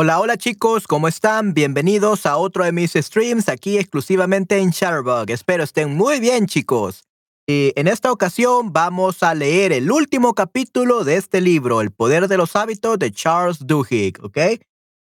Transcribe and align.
Hola, 0.00 0.20
hola 0.20 0.36
chicos, 0.36 0.86
¿cómo 0.86 1.08
están? 1.08 1.54
Bienvenidos 1.54 2.24
a 2.24 2.36
otro 2.36 2.62
de 2.62 2.70
mis 2.70 2.92
streams 2.92 3.48
aquí 3.48 3.78
exclusivamente 3.78 4.56
en 4.58 4.70
Shutterbug. 4.70 5.28
Espero 5.28 5.64
estén 5.64 5.96
muy 5.96 6.20
bien 6.20 6.46
chicos. 6.46 7.02
Y 7.48 7.72
en 7.74 7.88
esta 7.88 8.12
ocasión 8.12 8.72
vamos 8.72 9.24
a 9.24 9.34
leer 9.34 9.72
el 9.72 9.90
último 9.90 10.34
capítulo 10.34 11.02
de 11.02 11.16
este 11.16 11.40
libro, 11.40 11.80
El 11.80 11.90
poder 11.90 12.28
de 12.28 12.36
los 12.36 12.54
hábitos 12.54 12.96
de 13.00 13.10
Charles 13.10 13.66
Duhigg, 13.66 14.24
¿ok? 14.24 14.38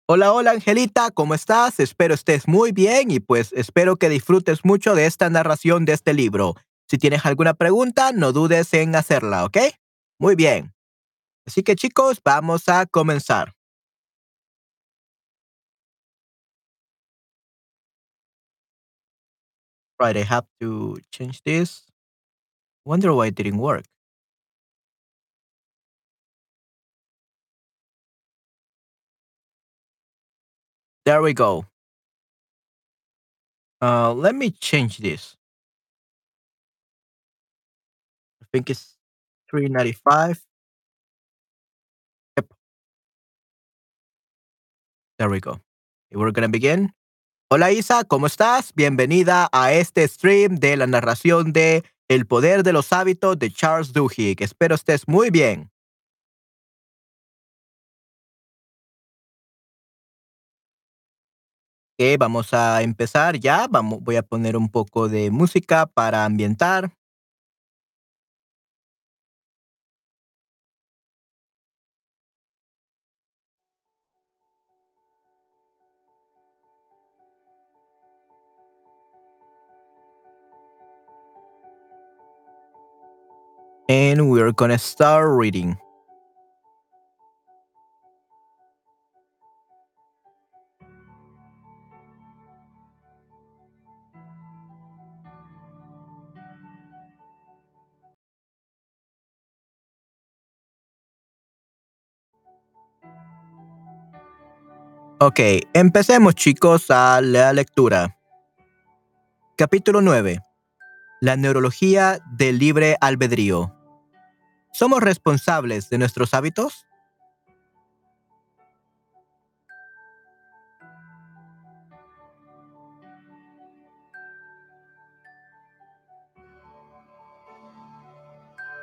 Hola, 0.08 0.34
hola 0.34 0.50
Angelita, 0.50 1.12
¿cómo 1.12 1.36
estás? 1.36 1.80
Espero 1.80 2.16
estés 2.16 2.48
muy 2.48 2.72
bien 2.72 3.12
y 3.12 3.20
pues 3.20 3.54
espero 3.54 3.98
que 3.98 4.10
disfrutes 4.10 4.66
mucho 4.66 4.96
de 4.96 5.06
esta 5.06 5.30
narración 5.30 5.86
de 5.86 5.94
este 5.94 6.16
libro. 6.16 6.56
Si 6.90 6.98
tienes 6.98 7.24
alguna 7.24 7.54
pregunta, 7.54 8.14
no 8.14 8.32
dudes 8.32 8.74
en 8.74 8.96
hacerla, 8.96 9.46
¿ok? 9.46 9.58
Muy 10.18 10.34
bien. 10.34 10.74
Así 11.46 11.62
que 11.62 11.76
chicos, 11.76 12.20
vamos 12.26 12.68
a 12.68 12.88
comenzar. 12.88 13.57
Right, 20.00 20.16
I 20.18 20.22
have 20.24 20.46
to 20.62 21.00
change 21.12 21.42
this. 21.44 21.84
Wonder 22.86 23.14
why 23.14 23.28
it 23.28 23.36
didn't 23.36 23.60
work. 23.60 23.86
There 31.06 31.22
we 31.22 31.34
go. 31.34 31.66
Uh, 33.82 34.14
let 34.14 34.36
me 34.36 34.52
change 34.52 34.98
this. 34.98 35.36
I 38.42 38.46
think 38.52 38.70
it's 38.70 38.96
395. 39.50 40.42
Yep. 42.38 42.54
There 45.20 45.30
we 45.30 45.40
go. 45.40 45.60
We're 46.12 46.32
gonna 46.32 46.50
begin. 46.50 46.92
Hola 47.50 47.72
Isa, 47.72 48.04
¿cómo 48.04 48.28
estás? 48.28 48.74
Bienvenida 48.76 49.48
a 49.54 49.72
este 49.72 50.06
stream 50.06 50.56
de 50.58 50.76
la 50.76 50.86
narración 50.86 51.54
de 51.54 51.86
El 52.10 52.26
poder 52.28 52.62
de 52.62 52.74
los 52.74 52.92
hábitos 52.92 53.40
de 53.40 53.50
Charles 53.50 53.94
Duhigg. 53.94 54.44
Espero 54.44 54.76
estés 54.76 55.08
muy 55.08 55.30
bien. 55.30 55.72
Ok, 61.98 62.20
vamos 62.20 62.54
a 62.54 62.82
empezar 62.82 63.40
ya. 63.40 63.68
Vamos, 63.70 64.02
voy 64.02 64.18
a 64.18 64.24
poner 64.24 64.58
un 64.58 64.68
poco 64.68 65.08
de 65.08 65.32
música 65.32 65.86
para 65.86 66.26
ambientar. 66.26 66.92
And 83.90 84.30
we're 84.30 84.52
gonna 84.52 84.78
start 84.78 85.30
reading. 85.40 85.78
Ok, 105.20 105.40
empecemos 105.74 106.36
chicos 106.36 106.92
a 106.92 107.22
la 107.22 107.52
lectura. 107.52 108.18
Capítulo 109.58 110.02
9. 110.02 110.42
La 111.22 111.36
neurología 111.36 112.20
del 112.38 112.60
libre 112.60 112.98
albedrío. 113.02 113.77
¿Somos 114.72 115.02
responsables 115.02 115.90
de 115.90 115.98
nuestros 115.98 116.34
hábitos? 116.34 116.88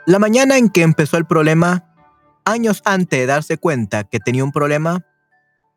La 0.06 0.18
mañana 0.18 0.58
en 0.58 0.68
que 0.68 0.82
empezó 0.82 1.16
el 1.16 1.24
problema, 1.24 1.86
años 2.44 2.82
antes 2.84 3.18
de 3.18 3.24
darse 3.24 3.56
cuenta 3.56 4.04
que 4.04 4.20
tenía 4.20 4.44
un 4.44 4.52
problema, 4.52 5.06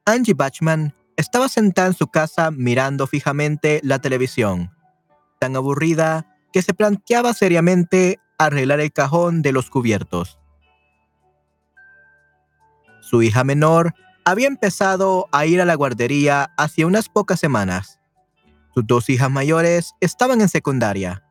Angie 0.06 0.34
Bachman 0.34 0.94
estaba 1.16 1.48
sentada 1.48 1.88
en 1.88 1.94
su 1.94 2.08
casa 2.08 2.52
mirando 2.52 3.08
fijamente 3.08 3.80
la 3.84 4.00
televisión, 4.00 4.72
tan 5.40 5.56
aburrida 5.56 6.28
que 6.52 6.62
se 6.62 6.74
planteaba 6.74 7.34
seriamente 7.34 8.20
arreglar 8.38 8.80
el 8.80 8.92
cajón 8.92 9.42
de 9.42 9.52
los 9.52 9.70
cubiertos. 9.70 10.40
Su 13.02 13.22
hija 13.22 13.44
menor 13.44 13.94
había 14.26 14.48
empezado 14.48 15.28
a 15.32 15.46
ir 15.46 15.62
a 15.62 15.66
la 15.66 15.76
guardería 15.76 16.52
hace 16.58 16.84
unas 16.84 17.08
pocas 17.08 17.40
semanas. 17.40 18.00
Sus 18.74 18.86
dos 18.86 19.10
hijas 19.10 19.32
mayores 19.32 19.94
estaban 20.02 20.42
en 20.42 20.50
secundaria 20.50 21.24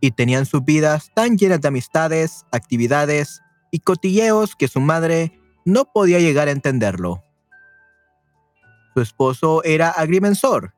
y 0.00 0.12
tenían 0.12 0.46
sus 0.46 0.64
vidas 0.64 1.12
tan 1.14 1.36
llenas 1.36 1.60
de 1.60 1.68
amistades, 1.68 2.46
actividades 2.50 3.42
y 3.70 3.80
cotilleos 3.80 4.56
que 4.56 4.68
su 4.68 4.80
madre 4.80 5.38
no 5.64 5.84
podía 5.92 6.18
llegar 6.20 6.48
a 6.48 6.52
entenderlo. 6.52 7.22
Su 8.94 9.00
esposo 9.00 9.62
era 9.64 9.90
agrimensor. 9.90 10.74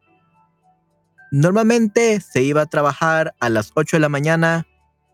Normalmente 1.31 2.20
se 2.20 2.43
iba 2.43 2.62
a 2.62 2.67
trabajar 2.67 3.35
a 3.41 3.49
las 3.49 3.73
8 3.75 3.97
de 3.97 4.00
la 4.00 4.08
mañana 4.08 4.67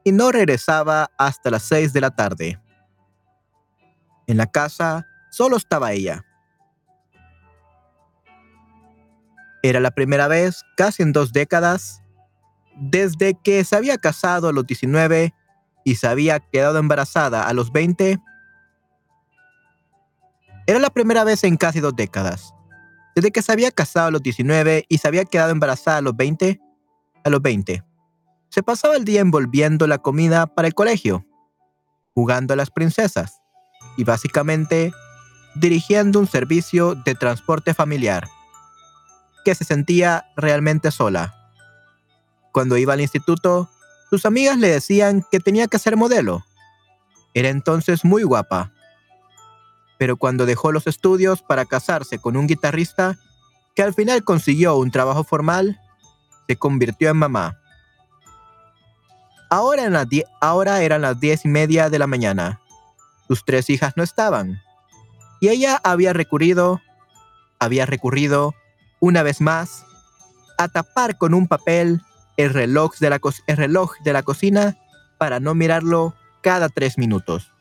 y 0.04 0.12
no 0.12 0.32
regresaba 0.32 1.10
hasta 1.18 1.50
las 1.50 1.62
6 1.64 1.92
de 1.92 2.00
la 2.00 2.10
tarde. 2.10 2.60
En 4.26 4.36
la 4.36 4.46
casa 4.46 5.06
solo 5.30 5.56
estaba 5.56 5.92
ella. 5.92 6.24
Era 9.62 9.78
la 9.80 9.92
primera 9.92 10.26
vez, 10.26 10.64
casi 10.76 11.02
en 11.02 11.12
dos 11.12 11.32
décadas, 11.32 12.02
desde 12.76 13.34
que 13.34 13.62
se 13.64 13.76
había 13.76 13.96
casado 13.98 14.48
a 14.48 14.52
los 14.52 14.66
19 14.66 15.34
y 15.84 15.94
se 15.96 16.06
había 16.06 16.40
quedado 16.40 16.78
embarazada 16.78 17.46
a 17.46 17.52
los 17.52 17.70
20. 17.70 18.18
Era 20.66 20.78
la 20.78 20.90
primera 20.90 21.22
vez 21.24 21.44
en 21.44 21.56
casi 21.56 21.80
dos 21.80 21.94
décadas, 21.94 22.54
desde 23.14 23.30
que 23.30 23.42
se 23.42 23.52
había 23.52 23.70
casado 23.70 24.08
a 24.08 24.10
los 24.10 24.22
19 24.22 24.86
y 24.88 24.98
se 24.98 25.08
había 25.08 25.24
quedado 25.24 25.50
embarazada 25.50 25.98
a 25.98 26.02
los 26.02 26.16
20, 26.16 26.60
a 27.24 27.30
los 27.30 27.42
20 27.42 27.91
se 28.52 28.62
pasaba 28.62 28.96
el 28.96 29.06
día 29.06 29.22
envolviendo 29.22 29.86
la 29.86 29.96
comida 29.96 30.46
para 30.46 30.68
el 30.68 30.74
colegio, 30.74 31.24
jugando 32.14 32.52
a 32.52 32.56
las 32.56 32.70
princesas 32.70 33.40
y 33.96 34.04
básicamente 34.04 34.92
dirigiendo 35.54 36.18
un 36.18 36.26
servicio 36.26 36.94
de 36.94 37.14
transporte 37.14 37.72
familiar, 37.72 38.28
que 39.46 39.54
se 39.54 39.64
sentía 39.64 40.26
realmente 40.36 40.90
sola. 40.90 41.34
Cuando 42.52 42.76
iba 42.76 42.92
al 42.92 43.00
instituto, 43.00 43.70
sus 44.10 44.26
amigas 44.26 44.58
le 44.58 44.68
decían 44.68 45.24
que 45.30 45.40
tenía 45.40 45.66
que 45.66 45.78
ser 45.78 45.96
modelo. 45.96 46.44
Era 47.32 47.48
entonces 47.48 48.04
muy 48.04 48.22
guapa. 48.22 48.70
Pero 49.98 50.18
cuando 50.18 50.44
dejó 50.44 50.72
los 50.72 50.86
estudios 50.86 51.40
para 51.40 51.64
casarse 51.64 52.18
con 52.18 52.36
un 52.36 52.46
guitarrista, 52.46 53.18
que 53.74 53.82
al 53.82 53.94
final 53.94 54.24
consiguió 54.24 54.76
un 54.76 54.90
trabajo 54.90 55.24
formal, 55.24 55.80
se 56.46 56.56
convirtió 56.56 57.08
en 57.08 57.16
mamá. 57.16 57.61
Ahora, 59.52 60.82
eran 60.82 61.02
las 61.02 61.20
diez 61.20 61.44
y 61.44 61.48
media 61.48 61.90
de 61.90 61.98
la 61.98 62.06
mañana. 62.06 62.62
Sus 63.28 63.44
tres 63.44 63.68
hijas 63.68 63.92
no 63.96 64.02
estaban. 64.02 64.62
Y 65.42 65.50
ella 65.50 65.78
había 65.84 66.14
recurrido, 66.14 66.80
había 67.58 67.84
recurrido, 67.84 68.54
una 68.98 69.22
vez 69.22 69.42
más, 69.42 69.84
a 70.56 70.68
tapar 70.68 71.18
con 71.18 71.34
un 71.34 71.48
papel 71.48 72.00
el 72.38 72.54
reloj 72.54 72.96
de 72.96 73.10
la, 73.10 74.22
cocina 74.22 74.78
para 75.18 75.38
no 75.38 75.54
mirarlo 75.54 76.14
cada 76.40 76.70
tres 76.70 76.96
minutos. 76.96 77.52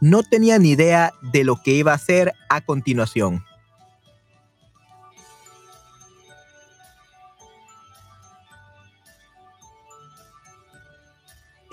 No 0.00 0.24
tenía 0.24 0.58
ni 0.58 0.70
idea 0.70 1.12
de 1.22 1.44
lo 1.44 1.62
que 1.62 1.70
iba 1.70 1.92
a 1.92 1.96
hacer 1.96 2.34
a 2.48 2.62
continuación. 2.62 3.44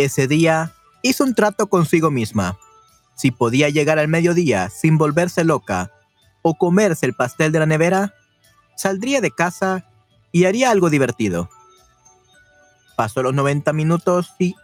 Ese 0.03 0.27
día 0.27 0.74
hizo 1.03 1.24
un 1.24 1.36
trato 1.36 1.68
consigo 1.68 2.09
misma. 2.09 2.57
Si 3.13 3.30
podía 3.30 3.69
llegar 3.69 4.00
al 4.00 4.07
mediodía 4.07 4.71
sin 4.71 4.98
volverse 4.98 5.44
loca 5.44 5.92
o 6.42 6.56
comerse 6.56 7.06
el 7.06 7.13
pastel 7.13 7.51
de 7.51 7.59
la 7.59 7.68
nevera, 7.68 8.15
saldría 8.75 9.21
de 9.21 9.30
casa 9.30 9.86
y 10.31 10.45
haría 10.45 10.71
algo 10.71 10.89
divertido. 10.89 11.51
Pasó 12.95 13.21
los 13.21 13.36
90 13.36 13.74
minutos 13.74 14.33
y 14.39 14.56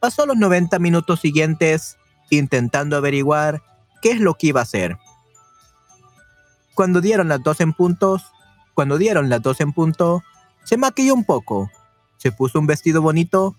pasó 0.00 0.24
los 0.24 0.38
90 0.38 0.78
minutos 0.78 1.20
siguientes 1.20 1.98
intentando 2.30 2.96
averiguar 2.96 3.62
qué 4.00 4.12
es 4.12 4.20
lo 4.20 4.32
que 4.32 4.46
iba 4.46 4.60
a 4.60 4.62
hacer. 4.62 4.96
Cuando 6.74 7.02
dieron 7.02 7.28
las 7.28 7.42
dos 7.42 7.60
en 7.60 7.74
puntos, 7.74 8.32
cuando 8.72 8.96
dieron 8.96 9.28
las 9.28 9.42
dos 9.42 9.60
en 9.60 9.74
punto, 9.74 10.22
se 10.64 10.78
maquilló 10.78 11.12
un 11.12 11.24
poco, 11.24 11.70
se 12.16 12.32
puso 12.32 12.58
un 12.58 12.66
vestido 12.66 13.02
bonito 13.02 13.54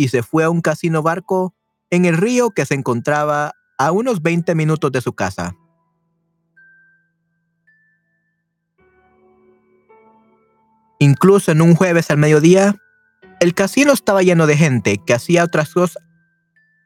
y 0.00 0.08
se 0.08 0.22
fue 0.22 0.44
a 0.44 0.48
un 0.48 0.62
casino 0.62 1.02
barco 1.02 1.54
en 1.90 2.06
el 2.06 2.16
río 2.16 2.52
que 2.52 2.64
se 2.64 2.72
encontraba 2.72 3.52
a 3.76 3.92
unos 3.92 4.22
20 4.22 4.54
minutos 4.54 4.90
de 4.92 5.02
su 5.02 5.12
casa. 5.12 5.54
Incluso 10.98 11.52
en 11.52 11.60
un 11.60 11.74
jueves 11.74 12.10
al 12.10 12.16
mediodía, 12.16 12.76
el 13.40 13.52
casino 13.52 13.92
estaba 13.92 14.22
lleno 14.22 14.46
de 14.46 14.56
gente 14.56 14.96
que 15.06 15.12
hacía 15.12 15.44
otras 15.44 15.74
cosas. 15.74 16.02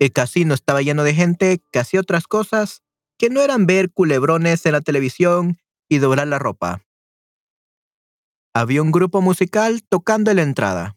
El 0.01 0.13
casino 0.13 0.53
estaba 0.53 0.83
lleno 0.83 1.05
de 1.05 1.15
gente 1.15 1.63
que 1.71 1.79
hacía 1.79 2.01
otras 2.01 2.27
cosas 2.27 2.83
que 3.17 3.31
no 3.31 3.43
eran 3.43 3.67
ver 3.67 3.93
culebrones 3.93 4.67
en 4.67 4.73
la 4.73 4.81
televisión 4.81 5.59
y 5.89 5.99
doblar 5.99 6.27
la 6.27 6.41
ropa. 6.41 6.83
Había 8.53 8.83
un 8.83 8.91
grupo 8.91 9.21
musical 9.21 9.85
tocando 9.89 10.33
en 10.33 10.39
la 10.39 10.43
entrada. 10.43 10.97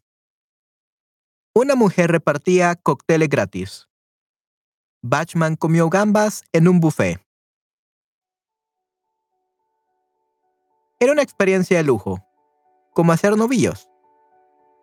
Una 1.60 1.74
mujer 1.74 2.12
repartía 2.12 2.76
cócteles 2.76 3.30
gratis. 3.30 3.88
Batchman 5.02 5.56
comió 5.56 5.90
gambas 5.90 6.44
en 6.54 6.68
un 6.68 6.80
buffet. 6.80 7.20
Era 11.00 11.12
una 11.12 11.24
experiencia 11.24 11.78
de 11.78 11.84
lujo, 11.84 12.24
como 12.94 13.12
hacer 13.12 13.36
novillos. 13.36 13.90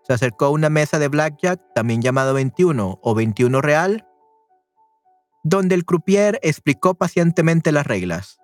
Se 0.03 0.15
acercó 0.15 0.47
a 0.47 0.50
una 0.50 0.69
mesa 0.69 0.99
de 0.99 1.06
blackjack, 1.06 1.61
también 1.76 2.03
llamado 2.03 2.35
21 2.35 2.99
o 3.00 3.15
21 3.15 3.61
real, 3.61 4.05
donde 5.44 5.77
el 5.77 5.85
croupier 5.85 6.41
explicó 6.43 6.94
pacientemente 6.94 7.70
las 7.70 7.87
reglas. 7.87 8.41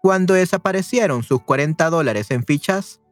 Cuando 0.00 0.32
desaparecieron 0.32 1.22
sus 1.22 1.42
40 1.42 1.90
dólares 1.90 2.30
en 2.30 2.44
fichas, 2.44 3.02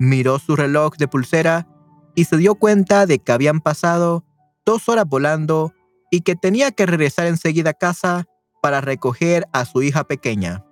miró 0.00 0.40
su 0.40 0.56
reloj 0.56 0.96
de 0.96 1.06
pulsera 1.06 1.68
y 2.14 2.24
se 2.24 2.36
dio 2.36 2.54
cuenta 2.54 3.06
de 3.06 3.18
que 3.18 3.32
habían 3.32 3.60
pasado 3.60 4.24
dos 4.64 4.88
horas 4.88 5.06
volando 5.06 5.72
y 6.10 6.20
que 6.20 6.36
tenía 6.36 6.70
que 6.70 6.86
regresar 6.86 7.26
enseguida 7.26 7.70
a 7.70 7.74
casa 7.74 8.26
para 8.62 8.80
recoger 8.80 9.46
a 9.52 9.64
su 9.64 9.82
hija 9.82 10.04
pequeña. 10.04 10.64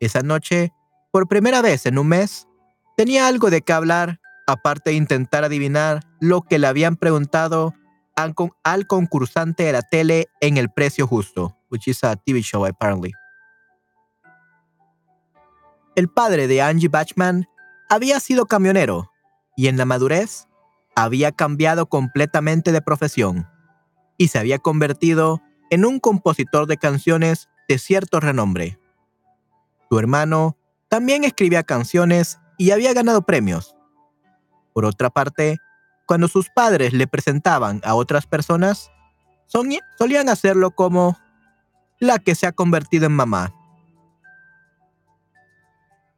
Esa 0.00 0.22
noche, 0.22 0.72
por 1.10 1.28
primera 1.28 1.62
vez 1.62 1.86
en 1.86 1.98
un 1.98 2.08
mes, 2.08 2.46
tenía 2.96 3.26
algo 3.26 3.50
de 3.50 3.62
qué 3.62 3.72
hablar, 3.72 4.20
aparte 4.46 4.90
de 4.90 4.96
intentar 4.96 5.44
adivinar 5.44 6.00
lo 6.20 6.42
que 6.42 6.58
le 6.58 6.66
habían 6.66 6.96
preguntado 6.96 7.74
al, 8.16 8.86
concursante 8.86 9.64
de 9.64 9.72
la 9.72 9.82
tele 9.82 10.26
en 10.40 10.56
el 10.56 10.70
precio 10.70 11.06
justo, 11.06 11.56
which 11.70 11.86
is 11.86 12.02
a 12.02 12.16
TV 12.16 12.42
show 12.42 12.64
apparently. 12.64 13.12
El 15.94 16.08
padre 16.08 16.46
de 16.46 16.62
Angie 16.62 16.88
Batchman 16.88 17.46
había 17.88 18.20
sido 18.20 18.46
camionero 18.46 19.07
y 19.58 19.66
en 19.66 19.76
la 19.76 19.84
madurez 19.84 20.46
había 20.94 21.32
cambiado 21.32 21.86
completamente 21.86 22.70
de 22.70 22.80
profesión 22.80 23.48
y 24.16 24.28
se 24.28 24.38
había 24.38 24.60
convertido 24.60 25.42
en 25.70 25.84
un 25.84 25.98
compositor 25.98 26.68
de 26.68 26.76
canciones 26.76 27.48
de 27.68 27.78
cierto 27.80 28.20
renombre. 28.20 28.78
Su 29.90 29.98
hermano 29.98 30.56
también 30.88 31.24
escribía 31.24 31.64
canciones 31.64 32.38
y 32.56 32.70
había 32.70 32.94
ganado 32.94 33.22
premios. 33.22 33.74
Por 34.74 34.84
otra 34.84 35.10
parte, 35.10 35.58
cuando 36.06 36.28
sus 36.28 36.50
padres 36.50 36.92
le 36.92 37.08
presentaban 37.08 37.80
a 37.82 37.96
otras 37.96 38.28
personas, 38.28 38.92
solían 39.48 40.28
hacerlo 40.28 40.70
como 40.70 41.18
la 41.98 42.20
que 42.20 42.36
se 42.36 42.46
ha 42.46 42.52
convertido 42.52 43.06
en 43.06 43.12
mamá. 43.12 43.52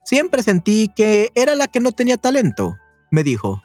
Siempre 0.04 0.42
sentí 0.42 0.92
que 0.94 1.32
era 1.34 1.54
la 1.54 1.68
que 1.68 1.80
no 1.80 1.92
tenía 1.92 2.18
talento, 2.18 2.76
me 3.10 3.22
dijo. 3.22 3.62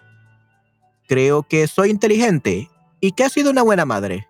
Creo 1.07 1.43
que 1.43 1.67
soy 1.67 1.89
inteligente 1.89 2.69
y 2.99 3.11
que 3.11 3.23
ha 3.23 3.29
sido 3.29 3.51
una 3.51 3.61
buena 3.61 3.85
madre, 3.85 4.27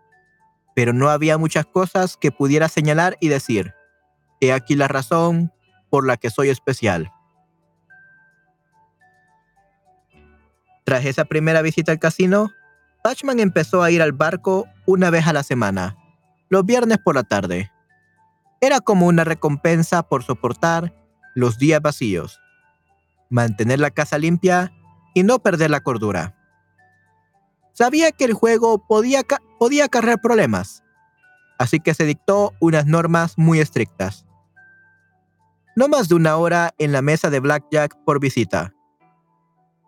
pero 0.75 0.93
no 0.93 1.09
había 1.09 1.37
muchas 1.37 1.65
cosas 1.65 2.17
que 2.17 2.31
pudiera 2.31 2.67
señalar 2.67 3.17
y 3.19 3.29
decir. 3.29 3.73
He 4.41 4.51
aquí 4.51 4.75
la 4.75 4.87
razón 4.87 5.53
por 5.89 6.05
la 6.05 6.17
que 6.17 6.29
soy 6.29 6.49
especial. 6.49 7.11
Tras 10.83 11.05
esa 11.05 11.25
primera 11.25 11.61
visita 11.61 11.91
al 11.91 11.99
casino, 11.99 12.51
Batchman 13.03 13.39
empezó 13.39 13.81
a 13.81 13.91
ir 13.91 14.01
al 14.01 14.11
barco 14.11 14.67
una 14.85 15.09
vez 15.09 15.25
a 15.25 15.33
la 15.33 15.43
semana, 15.43 15.97
los 16.49 16.65
viernes 16.65 16.97
por 16.97 17.15
la 17.15 17.23
tarde. 17.23 17.71
Era 18.61 18.79
como 18.81 19.07
una 19.07 19.23
recompensa 19.23 20.03
por 20.03 20.23
soportar 20.23 20.93
los 21.33 21.57
días 21.57 21.81
vacíos, 21.81 22.39
mantener 23.29 23.79
la 23.79 23.91
casa 23.91 24.17
limpia 24.17 24.71
y 25.15 25.23
no 25.23 25.39
perder 25.39 25.71
la 25.71 25.79
cordura. 25.79 26.35
Sabía 27.73 28.11
que 28.11 28.25
el 28.25 28.33
juego 28.33 28.85
podía, 28.87 29.23
podía 29.57 29.85
acarrear 29.85 30.21
problemas, 30.21 30.83
así 31.57 31.79
que 31.79 31.95
se 31.95 32.05
dictó 32.05 32.53
unas 32.59 32.85
normas 32.85 33.33
muy 33.37 33.59
estrictas. 33.59 34.27
No 35.75 35.87
más 35.87 36.07
de 36.07 36.15
una 36.15 36.37
hora 36.37 36.75
en 36.77 36.91
la 36.91 37.01
mesa 37.01 37.31
de 37.31 37.39
blackjack 37.39 37.97
por 38.05 38.19
visita, 38.19 38.73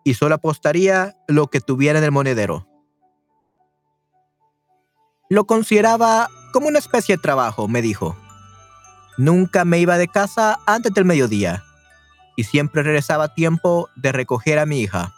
y 0.03 0.15
solo 0.15 0.35
apostaría 0.35 1.15
lo 1.27 1.47
que 1.47 1.59
tuviera 1.61 1.99
en 1.99 2.05
el 2.05 2.11
monedero. 2.11 2.67
Lo 5.29 5.45
consideraba 5.45 6.29
como 6.53 6.69
una 6.69 6.79
especie 6.79 7.17
de 7.17 7.21
trabajo, 7.21 7.67
me 7.67 7.81
dijo. 7.81 8.15
Nunca 9.17 9.65
me 9.65 9.79
iba 9.79 9.97
de 9.97 10.07
casa 10.07 10.59
antes 10.65 10.93
del 10.93 11.03
mediodía 11.03 11.63
y 12.37 12.45
siempre 12.45 12.83
regresaba 12.83 13.25
a 13.25 13.33
tiempo 13.33 13.89
de 13.95 14.13
recoger 14.13 14.59
a 14.59 14.65
mi 14.65 14.79
hija. 14.79 15.13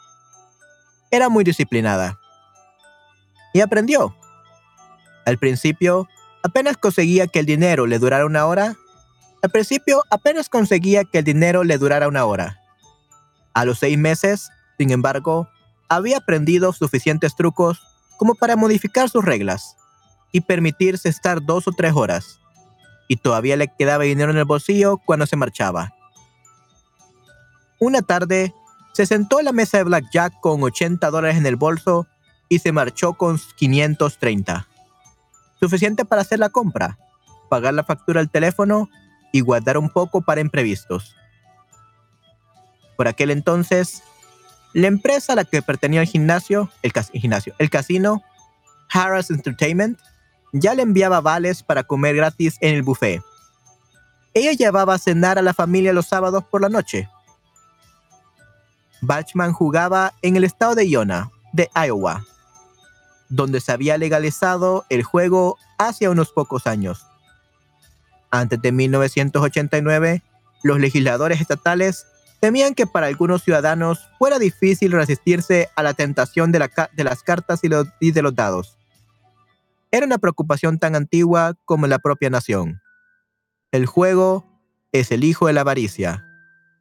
Era 1.11 1.29
muy 1.29 1.43
disciplinada. 1.43 2.19
Y 3.53 3.61
aprendió. 3.61 4.15
Al 5.25 5.37
principio, 5.37 6.07
apenas 6.43 6.77
conseguía 6.77 7.27
que 7.27 7.39
el 7.39 7.45
dinero 7.45 7.85
le 7.85 7.99
durara 7.99 8.25
una 8.25 8.45
hora. 8.45 8.75
Al 9.41 9.49
principio, 9.49 10.03
apenas 10.09 10.49
conseguía 10.49 11.03
que 11.03 11.19
el 11.19 11.23
dinero 11.23 11.63
le 11.63 11.77
durara 11.77 12.07
una 12.07 12.25
hora. 12.25 12.61
A 13.53 13.65
los 13.65 13.79
seis 13.79 13.97
meses, 13.97 14.49
sin 14.77 14.91
embargo, 14.91 15.49
había 15.87 16.17
aprendido 16.17 16.73
suficientes 16.73 17.35
trucos 17.35 17.81
como 18.17 18.35
para 18.35 18.55
modificar 18.55 19.09
sus 19.09 19.25
reglas 19.25 19.75
y 20.31 20.41
permitirse 20.41 21.09
estar 21.09 21.43
dos 21.43 21.67
o 21.67 21.71
tres 21.71 21.93
horas 21.95 22.39
y 23.09 23.17
todavía 23.17 23.57
le 23.57 23.67
quedaba 23.67 24.05
dinero 24.05 24.31
en 24.31 24.37
el 24.37 24.45
bolsillo 24.45 24.97
cuando 24.99 25.25
se 25.25 25.35
marchaba. 25.35 25.93
Una 27.79 28.01
tarde, 28.01 28.53
se 28.99 29.05
sentó 29.05 29.39
en 29.39 29.45
la 29.45 29.53
mesa 29.53 29.77
de 29.77 29.85
Blackjack 29.85 30.41
con 30.41 30.61
80 30.61 31.09
dólares 31.09 31.37
en 31.37 31.45
el 31.45 31.55
bolso 31.55 32.05
y 32.49 32.59
se 32.59 32.73
marchó 32.73 33.13
con 33.13 33.39
530. 33.55 34.67
Suficiente 35.57 36.03
para 36.03 36.21
hacer 36.21 36.37
la 36.37 36.49
compra, 36.49 36.97
pagar 37.47 37.73
la 37.75 37.85
factura 37.85 38.19
al 38.19 38.29
teléfono 38.29 38.89
y 39.31 39.39
guardar 39.39 39.77
un 39.77 39.89
poco 39.89 40.19
para 40.19 40.41
imprevistos. 40.41 41.15
Por 42.97 43.07
aquel 43.07 43.31
entonces, 43.31 44.03
la 44.73 44.87
empresa 44.87 45.31
a 45.31 45.37
la 45.37 45.45
que 45.45 45.61
pertenecía 45.61 46.01
el 46.01 46.07
gimnasio, 46.07 46.69
el, 46.81 46.91
gimnasio, 47.13 47.55
el 47.57 47.69
casino, 47.69 48.21
Harris 48.89 49.29
Entertainment, 49.29 49.97
ya 50.51 50.73
le 50.73 50.81
enviaba 50.81 51.21
vales 51.21 51.63
para 51.63 51.85
comer 51.85 52.17
gratis 52.17 52.57
en 52.59 52.75
el 52.75 52.83
buffet. 52.83 53.21
Ella 54.33 54.51
llevaba 54.51 54.95
a 54.95 54.99
cenar 54.99 55.39
a 55.39 55.41
la 55.41 55.53
familia 55.53 55.93
los 55.93 56.07
sábados 56.07 56.43
por 56.43 56.59
la 56.59 56.67
noche. 56.67 57.07
Batchman 59.01 59.53
jugaba 59.53 60.13
en 60.21 60.35
el 60.35 60.43
estado 60.43 60.75
de 60.75 60.87
Iona, 60.87 61.31
de 61.53 61.69
Iowa, 61.75 62.25
donde 63.29 63.61
se 63.61 63.71
había 63.71 63.97
legalizado 63.97 64.85
el 64.89 65.03
juego 65.03 65.57
hace 65.77 66.09
unos 66.09 66.31
pocos 66.31 66.67
años. 66.67 67.05
Antes 68.31 68.61
de 68.61 68.71
1989, 68.71 70.21
los 70.63 70.79
legisladores 70.79 71.41
estatales 71.41 72.05
temían 72.39 72.75
que 72.75 72.87
para 72.87 73.07
algunos 73.07 73.43
ciudadanos 73.43 74.09
fuera 74.17 74.39
difícil 74.39 74.91
resistirse 74.91 75.69
a 75.75 75.83
la 75.83 75.93
tentación 75.93 76.51
de, 76.51 76.59
las 76.59 77.23
cartas 77.23 77.61
y 77.63 78.11
de 78.11 78.21
los 78.21 78.35
dados 78.35 78.79
era 79.91 80.05
una 80.05 80.17
preocupación 80.17 80.79
tan 80.79 80.95
antigua 80.95 81.55
como 81.65 81.87
la 81.87 81.99
propia 81.99 82.29
nación. 82.29 82.81
El 83.71 83.85
juego 83.85 84.45
es 84.91 85.11
el 85.11 85.23
hijo 85.23 85.47
de 85.47 85.53
la 85.53 85.61
avaricia, 85.61 86.25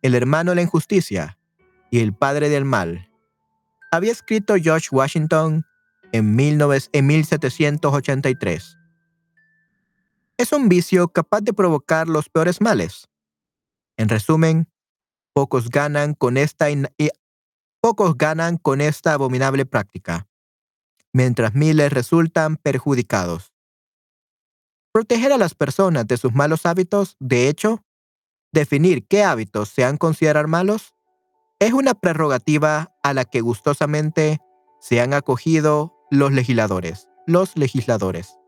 el 0.03 0.15
hermano 0.15 0.53
de 0.53 0.57
la 0.57 0.63
injusticia 0.63 1.39
y 1.91 2.01
el 2.01 2.15
padre 2.15 2.49
del 2.49 2.65
mal. 2.65 3.09
Había 3.91 4.13
escrito 4.13 4.55
George 4.57 4.89
Washington 4.91 5.65
en, 6.13 6.37
1783. 6.37 8.77
Es 10.37 10.53
un 10.53 10.69
vicio 10.69 11.09
capaz 11.09 11.41
de 11.41 11.53
provocar 11.53 12.09
los 12.09 12.29
peores 12.29 12.61
males. 12.61 13.09
En 13.97 14.09
resumen, 14.09 14.69
pocos 15.33 15.71
ganan 15.71 16.15
con 16.15 16.37
esta, 16.37 16.67
pocos 17.81 18.17
ganan 18.17 18.57
con 18.57 18.81
esta 18.81 19.15
abominable 19.15 19.67
práctica. 19.67 20.27
mientras 21.11 21.55
miles 21.55 21.91
resultan 21.91 22.59
perjudicados. 22.59 23.55
Proteger 24.93 25.33
a 25.33 25.39
las 25.39 25.55
personas 25.55 26.07
de 26.07 26.19
sus 26.19 26.35
malos 26.35 26.67
hábitos, 26.67 27.17
de 27.19 27.49
hecho, 27.49 27.83
definir 28.53 29.07
qué 29.07 29.25
hábitos 29.25 29.71
se 29.71 29.85
han 29.85 29.97
considerar 29.97 30.49
malos, 30.49 30.93
es 31.61 31.73
una 31.73 31.95
prerrogativa 31.95 32.95
a 33.03 33.15
la 33.15 33.25
que 33.25 33.41
gustosamente 33.41 34.41
se 34.81 35.01
han 35.01 35.13
acogido 35.13 35.95
los 36.11 36.33
legisladores, 36.33 37.09
los 37.27 37.57
legisladores. 37.57 38.39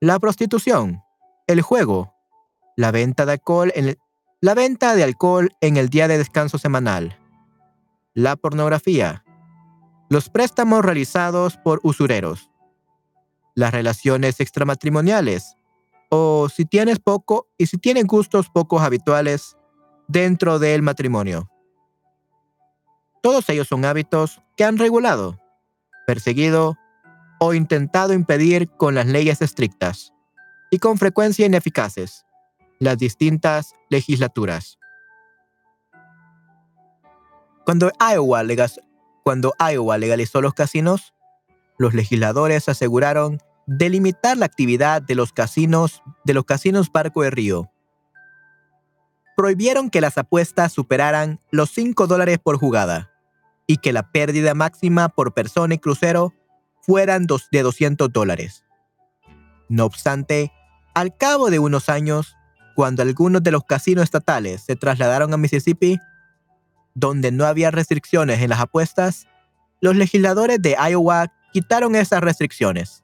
La 0.00 0.18
prostitución, 0.18 1.02
el 1.46 1.60
juego, 1.60 2.14
la 2.76 2.90
venta 2.90 3.26
de 3.26 3.32
alcohol 3.32 3.72
en 3.74 5.76
el, 5.76 5.88
día 5.88 6.08
de 6.08 6.18
descanso 6.18 6.58
semanal, 6.58 7.18
la 8.14 8.36
pornografía, 8.36 9.24
los 10.08 10.30
préstamos 10.30 10.84
realizados 10.84 11.56
por 11.58 11.80
usureros, 11.82 12.50
las 13.54 13.72
relaciones 13.72 14.40
extramatrimoniales, 14.40 15.56
o 16.10 16.48
si 16.48 16.64
tienes 16.64 16.98
poco 16.98 17.48
y 17.58 17.66
si 17.66 17.78
tienes 17.78 18.06
gustos 18.06 18.48
pocos 18.48 18.82
habituales 18.82 19.56
dentro 20.08 20.58
del 20.58 20.82
matrimonio. 20.82 21.50
Todos 23.22 23.48
ellos 23.48 23.68
son 23.68 23.84
hábitos 23.84 24.40
que 24.56 24.64
han 24.64 24.76
regulado, 24.76 25.40
perseguido 26.06 26.76
o 27.40 27.54
intentado 27.54 28.12
impedir 28.12 28.68
con 28.68 28.94
las 28.94 29.06
leyes 29.06 29.42
estrictas 29.42 30.12
y 30.70 30.78
con 30.78 30.98
frecuencia 30.98 31.46
ineficaces 31.46 32.24
las 32.78 32.98
distintas 32.98 33.74
legislaturas. 33.88 34.78
Cuando 37.64 37.90
Iowa, 37.98 39.96
legalizó 39.96 40.42
los 40.42 40.52
casinos, 40.52 41.14
los 41.78 41.94
legisladores 41.94 42.68
aseguraron 42.68 43.40
delimitar 43.66 44.36
la 44.36 44.46
actividad 44.46 45.00
de 45.00 45.14
los 45.14 45.32
casinos 45.32 46.02
de 46.24 46.34
los 46.34 46.44
casinos 46.44 46.92
Barco 46.92 47.22
de 47.22 47.30
Río. 47.30 47.70
Prohibieron 49.36 49.90
que 49.90 50.00
las 50.00 50.18
apuestas 50.18 50.72
superaran 50.72 51.40
los 51.50 51.70
5 51.70 52.06
dólares 52.06 52.38
por 52.42 52.58
jugada 52.58 53.10
y 53.66 53.78
que 53.78 53.92
la 53.92 54.10
pérdida 54.10 54.54
máxima 54.54 55.08
por 55.08 55.34
persona 55.34 55.74
y 55.74 55.78
crucero 55.78 56.32
fueran 56.82 57.26
de 57.50 57.62
200 57.62 58.12
dólares. 58.12 58.64
No 59.68 59.84
obstante, 59.86 60.52
al 60.94 61.16
cabo 61.16 61.50
de 61.50 61.58
unos 61.58 61.88
años, 61.88 62.36
cuando 62.74 63.02
algunos 63.02 63.42
de 63.42 63.50
los 63.50 63.64
casinos 63.64 64.04
estatales 64.04 64.62
se 64.62 64.76
trasladaron 64.76 65.32
a 65.32 65.36
Mississippi, 65.36 65.98
donde 66.94 67.32
no 67.32 67.46
había 67.46 67.70
restricciones 67.70 68.40
en 68.40 68.50
las 68.50 68.60
apuestas, 68.60 69.26
los 69.80 69.96
legisladores 69.96 70.60
de 70.60 70.76
Iowa 70.90 71.32
quitaron 71.52 71.96
esas 71.96 72.20
restricciones. 72.20 73.02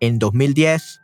En 0.00 0.18
2010, 0.18 1.00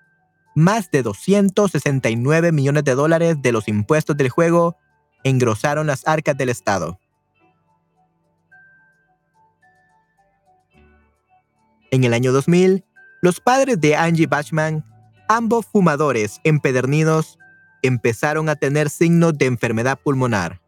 más 0.54 0.90
de 0.90 1.02
269 1.02 2.52
millones 2.52 2.84
de 2.84 2.94
dólares 2.94 3.36
de 3.42 3.52
los 3.52 3.68
impuestos 3.68 4.16
del 4.16 4.28
juego 4.28 4.76
engrosaron 5.24 5.86
las 5.86 6.06
arcas 6.06 6.36
del 6.36 6.48
Estado. 6.48 6.98
En 11.90 12.04
el 12.04 12.14
año 12.14 12.32
2000, 12.32 12.84
los 13.22 13.40
padres 13.40 13.80
de 13.80 13.96
Angie 13.96 14.26
Bachman, 14.26 14.84
ambos 15.28 15.66
fumadores 15.66 16.40
empedernidos, 16.44 17.38
empezaron 17.82 18.48
a 18.48 18.56
tener 18.56 18.90
signos 18.90 19.36
de 19.38 19.46
enfermedad 19.46 19.98
pulmonar. 20.02 20.60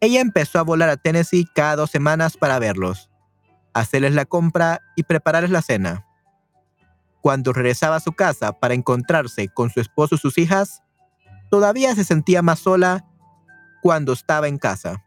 Ella 0.00 0.20
empezó 0.20 0.58
a 0.58 0.62
volar 0.62 0.88
a 0.88 0.96
Tennessee 0.96 1.46
cada 1.54 1.76
dos 1.76 1.90
semanas 1.90 2.36
para 2.36 2.58
verlos, 2.58 3.10
hacerles 3.72 4.14
la 4.14 4.24
compra 4.24 4.80
y 4.96 5.04
prepararles 5.04 5.50
la 5.50 5.62
cena. 5.62 6.03
Cuando 7.24 7.54
regresaba 7.54 7.96
a 7.96 8.00
su 8.00 8.12
casa 8.12 8.52
para 8.52 8.74
encontrarse 8.74 9.48
con 9.48 9.70
su 9.70 9.80
esposo 9.80 10.16
y 10.16 10.18
sus 10.18 10.36
hijas, 10.36 10.82
todavía 11.50 11.94
se 11.94 12.04
sentía 12.04 12.42
más 12.42 12.58
sola 12.58 13.06
cuando 13.82 14.12
estaba 14.12 14.46
en 14.46 14.58
casa. 14.58 15.02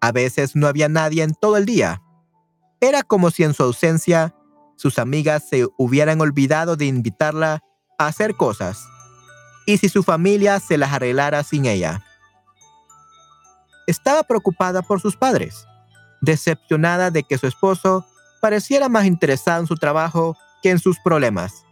A 0.00 0.10
veces 0.10 0.56
no 0.56 0.66
había 0.66 0.88
nadie 0.88 1.22
en 1.22 1.34
todo 1.34 1.56
el 1.56 1.66
día 1.66 2.02
era 2.82 3.04
como 3.04 3.30
si 3.30 3.44
en 3.44 3.54
su 3.54 3.62
ausencia 3.62 4.34
sus 4.74 4.98
amigas 4.98 5.44
se 5.48 5.68
hubieran 5.78 6.20
olvidado 6.20 6.74
de 6.74 6.86
invitarla 6.86 7.62
a 7.96 8.06
hacer 8.08 8.34
cosas, 8.34 8.84
y 9.66 9.78
si 9.78 9.88
su 9.88 10.02
familia 10.02 10.58
se 10.58 10.76
las 10.76 10.92
arreglara 10.92 11.44
sin 11.44 11.66
ella. 11.66 12.02
Estaba 13.86 14.24
preocupada 14.24 14.82
por 14.82 15.00
sus 15.00 15.16
padres, 15.16 15.64
decepcionada 16.20 17.12
de 17.12 17.22
que 17.22 17.38
su 17.38 17.46
esposo 17.46 18.04
pareciera 18.40 18.88
más 18.88 19.04
interesado 19.04 19.60
en 19.60 19.68
su 19.68 19.76
trabajo 19.76 20.36
que 20.62 20.70
en 20.70 20.78
sus 20.78 20.98
problemas, 21.00 21.64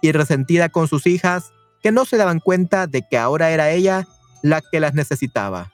y 0.00 0.12
resentida 0.12 0.68
con 0.68 0.88
sus 0.88 1.06
hijas 1.06 1.52
que 1.82 1.92
no 1.92 2.04
se 2.04 2.16
daban 2.16 2.40
cuenta 2.40 2.86
de 2.86 3.02
que 3.08 3.18
ahora 3.18 3.50
era 3.50 3.70
ella 3.70 4.06
la 4.42 4.60
que 4.60 4.80
las 4.80 4.94
necesitaba. 4.94 5.72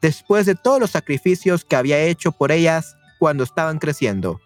Después 0.00 0.46
de 0.46 0.54
todos 0.54 0.80
los 0.80 0.90
sacrificios 0.90 1.64
que 1.64 1.76
había 1.76 1.98
hecho 1.98 2.32
por 2.32 2.52
ellas 2.52 2.96
cuando 3.18 3.44
estaban 3.44 3.78
creciendo. 3.78 4.40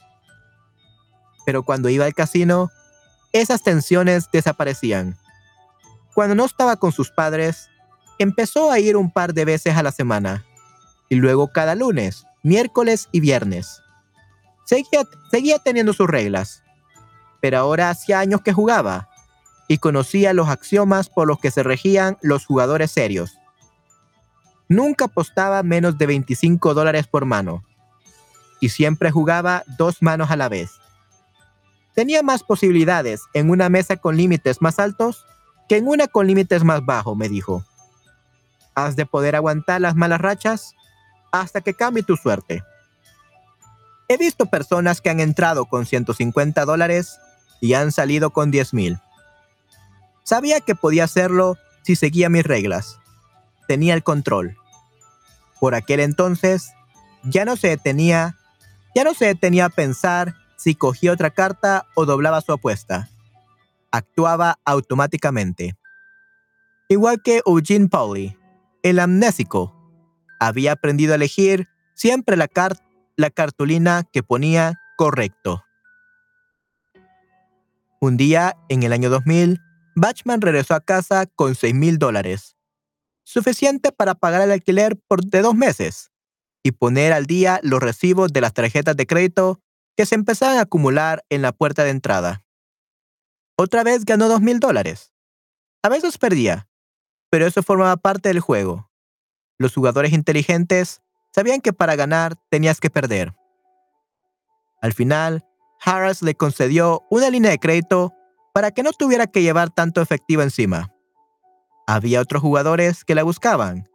Pero 1.45 1.65
cuando 1.65 1.89
iba 1.89 2.05
al 2.05 2.15
casino, 2.15 2.71
esas 3.33 3.63
tensiones 3.63 4.31
desaparecían. 4.33 5.19
Cuando 6.15 6.35
no 6.35 6.45
estaba 6.45 6.77
con 6.77 6.93
sus 6.93 7.11
padres, 7.11 7.69
empezó 8.19 8.71
a 8.71 8.79
ir 8.79 8.97
un 8.97 9.11
par 9.11 9.35
de 9.35 9.45
veces 9.45 9.77
a 9.77 9.83
la 9.83 9.93
semana, 9.93 10.45
y 11.09 11.17
luego 11.17 11.53
cada 11.53 11.75
lunes, 11.75 12.25
miércoles 12.43 13.09
y 13.13 13.21
viernes. 13.21 13.83
Seguía, 14.65 15.03
seguía 15.31 15.59
teniendo 15.59 15.93
sus 15.93 16.09
reglas, 16.09 16.63
pero 17.41 17.59
ahora 17.59 17.91
hacía 17.91 18.21
años 18.21 18.41
que 18.43 18.53
jugaba, 18.53 19.09
y 19.69 19.79
conocía 19.79 20.33
los 20.33 20.49
axiomas 20.49 21.11
por 21.11 21.29
los 21.29 21.39
que 21.39 21.51
se 21.51 21.63
regían 21.63 22.17
los 22.23 22.47
jugadores 22.47 22.91
serios. 22.91 23.39
Nunca 24.69 25.07
apostaba 25.07 25.63
menos 25.63 25.99
de 25.99 26.07
25 26.07 26.75
dólares 26.75 27.07
por 27.07 27.25
mano, 27.25 27.65
y 28.61 28.71
siempre 28.71 29.11
jugaba 29.11 29.63
dos 29.79 30.03
manos 30.03 30.31
a 30.31 30.37
la 30.37 30.49
vez. 30.49 30.71
Tenía 31.95 32.23
más 32.23 32.43
posibilidades 32.43 33.23
en 33.35 33.51
una 33.51 33.69
mesa 33.69 33.97
con 33.97 34.17
límites 34.17 34.63
más 34.63 34.79
altos 34.79 35.25
que 35.69 35.77
en 35.77 35.87
una 35.87 36.07
con 36.07 36.27
límites 36.27 36.65
más 36.65 36.85
bajos, 36.85 37.17
me 37.17 37.29
dijo. 37.29 37.65
Has 38.75 38.97
de 38.97 39.07
poder 39.07 39.37
aguantar 39.37 39.81
las 39.81 39.97
malas 39.97 40.21
rachas 40.21 40.75
hasta 41.33 41.61
que 41.61 41.75
cambie 41.75 42.03
tu 42.03 42.17
suerte. 42.17 42.63
He 44.09 44.17
visto 44.17 44.47
personas 44.47 45.01
que 45.01 45.11
han 45.11 45.21
entrado 45.21 45.67
con 45.67 45.85
150 45.85 46.65
dólares 46.65 47.19
y 47.61 47.75
han 47.75 47.93
salido 47.93 48.31
con 48.31 48.51
10 48.51 48.75
mil. 48.75 48.99
Sabía 50.25 50.61
que 50.61 50.75
podía 50.75 51.05
hacerlo 51.05 51.57
si 51.83 51.97
seguía 51.97 52.29
mis 52.29 52.45
reglas. 52.45 52.99
Tenía 53.67 53.95
el 53.95 54.03
control. 54.03 54.57
Por 55.61 55.75
aquel 55.75 56.01
entonces, 56.01 56.73
ya 57.25 57.45
no 57.45 57.57
se 57.57 57.69
detenía 57.69 58.39
ya 58.99 59.05
no 59.05 59.15
se 59.15 59.27
detenía 59.27 59.67
a 59.67 59.71
pensar 59.71 60.35
si 60.57 60.75
cogía 60.75 61.13
otra 61.13 61.31
carta 61.31 61.87
o 61.95 62.05
doblaba 62.05 62.41
su 62.41 62.53
apuesta. 62.53 63.09
Actuaba 63.93 64.59
automáticamente. 64.65 65.77
Igual 66.89 67.23
que 67.23 67.43
Eugene 67.47 67.89
Pauli, 67.89 68.37
el 68.83 68.99
amnésico, 68.99 69.73
había 70.41 70.73
aprendido 70.73 71.13
a 71.13 71.15
elegir 71.15 71.69
siempre 71.95 72.37
la, 72.37 72.49
la 73.17 73.31
cartulina 73.31 74.03
que 74.13 74.25
ponía 74.25 74.81
correcto. 74.97 75.63
Un 78.01 78.17
día, 78.17 78.57
en 78.69 78.85
el 78.85 78.93
año 78.93 79.11
2000, 79.11 79.61
Bachman 79.97 80.41
regresó 80.41 80.75
a 80.75 80.81
casa 80.81 81.27
con 81.27 81.57
6 81.57 81.75
mil 81.75 81.99
dólares, 81.99 82.57
suficiente 83.25 83.91
para 83.91 84.15
pagar 84.15 84.43
el 84.43 84.53
alquiler 84.53 84.97
por 85.09 85.25
de 85.25 85.43
dos 85.43 85.57
meses 85.57 86.13
y 86.63 86.71
poner 86.73 87.13
al 87.13 87.27
día 87.27 87.59
los 87.65 87.81
recibos 87.81 88.33
de 88.33 88.41
las 88.41 88.53
tarjetas 88.53 88.97
de 88.97 89.07
crédito 89.07 89.61
que 89.97 90.07
se 90.07 90.15
empezaban 90.15 90.59
a 90.59 90.63
acumular 90.63 91.25
en 91.29 91.43
la 91.43 91.51
puerta 91.51 91.83
de 91.83 91.91
entrada. 91.91 92.45
Otra 93.57 93.83
vez 93.83 94.05
ganó 94.05 94.29
dos 94.29 94.41
mil 94.41 94.61
dólares. 94.61 95.13
A 95.83 95.89
veces 95.89 96.19
perdía, 96.19 96.69
pero 97.31 97.47
eso 97.47 97.65
formaba 97.65 97.97
parte 97.97 98.29
del 98.29 98.39
juego. 98.39 98.93
Los 99.59 99.75
jugadores 99.75 100.13
inteligentes 100.13 101.03
sabían 101.35 101.61
que 101.61 101.73
para 101.73 101.97
ganar 101.97 102.37
tenías 102.49 102.79
que 102.79 102.91
perder. 102.91 103.35
Al 104.81 104.93
final, 104.93 105.45
Harris 105.85 106.23
le 106.23 106.35
concedió 106.35 107.05
una 107.11 107.31
línea 107.31 107.51
de 107.51 107.59
crédito 107.59 108.13
para 108.53 108.71
que 108.71 108.83
no 108.83 108.93
tuviera 108.93 109.27
que 109.27 109.43
llevar 109.43 109.71
tanto 109.71 110.01
efectivo 110.01 110.43
encima. 110.43 110.93
Había 111.87 112.21
otros 112.21 112.43
jugadores 112.43 113.05
que 113.05 113.15
la 113.15 113.23
buscaban 113.23 113.89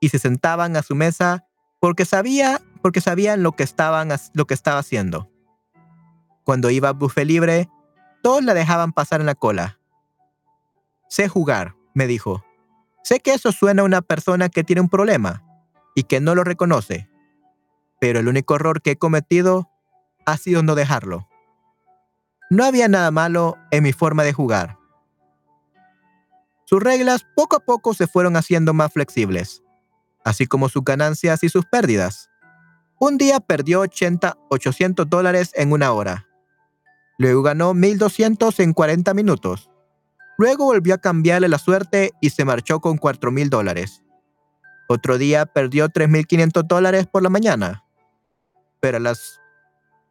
y 0.00 0.08
se 0.08 0.18
sentaban 0.18 0.76
a 0.76 0.82
su 0.82 0.94
mesa 0.94 1.46
porque 1.80 2.04
sabía, 2.04 2.60
porque 2.82 3.00
sabían 3.00 3.42
lo 3.42 3.52
que 3.52 3.62
estaban, 3.62 4.08
lo 4.34 4.46
que 4.46 4.54
estaba 4.54 4.78
haciendo. 4.78 5.30
Cuando 6.44 6.70
iba 6.70 6.88
a 6.88 6.92
buffet 6.92 7.26
libre, 7.26 7.68
todos 8.22 8.42
la 8.42 8.54
dejaban 8.54 8.92
pasar 8.92 9.20
en 9.20 9.26
la 9.26 9.34
cola. 9.34 9.78
Sé 11.08 11.28
jugar, 11.28 11.76
me 11.94 12.06
dijo. 12.06 12.44
Sé 13.02 13.20
que 13.20 13.32
eso 13.32 13.52
suena 13.52 13.82
a 13.82 13.84
una 13.84 14.02
persona 14.02 14.48
que 14.48 14.64
tiene 14.64 14.80
un 14.80 14.88
problema 14.88 15.42
y 15.94 16.04
que 16.04 16.20
no 16.20 16.34
lo 16.34 16.44
reconoce. 16.44 17.08
pero 18.00 18.18
el 18.18 18.28
único 18.28 18.54
error 18.56 18.80
que 18.80 18.92
he 18.92 18.96
cometido 18.96 19.68
ha 20.26 20.36
sido 20.36 20.62
no 20.62 20.74
dejarlo. 20.74 21.28
No 22.50 22.64
había 22.64 22.88
nada 22.88 23.10
malo 23.10 23.56
en 23.70 23.82
mi 23.82 23.92
forma 23.92 24.24
de 24.24 24.32
jugar. 24.32 24.78
Sus 26.64 26.82
reglas 26.82 27.26
poco 27.34 27.56
a 27.56 27.60
poco 27.60 27.94
se 27.94 28.06
fueron 28.06 28.36
haciendo 28.36 28.74
más 28.74 28.92
flexibles, 28.92 29.62
así 30.24 30.46
como 30.46 30.68
sus 30.68 30.84
ganancias 30.84 31.42
y 31.42 31.48
sus 31.48 31.66
pérdidas. 31.66 32.30
Un 32.98 33.18
día 33.18 33.40
perdió 33.40 33.80
80, 33.80 34.36
800 34.50 35.08
dólares 35.08 35.52
en 35.54 35.72
una 35.72 35.92
hora. 35.92 36.26
Luego 37.18 37.42
ganó 37.42 37.74
1200 37.74 38.60
en 38.60 38.72
40 38.72 39.14
minutos. 39.14 39.70
Luego 40.38 40.64
volvió 40.64 40.94
a 40.94 40.98
cambiarle 40.98 41.48
la 41.48 41.58
suerte 41.58 42.12
y 42.20 42.30
se 42.30 42.44
marchó 42.44 42.80
con 42.80 42.98
4000 42.98 43.50
dólares. 43.50 44.02
Otro 44.88 45.18
día 45.18 45.46
perdió 45.46 45.88
3.500 45.88 46.66
dólares 46.66 47.06
por 47.06 47.22
la 47.22 47.28
mañana, 47.28 47.84
pero 48.80 48.96
a 48.96 49.00
las 49.00 49.40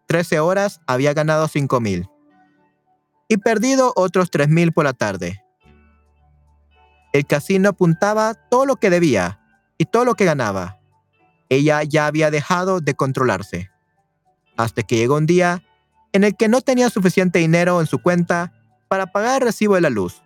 13 0.09 0.39
horas 0.39 0.81
había 0.87 1.13
ganado 1.13 1.47
5.000 1.47 2.09
y 3.27 3.37
perdido 3.37 3.93
otros 3.95 4.31
3.000 4.31 4.73
por 4.73 4.85
la 4.85 4.93
tarde. 4.93 5.43
El 7.13 7.25
casino 7.27 7.69
apuntaba 7.69 8.33
todo 8.33 8.65
lo 8.65 8.75
que 8.75 8.89
debía 8.89 9.39
y 9.77 9.85
todo 9.85 10.05
lo 10.05 10.15
que 10.15 10.25
ganaba. 10.25 10.79
Ella 11.47 11.83
ya 11.83 12.07
había 12.07 12.31
dejado 12.31 12.81
de 12.81 12.95
controlarse. 12.95 13.69
Hasta 14.57 14.83
que 14.83 14.97
llegó 14.97 15.15
un 15.15 15.27
día 15.27 15.63
en 16.11 16.23
el 16.23 16.35
que 16.35 16.47
no 16.47 16.61
tenía 16.61 16.89
suficiente 16.89 17.39
dinero 17.39 17.79
en 17.79 17.87
su 17.87 17.99
cuenta 17.99 18.51
para 18.87 19.11
pagar 19.11 19.41
el 19.41 19.47
recibo 19.47 19.75
de 19.75 19.81
la 19.81 19.91
luz. 19.91 20.23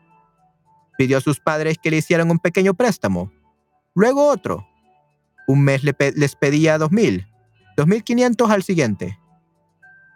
Pidió 0.98 1.18
a 1.18 1.22
sus 1.22 1.40
padres 1.40 1.78
que 1.78 1.92
le 1.92 1.98
hicieran 1.98 2.32
un 2.32 2.40
pequeño 2.40 2.74
préstamo 2.74 3.32
luego 3.94 4.28
otro. 4.28 4.68
Un 5.48 5.64
mes 5.64 5.84
les 5.84 6.36
pedía 6.36 6.78
2.000, 6.80 7.28
2.500 7.78 8.50
al 8.50 8.64
siguiente. 8.64 9.20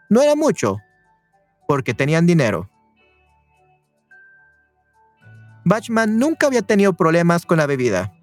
No 0.10 0.22
era 0.22 0.36
mucho, 0.36 0.78
porque 1.67 1.93
tenían 1.93 2.26
dinero. 2.26 2.70
Bachman 5.65 6.17
nunca 6.17 6.48
había 6.48 6.62
tenido 6.62 6.93
problemas 6.93 7.46
con 7.46 7.58
la 7.58 7.65
bebida, 7.65 8.13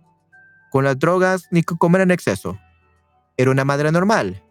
con 0.70 0.84
las 0.84 0.98
drogas 0.98 1.46
ni 1.50 1.62
con 1.62 1.76
comer 1.76 2.00
en 2.00 2.10
exceso. 2.10 2.58
Era 3.36 3.50
una 3.50 3.64
madre 3.66 3.92
normal, 3.92 4.42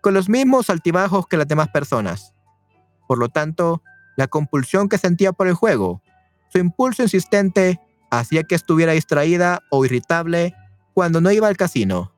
con 0.00 0.14
los 0.14 0.30
mismos 0.30 0.70
altibajos 0.70 1.26
que 1.26 1.36
las 1.36 1.48
demás 1.48 1.68
personas. 1.68 2.32
Por 3.06 3.18
lo 3.18 3.28
tanto, 3.28 3.82
la 4.16 4.26
compulsión 4.26 4.88
que 4.88 4.96
sentía 4.96 5.32
por 5.32 5.48
el 5.48 5.54
juego, 5.54 6.02
su 6.50 6.58
impulso 6.58 7.02
insistente 7.02 7.78
hacía 8.10 8.42
que 8.44 8.54
estuviera 8.54 8.92
distraída 8.92 9.62
o 9.70 9.84
irritable 9.84 10.54
cuando 10.94 11.20
no 11.20 11.30
iba 11.30 11.46
al 11.46 11.58
casino. 11.58 12.14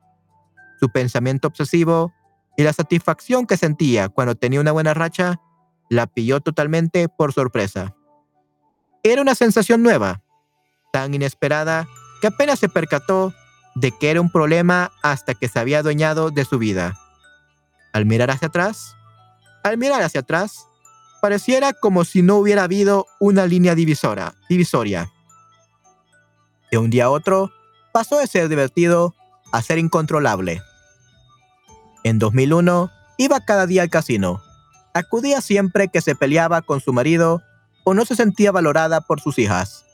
Su 0.79 0.89
pensamiento 0.89 1.49
obsesivo 1.49 2.13
y 2.57 2.63
la 2.63 2.73
satisfacción 2.73 3.45
que 3.45 3.57
sentía 3.57 4.09
cuando 4.09 4.35
tenía 4.35 4.59
una 4.59 4.71
buena 4.71 4.93
racha 4.93 5.39
la 5.89 6.07
pilló 6.07 6.41
totalmente 6.41 7.09
por 7.09 7.33
sorpresa. 7.33 7.95
Era 9.03 9.21
una 9.21 9.35
sensación 9.35 9.83
nueva, 9.83 10.21
tan 10.93 11.13
inesperada 11.13 11.87
que 12.21 12.27
apenas 12.27 12.59
se 12.59 12.69
percató 12.69 13.33
de 13.75 13.91
que 13.91 14.11
era 14.11 14.21
un 14.21 14.31
problema 14.31 14.91
hasta 15.01 15.33
que 15.33 15.47
se 15.47 15.59
había 15.59 15.79
adueñado 15.79 16.29
de 16.29 16.45
su 16.45 16.57
vida. 16.59 16.97
Al 17.93 18.05
mirar 18.05 18.31
hacia 18.31 18.49
atrás, 18.49 18.95
al 19.63 19.77
mirar 19.77 20.01
hacia 20.01 20.21
atrás, 20.21 20.65
pareciera 21.21 21.73
como 21.73 22.05
si 22.05 22.21
no 22.21 22.37
hubiera 22.37 22.63
habido 22.63 23.05
una 23.19 23.45
línea 23.45 23.75
divisora, 23.75 24.33
divisoria. 24.49 25.11
De 26.71 26.77
un 26.77 26.89
día 26.89 27.05
a 27.05 27.09
otro, 27.09 27.51
pasó 27.91 28.17
de 28.17 28.27
ser 28.27 28.49
divertido 28.49 29.13
a 29.51 29.61
ser 29.61 29.77
incontrolable. 29.77 30.61
En 32.03 32.19
2001, 32.19 32.91
iba 33.17 33.39
cada 33.41 33.65
día 33.67 33.83
al 33.83 33.89
casino. 33.89 34.41
Acudía 34.93 35.41
siempre 35.41 35.87
que 35.87 36.01
se 36.01 36.15
peleaba 36.15 36.61
con 36.61 36.81
su 36.81 36.93
marido 36.93 37.41
o 37.83 37.93
no 37.93 38.05
se 38.05 38.15
sentía 38.15 38.51
valorada 38.51 39.01
por 39.01 39.21
sus 39.21 39.39
hijas. 39.39 39.85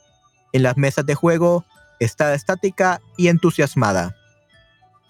En 0.52 0.62
las 0.62 0.76
mesas 0.76 1.06
de 1.06 1.14
juego, 1.14 1.64
estaba 2.00 2.34
estática 2.34 3.00
y 3.16 3.28
entusiasmada. 3.28 4.16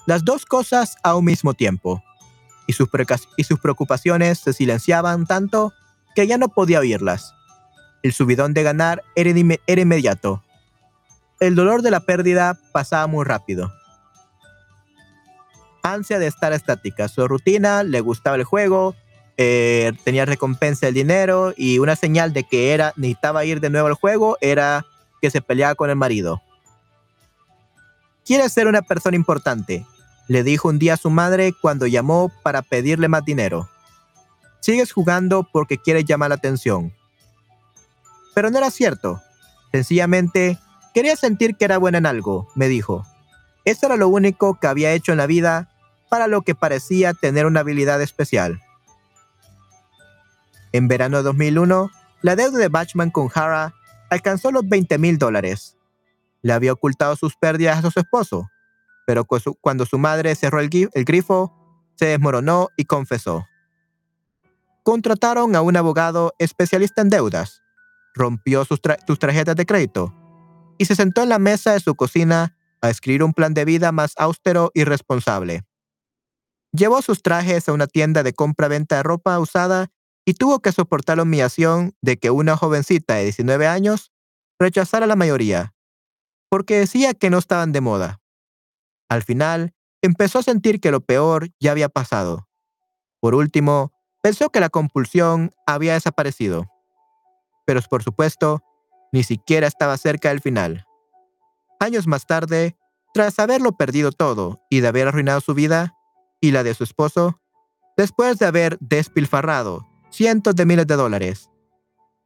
Las 0.06 0.24
dos 0.24 0.46
cosas 0.46 0.96
a 1.02 1.14
un 1.14 1.24
mismo 1.24 1.54
tiempo. 1.54 2.02
Y 2.66 2.74
sus, 2.74 2.88
preocupaciones 3.60 4.38
se 4.40 4.52
silenciaban 4.52 5.26
tanto 5.26 5.72
que 6.14 6.26
ya 6.26 6.38
no 6.38 6.48
podía 6.48 6.80
oírlas. 6.80 7.34
El 8.02 8.12
subidón 8.12 8.52
de 8.54 8.62
ganar 8.62 9.02
era 9.14 9.30
inmediato 9.80 10.42
el 11.40 11.54
dolor 11.54 11.82
de 11.82 11.90
la 11.90 12.00
pérdida 12.00 12.58
pasaba 12.72 13.06
muy 13.06 13.24
rápido. 13.24 13.72
Ansia 15.92 16.18
de 16.18 16.26
estar 16.26 16.52
estática. 16.52 17.08
Su 17.08 17.26
rutina, 17.26 17.82
le 17.82 18.00
gustaba 18.00 18.36
el 18.36 18.44
juego, 18.44 18.94
eh, 19.36 19.92
tenía 20.04 20.24
recompensa 20.24 20.86
del 20.86 20.94
dinero 20.94 21.54
y 21.56 21.78
una 21.78 21.96
señal 21.96 22.32
de 22.32 22.44
que 22.44 22.72
era 22.72 22.92
necesitaba 22.96 23.44
ir 23.44 23.60
de 23.60 23.70
nuevo 23.70 23.86
al 23.86 23.94
juego 23.94 24.36
era 24.40 24.84
que 25.20 25.30
se 25.30 25.40
peleaba 25.40 25.74
con 25.74 25.90
el 25.90 25.96
marido. 25.96 26.42
Quiere 28.24 28.48
ser 28.48 28.66
una 28.66 28.82
persona 28.82 29.16
importante, 29.16 29.86
le 30.26 30.42
dijo 30.42 30.68
un 30.68 30.78
día 30.78 30.94
a 30.94 30.98
su 30.98 31.10
madre 31.10 31.54
cuando 31.60 31.86
llamó 31.86 32.30
para 32.42 32.62
pedirle 32.62 33.08
más 33.08 33.24
dinero. 33.24 33.68
Sigues 34.60 34.92
jugando 34.92 35.48
porque 35.50 35.78
quieres 35.78 36.04
llamar 36.04 36.30
la 36.30 36.34
atención. 36.34 36.92
Pero 38.34 38.50
no 38.50 38.58
era 38.58 38.70
cierto. 38.70 39.22
Sencillamente 39.72 40.58
Quería 40.98 41.14
sentir 41.14 41.54
que 41.54 41.64
era 41.64 41.78
buena 41.78 41.98
en 41.98 42.06
algo, 42.06 42.48
me 42.56 42.66
dijo. 42.66 43.06
Eso 43.64 43.86
era 43.86 43.96
lo 43.96 44.08
único 44.08 44.58
que 44.58 44.66
había 44.66 44.92
hecho 44.92 45.12
en 45.12 45.18
la 45.18 45.28
vida 45.28 45.68
para 46.08 46.26
lo 46.26 46.42
que 46.42 46.54
parecía 46.54 47.14
tener 47.14 47.46
una 47.46 47.60
habilidad 47.60 48.00
especial. 48.02 48.60
En 50.72 50.88
verano 50.88 51.18
de 51.18 51.22
2001, 51.24 51.90
la 52.22 52.36
deuda 52.36 52.58
de 52.58 52.68
Batchman 52.68 53.10
con 53.10 53.30
Hara 53.34 53.74
alcanzó 54.10 54.50
los 54.50 54.68
20 54.68 54.98
mil 54.98 55.18
dólares. 55.18 55.76
Le 56.42 56.52
había 56.52 56.72
ocultado 56.72 57.16
sus 57.16 57.36
pérdidas 57.36 57.84
a 57.84 57.90
su 57.90 58.00
esposo, 58.00 58.50
pero 59.06 59.24
cuando 59.60 59.86
su 59.86 59.98
madre 59.98 60.34
cerró 60.34 60.60
el, 60.60 60.68
grifo, 60.68 61.54
se 61.94 62.06
desmoronó 62.06 62.68
y 62.76 62.84
confesó. 62.84 63.46
Contrataron 64.82 65.56
a 65.56 65.62
un 65.62 65.76
abogado 65.76 66.34
especialista 66.38 67.02
en 67.02 67.08
deudas, 67.08 67.62
rompió 68.14 68.64
sus 68.64 68.80
tarjetas 68.80 69.56
de 69.56 69.66
crédito 69.66 70.14
y 70.78 70.84
se 70.84 70.94
sentó 70.94 71.22
en 71.22 71.28
la 71.28 71.38
mesa 71.38 71.72
de 71.72 71.80
su 71.80 71.94
cocina 71.94 72.56
a 72.80 72.90
escribir 72.90 73.24
un 73.24 73.34
plan 73.34 73.54
de 73.54 73.64
vida 73.64 73.92
más 73.92 74.12
austero 74.16 74.70
y 74.74 74.84
responsable. 74.84 75.64
Llevó 76.78 77.02
sus 77.02 77.22
trajes 77.22 77.68
a 77.68 77.72
una 77.72 77.88
tienda 77.88 78.22
de 78.22 78.32
compra-venta 78.32 78.96
de 78.96 79.02
ropa 79.02 79.36
usada 79.40 79.88
y 80.24 80.34
tuvo 80.34 80.60
que 80.60 80.70
soportar 80.70 81.16
la 81.16 81.24
humillación 81.24 81.96
de 82.02 82.18
que 82.18 82.30
una 82.30 82.56
jovencita 82.56 83.14
de 83.14 83.24
19 83.24 83.66
años 83.66 84.12
rechazara 84.60 85.08
la 85.08 85.16
mayoría, 85.16 85.74
porque 86.48 86.78
decía 86.78 87.14
que 87.14 87.30
no 87.30 87.38
estaban 87.38 87.72
de 87.72 87.80
moda. 87.80 88.20
Al 89.08 89.24
final, 89.24 89.74
empezó 90.02 90.38
a 90.38 90.44
sentir 90.44 90.80
que 90.80 90.92
lo 90.92 91.00
peor 91.00 91.48
ya 91.58 91.72
había 91.72 91.88
pasado. 91.88 92.48
Por 93.20 93.34
último, 93.34 93.92
pensó 94.22 94.50
que 94.50 94.60
la 94.60 94.68
compulsión 94.68 95.50
había 95.66 95.94
desaparecido. 95.94 96.66
Pero 97.66 97.80
por 97.90 98.04
supuesto, 98.04 98.62
ni 99.12 99.24
siquiera 99.24 99.66
estaba 99.66 99.96
cerca 99.96 100.28
del 100.28 100.40
final. 100.40 100.86
Años 101.80 102.06
más 102.06 102.24
tarde, 102.24 102.76
tras 103.14 103.40
haberlo 103.40 103.72
perdido 103.72 104.12
todo 104.12 104.60
y 104.70 104.78
de 104.78 104.86
haber 104.86 105.08
arruinado 105.08 105.40
su 105.40 105.54
vida 105.54 105.97
y 106.40 106.50
la 106.50 106.62
de 106.62 106.74
su 106.74 106.84
esposo, 106.84 107.40
después 107.96 108.38
de 108.38 108.46
haber 108.46 108.78
despilfarrado 108.80 109.86
cientos 110.10 110.54
de 110.54 110.66
miles 110.66 110.86
de 110.86 110.96
dólares 110.96 111.50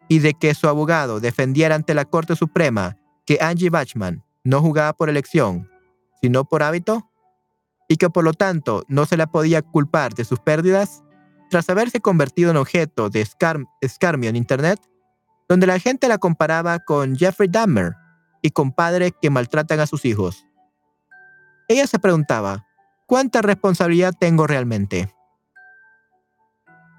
y 0.09 0.19
de 0.19 0.35
que 0.35 0.55
su 0.55 0.69
abogado 0.69 1.21
defendiera 1.21 1.75
ante 1.75 1.95
la 1.95 2.05
Corte 2.05 2.37
Suprema 2.37 2.99
que 3.25 3.39
Angie 3.41 3.71
Bachman 3.71 4.25
no 4.45 4.61
jugaba 4.61 4.93
por 4.93 5.09
elección, 5.09 5.71
sino 6.21 6.45
por 6.45 6.63
hábito, 6.63 7.09
y 7.89 7.97
que 7.97 8.11
por 8.11 8.25
lo 8.25 8.33
tanto 8.33 8.85
no 8.89 9.07
se 9.07 9.17
la 9.17 9.27
podía 9.27 9.63
culpar 9.63 10.15
de 10.15 10.25
sus 10.25 10.41
pérdidas, 10.41 11.03
tras 11.51 11.69
haberse 11.69 12.01
convertido 12.01 12.51
en 12.51 12.57
objeto 12.57 13.11
de 13.11 13.27
escarmio 13.81 14.31
en 14.31 14.37
Internet, 14.37 14.81
donde 15.49 15.67
la 15.67 15.79
gente 15.79 16.09
la 16.09 16.19
comparaba 16.19 16.79
con 16.79 17.17
Jeffrey 17.17 17.49
Dahmer 17.51 17.95
y 18.41 18.51
con 18.51 18.73
padres 18.73 19.13
que 19.21 19.29
maltratan 19.29 19.81
a 19.81 19.87
sus 19.87 20.05
hijos. 20.05 20.47
Ella 21.69 21.87
se 21.87 21.99
preguntaba, 21.99 22.67
¿cuánta 23.07 23.43
responsabilidad 23.43 24.15
tengo 24.19 24.47
realmente? 24.47 25.13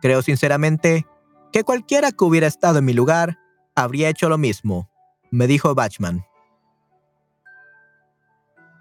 Creo 0.02 0.22
sinceramente 0.22 1.06
que 1.52 1.64
cualquiera 1.64 2.12
que 2.12 2.26
hubiera 2.26 2.48
estado 2.48 2.80
en 2.80 2.86
mi 2.86 2.94
lugar 2.94 3.40
habría 3.76 4.10
hecho 4.10 4.28
lo 4.30 4.38
mismo, 4.38 4.90
me 5.32 5.48
dijo 5.48 5.74
Bachman. 5.76 6.26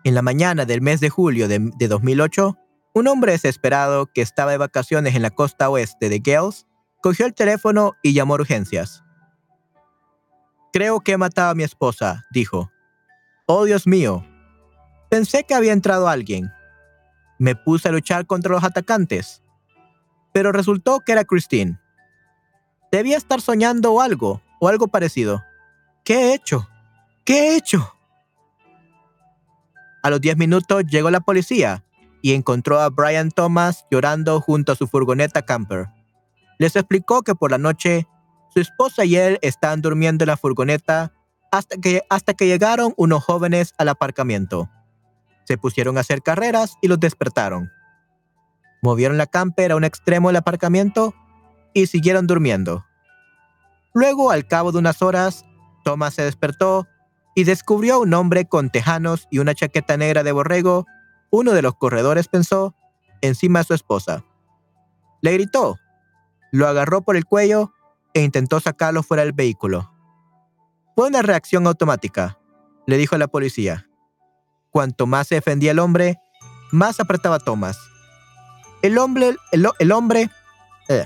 En 0.04 0.14
la 0.14 0.22
mañana 0.22 0.64
del 0.64 0.80
mes 0.80 1.00
de 1.00 1.10
julio 1.10 1.46
de, 1.46 1.60
2008, 1.78 2.58
un 2.94 3.08
hombre 3.08 3.32
desesperado 3.32 4.06
que 4.12 4.20
estaba 4.20 4.50
de 4.50 4.58
vacaciones 4.58 5.14
en 5.14 5.22
la 5.22 5.30
costa 5.30 5.70
oeste 5.70 6.08
de 6.08 6.18
Gales 6.18 6.66
cogió 7.00 7.24
el 7.24 7.34
teléfono 7.34 7.94
y 8.02 8.12
llamó 8.12 8.34
a 8.34 8.40
urgencias. 8.40 9.04
Creo 10.72 11.00
que 11.00 11.12
he 11.12 11.16
matado 11.18 11.50
a 11.50 11.54
mi 11.54 11.62
esposa, 11.62 12.24
dijo. 12.32 12.70
Oh, 13.46 13.64
Dios 13.64 13.86
mío. 13.86 14.26
Pensé 15.08 15.44
que 15.44 15.54
había 15.54 15.72
entrado 15.72 16.08
alguien. 16.08 16.50
Me 17.42 17.56
puse 17.56 17.88
a 17.88 17.90
luchar 17.90 18.24
contra 18.24 18.52
los 18.52 18.62
atacantes. 18.62 19.42
Pero 20.32 20.52
resultó 20.52 21.00
que 21.00 21.10
era 21.10 21.24
Christine. 21.24 21.76
Debía 22.92 23.16
estar 23.16 23.40
soñando 23.40 24.00
algo, 24.00 24.40
o 24.60 24.68
algo 24.68 24.86
parecido. 24.86 25.42
¿Qué 26.04 26.14
he 26.14 26.34
hecho? 26.34 26.68
¿Qué 27.24 27.34
he 27.48 27.56
hecho? 27.56 27.96
A 30.04 30.10
los 30.10 30.20
10 30.20 30.36
minutos 30.36 30.84
llegó 30.88 31.10
la 31.10 31.18
policía 31.18 31.82
y 32.20 32.34
encontró 32.34 32.78
a 32.78 32.90
Brian 32.90 33.32
Thomas 33.32 33.86
llorando 33.90 34.40
junto 34.40 34.70
a 34.70 34.76
su 34.76 34.86
furgoneta 34.86 35.42
camper. 35.42 35.88
Les 36.60 36.76
explicó 36.76 37.22
que 37.22 37.34
por 37.34 37.50
la 37.50 37.58
noche 37.58 38.06
su 38.54 38.60
esposa 38.60 39.04
y 39.04 39.16
él 39.16 39.40
estaban 39.42 39.82
durmiendo 39.82 40.22
en 40.22 40.28
la 40.28 40.36
furgoneta 40.36 41.12
hasta 41.50 41.76
que, 41.76 42.02
hasta 42.08 42.34
que 42.34 42.46
llegaron 42.46 42.94
unos 42.96 43.24
jóvenes 43.24 43.74
al 43.78 43.88
aparcamiento. 43.88 44.70
Se 45.44 45.58
pusieron 45.58 45.96
a 45.96 46.00
hacer 46.00 46.22
carreras 46.22 46.76
y 46.80 46.88
los 46.88 47.00
despertaron. 47.00 47.70
Movieron 48.82 49.18
la 49.18 49.26
camper 49.26 49.72
a 49.72 49.76
un 49.76 49.84
extremo 49.84 50.28
del 50.28 50.36
aparcamiento 50.36 51.14
y 51.72 51.86
siguieron 51.86 52.26
durmiendo. 52.26 52.84
Luego, 53.94 54.30
al 54.30 54.46
cabo 54.46 54.72
de 54.72 54.78
unas 54.78 55.02
horas, 55.02 55.44
Thomas 55.84 56.14
se 56.14 56.22
despertó 56.22 56.86
y 57.34 57.44
descubrió 57.44 57.94
a 57.94 57.98
un 57.98 58.14
hombre 58.14 58.46
con 58.46 58.70
tejanos 58.70 59.26
y 59.30 59.38
una 59.38 59.54
chaqueta 59.54 59.96
negra 59.96 60.22
de 60.22 60.32
borrego. 60.32 60.86
Uno 61.30 61.52
de 61.52 61.62
los 61.62 61.74
corredores 61.76 62.28
pensó 62.28 62.74
encima 63.20 63.60
de 63.60 63.64
su 63.64 63.74
esposa. 63.74 64.24
Le 65.20 65.32
gritó, 65.32 65.78
lo 66.50 66.68
agarró 66.68 67.02
por 67.02 67.16
el 67.16 67.24
cuello 67.24 67.72
e 68.14 68.22
intentó 68.22 68.60
sacarlo 68.60 69.02
fuera 69.02 69.22
del 69.22 69.32
vehículo. 69.32 69.92
Fue 70.94 71.08
una 71.08 71.22
reacción 71.22 71.66
automática, 71.66 72.38
le 72.86 72.98
dijo 72.98 73.14
a 73.14 73.18
la 73.18 73.28
policía. 73.28 73.88
Cuanto 74.72 75.06
más 75.06 75.28
se 75.28 75.36
defendía 75.36 75.70
el 75.70 75.78
hombre, 75.78 76.18
más 76.72 76.98
apretaba 76.98 77.38
Thomas. 77.38 77.78
El 78.80 78.98
hombre, 78.98 79.36
el, 79.52 79.92
hombre, 79.92 80.30
eh, 80.88 81.04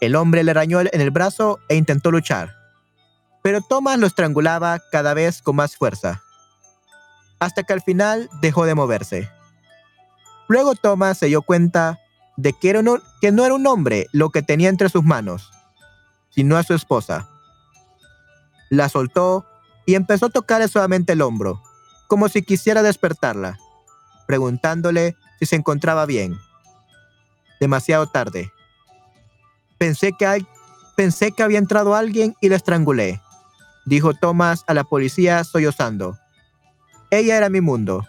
el 0.00 0.14
hombre 0.14 0.44
le 0.44 0.50
arañó 0.52 0.80
en 0.80 1.00
el 1.00 1.10
brazo 1.10 1.58
e 1.68 1.76
intentó 1.76 2.10
luchar, 2.10 2.54
pero 3.42 3.62
Thomas 3.62 3.98
lo 3.98 4.06
estrangulaba 4.06 4.78
cada 4.92 5.14
vez 5.14 5.40
con 5.40 5.56
más 5.56 5.76
fuerza, 5.76 6.22
hasta 7.40 7.62
que 7.62 7.72
al 7.72 7.80
final 7.80 8.28
dejó 8.42 8.66
de 8.66 8.74
moverse. 8.74 9.30
Luego 10.46 10.74
Thomas 10.74 11.16
se 11.16 11.26
dio 11.26 11.40
cuenta 11.42 11.98
de 12.36 12.52
que, 12.52 12.68
era 12.68 12.82
que 13.20 13.32
no 13.32 13.44
era 13.46 13.54
un 13.54 13.66
hombre 13.66 14.08
lo 14.12 14.28
que 14.28 14.42
tenía 14.42 14.68
entre 14.68 14.90
sus 14.90 15.02
manos, 15.02 15.50
sino 16.28 16.58
a 16.58 16.62
su 16.62 16.74
esposa. 16.74 17.28
La 18.68 18.88
soltó 18.88 19.46
y 19.86 19.94
empezó 19.94 20.26
a 20.26 20.30
tocarle 20.30 20.68
suavemente 20.68 21.14
el 21.14 21.22
hombro, 21.22 21.62
como 22.10 22.28
si 22.28 22.42
quisiera 22.42 22.82
despertarla, 22.82 23.60
preguntándole 24.26 25.14
si 25.38 25.46
se 25.46 25.54
encontraba 25.54 26.06
bien. 26.06 26.36
Demasiado 27.60 28.08
tarde. 28.08 28.50
Pensé 29.78 30.10
que, 30.18 30.44
pensé 30.96 31.30
que 31.30 31.44
había 31.44 31.60
entrado 31.60 31.94
alguien 31.94 32.34
y 32.40 32.48
la 32.48 32.56
estrangulé, 32.56 33.20
dijo 33.86 34.12
Thomas 34.12 34.64
a 34.66 34.74
la 34.74 34.82
policía 34.82 35.44
sollozando. 35.44 36.18
Ella 37.12 37.36
era 37.36 37.48
mi 37.48 37.60
mundo. 37.60 38.04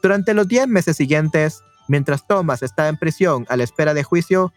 Durante 0.00 0.34
los 0.34 0.46
diez 0.46 0.68
meses 0.68 0.96
siguientes, 0.96 1.64
mientras 1.88 2.28
Thomas 2.28 2.62
estaba 2.62 2.88
en 2.88 2.96
prisión 2.96 3.44
a 3.48 3.56
la 3.56 3.64
espera 3.64 3.92
de 3.92 4.04
juicio, 4.04 4.52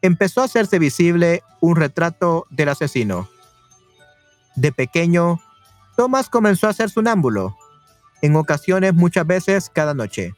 empezó 0.00 0.42
a 0.42 0.44
hacerse 0.44 0.78
visible 0.78 1.42
un 1.60 1.74
retrato 1.74 2.46
del 2.50 2.68
asesino. 2.68 3.28
De 4.54 4.70
pequeño, 4.70 5.40
Thomas 5.96 6.28
comenzó 6.28 6.68
a 6.68 6.72
ser 6.72 6.90
sonámbulo, 6.90 7.56
en 8.22 8.36
ocasiones 8.36 8.94
muchas 8.94 9.26
veces 9.26 9.70
cada 9.72 9.94
noche. 9.94 10.34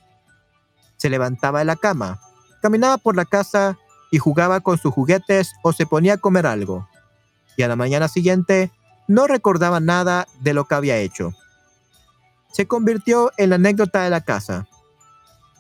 Se 0.97 1.09
levantaba 1.09 1.61
de 1.61 1.65
la 1.65 1.77
cama, 1.77 2.21
caminaba 2.61 2.99
por 2.99 3.17
la 3.17 3.25
casa 3.25 3.79
y 4.11 4.19
jugaba 4.19 4.61
con 4.61 4.79
sus 4.79 4.93
juguetes 4.93 5.53
o 5.63 5.73
se 5.73 5.87
ponía 5.87 6.15
a 6.15 6.19
comer 6.19 6.47
algo. 6.47 6.89
Y 7.57 7.63
a 7.63 7.69
la 7.69 7.77
mañana 7.77 8.09
siguiente 8.09 8.71
no 9.09 9.27
recordaba 9.27 9.81
nada 9.81 10.27
de 10.41 10.53
lo 10.53 10.67
que 10.67 10.75
había 10.75 10.99
hecho. 10.99 11.33
Se 12.53 12.67
convirtió 12.67 13.31
en 13.37 13.51
la 13.51 13.57
anécdota 13.57 14.03
de 14.03 14.11
la 14.11 14.23
casa. 14.23 14.67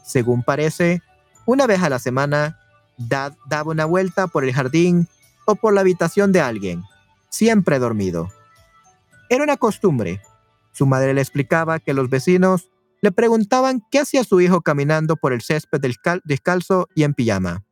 Según 0.05 0.43
parece, 0.43 1.03
una 1.45 1.67
vez 1.67 1.83
a 1.83 1.89
la 1.89 1.99
semana 1.99 2.59
daba 2.99 3.71
una 3.71 3.85
vuelta 3.85 4.27
por 4.27 4.45
el 4.45 4.53
jardín 4.53 5.09
o 5.45 5.55
por 5.55 5.75
la 5.75 5.83
habitación 5.83 6.33
de 6.33 6.41
alguien, 6.41 6.83
siempre 7.29 7.79
dormido. 7.79 8.31
Era 9.29 9.45
una 9.45 9.57
costumbre. 9.57 10.23
Su 10.73 10.87
madre 10.87 11.15
le 11.15 11.21
explicaba 11.21 11.79
que 11.81 11.95
los 11.95 12.09
vecinos 12.09 12.71
le 13.03 13.13
preguntaban 13.13 13.83
qué 13.91 14.01
hacía 14.01 14.25
su 14.25 14.41
hijo 14.41 14.61
caminando 14.61 15.17
por 15.17 15.33
el 15.33 15.43
césped 15.43 15.81
descalzo 16.25 16.89
y 16.95 17.03
en 17.03 17.15
pijama. 17.15 17.65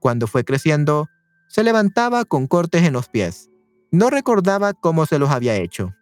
Cuando 0.00 0.26
fue 0.26 0.44
creciendo, 0.44 1.08
se 1.48 1.62
levantaba 1.62 2.24
con 2.24 2.46
cortes 2.46 2.82
en 2.82 2.92
los 2.92 3.08
pies. 3.08 3.50
No 3.90 4.10
recordaba 4.10 4.72
cómo 4.72 5.06
se 5.06 5.18
los 5.18 5.30
había 5.30 5.54
hecho. 5.56 5.94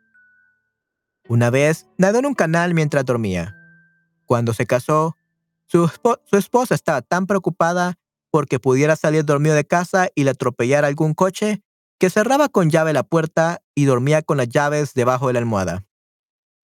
Una 1.28 1.50
vez 1.50 1.86
nadó 1.98 2.18
en 2.18 2.26
un 2.26 2.34
canal 2.34 2.74
mientras 2.74 3.04
dormía. 3.04 3.54
Cuando 4.26 4.54
se 4.54 4.66
casó, 4.66 5.16
su, 5.66 5.90
su 6.24 6.36
esposa 6.36 6.74
estaba 6.74 7.02
tan 7.02 7.26
preocupada 7.26 7.98
porque 8.30 8.58
pudiera 8.58 8.96
salir 8.96 9.24
dormido 9.24 9.54
de 9.54 9.66
casa 9.66 10.08
y 10.14 10.24
le 10.24 10.30
atropellara 10.30 10.88
algún 10.88 11.14
coche, 11.14 11.62
que 12.02 12.10
cerraba 12.10 12.48
con 12.48 12.68
llave 12.68 12.92
la 12.92 13.04
puerta 13.04 13.62
y 13.76 13.84
dormía 13.84 14.22
con 14.22 14.36
las 14.36 14.48
llaves 14.48 14.92
debajo 14.92 15.28
de 15.28 15.34
la 15.34 15.38
almohada. 15.38 15.84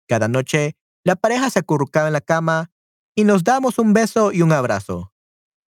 Cada 0.08 0.30
noche, 0.30 0.78
la 1.04 1.18
pareja 1.18 1.50
se 1.50 1.60
acurrucaba 1.60 2.08
en 2.08 2.14
la 2.14 2.22
cama 2.22 2.72
y 3.16 3.26
nos 3.26 3.44
damos 3.44 3.78
un 3.78 3.92
beso 3.92 4.32
y 4.32 4.44
un 4.44 4.54
abrazo, 4.54 5.12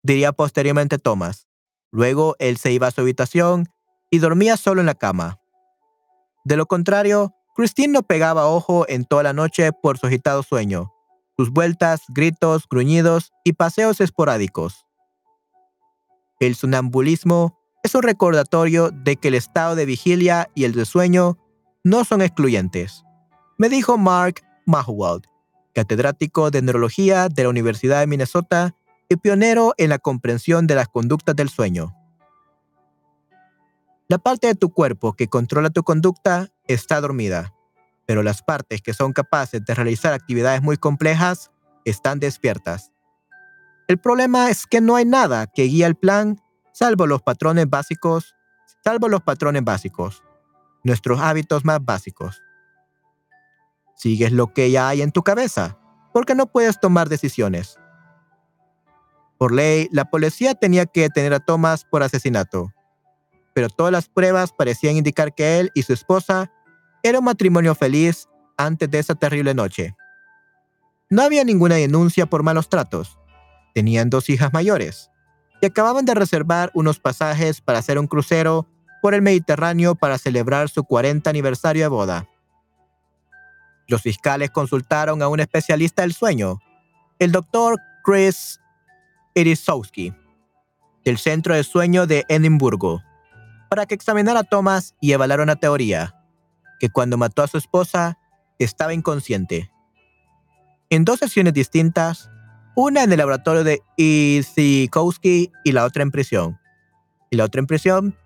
diría 0.02 0.32
posteriormente 0.32 0.96
Thomas. 0.96 1.46
Luego 1.92 2.36
él 2.38 2.56
se 2.56 2.72
iba 2.72 2.86
a 2.86 2.90
su 2.90 3.02
habitación 3.02 3.68
y 4.10 4.20
dormía 4.20 4.56
solo 4.56 4.80
en 4.80 4.86
la 4.86 4.94
cama. 4.94 5.38
De 6.46 6.56
lo 6.56 6.64
contrario, 6.64 7.34
Christine 7.54 7.92
no 7.92 8.02
pegaba 8.02 8.46
ojo 8.46 8.86
en 8.88 9.04
toda 9.04 9.24
la 9.24 9.34
noche 9.34 9.72
por 9.74 9.98
su 9.98 10.06
agitado 10.06 10.42
sueño, 10.42 10.90
sus 11.36 11.50
vueltas, 11.50 12.00
gritos, 12.08 12.66
gruñidos 12.66 13.30
y 13.44 13.52
paseos 13.52 14.00
esporádicos. 14.00 14.86
El 16.38 16.54
sonambulismo 16.54 17.59
es 17.90 17.94
un 17.96 18.04
recordatorio 18.04 18.92
de 18.92 19.16
que 19.16 19.26
el 19.26 19.34
estado 19.34 19.74
de 19.74 19.84
vigilia 19.84 20.48
y 20.54 20.62
el 20.62 20.74
de 20.74 20.84
sueño 20.84 21.38
no 21.82 22.04
son 22.04 22.22
excluyentes, 22.22 23.02
me 23.58 23.68
dijo 23.68 23.98
Mark 23.98 24.42
Mahwald, 24.64 25.24
catedrático 25.74 26.52
de 26.52 26.62
neurología 26.62 27.28
de 27.28 27.42
la 27.42 27.48
Universidad 27.48 27.98
de 27.98 28.06
Minnesota 28.06 28.76
y 29.08 29.16
pionero 29.16 29.74
en 29.76 29.88
la 29.88 29.98
comprensión 29.98 30.68
de 30.68 30.76
las 30.76 30.86
conductas 30.86 31.34
del 31.34 31.48
sueño. 31.48 31.92
La 34.06 34.18
parte 34.18 34.46
de 34.46 34.54
tu 34.54 34.70
cuerpo 34.72 35.14
que 35.14 35.26
controla 35.26 35.70
tu 35.70 35.82
conducta 35.82 36.52
está 36.68 37.00
dormida, 37.00 37.52
pero 38.06 38.22
las 38.22 38.40
partes 38.40 38.82
que 38.82 38.94
son 38.94 39.12
capaces 39.12 39.64
de 39.64 39.74
realizar 39.74 40.12
actividades 40.12 40.62
muy 40.62 40.76
complejas 40.76 41.50
están 41.84 42.20
despiertas. 42.20 42.92
El 43.88 43.98
problema 43.98 44.48
es 44.48 44.64
que 44.66 44.80
no 44.80 44.94
hay 44.94 45.06
nada 45.06 45.48
que 45.48 45.64
guíe 45.64 45.84
el 45.86 45.96
plan 45.96 46.40
salvo 46.80 47.06
los 47.06 47.20
patrones 47.20 47.68
básicos, 47.68 48.34
salvo 48.82 49.08
los 49.08 49.20
patrones 49.20 49.62
básicos, 49.62 50.22
nuestros 50.82 51.20
hábitos 51.20 51.62
más 51.62 51.84
básicos. 51.84 52.42
Sigues 53.96 54.32
lo 54.32 54.54
que 54.54 54.70
ya 54.70 54.88
hay 54.88 55.02
en 55.02 55.12
tu 55.12 55.22
cabeza, 55.22 55.78
porque 56.14 56.34
no 56.34 56.46
puedes 56.46 56.80
tomar 56.80 57.10
decisiones. 57.10 57.78
Por 59.36 59.52
ley, 59.52 59.90
la 59.92 60.06
policía 60.06 60.54
tenía 60.54 60.86
que 60.86 61.02
detener 61.02 61.34
a 61.34 61.40
Thomas 61.40 61.84
por 61.84 62.02
asesinato, 62.02 62.72
pero 63.52 63.68
todas 63.68 63.92
las 63.92 64.08
pruebas 64.08 64.50
parecían 64.52 64.96
indicar 64.96 65.34
que 65.34 65.60
él 65.60 65.70
y 65.74 65.82
su 65.82 65.92
esposa 65.92 66.50
eran 67.02 67.18
un 67.18 67.26
matrimonio 67.26 67.74
feliz 67.74 68.26
antes 68.56 68.90
de 68.90 69.00
esa 69.00 69.14
terrible 69.14 69.52
noche. 69.52 69.94
No 71.10 71.20
había 71.20 71.44
ninguna 71.44 71.74
denuncia 71.74 72.24
por 72.24 72.42
malos 72.42 72.70
tratos, 72.70 73.18
Tenían 73.72 74.10
dos 74.10 74.28
hijas 74.30 74.52
mayores 74.52 75.10
y 75.60 75.66
acababan 75.66 76.04
de 76.04 76.14
reservar 76.14 76.70
unos 76.74 76.98
pasajes 76.98 77.60
para 77.60 77.78
hacer 77.78 77.98
un 77.98 78.06
crucero 78.06 78.66
por 79.02 79.14
el 79.14 79.22
Mediterráneo 79.22 79.94
para 79.94 80.18
celebrar 80.18 80.68
su 80.68 80.84
40 80.84 81.28
aniversario 81.28 81.82
de 81.82 81.88
boda. 81.88 82.28
Los 83.88 84.02
fiscales 84.02 84.50
consultaron 84.50 85.22
a 85.22 85.28
un 85.28 85.40
especialista 85.40 86.02
del 86.02 86.12
sueño, 86.12 86.60
el 87.18 87.32
doctor 87.32 87.78
Chris 88.04 88.60
Erisowski, 89.34 90.14
del 91.04 91.18
Centro 91.18 91.54
de 91.54 91.64
Sueño 91.64 92.06
de 92.06 92.24
Edimburgo, 92.28 93.02
para 93.68 93.86
que 93.86 93.94
examinara 93.94 94.40
a 94.40 94.44
Thomas 94.44 94.94
y 95.00 95.12
evaluara 95.12 95.42
una 95.42 95.56
teoría, 95.56 96.14
que 96.78 96.90
cuando 96.90 97.16
mató 97.16 97.42
a 97.42 97.48
su 97.48 97.58
esposa 97.58 98.18
estaba 98.58 98.94
inconsciente. 98.94 99.70
En 100.88 101.04
dos 101.04 101.20
sesiones 101.20 101.54
distintas, 101.54 102.30
una 102.74 103.02
en 103.02 103.12
el 103.12 103.18
laboratorio 103.18 103.64
de 103.64 103.82
Isikowski 103.96 105.52
y 105.64 105.72
la 105.72 105.84
otra 105.84 106.02
en 106.02 106.10
prisión. 106.10 106.58
Y 107.30 107.36
la 107.36 107.44
otra 107.44 107.60
en 107.60 107.66
prisión, 107.66 108.16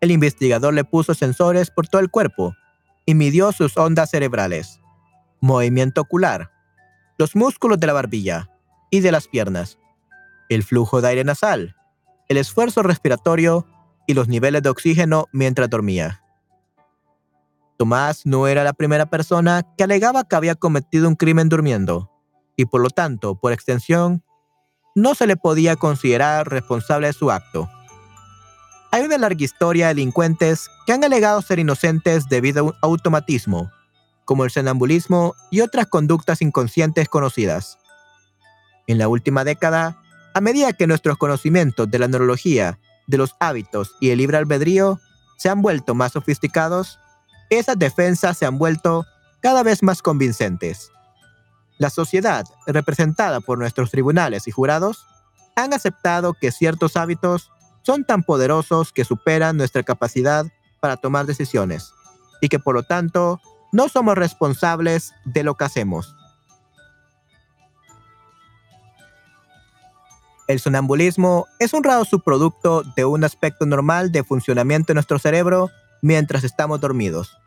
el 0.00 0.10
investigador 0.10 0.74
le 0.74 0.84
puso 0.84 1.14
sensores 1.14 1.70
por 1.70 1.88
todo 1.88 2.00
el 2.00 2.10
cuerpo 2.10 2.54
y 3.06 3.14
midió 3.14 3.52
sus 3.52 3.76
ondas 3.76 4.10
cerebrales, 4.10 4.80
movimiento 5.40 6.00
ocular, 6.00 6.50
los 7.18 7.36
músculos 7.36 7.78
de 7.78 7.86
la 7.86 7.92
barbilla, 7.92 8.50
y 8.94 9.00
de 9.00 9.10
las 9.10 9.26
piernas, 9.26 9.76
el 10.48 10.62
flujo 10.62 11.00
de 11.00 11.08
aire 11.08 11.24
nasal, 11.24 11.74
el 12.28 12.36
esfuerzo 12.36 12.84
respiratorio 12.84 13.66
y 14.06 14.14
los 14.14 14.28
niveles 14.28 14.62
de 14.62 14.68
oxígeno 14.68 15.26
mientras 15.32 15.68
dormía. 15.68 16.22
Tomás 17.76 18.24
no 18.24 18.46
era 18.46 18.62
la 18.62 18.72
primera 18.72 19.06
persona 19.06 19.66
que 19.76 19.82
alegaba 19.82 20.22
que 20.22 20.36
había 20.36 20.54
cometido 20.54 21.08
un 21.08 21.16
crimen 21.16 21.48
durmiendo, 21.48 22.08
y 22.56 22.66
por 22.66 22.80
lo 22.80 22.90
tanto, 22.90 23.34
por 23.34 23.52
extensión, 23.52 24.22
no 24.94 25.14
se 25.14 25.26
le 25.26 25.36
podía 25.36 25.76
considerar 25.76 26.48
responsable 26.48 27.08
de 27.08 27.12
su 27.12 27.30
acto. 27.30 27.68
Hay 28.90 29.02
una 29.02 29.18
larga 29.18 29.44
historia 29.44 29.88
de 29.88 29.94
delincuentes 29.94 30.68
que 30.86 30.92
han 30.92 31.02
alegado 31.02 31.42
ser 31.42 31.58
inocentes 31.58 32.28
debido 32.28 32.60
a 32.60 32.62
un 32.62 32.74
automatismo, 32.80 33.70
como 34.24 34.44
el 34.44 34.50
sonambulismo 34.50 35.34
y 35.50 35.62
otras 35.62 35.86
conductas 35.86 36.40
inconscientes 36.42 37.08
conocidas. 37.08 37.78
En 38.86 38.98
la 38.98 39.08
última 39.08 39.42
década, 39.42 40.00
a 40.32 40.40
medida 40.40 40.72
que 40.72 40.86
nuestros 40.86 41.18
conocimientos 41.18 41.90
de 41.90 41.98
la 41.98 42.06
neurología, 42.06 42.78
de 43.06 43.18
los 43.18 43.34
hábitos 43.40 43.96
y 44.00 44.10
el 44.10 44.18
libre 44.18 44.36
albedrío 44.36 45.00
se 45.38 45.48
han 45.48 45.60
vuelto 45.60 45.94
más 45.94 46.12
sofisticados, 46.12 47.00
esas 47.50 47.78
defensas 47.78 48.38
se 48.38 48.46
han 48.46 48.58
vuelto 48.58 49.04
cada 49.40 49.62
vez 49.62 49.82
más 49.82 50.02
convincentes. 50.02 50.90
La 51.78 51.90
sociedad, 51.90 52.44
representada 52.66 53.40
por 53.40 53.58
nuestros 53.58 53.90
tribunales 53.90 54.46
y 54.46 54.50
jurados, 54.50 55.06
han 55.56 55.72
aceptado 55.72 56.34
que 56.34 56.52
ciertos 56.52 56.96
hábitos 56.96 57.50
son 57.82 58.04
tan 58.04 58.22
poderosos 58.22 58.92
que 58.92 59.04
superan 59.04 59.56
nuestra 59.56 59.82
capacidad 59.82 60.46
para 60.80 60.96
tomar 60.96 61.26
decisiones 61.26 61.92
y 62.40 62.48
que 62.48 62.58
por 62.58 62.74
lo 62.74 62.82
tanto 62.82 63.40
no 63.72 63.88
somos 63.88 64.16
responsables 64.16 65.12
de 65.24 65.42
lo 65.42 65.56
que 65.56 65.64
hacemos. 65.64 66.14
El 70.46 70.60
sonambulismo 70.60 71.46
es 71.58 71.72
un 71.72 71.84
raro 71.84 72.04
subproducto 72.04 72.82
de 72.96 73.04
un 73.06 73.24
aspecto 73.24 73.64
normal 73.64 74.12
de 74.12 74.24
funcionamiento 74.24 74.88
de 74.88 74.94
nuestro 74.94 75.18
cerebro 75.18 75.70
mientras 76.02 76.44
estamos 76.44 76.80
dormidos. 76.80 77.38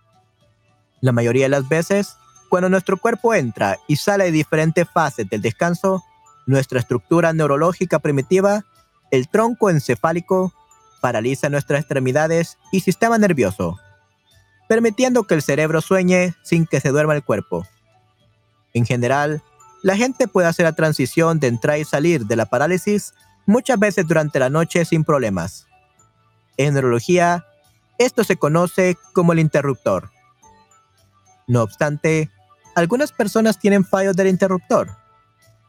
La 0.99 1.11
mayoría 1.11 1.45
de 1.45 1.49
las 1.49 1.69
veces, 1.69 2.17
cuando 2.49 2.69
nuestro 2.69 2.97
cuerpo 2.97 3.33
entra 3.33 3.77
y 3.87 3.97
sale 3.97 4.25
de 4.25 4.31
diferentes 4.31 4.87
fases 4.89 5.29
del 5.29 5.41
descanso, 5.41 6.03
nuestra 6.45 6.79
estructura 6.79 7.33
neurológica 7.33 7.99
primitiva, 7.99 8.63
el 9.11 9.27
tronco 9.27 9.69
encefálico, 9.69 10.53
paraliza 11.01 11.49
nuestras 11.49 11.81
extremidades 11.81 12.57
y 12.71 12.79
sistema 12.79 13.17
nervioso, 13.17 13.77
permitiendo 14.67 15.23
que 15.23 15.35
el 15.35 15.41
cerebro 15.41 15.81
sueñe 15.81 16.35
sin 16.43 16.65
que 16.65 16.79
se 16.79 16.89
duerma 16.89 17.15
el 17.15 17.23
cuerpo. 17.23 17.65
En 18.73 18.85
general, 18.85 19.43
la 19.83 19.95
gente 19.95 20.27
puede 20.27 20.47
hacer 20.47 20.65
la 20.65 20.73
transición 20.73 21.39
de 21.39 21.47
entrar 21.47 21.79
y 21.79 21.85
salir 21.85 22.25
de 22.25 22.35
la 22.35 22.45
parálisis 22.45 23.13
muchas 23.45 23.79
veces 23.79 24.07
durante 24.07 24.39
la 24.39 24.49
noche 24.49 24.85
sin 24.85 25.03
problemas. 25.03 25.67
En 26.57 26.73
neurología, 26.73 27.45
esto 27.97 28.23
se 28.23 28.37
conoce 28.37 28.97
como 29.13 29.33
el 29.33 29.39
interruptor. 29.39 30.11
No 31.47 31.63
obstante, 31.63 32.29
algunas 32.77 33.11
personas 33.11 33.57
tienen 33.57 33.83
fallos 33.83 34.15
del 34.15 34.27
interruptor. 34.27 34.95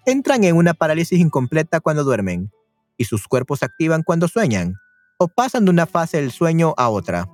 Entran 0.05 0.45
en 0.45 0.55
una 0.55 0.75
parálisis 0.75 1.19
incompleta 1.19 1.81
cuando 1.81 2.05
duermen, 2.05 2.53
y 2.99 3.07
sus 3.07 3.27
cuerpos 3.27 3.61
se 3.61 3.65
activan 3.65 4.03
cuando 4.03 4.29
sueñan, 4.29 4.75
o 5.17 5.27
pasan 5.27 5.65
de 5.65 5.71
una 5.71 5.87
fase 5.87 6.19
del 6.19 6.33
sueño 6.33 6.75
a 6.77 6.91
otra. 6.91 7.27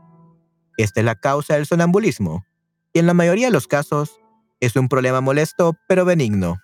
Esta 0.77 1.01
es 1.01 1.05
la 1.05 1.17
causa 1.17 1.55
del 1.55 1.67
sonambulismo, 1.67 2.47
y 2.93 3.01
en 3.01 3.09
la 3.09 3.15
mayoría 3.15 3.49
de 3.49 3.53
los 3.53 3.67
casos, 3.67 4.21
es 4.61 4.77
un 4.77 4.89
problema 4.89 5.21
molesto 5.21 5.77
pero 5.89 6.05
benigno. 6.05 6.61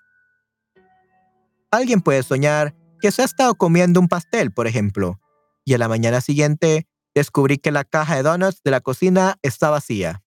Alguien 1.72 2.02
puede 2.02 2.22
soñar 2.22 2.76
que 3.00 3.10
se 3.10 3.22
ha 3.22 3.24
estado 3.24 3.56
comiendo 3.56 3.98
un 3.98 4.06
pastel, 4.06 4.52
por 4.52 4.68
ejemplo, 4.68 5.18
y 5.64 5.74
a 5.74 5.78
la 5.78 5.88
mañana 5.88 6.20
siguiente 6.20 6.86
descubrí 7.12 7.58
que 7.58 7.72
la 7.72 7.82
caja 7.82 8.14
de 8.14 8.22
donuts 8.22 8.62
de 8.62 8.70
la 8.70 8.80
cocina 8.80 9.36
está 9.42 9.68
vacía. 9.68 10.22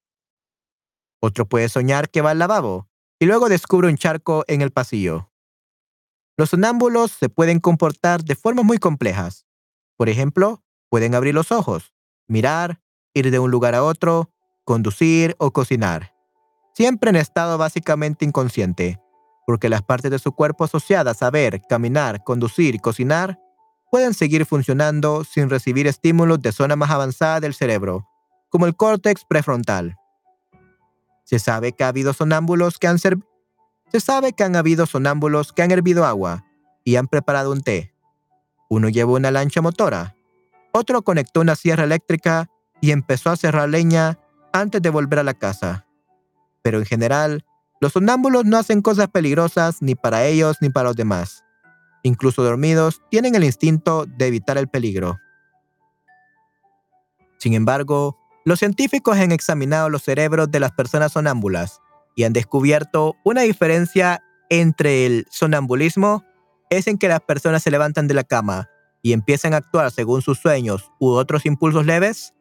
Otro 1.25 1.47
puede 1.47 1.69
soñar 1.69 2.09
que 2.09 2.19
va 2.19 2.31
al 2.31 2.39
lavabo 2.39 2.89
y 3.17 3.27
luego 3.27 3.47
descubre 3.47 3.88
un 3.88 3.95
charco 3.95 4.43
en 4.47 4.62
el 4.62 4.71
pasillo. 4.71 5.31
Los 6.36 6.49
sonámbulos 6.49 7.12
se 7.12 7.29
pueden 7.29 7.62
comportar 7.62 8.25
de 8.25 8.36
formas 8.36 8.65
muy 8.65 8.77
complejas. 8.77 9.45
Por 9.95 10.09
ejemplo, 10.09 10.65
pueden 10.89 11.15
abrir 11.15 11.33
los 11.33 11.53
ojos, 11.53 11.93
mirar, 12.27 12.81
ir 13.13 13.31
de 13.31 13.39
un 13.39 13.51
lugar 13.51 13.73
a 13.73 13.86
otro, 13.86 14.33
conducir 14.65 15.33
o 15.38 15.51
cocinar. 15.51 16.13
Siempre 16.73 17.12
en 17.12 17.15
estado 17.15 17.57
básicamente 17.57 18.25
inconsciente, 18.25 18.99
porque 19.47 19.69
las 19.69 19.81
partes 19.81 20.12
de 20.12 20.19
su 20.19 20.33
cuerpo 20.33 20.65
asociadas 20.65 21.23
a 21.23 21.31
ver, 21.31 21.62
caminar, 21.69 22.21
conducir 22.25 22.75
y 22.75 22.79
cocinar 22.79 23.39
pueden 23.89 24.13
seguir 24.13 24.45
funcionando 24.45 25.23
sin 25.23 25.49
recibir 25.49 25.88
estímulos 25.88 26.41
de 26.41 26.51
zona 26.51 26.75
más 26.75 26.89
avanzada 26.89 27.39
del 27.39 27.53
cerebro, 27.53 28.09
como 28.49 28.65
el 28.65 28.75
córtex 28.75 29.23
prefrontal. 29.23 29.95
Se 31.33 31.39
sabe 31.39 31.73
que 31.73 31.83
ha 31.83 31.87
habido 31.87 32.13
sonámbulos 32.13 32.77
que 32.77 32.85
han 32.85 32.99
se 32.99 33.99
sabe 33.99 34.33
que 34.33 34.43
han 34.43 34.55
habido 34.55 34.85
sonámbulos 34.85 35.51
que 35.51 35.63
han 35.63 35.71
hervido 35.71 36.05
agua 36.05 36.45
y 36.83 36.97
han 36.97 37.07
preparado 37.07 37.51
un 37.51 37.61
té. 37.61 37.91
Uno 38.69 38.87
llevó 38.87 39.15
una 39.15 39.31
lancha 39.31 39.59
motora, 39.59 40.15
otro 40.73 41.01
conectó 41.01 41.41
una 41.41 41.55
sierra 41.55 41.85
eléctrica 41.85 42.51
y 42.81 42.91
empezó 42.91 43.31
a 43.31 43.35
cerrar 43.35 43.67
leña 43.67 44.19
antes 44.51 44.79
de 44.79 44.91
volver 44.91 45.17
a 45.17 45.23
la 45.23 45.33
casa. 45.33 45.87
Pero 46.61 46.77
en 46.77 46.85
general, 46.85 47.43
los 47.81 47.93
sonámbulos 47.93 48.45
no 48.45 48.57
hacen 48.57 48.83
cosas 48.83 49.07
peligrosas 49.07 49.81
ni 49.81 49.95
para 49.95 50.25
ellos 50.25 50.57
ni 50.61 50.69
para 50.69 50.89
los 50.89 50.95
demás 50.95 51.43
incluso 52.03 52.43
dormidos, 52.43 53.01
tienen 53.09 53.33
el 53.33 53.45
instinto 53.45 54.05
de 54.05 54.27
evitar 54.27 54.57
el 54.57 54.67
peligro. 54.67 55.17
Sin 57.37 57.53
embargo, 57.53 58.19
los 58.45 58.60
científicos 58.60 59.17
han 59.17 59.32
examinado 59.32 59.89
los 59.89 60.03
cerebros 60.03 60.51
de 60.51 60.60
las 60.60 60.71
personas 60.71 61.13
sonámbulas 61.13 61.82
y 62.15 62.23
han 62.23 62.34
descubierto 62.34 63.15
una 63.23 63.41
diferencia 63.41 64.23
entre 64.49 65.06
el 65.06 65.25
sonambulismo, 65.29 66.23
es 66.69 66.88
en 66.88 66.97
que 66.97 67.08
las 67.08 67.21
personas 67.21 67.63
se 67.63 67.71
levantan 67.71 68.08
de 68.08 68.13
la 68.13 68.23
cama 68.23 68.69
y 69.01 69.13
empiezan 69.13 69.53
a 69.53 69.58
actuar 69.58 69.91
según 69.91 70.21
sus 70.21 70.39
sueños 70.39 70.91
u 70.99 71.10
otros 71.10 71.45
impulsos 71.45 71.86
leves, 71.86 72.34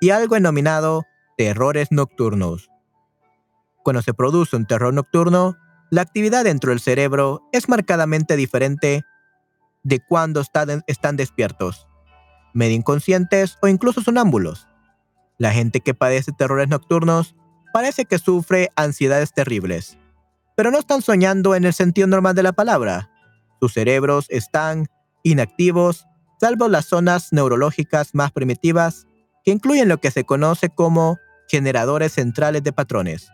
y 0.00 0.10
algo 0.10 0.34
denominado 0.34 1.04
terrores 1.36 1.88
nocturnos. 1.90 2.70
Cuando 3.82 4.02
se 4.02 4.14
produce 4.14 4.56
un 4.56 4.66
terror 4.66 4.92
nocturno, 4.92 5.56
la 5.90 6.02
actividad 6.02 6.44
dentro 6.44 6.70
del 6.70 6.80
cerebro 6.80 7.42
es 7.52 7.68
marcadamente 7.68 8.36
diferente 8.36 9.04
de 9.84 10.00
cuando 10.00 10.40
están 10.40 11.16
despiertos, 11.16 11.86
medio 12.52 12.74
inconscientes 12.74 13.56
o 13.62 13.68
incluso 13.68 14.02
sonámbulos. 14.02 14.66
La 15.38 15.52
gente 15.52 15.80
que 15.80 15.94
padece 15.94 16.32
terrores 16.32 16.68
nocturnos 16.68 17.34
parece 17.72 18.06
que 18.06 18.18
sufre 18.18 18.70
ansiedades 18.74 19.34
terribles, 19.34 19.98
pero 20.56 20.70
no 20.70 20.78
están 20.78 21.02
soñando 21.02 21.54
en 21.54 21.64
el 21.64 21.74
sentido 21.74 22.06
normal 22.06 22.34
de 22.34 22.42
la 22.42 22.52
palabra. 22.52 23.10
Sus 23.60 23.74
cerebros 23.74 24.26
están 24.30 24.86
inactivos, 25.22 26.06
salvo 26.40 26.68
las 26.68 26.86
zonas 26.86 27.32
neurológicas 27.32 28.14
más 28.14 28.32
primitivas, 28.32 29.06
que 29.44 29.50
incluyen 29.50 29.88
lo 29.88 29.98
que 29.98 30.10
se 30.10 30.24
conoce 30.24 30.70
como 30.70 31.18
generadores 31.48 32.12
centrales 32.12 32.62
de 32.62 32.72
patrones. 32.72 33.28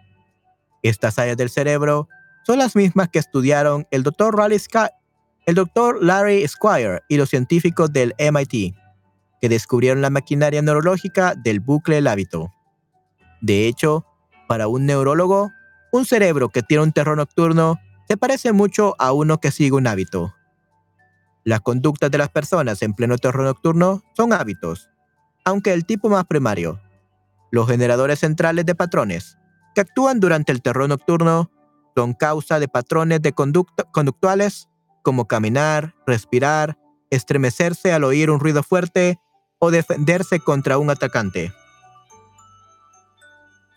Estas 0.82 1.18
áreas 1.18 1.36
del 1.36 1.50
cerebro 1.50 2.08
son 2.44 2.58
las 2.58 2.74
mismas 2.74 3.08
que 3.08 3.20
estudiaron 3.20 3.86
el 3.92 4.02
Dr. 4.02 4.34
Larry 6.02 6.48
Squire 6.48 7.02
y 7.08 7.16
los 7.16 7.30
científicos 7.30 7.92
del 7.92 8.14
MIT, 8.18 8.74
que 9.42 9.48
descubrieron 9.48 10.00
la 10.00 10.08
maquinaria 10.08 10.62
neurológica 10.62 11.34
del 11.34 11.58
bucle 11.58 11.96
del 11.96 12.06
hábito. 12.06 12.52
De 13.40 13.66
hecho, 13.66 14.06
para 14.46 14.68
un 14.68 14.86
neurólogo, 14.86 15.50
un 15.90 16.04
cerebro 16.06 16.48
que 16.48 16.62
tiene 16.62 16.84
un 16.84 16.92
terror 16.92 17.16
nocturno 17.16 17.80
se 18.06 18.16
parece 18.16 18.52
mucho 18.52 18.94
a 19.00 19.12
uno 19.12 19.38
que 19.38 19.50
sigue 19.50 19.72
un 19.72 19.88
hábito. 19.88 20.32
Las 21.42 21.60
conductas 21.60 22.08
de 22.12 22.18
las 22.18 22.28
personas 22.28 22.82
en 22.82 22.94
pleno 22.94 23.18
terror 23.18 23.44
nocturno 23.44 24.04
son 24.16 24.32
hábitos, 24.32 24.88
aunque 25.44 25.72
el 25.72 25.86
tipo 25.86 26.08
más 26.08 26.24
primario. 26.26 26.80
Los 27.50 27.66
generadores 27.66 28.20
centrales 28.20 28.64
de 28.64 28.76
patrones, 28.76 29.38
que 29.74 29.80
actúan 29.80 30.20
durante 30.20 30.52
el 30.52 30.62
terror 30.62 30.88
nocturno, 30.88 31.50
son 31.96 32.14
causa 32.14 32.60
de 32.60 32.68
patrones 32.68 33.20
de 33.22 33.32
conducta, 33.32 33.82
conductuales 33.90 34.68
como 35.02 35.26
caminar, 35.26 35.96
respirar, 36.06 36.78
estremecerse 37.10 37.92
al 37.92 38.04
oír 38.04 38.30
un 38.30 38.38
ruido 38.38 38.62
fuerte 38.62 39.18
o 39.64 39.70
defenderse 39.70 40.40
contra 40.40 40.76
un 40.78 40.90
atacante. 40.90 41.54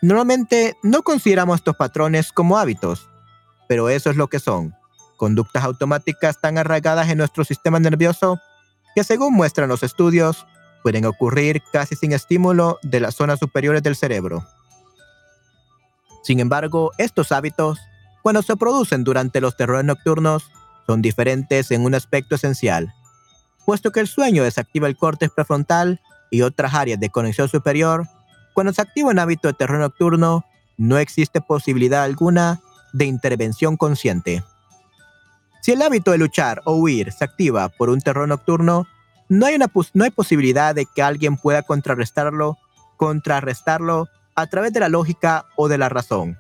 Normalmente 0.02 0.76
no 0.82 1.04
consideramos 1.04 1.58
estos 1.58 1.76
patrones 1.76 2.32
como 2.32 2.58
hábitos, 2.58 3.08
pero 3.68 3.90
eso 3.90 4.10
es 4.10 4.16
lo 4.16 4.28
que 4.28 4.40
son, 4.40 4.74
conductas 5.16 5.64
automáticas 5.64 6.42
tan 6.42 6.58
arraigadas 6.58 7.10
en 7.10 7.20
nuestro 7.20 7.46
sistema 7.46 7.80
nervioso 7.80 8.40
que 8.96 9.04
según 9.04 9.36
muestran 9.36 9.70
los 9.70 9.84
estudios, 9.84 10.48
pueden 10.82 11.06
ocurrir 11.06 11.62
casi 11.72 11.96
sin 11.96 12.14
estímulo 12.14 12.80
de 12.82 13.00
las 13.00 13.14
zonas 13.14 13.38
superiores 13.38 13.84
del 13.84 13.96
cerebro. 13.96 14.44
Sin 16.24 16.40
embargo, 16.40 16.94
estos 16.98 17.32
hábitos 17.32 17.80
cuando 18.26 18.42
se 18.42 18.58
producen 18.58 19.04
durante 19.04 19.40
los 19.40 19.56
terrores 19.56 19.86
nocturnos, 19.86 20.50
son 20.88 21.04
diferentes 21.04 21.70
en 21.70 21.86
un 21.86 21.94
aspecto 21.94 22.34
esencial, 22.34 22.92
puesto 23.66 23.92
que 23.92 24.00
el 24.00 24.08
sueño 24.08 24.44
desactiva 24.44 24.88
el 24.88 24.98
córtex 24.98 25.34
prefrontal 25.34 26.00
y 26.32 26.42
otras 26.42 26.74
áreas 26.74 27.00
de 27.00 27.10
conexión 27.10 27.50
superior, 27.50 28.08
cuando 28.54 28.74
se 28.74 28.82
activa 28.82 29.10
un 29.10 29.20
hábito 29.20 29.48
de 29.48 29.54
terror 29.54 29.80
nocturno, 29.80 30.46
no 30.78 30.98
existe 30.98 31.42
posibilidad 31.42 32.04
alguna 32.04 32.62
de 32.94 33.06
intervención 33.06 33.78
consciente. 33.78 34.44
Si 35.62 35.72
el 35.72 35.82
hábito 35.82 36.12
de 36.12 36.20
luchar 36.20 36.62
o 36.66 36.76
huir 36.76 37.12
se 37.12 37.26
activa 37.26 37.70
por 37.70 37.90
un 37.90 38.00
terror 38.00 38.28
nocturno, 38.28 38.88
no 39.30 39.46
hay, 39.48 39.56
una 39.56 39.72
no 39.94 40.04
hay 40.04 40.12
posibilidad 40.12 40.76
de 40.76 40.86
que 40.86 41.02
alguien 41.02 41.38
pueda 41.38 41.64
contrarrestarlo, 41.64 42.58
contrarrestarlo 42.98 44.08
a 44.36 44.48
través 44.48 44.74
de 44.74 44.82
la 44.82 44.90
lógica 44.90 45.46
o 45.56 45.68
de 45.68 45.78
la 45.78 45.90
razón. 45.90 46.38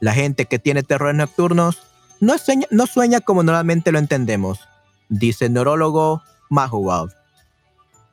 La 0.00 0.12
gente 0.12 0.44
que 0.44 0.58
tiene 0.58 0.82
terrores 0.82 1.16
nocturnos 1.16 1.82
no 2.20 2.36
sueña, 2.36 2.66
no 2.70 2.86
sueña 2.86 3.20
como 3.20 3.42
normalmente 3.42 3.92
lo 3.92 3.98
entendemos, 3.98 4.67
dice 5.08 5.46
el 5.46 5.52
neurólogo 5.52 6.22
Mahowald. 6.50 7.12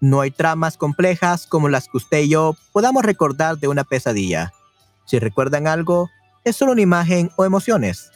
No 0.01 0.21
hay 0.21 0.31
tramas 0.31 0.77
complejas 0.77 1.47
como 1.47 1.69
las 1.69 1.87
que 1.87 1.97
usted 1.97 2.19
y 2.19 2.29
yo 2.29 2.55
podamos 2.71 3.03
recordar 3.03 3.57
de 3.57 3.67
una 3.67 3.83
pesadilla. 3.83 4.53
Si 5.05 5.19
recuerdan 5.19 5.67
algo, 5.67 6.09
es 6.43 6.55
solo 6.55 6.73
una 6.73 6.81
imagen 6.81 7.31
o 7.37 7.45
emociones. 7.45 8.11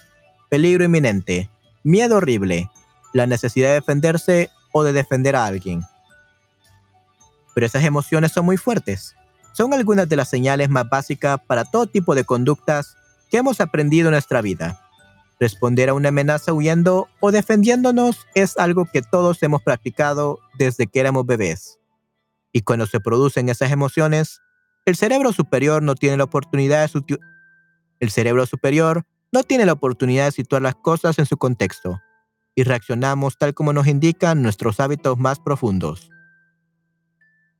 Peligro 0.49 0.83
inminente, 0.83 1.49
miedo 1.83 2.17
horrible, 2.17 2.69
la 3.13 3.27
necesidad 3.27 3.69
de 3.69 3.75
defenderse 3.75 4.49
o 4.71 4.83
de 4.83 4.93
defender 4.93 5.35
a 5.35 5.45
alguien. 5.45 5.83
Pero 7.55 7.65
esas 7.65 7.83
emociones 7.83 8.31
son 8.31 8.45
muy 8.45 8.57
fuertes. 8.57 9.15
Son 9.53 9.73
algunas 9.73 10.07
de 10.07 10.15
las 10.15 10.29
señales 10.29 10.69
más 10.69 10.87
básicas 10.89 11.39
para 11.45 11.65
todo 11.65 11.87
tipo 11.87 12.15
de 12.15 12.23
conductas 12.23 12.95
que 13.29 13.37
hemos 13.37 13.61
aprendido 13.61 14.07
en 14.07 14.13
nuestra 14.13 14.41
vida. 14.41 14.88
Responder 15.39 15.89
a 15.89 15.93
una 15.93 16.09
amenaza 16.09 16.53
huyendo 16.53 17.07
o 17.21 17.31
defendiéndonos 17.31 18.27
es 18.35 18.57
algo 18.57 18.85
que 18.85 19.01
todos 19.01 19.41
hemos 19.41 19.61
practicado 19.61 20.39
desde 20.57 20.87
que 20.87 20.99
éramos 20.99 21.25
bebés. 21.25 21.79
Y 22.51 22.61
cuando 22.61 22.85
se 22.85 22.99
producen 22.99 23.47
esas 23.47 23.71
emociones, 23.71 24.41
el 24.85 24.95
cerebro 24.95 25.31
superior 25.31 25.81
no 25.81 25.95
tiene 25.95 26.17
la 26.17 26.25
oportunidad 26.25 26.89
de 26.91 27.19
el 27.99 28.11
cerebro 28.11 28.45
superior 28.45 29.05
no 29.31 29.43
tiene 29.43 29.65
la 29.65 29.73
oportunidad 29.73 30.25
de 30.25 30.31
situar 30.31 30.61
las 30.61 30.75
cosas 30.75 31.19
en 31.19 31.25
su 31.25 31.37
contexto 31.37 32.01
y 32.55 32.63
reaccionamos 32.63 33.37
tal 33.37 33.53
como 33.53 33.73
nos 33.73 33.87
indican 33.87 34.41
nuestros 34.41 34.79
hábitos 34.79 35.17
más 35.17 35.39
profundos. 35.39 36.09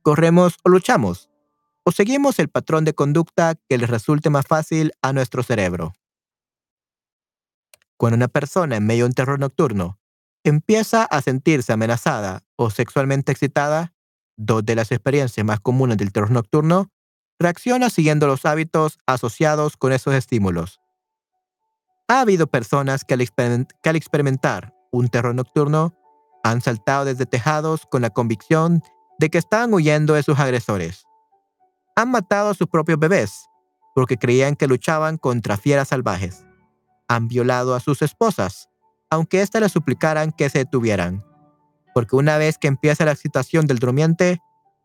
Corremos 0.02 0.56
o 0.64 0.68
luchamos, 0.70 1.30
o 1.84 1.92
seguimos 1.92 2.38
el 2.38 2.48
patrón 2.48 2.84
de 2.84 2.94
conducta 2.94 3.54
que 3.68 3.78
les 3.78 3.88
resulte 3.88 4.30
más 4.30 4.46
fácil 4.46 4.92
a 5.02 5.12
nuestro 5.12 5.42
cerebro. 5.42 5.92
Cuando 8.00 8.16
una 8.16 8.28
persona 8.28 8.76
en 8.76 8.86
medio 8.86 9.04
de 9.04 9.08
un 9.08 9.12
terror 9.12 9.38
nocturno 9.38 10.00
empieza 10.42 11.04
a 11.04 11.20
sentirse 11.20 11.74
amenazada 11.74 12.44
o 12.56 12.70
sexualmente 12.70 13.30
excitada, 13.30 13.92
dos 14.38 14.64
de 14.64 14.74
las 14.74 14.90
experiencias 14.90 15.44
más 15.44 15.60
comunes 15.60 15.98
del 15.98 16.10
terror 16.10 16.30
nocturno, 16.30 16.90
reacciona 17.38 17.90
siguiendo 17.90 18.26
los 18.26 18.46
hábitos 18.46 18.98
asociados 19.04 19.76
con 19.76 19.92
esos 19.92 20.14
estímulos. 20.14 20.80
Ha 22.08 22.22
habido 22.22 22.46
personas 22.46 23.04
que 23.04 23.12
al, 23.12 23.96
experimentar 23.96 24.72
un 24.90 25.10
terror 25.10 25.34
nocturno 25.34 25.94
han 26.42 26.62
saltado 26.62 27.04
desde 27.04 27.26
tejados 27.26 27.84
con 27.84 28.00
la 28.00 28.08
convicción 28.08 28.82
de 29.18 29.28
que 29.28 29.36
estaban 29.36 29.74
huyendo 29.74 30.14
de 30.14 30.22
sus 30.22 30.38
agresores. 30.38 31.04
Han 31.96 32.10
matado 32.12 32.48
a 32.48 32.54
sus 32.54 32.66
propios 32.66 32.98
bebés 32.98 33.44
porque 33.94 34.16
creían 34.16 34.56
que 34.56 34.68
luchaban 34.68 35.18
contra 35.18 35.58
fieras 35.58 35.88
salvajes 35.88 36.46
han 37.10 37.26
violado 37.26 37.74
a 37.74 37.80
sus 37.80 38.02
esposas, 38.02 38.70
aunque 39.10 39.42
éstas 39.42 39.60
le 39.60 39.68
suplicaran 39.68 40.30
que 40.30 40.48
se 40.48 40.58
detuvieran, 40.58 41.24
porque 41.92 42.14
una 42.14 42.38
vez 42.38 42.56
que 42.56 42.68
empieza 42.68 43.04
la 43.04 43.10
excitación 43.10 43.66
del 43.66 43.80
durmiente, 43.80 44.40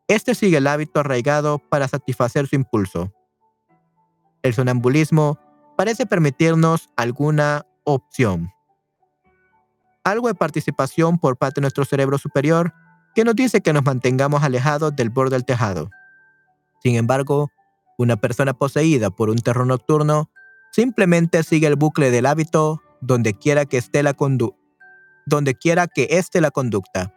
éste 0.07 0.33
sigue 0.33 0.57
el 0.57 0.65
hábito 0.65 0.99
arraigado 1.01 1.59
para 1.59 1.87
satisfacer 1.87 2.47
su 2.47 2.55
impulso. 2.55 3.13
El 4.41 4.55
sonambulismo 4.55 5.37
parece 5.77 6.07
permitirnos 6.07 6.89
alguna 6.97 7.67
opción. 7.83 8.49
Algo 10.03 10.27
de 10.27 10.33
participación 10.33 11.19
por 11.19 11.37
parte 11.37 11.61
de 11.61 11.65
nuestro 11.65 11.85
cerebro 11.85 12.17
superior 12.17 12.73
que 13.13 13.23
nos 13.23 13.35
dice 13.35 13.61
que 13.61 13.71
nos 13.71 13.85
mantengamos 13.85 14.41
alejados 14.41 14.95
del 14.95 15.11
borde 15.11 15.35
del 15.35 15.45
tejado. 15.45 15.91
Sin 16.81 16.95
embargo, 16.95 17.51
una 17.99 18.15
persona 18.15 18.55
poseída 18.55 19.11
por 19.11 19.29
un 19.29 19.37
terror 19.37 19.67
nocturno 19.67 20.31
Simplemente 20.75 21.41
sigue 21.43 21.67
el 21.67 21.77
bucle 21.77 22.11
del 22.11 22.25
hábito 22.25 22.81
donde 22.99 23.33
quiera 23.33 23.65
que 23.65 23.77
esté 23.77 24.03
la. 24.03 24.13
Donde 25.25 25.55
quiera 25.55 25.87
que 25.87 26.07
esté 26.11 26.41
la 26.41 26.51
conducta. 26.51 27.13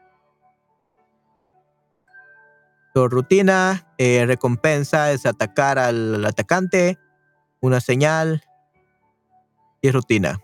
Su 2.94 3.08
rutina, 3.08 3.84
eh, 3.98 4.26
recompensa 4.28 5.10
es 5.10 5.26
atacar 5.26 5.80
al 5.80 6.24
atacante, 6.24 7.00
una 7.60 7.80
señal 7.80 8.44
y 9.82 9.90
rutina. 9.90 10.38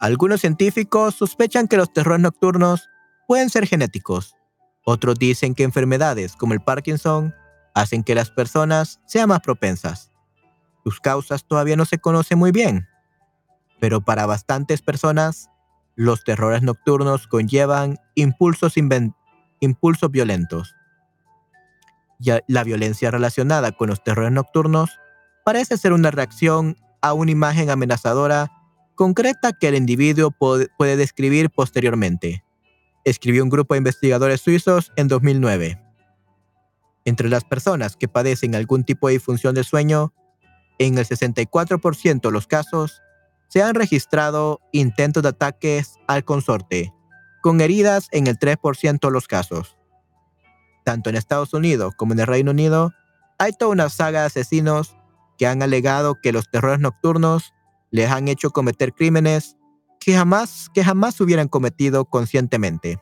Algunos 0.00 0.40
científicos 0.40 1.14
sospechan 1.14 1.68
que 1.68 1.76
los 1.76 1.92
terrores 1.92 2.22
nocturnos 2.22 2.88
pueden 3.28 3.50
ser 3.50 3.68
genéticos. 3.68 4.34
Otros 4.84 5.16
dicen 5.16 5.54
que 5.54 5.62
enfermedades 5.62 6.34
como 6.34 6.54
el 6.54 6.60
Parkinson 6.60 7.32
hacen 7.72 8.02
que 8.02 8.16
las 8.16 8.32
personas 8.32 8.98
sean 9.06 9.28
más 9.28 9.42
propensas. 9.42 10.11
Sus 10.84 11.00
causas 11.00 11.44
todavía 11.46 11.76
no 11.76 11.84
se 11.84 11.98
conocen 11.98 12.38
muy 12.38 12.50
bien, 12.50 12.88
pero 13.80 14.00
para 14.00 14.26
bastantes 14.26 14.82
personas, 14.82 15.48
los 15.96 16.24
terrores 16.24 16.62
nocturnos 16.62 17.26
conllevan 17.26 17.98
impulsos, 18.14 18.74
impulsos 19.60 20.10
violentos. 20.10 20.74
Y 22.18 22.30
la 22.46 22.64
violencia 22.64 23.10
relacionada 23.10 23.72
con 23.72 23.88
los 23.88 24.02
terrores 24.02 24.32
nocturnos 24.32 24.98
parece 25.44 25.76
ser 25.76 25.92
una 25.92 26.10
reacción 26.10 26.76
a 27.00 27.12
una 27.12 27.32
imagen 27.32 27.70
amenazadora 27.70 28.52
concreta 28.94 29.52
que 29.52 29.68
el 29.68 29.74
individuo 29.74 30.30
puede 30.30 30.96
describir 30.96 31.50
posteriormente, 31.50 32.44
escribió 33.04 33.42
un 33.42 33.50
grupo 33.50 33.74
de 33.74 33.78
investigadores 33.78 34.40
suizos 34.40 34.92
en 34.96 35.08
2009. 35.08 35.82
Entre 37.04 37.28
las 37.28 37.42
personas 37.44 37.96
que 37.96 38.06
padecen 38.06 38.54
algún 38.54 38.84
tipo 38.84 39.08
de 39.08 39.14
disfunción 39.14 39.54
del 39.54 39.64
sueño, 39.64 40.14
en 40.86 40.98
el 40.98 41.06
64% 41.06 42.20
de 42.20 42.30
los 42.30 42.46
casos, 42.46 43.02
se 43.48 43.62
han 43.62 43.74
registrado 43.74 44.60
intentos 44.72 45.22
de 45.22 45.30
ataques 45.30 45.98
al 46.06 46.24
consorte, 46.24 46.92
con 47.42 47.60
heridas 47.60 48.08
en 48.10 48.26
el 48.26 48.38
3% 48.38 49.00
de 49.00 49.10
los 49.10 49.28
casos. 49.28 49.76
Tanto 50.84 51.10
en 51.10 51.16
Estados 51.16 51.52
Unidos 51.52 51.94
como 51.96 52.14
en 52.14 52.20
el 52.20 52.26
Reino 52.26 52.52
Unido, 52.52 52.92
hay 53.38 53.52
toda 53.52 53.72
una 53.72 53.88
saga 53.88 54.20
de 54.20 54.26
asesinos 54.26 54.96
que 55.36 55.46
han 55.46 55.62
alegado 55.62 56.16
que 56.20 56.32
los 56.32 56.50
terrores 56.50 56.80
nocturnos 56.80 57.52
les 57.90 58.10
han 58.10 58.28
hecho 58.28 58.50
cometer 58.50 58.94
crímenes 58.94 59.56
que 60.00 60.16
jamás, 60.16 60.68
que 60.72 60.82
jamás 60.82 61.20
hubieran 61.20 61.48
cometido 61.48 62.04
conscientemente. 62.04 63.00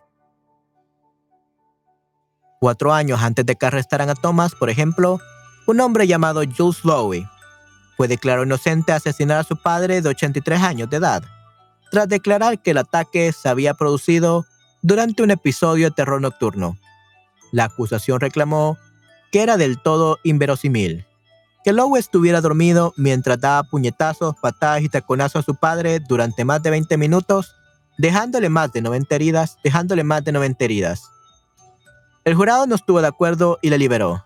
Cuatro 2.61 2.93
años 2.93 3.23
antes 3.23 3.47
de 3.47 3.57
que 3.57 3.67
arrestaran 3.67 4.11
a 4.11 4.15
Thomas, 4.15 4.55
por 4.55 4.69
ejemplo, 4.69 5.19
un 5.67 5.81
hombre 5.81 6.07
llamado 6.07 6.43
Jules 6.57 6.85
Lowe 6.85 7.27
fue 8.01 8.09
declarado 8.09 8.47
inocente 8.47 8.93
de 8.93 8.97
asesinar 8.97 9.37
a 9.37 9.45
su 9.45 9.59
padre 9.59 10.01
de 10.01 10.09
83 10.09 10.63
años 10.63 10.89
de 10.89 10.97
edad, 10.97 11.23
tras 11.91 12.09
declarar 12.09 12.59
que 12.63 12.71
el 12.71 12.79
ataque 12.79 13.31
se 13.31 13.47
había 13.47 13.75
producido 13.75 14.47
durante 14.81 15.23
un 15.23 15.31
episodio 15.31 15.91
de 15.91 15.95
terror 15.95 16.19
nocturno. 16.19 16.79
La 17.53 17.65
acusación 17.65 18.19
reclamó 18.19 18.79
que 19.31 19.43
era 19.43 19.59
del 19.59 19.83
todo 19.83 20.19
inverosímil, 20.23 21.05
que 21.63 21.75
Lowe 21.75 21.99
estuviera 21.99 22.41
dormido 22.41 22.95
mientras 22.97 23.39
daba 23.39 23.65
puñetazos, 23.65 24.35
patadas 24.41 24.81
y 24.81 24.89
taconazos 24.89 25.43
a 25.43 25.45
su 25.45 25.55
padre 25.57 26.01
durante 26.01 26.47
más 26.47 26.63
de 26.63 26.71
20 26.71 26.97
minutos, 26.97 27.55
dejándole 27.99 28.49
más 28.49 28.73
de 28.73 28.81
90 28.81 29.15
heridas, 29.15 29.59
dejándole 29.63 30.05
más 30.05 30.25
de 30.25 30.33
90 30.33 30.65
heridas. 30.65 31.11
El 32.25 32.35
jurado 32.35 32.67
no 32.67 32.77
estuvo 32.77 33.03
de 33.03 33.09
acuerdo 33.09 33.59
y 33.61 33.69
le 33.69 33.77
liberó. 33.77 34.25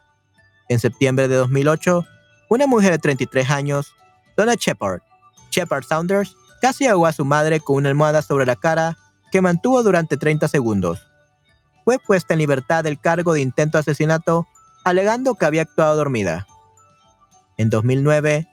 En 0.69 0.79
septiembre 0.79 1.27
de 1.27 1.35
2008, 1.35 2.07
una 2.49 2.67
mujer 2.67 2.93
de 2.93 2.99
33 2.99 3.51
años, 3.51 3.95
Donna 4.37 4.55
Shepard, 4.55 5.01
Shepard 5.51 5.85
Saunders, 5.85 6.37
casi 6.61 6.87
ahogó 6.87 7.07
a 7.07 7.13
su 7.13 7.25
madre 7.25 7.61
con 7.61 7.77
una 7.77 7.89
almohada 7.89 8.23
sobre 8.23 8.47
la 8.47 8.57
cara 8.57 8.97
que 9.31 9.41
mantuvo 9.41 9.83
durante 9.83 10.17
30 10.17 10.49
segundos. 10.49 11.07
Fue 11.85 11.99
puesta 11.99 12.35
en 12.35 12.39
libertad 12.39 12.85
del 12.85 13.01
cargo 13.01 13.35
de 13.35 13.41
intento 13.41 13.79
de 13.79 13.81
asesinato, 13.81 14.47
alegando 14.85 15.35
que 15.35 15.45
había 15.45 15.63
actuado 15.63 15.97
dormida. 15.97 16.47
En 17.57 17.71
2009, 17.71 18.49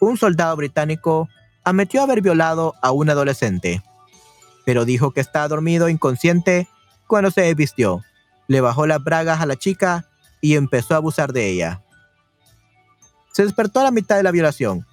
un 0.00 0.16
soldado 0.16 0.56
británico 0.56 1.28
admitió 1.64 2.02
haber 2.02 2.22
violado 2.22 2.74
a 2.82 2.90
un 2.90 3.08
adolescente, 3.08 3.82
pero 4.64 4.84
dijo 4.84 5.12
que 5.12 5.20
estaba 5.20 5.48
dormido 5.48 5.88
inconsciente 5.88 6.68
cuando 7.06 7.30
se 7.30 7.42
desvistió, 7.42 8.02
le 8.48 8.60
bajó 8.60 8.86
las 8.86 9.02
bragas 9.02 9.40
a 9.40 9.46
la 9.46 9.56
chica 9.56 10.06
y 10.40 10.56
empezó 10.56 10.94
a 10.94 10.96
abusar 10.98 11.32
de 11.32 11.48
ella. 11.50 11.82
Se 13.32 13.42
despertó 13.42 13.80
a 13.80 13.84
la 13.84 13.90
mitad 13.90 14.16
de 14.16 14.22
la 14.22 14.30
violación. 14.30 14.86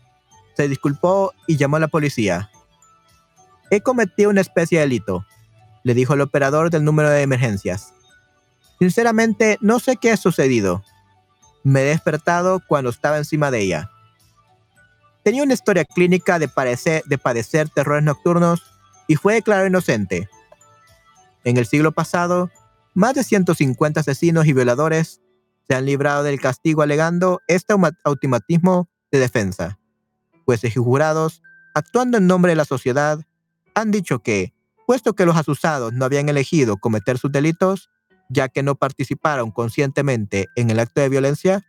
Se 0.55 0.67
disculpó 0.67 1.33
y 1.47 1.57
llamó 1.57 1.75
a 1.77 1.81
la 1.81 1.87
policía. 1.87 2.49
He 3.69 3.81
cometido 3.81 4.29
una 4.29 4.41
especie 4.41 4.79
de 4.79 4.85
delito, 4.85 5.25
le 5.83 5.93
dijo 5.93 6.13
el 6.13 6.21
operador 6.21 6.69
del 6.69 6.83
número 6.83 7.09
de 7.09 7.21
emergencias. 7.21 7.93
Sinceramente, 8.79 9.57
no 9.61 9.79
sé 9.79 9.97
qué 9.97 10.11
ha 10.11 10.17
sucedido. 10.17 10.83
Me 11.63 11.81
he 11.81 11.85
despertado 11.85 12.61
cuando 12.65 12.89
estaba 12.89 13.17
encima 13.17 13.51
de 13.51 13.59
ella. 13.59 13.91
Tenía 15.23 15.43
una 15.43 15.53
historia 15.53 15.85
clínica 15.85 16.39
de, 16.39 16.47
padecer, 16.47 17.03
de 17.05 17.17
padecer 17.17 17.69
terrores 17.69 18.03
nocturnos 18.03 18.63
y 19.07 19.15
fue 19.15 19.33
declarado 19.33 19.67
inocente. 19.67 20.29
En 21.43 21.57
el 21.57 21.65
siglo 21.65 21.91
pasado, 21.91 22.49
más 22.93 23.13
de 23.15 23.23
150 23.23 23.99
asesinos 23.99 24.45
y 24.45 24.53
violadores 24.53 25.21
se 25.69 25.75
han 25.75 25.85
librado 25.85 26.23
del 26.23 26.41
castigo 26.41 26.81
alegando 26.81 27.41
este 27.47 27.75
automatismo 28.03 28.89
de 29.11 29.19
defensa. 29.19 29.77
Jueces 30.45 30.75
y 30.75 30.79
jurados, 30.79 31.43
actuando 31.75 32.17
en 32.17 32.25
nombre 32.25 32.53
de 32.53 32.55
la 32.55 32.65
sociedad, 32.65 33.19
han 33.75 33.91
dicho 33.91 34.19
que, 34.19 34.55
puesto 34.87 35.13
que 35.13 35.27
los 35.27 35.37
asusados 35.37 35.93
no 35.93 36.05
habían 36.05 36.27
elegido 36.27 36.77
cometer 36.77 37.19
sus 37.19 37.31
delitos, 37.31 37.91
ya 38.29 38.49
que 38.49 38.63
no 38.63 38.75
participaron 38.75 39.51
conscientemente 39.51 40.47
en 40.55 40.71
el 40.71 40.79
acto 40.79 41.01
de 41.01 41.09
violencia, 41.09 41.63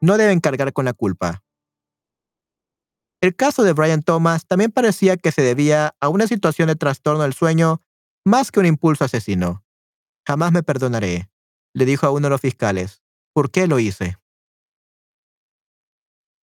no 0.00 0.16
deben 0.16 0.40
cargar 0.40 0.72
con 0.72 0.86
la 0.86 0.94
culpa. 0.94 1.42
El 3.20 3.36
caso 3.36 3.62
de 3.62 3.74
Brian 3.74 4.02
Thomas 4.02 4.46
también 4.46 4.72
parecía 4.72 5.18
que 5.18 5.32
se 5.32 5.42
debía 5.42 5.94
a 6.00 6.08
una 6.08 6.26
situación 6.26 6.68
de 6.68 6.76
trastorno 6.76 7.24
del 7.24 7.34
sueño 7.34 7.82
más 8.24 8.50
que 8.50 8.60
un 8.60 8.66
impulso 8.66 9.04
asesino. 9.04 9.64
Jamás 10.26 10.50
me 10.50 10.62
perdonaré, 10.62 11.30
le 11.74 11.84
dijo 11.84 12.06
a 12.06 12.10
uno 12.10 12.26
de 12.26 12.30
los 12.30 12.40
fiscales. 12.40 13.01
¿Por 13.32 13.50
qué 13.50 13.66
lo 13.66 13.78
hice? 13.78 14.18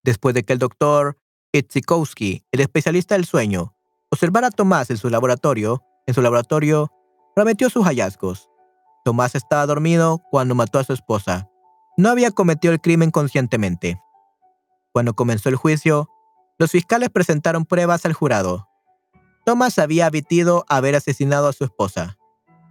Después 0.03 0.33
de 0.33 0.43
que 0.43 0.53
el 0.53 0.59
doctor 0.59 1.17
Itzikowski, 1.51 2.45
el 2.51 2.61
especialista 2.61 3.15
del 3.15 3.25
sueño, 3.25 3.75
observara 4.09 4.47
a 4.47 4.51
Tomás 4.51 4.89
en 4.89 4.97
su 4.97 5.09
laboratorio, 5.09 5.83
en 6.07 6.13
su 6.15 6.21
laboratorio, 6.21 6.91
prometió 7.35 7.69
sus 7.69 7.85
hallazgos. 7.85 8.49
Tomás 9.05 9.35
estaba 9.35 9.65
dormido 9.65 10.19
cuando 10.31 10.55
mató 10.55 10.79
a 10.79 10.83
su 10.83 10.93
esposa. 10.93 11.47
No 11.95 12.09
había 12.09 12.31
cometido 12.31 12.73
el 12.73 12.81
crimen 12.81 13.11
conscientemente. 13.11 14.01
Cuando 14.91 15.13
comenzó 15.13 15.49
el 15.49 15.55
juicio, 15.55 16.09
los 16.57 16.71
fiscales 16.71 17.09
presentaron 17.09 17.65
pruebas 17.65 18.05
al 18.05 18.13
jurado. 18.13 18.67
Thomas 19.45 19.77
había 19.79 20.07
admitido 20.07 20.65
haber 20.67 20.95
asesinado 20.95 21.47
a 21.47 21.53
su 21.53 21.63
esposa. 21.65 22.17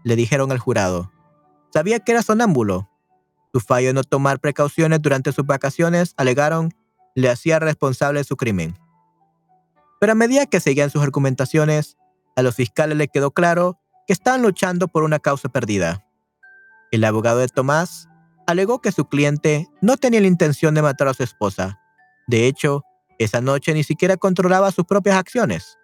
Le 0.04 0.16
dijeron 0.16 0.50
al 0.50 0.58
jurado. 0.58 1.12
Sabía 1.72 2.00
que 2.00 2.12
era 2.12 2.22
sonámbulo. 2.22 2.90
Su 3.52 3.60
fallo 3.60 3.92
no 3.94 4.04
tomar 4.04 4.40
precauciones 4.40 5.00
durante 5.00 5.32
sus 5.32 5.46
vacaciones, 5.46 6.14
alegaron, 6.16 6.74
le 7.14 7.30
hacía 7.30 7.58
responsable 7.58 8.20
de 8.20 8.24
su 8.24 8.36
crimen. 8.36 8.78
Pero 10.00 10.12
a 10.12 10.14
medida 10.14 10.46
que 10.46 10.60
seguían 10.60 10.90
sus 10.90 11.02
argumentaciones, 11.02 11.96
a 12.36 12.42
los 12.42 12.54
fiscales 12.54 12.96
le 12.96 13.08
quedó 13.08 13.32
claro 13.32 13.78
que 14.06 14.12
estaban 14.12 14.42
luchando 14.42 14.88
por 14.88 15.02
una 15.02 15.18
causa 15.18 15.48
perdida. 15.48 16.04
El 16.92 17.04
abogado 17.04 17.38
de 17.38 17.48
Tomás 17.48 18.08
alegó 18.46 18.80
que 18.80 18.92
su 18.92 19.06
cliente 19.06 19.66
no 19.82 19.96
tenía 19.96 20.20
la 20.20 20.26
intención 20.26 20.74
de 20.74 20.82
matar 20.82 21.08
a 21.08 21.14
su 21.14 21.22
esposa. 21.22 21.78
De 22.26 22.46
hecho, 22.46 22.84
esa 23.18 23.40
noche 23.40 23.74
ni 23.74 23.82
siquiera 23.84 24.16
controlaba 24.16 24.70
sus 24.70 24.84
propias 24.84 25.16
acciones. 25.16 25.78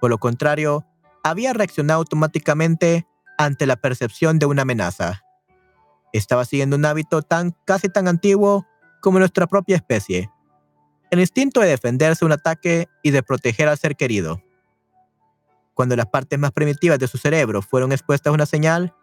Por 0.00 0.10
lo 0.10 0.18
contrario, 0.18 0.84
había 1.24 1.52
reaccionado 1.52 2.00
automáticamente 2.00 3.06
ante 3.36 3.66
la 3.66 3.76
percepción 3.76 4.38
de 4.38 4.46
una 4.46 4.62
amenaza. 4.62 5.22
Estaba 6.12 6.44
siguiendo 6.44 6.76
un 6.76 6.84
hábito 6.84 7.22
tan 7.22 7.54
casi 7.64 7.88
tan 7.88 8.08
antiguo 8.08 8.66
como 9.00 9.18
nuestra 9.18 9.46
propia 9.46 9.76
especie. 9.76 10.30
El 11.10 11.20
instinto 11.20 11.60
de 11.60 11.68
defenderse 11.68 12.20
de 12.20 12.26
un 12.26 12.32
ataque 12.32 12.88
y 13.02 13.10
de 13.10 13.22
proteger 13.22 13.68
al 13.68 13.78
ser 13.78 13.96
querido. 13.96 14.42
Cuando 15.74 15.96
las 15.96 16.06
partes 16.06 16.38
más 16.38 16.52
primitivas 16.52 16.98
de 16.98 17.08
su 17.08 17.18
cerebro 17.18 17.62
fueron 17.62 17.92
expuestas 17.92 18.30
a 18.30 18.34
una 18.34 18.46
señal, 18.46 18.94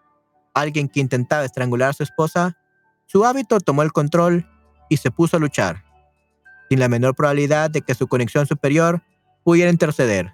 alguien 0.54 0.90
que 0.90 1.00
intentaba 1.00 1.46
estrangular 1.46 1.90
a 1.90 1.94
su 1.94 2.04
esposa, 2.04 2.58
su 3.06 3.26
hábito 3.26 3.60
tomó 3.60 3.82
el 3.82 3.92
control 3.92 4.48
y 4.90 4.98
se 4.98 5.12
puso 5.12 5.38
a 5.38 5.40
luchar 5.40 5.86
sin 6.70 6.80
la 6.80 6.88
menor 6.88 7.16
probabilidad 7.16 7.70
de 7.70 7.82
que 7.82 7.96
su 7.96 8.08
conexión 8.08 8.48
superior 8.48 9.02
pudiera 9.44 9.72
interceder. 9.72 10.34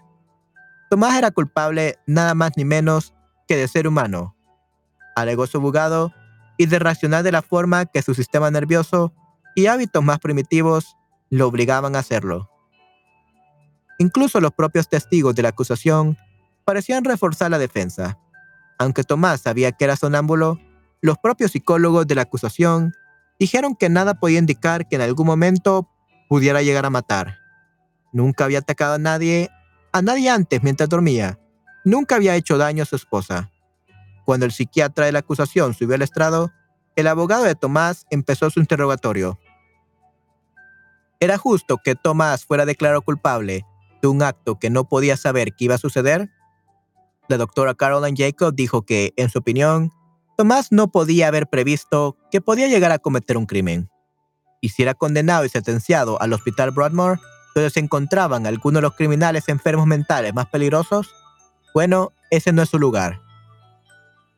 Tomás 0.89 1.17
era 1.17 1.32
culpable 1.32 1.97
nada 2.05 2.34
más 2.34 2.51
ni 2.57 2.65
menos 2.65 3.13
que 3.47 3.57
de 3.57 3.67
ser 3.67 3.88
humano, 3.88 4.36
alegó 5.15 5.47
su 5.47 5.57
abogado, 5.57 6.13
y 6.62 6.68
de 6.68 6.78
reaccionar 6.78 7.24
de 7.24 7.32
la 7.32 7.41
forma 7.41 7.88
que 7.88 8.03
su 8.03 8.14
sistema 8.14 8.51
nervioso 8.51 9.12
y 9.55 9.66
hábitos 9.66 10.03
más 10.03 10.20
primitivos 10.20 10.95
lo 11.32 11.47
obligaban 11.47 11.95
a 11.95 11.99
hacerlo. 11.99 12.51
Incluso 13.97 14.39
los 14.39 14.51
propios 14.51 14.88
testigos 14.88 15.34
de 15.34 15.41
la 15.41 15.49
acusación 15.49 16.20
parecían 16.64 17.03
reforzar 17.03 17.49
la 17.49 17.57
defensa. 17.57 18.20
Aunque 18.78 19.03
Tomás 19.03 19.41
sabía 19.41 19.72
que 19.72 19.86
era 19.86 19.95
sonámbulo, 19.95 20.59
los 21.01 21.18
propios 21.18 21.53
psicólogos 21.53 22.05
de 22.05 22.14
la 22.14 22.22
acusación 22.22 22.93
dijeron 23.39 23.76
que 23.76 23.89
nada 23.89 24.14
podía 24.14 24.38
indicar 24.38 24.88
que 24.88 24.97
en 24.97 25.01
algún 25.01 25.26
momento 25.26 25.89
pudiera 26.30 26.62
llegar 26.62 26.86
a 26.86 26.91
matar. 26.91 27.39
Nunca 28.14 28.45
había 28.45 28.59
atacado 28.59 28.93
a 28.93 28.99
nadie, 28.99 29.49
a 29.93 30.03
nadie 30.03 30.30
antes 30.30 30.62
mientras 30.62 30.89
dormía. 30.89 31.39
Nunca 31.84 32.18
había 32.18 32.36
hecho 32.36 32.59
daño 32.59 32.84
a 32.84 32.86
su 32.86 32.97
esposa. 32.97 33.49
Cuando 34.26 34.45
el 34.45 34.51
psiquiatra 34.51 35.05
de 35.05 35.11
la 35.11 35.19
acusación 35.19 35.74
subió 35.74 35.95
al 35.95 36.01
estrado, 36.01 36.51
el 36.95 37.07
abogado 37.07 37.43
de 37.43 37.55
Tomás 37.55 38.05
empezó 38.09 38.49
su 38.49 38.59
interrogatorio. 38.59 39.39
¿Era 41.19 41.38
justo 41.38 41.78
que 41.84 41.95
Tomás 41.95 42.45
fuera 42.45 42.65
declarado 42.65 43.01
culpable 43.01 43.65
de 44.01 44.07
un 44.07 44.22
acto 44.22 44.59
que 44.59 44.69
no 44.69 44.88
podía 44.88 45.17
saber 45.17 45.53
que 45.53 45.65
iba 45.65 45.76
a 45.76 45.80
suceder? 45.80 46.30
La 47.28 47.38
doctora 47.38 47.76
Caroline 47.76 48.17
Jacob 48.17 48.53
dijo 48.53 48.84
que, 48.84 49.13
en 49.15 49.30
su 49.30 49.39
opinión, 49.39 49.91
Tomás 50.38 50.72
no 50.72 50.91
podía 50.91 51.28
haber 51.28 51.47
previsto 51.47 52.17
que 52.32 52.41
podía 52.41 52.67
llegar 52.67 52.91
a 52.91 52.99
cometer 52.99 53.38
un 53.38 53.45
crimen 53.45 53.91
y 54.61 54.69
si 54.69 54.84
era 54.84 54.93
condenado 54.93 55.43
y 55.43 55.49
sentenciado 55.49 56.22
al 56.22 56.32
hospital 56.32 56.72
Broadmoor, 56.72 57.19
donde 57.55 57.69
se 57.72 57.80
encontraban 57.80 58.45
algunos 58.45 58.78
de 58.78 58.84
los 58.84 58.95
criminales 58.95 59.49
enfermos 59.49 59.88
mentales 59.88 60.34
más 60.34 60.45
peligrosos, 60.47 61.13
bueno, 61.74 62.13
ese 62.30 62.53
no 62.53 62.61
es 62.61 62.69
su 62.69 62.80
lugar. 62.80 63.19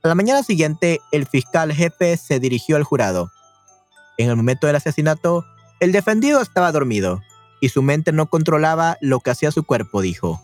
A 0.06 0.10
la 0.10 0.16
mañana 0.16 0.43
siguiente, 0.43 0.99
el 1.14 1.26
fiscal 1.26 1.72
jefe 1.72 2.18
se 2.18 2.41
dirigió 2.41 2.76
al 2.76 2.84
jurado. 2.84 3.32
En 4.18 4.30
el 4.30 4.36
momento 4.36 4.68
del 4.68 4.76
asesinato, 4.76 5.45
el 5.80 5.93
defendido 5.93 6.41
estaba 6.41 6.74
dormido 6.74 7.22
y 7.62 7.70
su 7.70 7.82
mente 7.82 8.12
no 8.12 8.30
controlaba 8.30 8.97
lo 8.99 9.22
que 9.22 9.32
hacía 9.32 9.49
su 9.51 9.64
cuerpo, 9.64 10.01
dijo. 10.01 10.41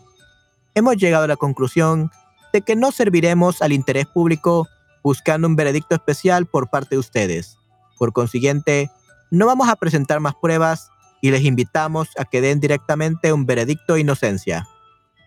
Hemos 0.74 0.96
llegado 0.96 1.24
a 1.24 1.28
la 1.28 1.36
conclusión 1.36 2.10
de 2.54 2.62
que 2.62 2.74
no 2.74 2.90
serviremos 2.90 3.60
al 3.60 3.72
interés 3.72 4.06
público 4.06 4.66
buscando 5.02 5.46
un 5.46 5.56
veredicto 5.56 5.94
especial 5.94 6.46
por 6.46 6.70
parte 6.70 6.94
de 6.94 7.00
ustedes. 7.00 7.58
Por 7.98 8.14
consiguiente, 8.14 8.90
no 9.30 9.44
vamos 9.44 9.68
a 9.68 9.76
presentar 9.76 10.20
más 10.20 10.36
pruebas 10.40 10.88
y 11.20 11.32
les 11.32 11.44
invitamos 11.44 12.08
a 12.16 12.24
que 12.24 12.40
den 12.40 12.60
directamente 12.60 13.30
un 13.34 13.44
veredicto 13.44 13.92
de 13.92 14.00
inocencia. 14.00 14.66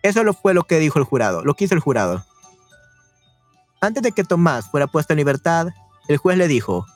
Eso 0.02 0.24
fue 0.32 0.54
lo 0.54 0.64
que 0.64 0.80
dijo 0.80 0.98
el 0.98 1.04
jurado, 1.04 1.44
lo 1.44 1.54
que 1.54 1.66
hizo 1.66 1.74
el 1.74 1.80
jurado. 1.80 2.26
Antes 3.80 4.02
de 4.02 4.12
que 4.12 4.24
Tomás 4.24 4.70
fuera 4.70 4.86
puesto 4.86 5.12
en 5.12 5.18
libertad, 5.18 5.68
el 6.08 6.16
juez 6.16 6.36
le 6.38 6.48
dijo, 6.48 6.86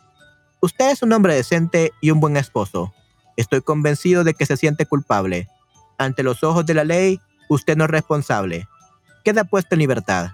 Usted 0.61 0.91
es 0.91 1.03
un 1.03 1.13
hombre 1.13 1.35
decente 1.35 1.93
y 2.01 2.11
un 2.11 2.19
buen 2.19 2.37
esposo. 2.37 2.93
Estoy 3.37 3.63
convencido 3.63 4.25
de 4.25 4.35
que 4.35 4.47
se 4.47 4.57
siente 4.57 4.87
culpable. 4.87 5.49
Ante 5.99 6.25
los 6.25 6.43
ojos 6.43 6.67
de 6.67 6.75
la 6.75 6.85
ley, 6.85 7.21
usted 7.49 7.77
no 7.77 7.85
es 7.85 7.91
responsable. 7.91 8.67
Queda 9.25 9.45
puesto 9.45 9.77
en 9.77 9.79
libertad. 9.79 10.31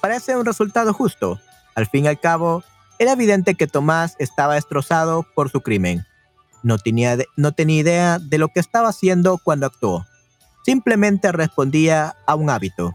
Parece 0.00 0.34
un 0.36 0.44
resultado 0.44 0.92
justo. 0.92 1.40
Al 1.76 1.86
fin 1.86 2.06
y 2.06 2.08
al 2.08 2.18
cabo, 2.18 2.64
era 2.98 3.12
evidente 3.12 3.54
que 3.54 3.68
Tomás 3.68 4.16
estaba 4.18 4.54
destrozado 4.54 5.24
por 5.34 5.50
su 5.50 5.60
crimen. 5.60 6.04
No 6.64 6.78
tenía, 6.78 7.16
no 7.36 7.52
tenía 7.52 7.80
idea 7.80 8.18
de 8.18 8.38
lo 8.38 8.48
que 8.48 8.58
estaba 8.58 8.88
haciendo 8.88 9.38
cuando 9.38 9.66
actuó. 9.66 10.04
Simplemente 10.64 11.30
respondía 11.30 12.16
a 12.26 12.34
un 12.34 12.50
hábito. 12.50 12.94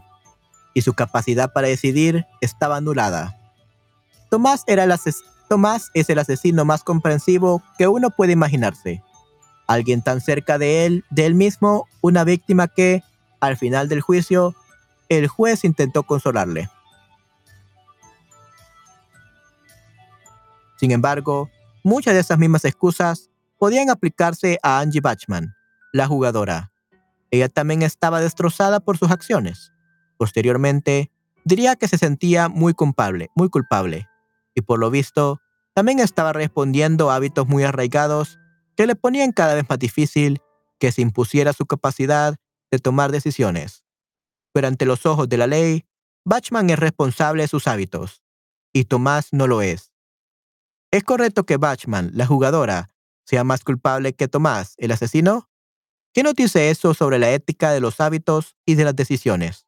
Y 0.78 0.82
su 0.82 0.94
capacidad 0.94 1.52
para 1.52 1.66
decidir 1.66 2.24
estaba 2.40 2.76
anulada. 2.76 3.36
Tomás, 4.30 4.62
era 4.68 4.84
el 4.84 4.92
es 4.92 6.08
el 6.08 6.18
asesino 6.20 6.64
más 6.64 6.84
comprensivo 6.84 7.64
que 7.76 7.88
uno 7.88 8.10
puede 8.10 8.34
imaginarse. 8.34 9.02
Alguien 9.66 10.02
tan 10.02 10.20
cerca 10.20 10.56
de 10.56 10.86
él, 10.86 11.04
de 11.10 11.26
él 11.26 11.34
mismo, 11.34 11.88
una 12.00 12.22
víctima 12.22 12.68
que, 12.68 13.02
al 13.40 13.56
final 13.56 13.88
del 13.88 14.02
juicio, 14.02 14.54
el 15.08 15.26
juez 15.26 15.64
intentó 15.64 16.04
consolarle. 16.04 16.70
Sin 20.76 20.92
embargo, 20.92 21.50
muchas 21.82 22.14
de 22.14 22.20
esas 22.20 22.38
mismas 22.38 22.64
excusas 22.64 23.30
podían 23.58 23.90
aplicarse 23.90 24.60
a 24.62 24.78
Angie 24.78 25.00
Bachman, 25.00 25.56
la 25.92 26.06
jugadora. 26.06 26.70
Ella 27.32 27.48
también 27.48 27.82
estaba 27.82 28.20
destrozada 28.20 28.78
por 28.78 28.96
sus 28.96 29.10
acciones. 29.10 29.72
Posteriormente, 30.18 31.10
diría 31.44 31.76
que 31.76 31.88
se 31.88 31.96
sentía 31.96 32.48
muy 32.48 32.74
culpable, 32.74 33.30
muy 33.34 33.48
culpable, 33.48 34.08
y 34.54 34.60
por 34.60 34.78
lo 34.78 34.90
visto, 34.90 35.40
también 35.74 36.00
estaba 36.00 36.32
respondiendo 36.32 37.10
a 37.10 37.14
hábitos 37.14 37.46
muy 37.46 37.62
arraigados 37.62 38.38
que 38.76 38.86
le 38.86 38.96
ponían 38.96 39.32
cada 39.32 39.54
vez 39.54 39.64
más 39.68 39.78
difícil 39.78 40.40
que 40.78 40.92
se 40.92 41.02
impusiera 41.02 41.52
su 41.52 41.66
capacidad 41.66 42.36
de 42.70 42.78
tomar 42.78 43.12
decisiones. 43.12 43.84
Pero 44.52 44.66
ante 44.66 44.84
los 44.84 45.06
ojos 45.06 45.28
de 45.28 45.36
la 45.36 45.46
ley, 45.46 45.86
Batchman 46.24 46.68
es 46.68 46.78
responsable 46.78 47.42
de 47.42 47.48
sus 47.48 47.68
hábitos, 47.68 48.22
y 48.72 48.84
Tomás 48.84 49.28
no 49.32 49.46
lo 49.46 49.62
es. 49.62 49.92
¿Es 50.90 51.04
correcto 51.04 51.44
que 51.44 51.58
Batchman, 51.58 52.10
la 52.12 52.26
jugadora, 52.26 52.90
sea 53.24 53.44
más 53.44 53.62
culpable 53.62 54.14
que 54.14 54.26
Tomás, 54.26 54.74
el 54.78 54.90
asesino? 54.90 55.48
¿Qué 56.12 56.22
nos 56.24 56.34
dice 56.34 56.70
eso 56.70 56.92
sobre 56.92 57.18
la 57.18 57.30
ética 57.30 57.70
de 57.70 57.80
los 57.80 58.00
hábitos 58.00 58.56
y 58.66 58.74
de 58.74 58.84
las 58.84 58.96
decisiones? 58.96 59.67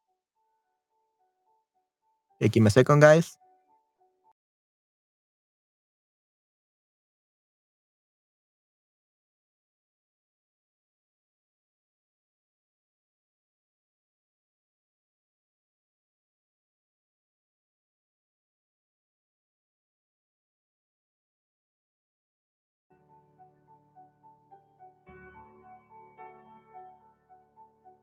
Aquí 2.41 2.59
me 2.59 2.67
a 2.67 2.71
second, 2.71 2.99
guys. 3.01 3.37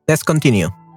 Let's 0.06 0.22
continue. 0.24 0.87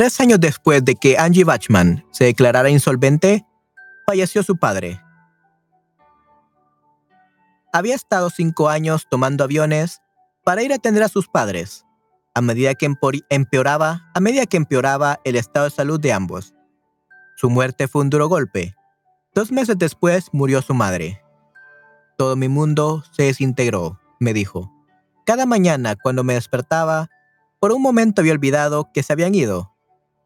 Tres 0.00 0.18
años 0.18 0.40
después 0.40 0.82
de 0.82 0.96
que 0.96 1.18
Angie 1.18 1.44
Bachman 1.44 2.06
se 2.10 2.24
declarara 2.24 2.70
insolvente, 2.70 3.44
falleció 4.06 4.42
su 4.42 4.56
padre. 4.56 4.98
Había 7.70 7.96
estado 7.96 8.30
cinco 8.30 8.70
años 8.70 9.06
tomando 9.10 9.44
aviones 9.44 10.00
para 10.42 10.62
ir 10.62 10.72
a 10.72 10.76
atender 10.76 11.02
a 11.02 11.08
sus 11.08 11.28
padres, 11.28 11.84
a 12.34 12.40
medida 12.40 12.74
que 12.74 12.90
empeoraba, 13.28 14.10
a 14.14 14.20
medida 14.20 14.46
que 14.46 14.56
empeoraba 14.56 15.20
el 15.22 15.36
estado 15.36 15.66
de 15.66 15.70
salud 15.72 16.00
de 16.00 16.14
ambos. 16.14 16.54
Su 17.36 17.50
muerte 17.50 17.86
fue 17.86 18.00
un 18.00 18.08
duro 18.08 18.26
golpe. 18.26 18.74
Dos 19.34 19.52
meses 19.52 19.76
después 19.76 20.30
murió 20.32 20.62
su 20.62 20.72
madre. 20.72 21.20
Todo 22.16 22.36
mi 22.36 22.48
mundo 22.48 23.04
se 23.12 23.24
desintegró, 23.24 24.00
me 24.18 24.32
dijo. 24.32 24.72
Cada 25.26 25.44
mañana, 25.44 25.94
cuando 25.94 26.24
me 26.24 26.32
despertaba, 26.32 27.10
por 27.58 27.70
un 27.72 27.82
momento 27.82 28.22
había 28.22 28.32
olvidado 28.32 28.90
que 28.94 29.02
se 29.02 29.12
habían 29.12 29.34
ido, 29.34 29.69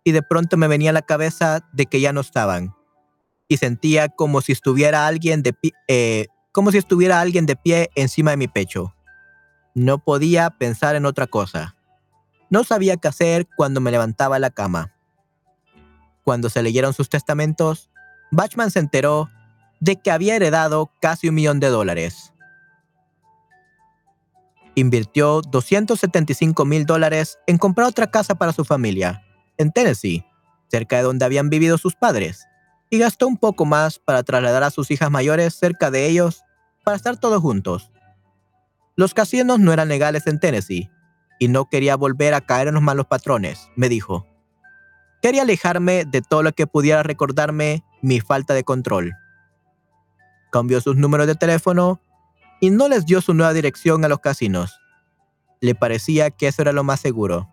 y 0.04 0.12
de 0.12 0.22
pronto 0.22 0.56
me 0.56 0.68
venía 0.68 0.90
a 0.90 0.92
la 0.92 1.02
cabeza 1.02 1.66
de 1.72 1.86
que 1.86 2.00
ya 2.00 2.12
no 2.12 2.20
estaban, 2.20 2.74
y 3.48 3.56
sentía 3.56 4.08
como 4.08 4.40
si 4.40 4.52
estuviera 4.52 5.06
alguien 5.06 5.42
de 5.42 5.52
pie, 5.52 5.72
eh, 5.88 6.26
como 6.52 6.70
si 6.70 6.78
estuviera 6.78 7.20
alguien 7.20 7.46
de 7.46 7.56
pie 7.56 7.90
encima 7.94 8.30
de 8.30 8.36
mi 8.36 8.48
pecho. 8.48 8.94
No 9.74 9.98
podía 9.98 10.50
pensar 10.50 10.94
en 10.94 11.04
otra 11.04 11.26
cosa. 11.26 11.74
No 12.48 12.62
sabía 12.62 12.96
qué 12.96 13.08
hacer 13.08 13.48
cuando 13.56 13.80
me 13.80 13.90
levantaba 13.90 14.38
la 14.38 14.50
cama. 14.50 14.94
Cuando 16.22 16.48
se 16.48 16.62
leyeron 16.62 16.94
sus 16.94 17.08
testamentos, 17.08 17.90
Bachman 18.30 18.70
se 18.70 18.78
enteró 18.78 19.30
de 19.80 19.96
que 19.96 20.12
había 20.12 20.36
heredado 20.36 20.92
casi 21.00 21.28
un 21.28 21.34
millón 21.34 21.58
de 21.58 21.68
dólares 21.68 22.34
invirtió 24.74 25.40
275 25.40 26.64
mil 26.64 26.86
dólares 26.86 27.38
en 27.46 27.58
comprar 27.58 27.88
otra 27.88 28.10
casa 28.10 28.34
para 28.34 28.52
su 28.52 28.64
familia, 28.64 29.23
en 29.58 29.72
Tennessee, 29.72 30.24
cerca 30.68 30.96
de 30.96 31.02
donde 31.02 31.24
habían 31.24 31.50
vivido 31.50 31.78
sus 31.78 31.94
padres, 31.94 32.46
y 32.90 32.98
gastó 32.98 33.26
un 33.26 33.36
poco 33.36 33.64
más 33.64 33.98
para 33.98 34.22
trasladar 34.22 34.62
a 34.62 34.70
sus 34.70 34.90
hijas 34.90 35.10
mayores 35.10 35.54
cerca 35.54 35.90
de 35.90 36.06
ellos 36.06 36.42
para 36.84 36.96
estar 36.96 37.16
todos 37.16 37.40
juntos. 37.40 37.90
Los 38.96 39.14
casinos 39.14 39.58
no 39.58 39.72
eran 39.72 39.88
legales 39.88 40.26
en 40.26 40.38
Tennessee, 40.38 40.90
y 41.38 41.48
no 41.48 41.68
quería 41.68 41.96
volver 41.96 42.34
a 42.34 42.40
caer 42.40 42.68
en 42.68 42.74
los 42.74 42.82
malos 42.82 43.06
patrones, 43.06 43.68
me 43.76 43.88
dijo. 43.88 44.26
Quería 45.22 45.42
alejarme 45.42 46.04
de 46.04 46.22
todo 46.22 46.42
lo 46.42 46.52
que 46.52 46.66
pudiera 46.66 47.02
recordarme 47.02 47.82
mi 48.02 48.20
falta 48.20 48.54
de 48.54 48.64
control. 48.64 49.14
Cambió 50.52 50.80
sus 50.80 50.96
números 50.96 51.26
de 51.26 51.34
teléfono 51.34 52.00
y 52.60 52.70
no 52.70 52.88
les 52.88 53.06
dio 53.06 53.20
su 53.20 53.34
nueva 53.34 53.52
dirección 53.52 54.04
a 54.04 54.08
los 54.08 54.20
casinos. 54.20 54.78
Le 55.60 55.74
parecía 55.74 56.30
que 56.30 56.46
eso 56.46 56.62
era 56.62 56.72
lo 56.72 56.84
más 56.84 57.00
seguro. 57.00 57.48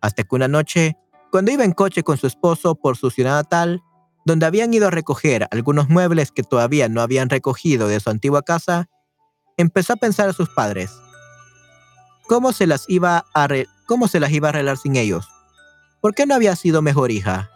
Hasta 0.00 0.24
que 0.24 0.34
una 0.34 0.48
noche, 0.48 0.96
cuando 1.30 1.50
iba 1.50 1.64
en 1.64 1.72
coche 1.72 2.02
con 2.02 2.16
su 2.16 2.26
esposo 2.26 2.74
por 2.74 2.96
su 2.96 3.10
ciudad 3.10 3.32
natal, 3.32 3.82
donde 4.24 4.46
habían 4.46 4.72
ido 4.74 4.88
a 4.88 4.90
recoger 4.90 5.48
algunos 5.50 5.88
muebles 5.88 6.32
que 6.32 6.42
todavía 6.42 6.88
no 6.88 7.00
habían 7.00 7.30
recogido 7.30 7.88
de 7.88 7.98
su 8.00 8.10
antigua 8.10 8.42
casa, 8.42 8.88
empezó 9.56 9.94
a 9.94 9.96
pensar 9.96 10.28
a 10.28 10.32
sus 10.32 10.48
padres. 10.50 10.92
¿Cómo 12.26 12.52
se 12.52 12.66
las 12.66 12.84
iba 12.88 13.24
a, 13.34 13.48
cómo 13.86 14.06
se 14.06 14.20
las 14.20 14.30
iba 14.30 14.48
a 14.48 14.50
arreglar 14.50 14.76
sin 14.76 14.96
ellos? 14.96 15.28
¿Por 16.00 16.14
qué 16.14 16.26
no 16.26 16.34
había 16.34 16.54
sido 16.56 16.82
mejor 16.82 17.10
hija? 17.10 17.50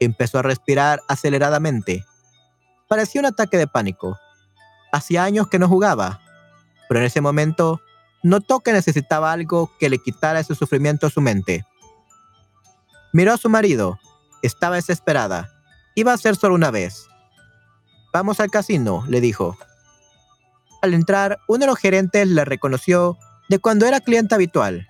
Empezó 0.00 0.38
a 0.38 0.42
respirar 0.42 1.00
aceleradamente. 1.08 2.04
Parecía 2.88 3.20
un 3.20 3.26
ataque 3.26 3.58
de 3.58 3.66
pánico. 3.66 4.18
Hacía 4.92 5.24
años 5.24 5.48
que 5.48 5.58
no 5.58 5.68
jugaba, 5.68 6.20
pero 6.88 7.00
en 7.00 7.06
ese 7.06 7.20
momento 7.20 7.82
notó 8.22 8.60
que 8.60 8.72
necesitaba 8.72 9.30
algo 9.30 9.70
que 9.78 9.90
le 9.90 9.98
quitara 9.98 10.40
ese 10.40 10.54
sufrimiento 10.54 11.06
a 11.06 11.10
su 11.10 11.20
mente. 11.20 11.66
Miró 13.12 13.32
a 13.32 13.38
su 13.38 13.48
marido. 13.48 13.98
Estaba 14.42 14.76
desesperada. 14.76 15.50
Iba 15.94 16.12
a 16.12 16.18
ser 16.18 16.36
solo 16.36 16.54
una 16.54 16.70
vez. 16.70 17.08
Vamos 18.12 18.40
al 18.40 18.50
casino, 18.50 19.04
le 19.08 19.20
dijo. 19.20 19.56
Al 20.82 20.94
entrar, 20.94 21.40
uno 21.48 21.60
de 21.60 21.66
los 21.66 21.78
gerentes 21.78 22.28
le 22.28 22.44
reconoció 22.44 23.18
de 23.48 23.58
cuando 23.58 23.86
era 23.86 24.00
cliente 24.00 24.34
habitual 24.34 24.88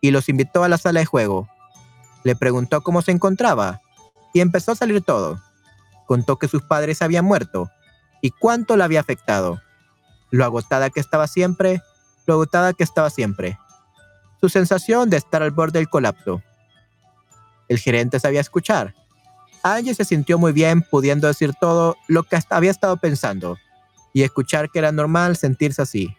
y 0.00 0.10
los 0.10 0.28
invitó 0.28 0.62
a 0.62 0.68
la 0.68 0.78
sala 0.78 1.00
de 1.00 1.06
juego. 1.06 1.48
Le 2.22 2.36
preguntó 2.36 2.82
cómo 2.82 3.02
se 3.02 3.12
encontraba 3.12 3.80
y 4.34 4.40
empezó 4.40 4.72
a 4.72 4.76
salir 4.76 5.02
todo. 5.02 5.40
Contó 6.06 6.38
que 6.38 6.48
sus 6.48 6.62
padres 6.62 7.02
habían 7.02 7.24
muerto 7.24 7.70
y 8.20 8.30
cuánto 8.30 8.76
la 8.76 8.84
había 8.84 9.00
afectado. 9.00 9.60
Lo 10.30 10.44
agotada 10.44 10.90
que 10.90 11.00
estaba 11.00 11.26
siempre, 11.26 11.82
lo 12.26 12.34
agotada 12.34 12.72
que 12.72 12.84
estaba 12.84 13.10
siempre. 13.10 13.58
Su 14.40 14.48
sensación 14.48 15.08
de 15.08 15.16
estar 15.16 15.42
al 15.42 15.52
borde 15.52 15.78
del 15.78 15.88
colapso. 15.88 16.42
El 17.68 17.78
gerente 17.78 18.20
sabía 18.20 18.40
escuchar. 18.40 18.94
Angie 19.62 19.94
se 19.94 20.04
sintió 20.04 20.38
muy 20.38 20.52
bien 20.52 20.82
pudiendo 20.82 21.26
decir 21.26 21.52
todo 21.60 21.96
lo 22.06 22.22
que 22.22 22.38
había 22.50 22.70
estado 22.70 22.96
pensando 22.98 23.58
y 24.12 24.22
escuchar 24.22 24.70
que 24.70 24.78
era 24.78 24.92
normal 24.92 25.36
sentirse 25.36 25.82
así. 25.82 26.16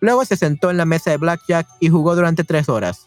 Luego 0.00 0.24
se 0.24 0.36
sentó 0.36 0.70
en 0.70 0.76
la 0.76 0.84
mesa 0.84 1.10
de 1.10 1.18
Blackjack 1.18 1.68
y 1.78 1.88
jugó 1.88 2.16
durante 2.16 2.42
tres 2.42 2.68
horas. 2.68 3.06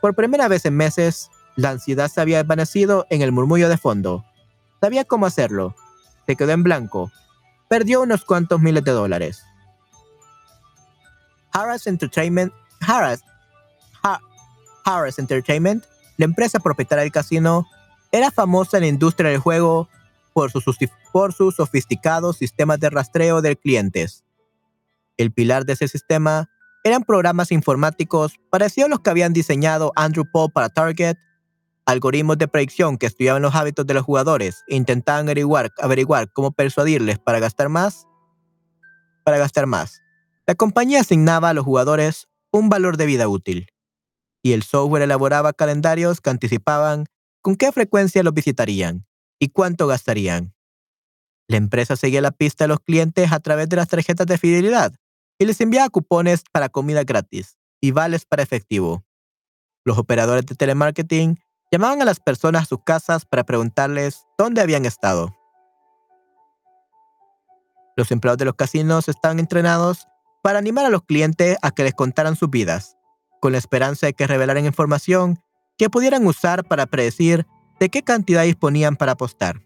Por 0.00 0.14
primera 0.14 0.48
vez 0.48 0.64
en 0.64 0.76
meses, 0.76 1.30
la 1.56 1.70
ansiedad 1.70 2.08
se 2.08 2.20
había 2.20 2.38
desvanecido 2.38 3.06
en 3.10 3.22
el 3.22 3.32
murmullo 3.32 3.68
de 3.68 3.76
fondo. 3.76 4.24
Sabía 4.80 5.04
cómo 5.04 5.26
hacerlo, 5.26 5.74
se 6.26 6.36
quedó 6.36 6.52
en 6.52 6.62
blanco. 6.62 7.10
Perdió 7.68 8.02
unos 8.02 8.24
cuantos 8.24 8.60
miles 8.60 8.84
de 8.84 8.92
dólares. 8.92 9.42
Harris 11.52 11.86
Entertainment, 11.86 12.52
Harris, 12.80 13.22
Harris 14.84 15.18
Entertainment, 15.18 15.84
la 16.16 16.26
empresa 16.26 16.60
propietaria 16.60 17.02
del 17.02 17.12
casino, 17.12 17.66
era 18.12 18.30
famosa 18.30 18.76
en 18.76 18.82
la 18.82 18.88
industria 18.88 19.30
del 19.30 19.40
juego 19.40 19.88
por 20.32 20.50
sus, 20.50 20.64
sofisticados 21.56 22.36
sistemas 22.36 22.78
de 22.80 22.90
rastreo 22.90 23.42
de 23.42 23.56
clientes. 23.56 24.24
El 25.16 25.32
pilar 25.32 25.64
de 25.64 25.72
ese 25.72 25.88
sistema 25.88 26.48
eran 26.84 27.02
programas 27.02 27.50
informáticos 27.50 28.38
parecidos 28.50 28.86
a 28.86 28.90
los 28.90 29.00
que 29.00 29.10
habían 29.10 29.32
diseñado 29.32 29.92
Andrew 29.96 30.24
Paul 30.30 30.52
para 30.52 30.68
Target 30.68 31.16
algoritmos 31.86 32.38
de 32.38 32.48
predicción 32.48 32.96
que 32.96 33.06
estudiaban 33.06 33.42
los 33.42 33.54
hábitos 33.54 33.86
de 33.86 33.94
los 33.94 34.04
jugadores 34.04 34.64
e 34.68 34.76
intentaban 34.76 35.26
averiguar, 35.26 35.70
averiguar 35.78 36.32
cómo 36.32 36.50
persuadirles 36.50 37.18
para 37.18 37.40
gastar 37.40 37.68
más, 37.68 38.06
para 39.22 39.38
gastar 39.38 39.66
más. 39.66 40.00
La 40.46 40.54
compañía 40.54 41.00
asignaba 41.00 41.50
a 41.50 41.54
los 41.54 41.64
jugadores 41.64 42.28
un 42.50 42.68
valor 42.68 42.96
de 42.96 43.06
vida 43.06 43.28
útil 43.28 43.73
y 44.44 44.52
el 44.52 44.62
software 44.62 45.02
elaboraba 45.02 45.52
calendarios 45.52 46.20
que 46.20 46.30
anticipaban 46.30 47.06
con 47.42 47.56
qué 47.56 47.72
frecuencia 47.72 48.22
los 48.22 48.32
visitarían 48.32 49.04
y 49.40 49.48
cuánto 49.48 49.88
gastarían. 49.88 50.54
La 51.48 51.56
empresa 51.56 51.96
seguía 51.96 52.20
la 52.20 52.30
pista 52.30 52.64
de 52.64 52.68
los 52.68 52.78
clientes 52.78 53.32
a 53.32 53.40
través 53.40 53.68
de 53.68 53.76
las 53.76 53.88
tarjetas 53.88 54.28
de 54.28 54.38
fidelidad 54.38 54.94
y 55.38 55.46
les 55.46 55.60
enviaba 55.60 55.88
cupones 55.88 56.44
para 56.52 56.68
comida 56.68 57.02
gratis 57.02 57.58
y 57.80 57.90
vales 57.90 58.24
para 58.24 58.44
efectivo. 58.44 59.04
Los 59.84 59.98
operadores 59.98 60.46
de 60.46 60.54
telemarketing 60.54 61.38
Llamaban 61.74 62.00
a 62.02 62.04
las 62.04 62.20
personas 62.20 62.62
a 62.62 62.66
sus 62.66 62.84
casas 62.84 63.24
para 63.24 63.42
preguntarles 63.42 64.28
dónde 64.38 64.60
habían 64.60 64.84
estado. 64.84 65.34
Los 67.96 68.12
empleados 68.12 68.38
de 68.38 68.44
los 68.44 68.54
casinos 68.54 69.08
estaban 69.08 69.40
entrenados 69.40 70.06
para 70.40 70.60
animar 70.60 70.86
a 70.86 70.90
los 70.90 71.02
clientes 71.02 71.56
a 71.62 71.72
que 71.72 71.82
les 71.82 71.94
contaran 71.94 72.36
sus 72.36 72.48
vidas, 72.48 72.93
con 73.44 73.52
la 73.52 73.58
esperanza 73.58 74.06
de 74.06 74.14
que 74.14 74.26
revelaran 74.26 74.64
información 74.64 75.38
que 75.76 75.90
pudieran 75.90 76.26
usar 76.26 76.64
para 76.64 76.86
predecir 76.86 77.46
de 77.78 77.90
qué 77.90 78.02
cantidad 78.02 78.42
disponían 78.42 78.96
para 78.96 79.12
apostar. 79.12 79.60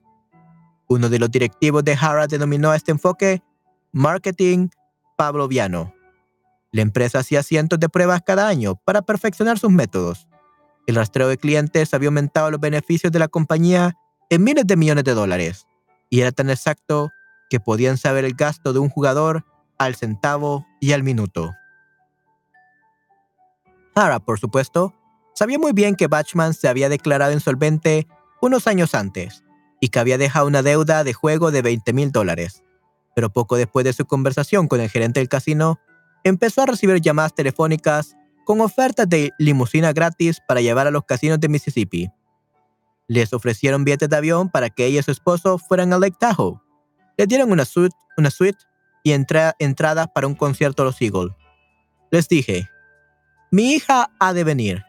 Uno 0.88 1.08
de 1.08 1.20
los 1.20 1.30
directivos 1.30 1.84
de 1.84 1.92
Hara 1.92 2.26
denominó 2.26 2.72
a 2.72 2.76
este 2.76 2.90
enfoque 2.90 3.40
marketing 3.92 4.70
Pavloviano. 5.16 5.94
La 6.72 6.82
empresa 6.82 7.20
hacía 7.20 7.44
cientos 7.44 7.78
de 7.78 7.88
pruebas 7.88 8.20
cada 8.26 8.48
año 8.48 8.74
para 8.84 9.02
perfeccionar 9.02 9.60
sus 9.60 9.70
métodos. 9.70 10.26
El 10.88 10.96
rastreo 10.96 11.28
de 11.28 11.38
clientes 11.38 11.94
había 11.94 12.08
aumentado 12.08 12.50
los 12.50 12.58
beneficios 12.58 13.12
de 13.12 13.20
la 13.20 13.28
compañía 13.28 13.94
en 14.28 14.42
miles 14.42 14.66
de 14.66 14.74
millones 14.74 15.04
de 15.04 15.14
dólares, 15.14 15.68
y 16.10 16.22
era 16.22 16.32
tan 16.32 16.50
exacto 16.50 17.10
que 17.48 17.60
podían 17.60 17.96
saber 17.96 18.24
el 18.24 18.34
gasto 18.34 18.72
de 18.72 18.80
un 18.80 18.88
jugador 18.88 19.44
al 19.78 19.94
centavo 19.94 20.66
y 20.80 20.90
al 20.94 21.04
minuto. 21.04 21.54
Por 24.24 24.38
supuesto, 24.38 24.94
sabía 25.34 25.58
muy 25.58 25.72
bien 25.72 25.96
que 25.96 26.06
Batchman 26.06 26.54
se 26.54 26.68
había 26.68 26.88
declarado 26.88 27.32
insolvente 27.32 28.06
unos 28.40 28.68
años 28.68 28.94
antes 28.94 29.42
y 29.80 29.88
que 29.88 29.98
había 29.98 30.18
dejado 30.18 30.46
una 30.46 30.62
deuda 30.62 31.02
de 31.02 31.12
juego 31.12 31.50
de 31.50 31.62
20 31.62 31.92
mil 31.94 32.12
dólares. 32.12 32.62
Pero 33.16 33.32
poco 33.32 33.56
después 33.56 33.84
de 33.84 33.92
su 33.92 34.06
conversación 34.06 34.68
con 34.68 34.80
el 34.80 34.88
gerente 34.88 35.18
del 35.18 35.28
casino, 35.28 35.80
empezó 36.22 36.62
a 36.62 36.66
recibir 36.66 37.00
llamadas 37.00 37.34
telefónicas 37.34 38.16
con 38.44 38.60
ofertas 38.60 39.08
de 39.08 39.32
limusina 39.36 39.92
gratis 39.92 40.40
para 40.46 40.60
llevar 40.60 40.86
a 40.86 40.92
los 40.92 41.04
casinos 41.04 41.40
de 41.40 41.48
Mississippi. 41.48 42.08
Les 43.08 43.32
ofrecieron 43.32 43.82
billetes 43.82 44.08
de 44.08 44.16
avión 44.16 44.48
para 44.48 44.70
que 44.70 44.86
ella 44.86 45.00
y 45.00 45.02
su 45.02 45.10
esposo 45.10 45.58
fueran 45.58 45.92
a 45.92 45.98
Lake 45.98 46.18
Tahoe. 46.20 46.60
Les 47.16 47.26
dieron 47.26 47.50
una 47.50 47.64
suite, 47.64 47.96
una 48.16 48.30
suite 48.30 48.58
y 49.02 49.10
entradas 49.10 50.06
para 50.14 50.28
un 50.28 50.36
concierto 50.36 50.82
a 50.82 50.86
los 50.86 51.02
Eagles. 51.02 51.34
Les 52.12 52.28
dije, 52.28 52.68
mi 53.50 53.72
hija 53.72 54.10
ha 54.18 54.32
de 54.34 54.44
venir 54.44 54.84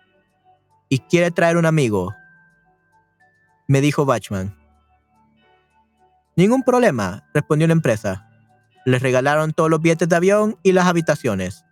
y 0.90 1.00
quiere 1.00 1.32
traer 1.32 1.56
un 1.56 1.66
amigo, 1.66 2.14
me 3.68 3.80
dijo 3.80 4.06
Bachman. 4.06 4.54
Ningún 6.36 6.64
problema, 6.64 7.24
respondió 7.34 7.68
la 7.68 7.74
empresa. 7.74 8.28
Les 8.86 9.02
regalaron 9.02 9.54
todos 9.54 9.70
los 9.70 9.82
billetes 9.82 10.10
de 10.10 10.16
avión 10.16 10.58
y 10.64 10.74
las 10.74 10.88
habitaciones. 10.88 11.64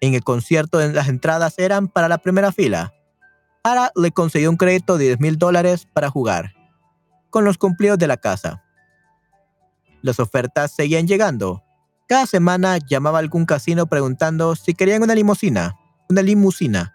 En 0.00 0.14
el 0.14 0.22
concierto 0.22 0.78
las 0.78 1.08
entradas 1.08 1.58
eran 1.58 1.88
para 1.88 2.08
la 2.08 2.18
primera 2.18 2.52
fila. 2.52 2.92
Ara 3.64 3.90
le 3.96 4.12
concedió 4.12 4.50
un 4.50 4.56
crédito 4.56 4.96
de 4.96 5.06
10 5.06 5.20
mil 5.20 5.38
dólares 5.38 5.88
para 5.92 6.10
jugar, 6.10 6.54
con 7.30 7.44
los 7.44 7.58
cumplidos 7.58 7.98
de 7.98 8.06
la 8.06 8.16
casa. 8.16 8.62
Las 10.02 10.20
ofertas 10.20 10.70
seguían 10.70 11.08
llegando. 11.08 11.64
Cada 12.06 12.26
semana 12.26 12.78
llamaba 12.78 13.18
a 13.18 13.22
algún 13.22 13.44
casino 13.44 13.86
preguntando 13.86 14.54
si 14.54 14.74
querían 14.74 15.02
una 15.02 15.16
limusina 15.16 15.76
una 16.08 16.22
limusina, 16.22 16.94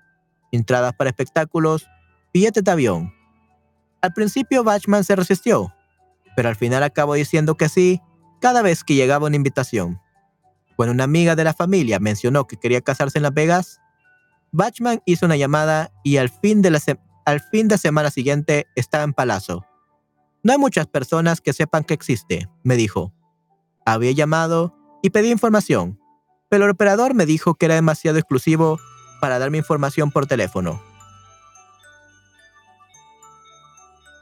entradas 0.52 0.94
para 0.94 1.10
espectáculos, 1.10 1.88
billetes 2.34 2.64
de 2.64 2.72
avión. 2.72 3.14
Al 4.02 4.14
principio 4.14 4.64
Bachman 4.64 5.04
se 5.04 5.16
resistió, 5.16 5.74
pero 6.36 6.50
al 6.50 6.56
final 6.56 6.84
acabó 6.84 7.14
diciendo 7.14 7.56
que 7.56 7.70
sí 7.70 8.02
cada 8.42 8.62
vez 8.62 8.84
que 8.84 8.96
llegaba 8.96 9.28
una 9.28 9.36
invitación. 9.36 10.02
Cuando 10.76 10.94
una 10.94 11.04
amiga 11.06 11.36
de 11.36 11.44
la 11.44 11.54
familia 11.54 12.00
mencionó 12.00 12.48
que 12.48 12.58
quería 12.58 12.82
casarse 12.82 13.20
en 13.20 13.24
Las 13.24 13.34
Vegas, 13.34 13.80
Bachman 14.52 15.02
hizo 15.06 15.26
una 15.26 15.38
llamada 15.38 15.92
y 16.04 16.18
al 16.18 16.30
fin 16.30 16.62
de 16.62 16.72
la, 16.72 16.80
al 17.26 17.40
fin 17.40 17.68
de 17.68 17.78
semana 17.78 18.10
siguiente 18.10 18.68
estaba 18.76 19.04
en 19.04 19.14
Palazzo. 19.14 19.66
No 20.44 20.52
hay 20.52 20.60
muchas 20.60 20.88
personas 20.88 21.40
que 21.40 21.54
sepan 21.54 21.84
que 21.84 21.94
existe, 21.94 22.50
me 22.64 22.76
dijo. 22.76 23.14
Había 23.86 24.12
llamado 24.12 24.76
y 25.02 25.12
pedí 25.12 25.32
información, 25.32 26.00
pero 26.50 26.66
el 26.66 26.72
operador 26.72 27.14
me 27.14 27.26
dijo 27.26 27.56
que 27.56 27.66
era 27.66 27.76
demasiado 27.76 28.18
exclusivo 28.18 28.80
para 29.24 29.40
darme 29.40 29.58
información 29.58 30.12
por 30.12 30.26
teléfono. 30.26 30.82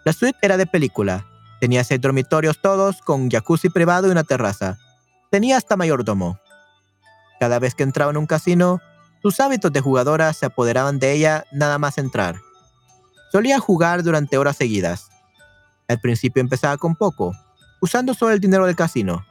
La 0.06 0.14
suite 0.14 0.38
era 0.44 0.58
de 0.58 0.68
película. 0.68 1.26
Tenía 1.60 1.84
seis 1.84 2.00
dormitorios 2.00 2.62
todos 2.62 3.02
con 3.02 3.28
jacuzzi 3.28 3.70
privado 3.70 4.08
y 4.08 4.12
una 4.12 4.24
terraza. 4.24 4.78
Tenía 5.32 5.58
hasta 5.58 5.76
mayordomo. 5.76 6.38
Cada 7.40 7.58
vez 7.58 7.74
que 7.74 7.82
entraba 7.82 8.12
en 8.12 8.18
un 8.18 8.28
casino, 8.28 8.80
sus 9.24 9.40
hábitos 9.40 9.74
de 9.74 9.82
jugadora 9.82 10.32
se 10.34 10.46
apoderaban 10.46 11.00
de 11.00 11.14
ella 11.14 11.46
nada 11.52 11.80
más 11.80 11.98
entrar. 11.98 12.36
Solía 13.32 13.60
jugar 13.60 14.04
durante 14.04 14.38
horas 14.38 14.58
seguidas. 14.58 15.10
Al 15.88 16.00
principio 16.00 16.42
empezaba 16.42 16.78
con 16.78 16.96
poco, 16.96 17.34
usando 17.80 18.14
solo 18.14 18.34
el 18.34 18.40
dinero 18.40 18.68
del 18.68 18.76
casino. 18.76 19.26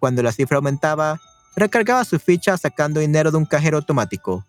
Cuando 0.00 0.22
la 0.22 0.32
cifra 0.32 0.58
aumentaba, 0.58 1.18
recargaba 1.56 2.04
su 2.04 2.18
ficha 2.18 2.58
sacando 2.58 3.00
dinero 3.00 3.30
de 3.30 3.38
un 3.38 3.46
cajero 3.46 3.78
automático 3.78 4.44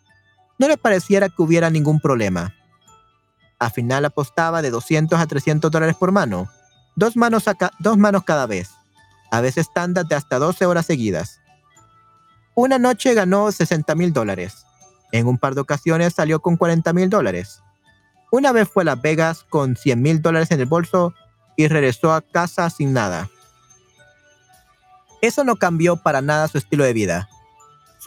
no 0.58 0.68
le 0.68 0.78
pareciera 0.78 1.30
que 1.30 1.42
hubiera 1.42 1.70
ningún 1.70 2.00
problema. 2.00 2.54
Al 3.60 3.72
final 3.72 4.06
apostaba 4.06 4.62
de 4.62 4.70
200 4.70 5.20
a 5.20 5.26
300 5.28 5.72
dólares 5.72 5.96
por 5.96 6.12
mano, 6.12 6.50
dos 6.96 7.16
manos, 7.16 7.46
dos 7.80 7.98
manos 7.98 8.24
cada 8.24 8.46
vez, 8.46 8.70
a 9.32 9.42
veces 9.42 9.72
tandas 9.74 10.08
de 10.08 10.16
hasta 10.16 10.40
12 10.40 10.66
horas 10.66 10.86
seguidas. 10.86 11.40
Una 12.56 12.80
noche 12.80 13.14
ganó 13.14 13.52
60 13.52 13.94
mil 13.96 14.14
dólares. 14.14 14.66
En 15.12 15.28
un 15.28 15.38
par 15.38 15.56
de 15.56 15.62
ocasiones 15.62 16.14
salió 16.14 16.40
con 16.40 16.58
40 16.58 16.92
mil 16.94 17.10
dólares. 17.10 17.62
Una 18.32 18.52
vez 18.52 18.68
fue 18.68 18.84
a 18.84 18.86
Las 18.86 19.02
Vegas 19.02 19.46
con 19.50 19.76
100 19.76 20.02
mil 20.02 20.22
dólares 20.22 20.52
en 20.52 20.60
el 20.60 20.66
bolso 20.66 21.14
y 21.56 21.68
regresó 21.68 22.14
a 22.14 22.22
casa 22.22 22.70
sin 22.70 22.94
nada. 22.94 23.30
Eso 25.22 25.44
no 25.44 25.56
cambió 25.56 25.98
para 25.98 26.22
nada 26.22 26.48
su 26.48 26.58
estilo 26.58 26.84
de 26.84 26.94
vida. 26.94 27.30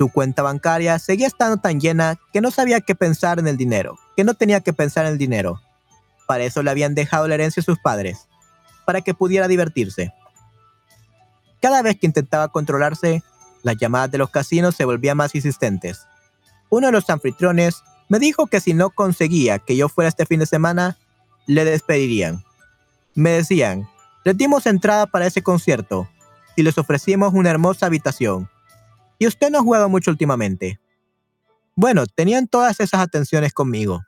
Su 0.01 0.09
cuenta 0.09 0.43
bancaria 0.43 0.99
seguía 0.99 1.27
estando 1.27 1.59
tan 1.59 1.79
llena 1.79 2.19
que 2.33 2.41
no 2.41 2.51
sabía 2.51 2.81
qué 2.81 2.95
pensar 2.95 3.39
en 3.39 3.47
el 3.47 3.59
dinero, 3.59 3.99
que 4.17 4.25
no 4.25 4.33
tenía 4.33 4.63
que 4.63 4.73
pensar 4.73 5.05
en 5.05 5.13
el 5.13 5.19
dinero. 5.19 5.61
Para 6.27 6.45
eso 6.45 6.63
le 6.63 6.71
habían 6.71 6.95
dejado 6.95 7.29
la 7.29 7.35
herencia 7.35 7.61
a 7.61 7.65
sus 7.65 7.79
padres, 7.79 8.27
para 8.87 9.03
que 9.03 9.13
pudiera 9.13 9.47
divertirse. 9.47 10.15
Cada 11.61 11.83
vez 11.83 11.99
que 12.01 12.07
intentaba 12.07 12.49
controlarse, 12.49 13.23
las 13.63 13.77
llamadas 13.77 14.11
de 14.11 14.17
los 14.17 14.31
casinos 14.31 14.75
se 14.75 14.87
volvían 14.87 15.19
más 15.19 15.35
insistentes. 15.35 16.07
Uno 16.71 16.87
de 16.87 16.93
los 16.95 17.11
anfitriones 17.11 17.83
me 18.09 18.19
dijo 18.19 18.47
que 18.47 18.61
si 18.61 18.73
no 18.73 18.89
conseguía 18.89 19.59
que 19.59 19.77
yo 19.77 19.91
fuera 19.91 20.09
este 20.09 20.25
fin 20.25 20.41
de 20.41 20.47
semana, 20.47 20.97
le 21.45 21.67
despedirían. 21.67 22.43
Me 23.15 23.33
decían, 23.33 23.87
les 24.25 24.35
dimos 24.35 24.65
entrada 24.65 25.05
para 25.09 25.27
ese 25.27 25.43
concierto 25.43 26.09
y 26.57 26.63
les 26.63 26.79
ofrecimos 26.79 27.35
una 27.35 27.51
hermosa 27.51 27.85
habitación 27.85 28.49
¿Y 29.21 29.27
usted 29.27 29.51
no 29.51 29.59
ha 29.59 29.63
jugado 29.63 29.89
mucho 29.91 30.11
últimamente? 30.11 30.81
Bueno, 31.77 32.07
tenían 32.07 32.49
todas 32.49 32.81
esas 32.81 33.01
atenciones 33.01 33.53
conmigo. 33.53 34.03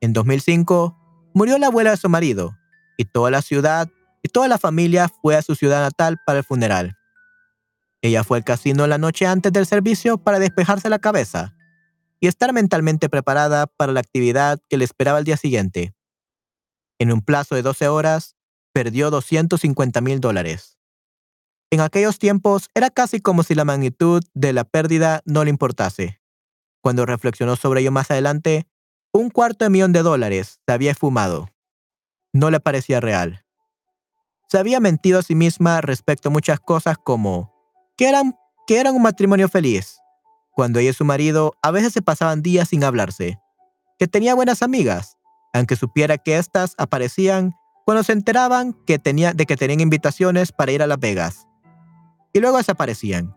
En 0.00 0.12
2005, 0.12 1.30
murió 1.32 1.58
la 1.58 1.68
abuela 1.68 1.92
de 1.92 1.96
su 1.96 2.08
marido, 2.08 2.58
y 2.96 3.04
toda 3.04 3.30
la 3.30 3.40
ciudad 3.40 3.88
y 4.20 4.28
toda 4.30 4.48
la 4.48 4.58
familia 4.58 5.08
fue 5.22 5.36
a 5.36 5.42
su 5.42 5.54
ciudad 5.54 5.80
natal 5.80 6.18
para 6.26 6.40
el 6.40 6.44
funeral. 6.44 6.96
Ella 8.02 8.24
fue 8.24 8.38
al 8.38 8.44
casino 8.44 8.86
la 8.88 8.98
noche 8.98 9.26
antes 9.26 9.52
del 9.52 9.64
servicio 9.64 10.18
para 10.18 10.40
despejarse 10.40 10.88
la 10.88 10.98
cabeza 10.98 11.54
y 12.18 12.26
estar 12.26 12.52
mentalmente 12.52 13.08
preparada 13.08 13.68
para 13.68 13.92
la 13.92 14.00
actividad 14.00 14.58
que 14.68 14.76
le 14.76 14.84
esperaba 14.84 15.20
el 15.20 15.24
día 15.24 15.36
siguiente. 15.36 15.94
En 16.98 17.12
un 17.12 17.22
plazo 17.22 17.54
de 17.54 17.62
12 17.62 17.86
horas, 17.86 18.34
perdió 18.72 19.10
250 19.10 20.00
mil 20.00 20.18
dólares. 20.18 20.77
En 21.70 21.80
aquellos 21.80 22.18
tiempos 22.18 22.70
era 22.74 22.88
casi 22.88 23.20
como 23.20 23.42
si 23.42 23.54
la 23.54 23.66
magnitud 23.66 24.22
de 24.32 24.54
la 24.54 24.64
pérdida 24.64 25.20
no 25.26 25.44
le 25.44 25.50
importase. 25.50 26.18
Cuando 26.80 27.04
reflexionó 27.04 27.56
sobre 27.56 27.82
ello 27.82 27.92
más 27.92 28.10
adelante, 28.10 28.66
un 29.12 29.28
cuarto 29.28 29.66
de 29.66 29.70
millón 29.70 29.92
de 29.92 30.02
dólares 30.02 30.60
se 30.66 30.72
había 30.72 30.92
esfumado. 30.92 31.48
No 32.32 32.50
le 32.50 32.60
parecía 32.60 33.00
real. 33.00 33.44
Se 34.48 34.56
había 34.56 34.80
mentido 34.80 35.18
a 35.18 35.22
sí 35.22 35.34
misma 35.34 35.82
respecto 35.82 36.30
a 36.30 36.32
muchas 36.32 36.58
cosas 36.58 36.96
como 36.96 37.52
que 37.98 38.08
eran, 38.08 38.34
que 38.66 38.80
eran 38.80 38.94
un 38.94 39.02
matrimonio 39.02 39.48
feliz, 39.50 39.98
cuando 40.52 40.78
ella 40.78 40.90
y 40.90 40.94
su 40.94 41.04
marido 41.04 41.52
a 41.62 41.70
veces 41.70 41.92
se 41.92 42.00
pasaban 42.00 42.40
días 42.40 42.70
sin 42.70 42.82
hablarse, 42.82 43.38
que 43.98 44.08
tenía 44.08 44.34
buenas 44.34 44.62
amigas, 44.62 45.18
aunque 45.52 45.76
supiera 45.76 46.16
que 46.16 46.38
éstas 46.38 46.74
aparecían 46.78 47.54
cuando 47.84 48.04
se 48.04 48.12
enteraban 48.12 48.72
que 48.86 48.98
tenía, 48.98 49.34
de 49.34 49.44
que 49.44 49.56
tenían 49.56 49.80
invitaciones 49.80 50.52
para 50.52 50.72
ir 50.72 50.82
a 50.82 50.86
Las 50.86 51.00
Vegas 51.00 51.47
y 52.32 52.40
luego 52.40 52.58
desaparecían, 52.58 53.36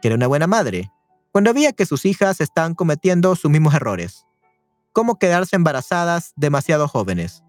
que 0.00 0.08
era 0.08 0.16
una 0.16 0.26
buena 0.26 0.46
madre, 0.46 0.90
cuando 1.32 1.54
veía 1.54 1.72
que 1.72 1.86
sus 1.86 2.04
hijas 2.04 2.40
estaban 2.40 2.74
cometiendo 2.74 3.34
sus 3.36 3.50
mismos 3.50 3.74
errores, 3.74 4.26
como 4.92 5.18
quedarse 5.18 5.56
embarazadas 5.56 6.32
demasiado 6.36 6.88
jóvenes. 6.88 7.44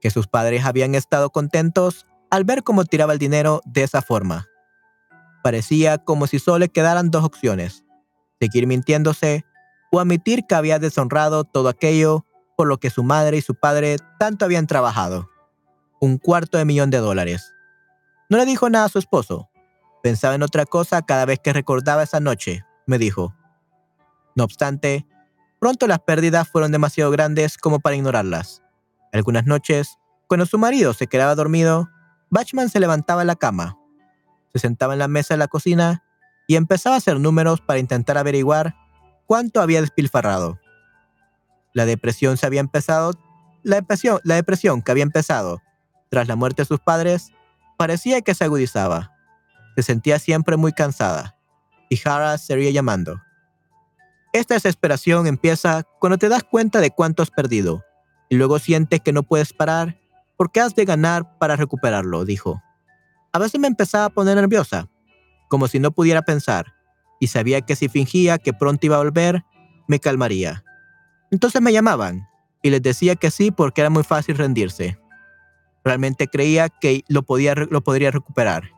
Que 0.00 0.10
sus 0.10 0.28
padres 0.28 0.64
habían 0.64 0.94
estado 0.94 1.30
contentos 1.30 2.06
al 2.30 2.44
ver 2.44 2.62
cómo 2.62 2.84
tiraba 2.84 3.12
el 3.12 3.18
dinero 3.18 3.60
de 3.64 3.82
esa 3.82 4.02
forma. 4.02 4.46
Parecía 5.42 5.98
como 5.98 6.26
si 6.26 6.38
solo 6.38 6.58
le 6.58 6.68
quedaran 6.68 7.10
dos 7.10 7.24
opciones, 7.24 7.84
seguir 8.40 8.66
mintiéndose 8.66 9.44
o 9.90 10.00
admitir 10.00 10.44
que 10.46 10.54
había 10.54 10.78
deshonrado 10.78 11.44
todo 11.44 11.68
aquello 11.68 12.24
por 12.56 12.66
lo 12.66 12.78
que 12.78 12.90
su 12.90 13.02
madre 13.02 13.36
y 13.36 13.42
su 13.42 13.54
padre 13.54 13.96
tanto 14.18 14.44
habían 14.44 14.66
trabajado. 14.66 15.28
Un 16.00 16.18
cuarto 16.18 16.58
de 16.58 16.64
millón 16.64 16.90
de 16.90 16.98
dólares. 16.98 17.52
No 18.28 18.38
le 18.38 18.44
dijo 18.44 18.68
nada 18.70 18.86
a 18.86 18.88
su 18.88 18.98
esposo. 18.98 19.48
Pensaba 20.02 20.34
en 20.34 20.42
otra 20.42 20.66
cosa 20.66 21.02
cada 21.02 21.24
vez 21.24 21.38
que 21.38 21.52
recordaba 21.52 22.02
esa 22.02 22.20
noche, 22.20 22.64
me 22.86 22.98
dijo. 22.98 23.34
No 24.34 24.44
obstante, 24.44 25.06
pronto 25.60 25.86
las 25.86 26.00
pérdidas 26.00 26.48
fueron 26.48 26.72
demasiado 26.72 27.10
grandes 27.10 27.56
como 27.56 27.80
para 27.80 27.96
ignorarlas. 27.96 28.62
Algunas 29.12 29.46
noches, 29.46 29.96
cuando 30.28 30.46
su 30.46 30.58
marido 30.58 30.92
se 30.92 31.06
quedaba 31.06 31.34
dormido, 31.34 31.88
Bachman 32.30 32.68
se 32.68 32.80
levantaba 32.80 33.22
en 33.22 33.28
la 33.28 33.36
cama. 33.36 33.78
Se 34.52 34.58
sentaba 34.58 34.92
en 34.92 34.98
la 34.98 35.08
mesa 35.08 35.34
de 35.34 35.38
la 35.38 35.48
cocina 35.48 36.02
y 36.48 36.56
empezaba 36.56 36.96
a 36.96 36.98
hacer 36.98 37.20
números 37.20 37.60
para 37.60 37.78
intentar 37.78 38.18
averiguar 38.18 38.76
cuánto 39.26 39.60
había 39.60 39.80
despilfarrado. 39.80 40.58
La 41.72 41.86
depresión 41.86 42.36
se 42.36 42.46
había 42.46 42.60
empezado, 42.60 43.12
la 43.62 43.76
depresión, 43.76 44.20
la 44.24 44.34
depresión 44.34 44.82
que 44.82 44.90
había 44.90 45.02
empezado 45.02 45.62
tras 46.08 46.28
la 46.28 46.36
muerte 46.36 46.62
de 46.62 46.66
sus 46.66 46.80
padres 46.80 47.32
parecía 47.76 48.22
que 48.22 48.34
se 48.34 48.44
agudizaba. 48.44 49.12
Se 49.76 49.82
sentía 49.82 50.18
siempre 50.18 50.56
muy 50.56 50.72
cansada 50.72 51.36
y 51.88 52.00
Hara 52.04 52.38
seguía 52.38 52.70
llamando. 52.70 53.20
Esta 54.32 54.54
desesperación 54.54 55.26
empieza 55.26 55.84
cuando 56.00 56.18
te 56.18 56.28
das 56.28 56.42
cuenta 56.42 56.80
de 56.80 56.90
cuánto 56.90 57.22
has 57.22 57.30
perdido 57.30 57.84
y 58.28 58.36
luego 58.36 58.58
sientes 58.58 59.00
que 59.00 59.12
no 59.12 59.22
puedes 59.22 59.52
parar 59.52 59.98
porque 60.36 60.60
has 60.60 60.74
de 60.74 60.84
ganar 60.84 61.38
para 61.38 61.56
recuperarlo, 61.56 62.24
dijo. 62.24 62.62
A 63.32 63.38
veces 63.38 63.60
me 63.60 63.68
empezaba 63.68 64.06
a 64.06 64.10
poner 64.10 64.36
nerviosa, 64.36 64.88
como 65.48 65.68
si 65.68 65.78
no 65.78 65.90
pudiera 65.90 66.22
pensar, 66.22 66.74
y 67.20 67.28
sabía 67.28 67.62
que 67.62 67.76
si 67.76 67.88
fingía 67.88 68.38
que 68.38 68.52
pronto 68.52 68.86
iba 68.86 68.96
a 68.96 69.00
volver, 69.02 69.44
me 69.88 70.00
calmaría. 70.00 70.64
Entonces 71.30 71.62
me 71.62 71.72
llamaban 71.72 72.28
y 72.62 72.70
les 72.70 72.82
decía 72.82 73.16
que 73.16 73.30
sí 73.30 73.50
porque 73.50 73.80
era 73.80 73.90
muy 73.90 74.02
fácil 74.02 74.36
rendirse. 74.36 74.98
Realmente 75.86 76.26
creía 76.26 76.68
que 76.68 77.04
lo, 77.06 77.22
podía, 77.22 77.54
lo 77.54 77.80
podría 77.80 78.10
recuperar. 78.10 78.72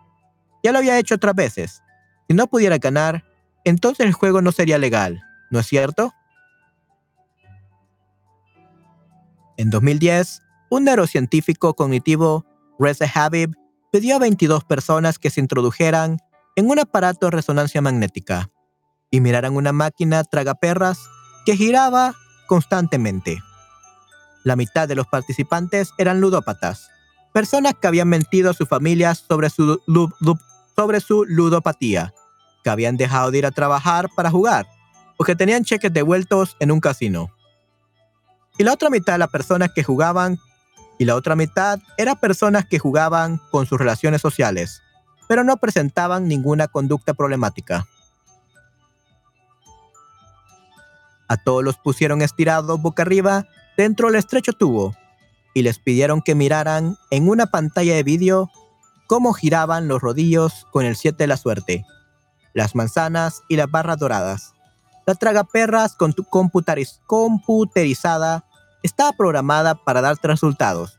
Ya 0.62 0.72
lo 0.72 0.78
había 0.78 0.98
hecho 0.98 1.14
otras 1.14 1.34
veces. 1.34 1.82
Si 2.28 2.34
no 2.34 2.48
pudiera 2.48 2.76
ganar, 2.76 3.24
entonces 3.64 4.04
el 4.04 4.12
juego 4.12 4.42
no 4.42 4.52
sería 4.52 4.76
legal, 4.76 5.22
¿no 5.50 5.58
es 5.58 5.66
cierto? 5.66 6.12
En 9.56 9.70
2010, 9.70 10.42
un 10.68 10.84
neurocientífico 10.84 11.72
cognitivo, 11.72 12.44
Reza 12.78 13.06
Habib, 13.14 13.56
pidió 13.90 14.16
a 14.16 14.18
22 14.18 14.64
personas 14.64 15.18
que 15.18 15.30
se 15.30 15.40
introdujeran 15.40 16.18
en 16.56 16.68
un 16.68 16.78
aparato 16.78 17.28
de 17.28 17.30
resonancia 17.30 17.80
magnética 17.80 18.50
y 19.10 19.22
miraran 19.22 19.56
una 19.56 19.72
máquina 19.72 20.24
tragaperras 20.24 20.98
que 21.46 21.56
giraba 21.56 22.14
constantemente. 22.46 23.38
La 24.44 24.56
mitad 24.56 24.86
de 24.86 24.94
los 24.94 25.06
participantes 25.06 25.92
eran 25.96 26.20
ludópatas, 26.20 26.90
personas 27.38 27.74
que 27.80 27.86
habían 27.86 28.08
mentido 28.08 28.50
a 28.50 28.52
sus 28.52 28.68
familias 28.68 29.24
sobre 29.28 29.48
su, 29.48 29.80
sobre 30.74 30.98
su 30.98 31.24
ludopatía, 31.24 32.12
que 32.64 32.70
habían 32.70 32.96
dejado 32.96 33.30
de 33.30 33.38
ir 33.38 33.46
a 33.46 33.52
trabajar 33.52 34.08
para 34.16 34.28
jugar 34.28 34.66
o 35.16 35.22
que 35.22 35.36
tenían 35.36 35.62
cheques 35.62 35.92
devueltos 35.92 36.56
en 36.58 36.72
un 36.72 36.80
casino 36.80 37.30
y 38.58 38.64
la 38.64 38.72
otra 38.72 38.90
mitad 38.90 39.20
las 39.20 39.28
personas 39.30 39.70
que 39.72 39.84
jugaban 39.84 40.40
y 40.98 41.04
la 41.04 41.14
otra 41.14 41.36
mitad 41.36 41.78
era 41.96 42.16
personas 42.16 42.66
que 42.66 42.80
jugaban 42.80 43.40
con 43.52 43.66
sus 43.66 43.78
relaciones 43.78 44.20
sociales, 44.20 44.82
pero 45.28 45.44
no 45.44 45.58
presentaban 45.58 46.26
ninguna 46.26 46.66
conducta 46.66 47.14
problemática. 47.14 47.86
A 51.28 51.36
todos 51.36 51.62
los 51.62 51.76
pusieron 51.76 52.20
estirados 52.20 52.82
boca 52.82 53.02
arriba 53.02 53.46
dentro 53.76 54.08
del 54.08 54.16
estrecho 54.16 54.54
tubo 54.54 54.96
y 55.54 55.62
les 55.62 55.78
pidieron 55.78 56.22
que 56.22 56.34
miraran 56.34 56.96
en 57.10 57.28
una 57.28 57.46
pantalla 57.46 57.94
de 57.94 58.02
vídeo 58.02 58.50
cómo 59.06 59.32
giraban 59.32 59.88
los 59.88 60.00
rodillos 60.00 60.66
con 60.70 60.84
el 60.84 60.94
7 60.94 61.16
de 61.16 61.26
la 61.26 61.36
suerte, 61.36 61.84
las 62.54 62.74
manzanas 62.74 63.42
y 63.48 63.56
las 63.56 63.70
barras 63.70 63.98
doradas. 63.98 64.54
La 65.06 65.14
tragaperras 65.14 65.94
con 65.94 66.12
tu 66.12 66.24
computerizada 66.24 68.44
estaba 68.82 69.12
programada 69.12 69.74
para 69.74 70.02
dar 70.02 70.18
resultados. 70.22 70.98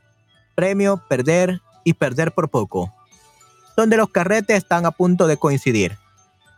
Premio, 0.56 1.00
perder 1.08 1.60
y 1.84 1.94
perder 1.94 2.32
por 2.32 2.50
poco. 2.50 2.92
Donde 3.76 3.96
los 3.96 4.10
carretes 4.10 4.56
están 4.56 4.84
a 4.84 4.90
punto 4.90 5.28
de 5.28 5.36
coincidir. 5.36 5.96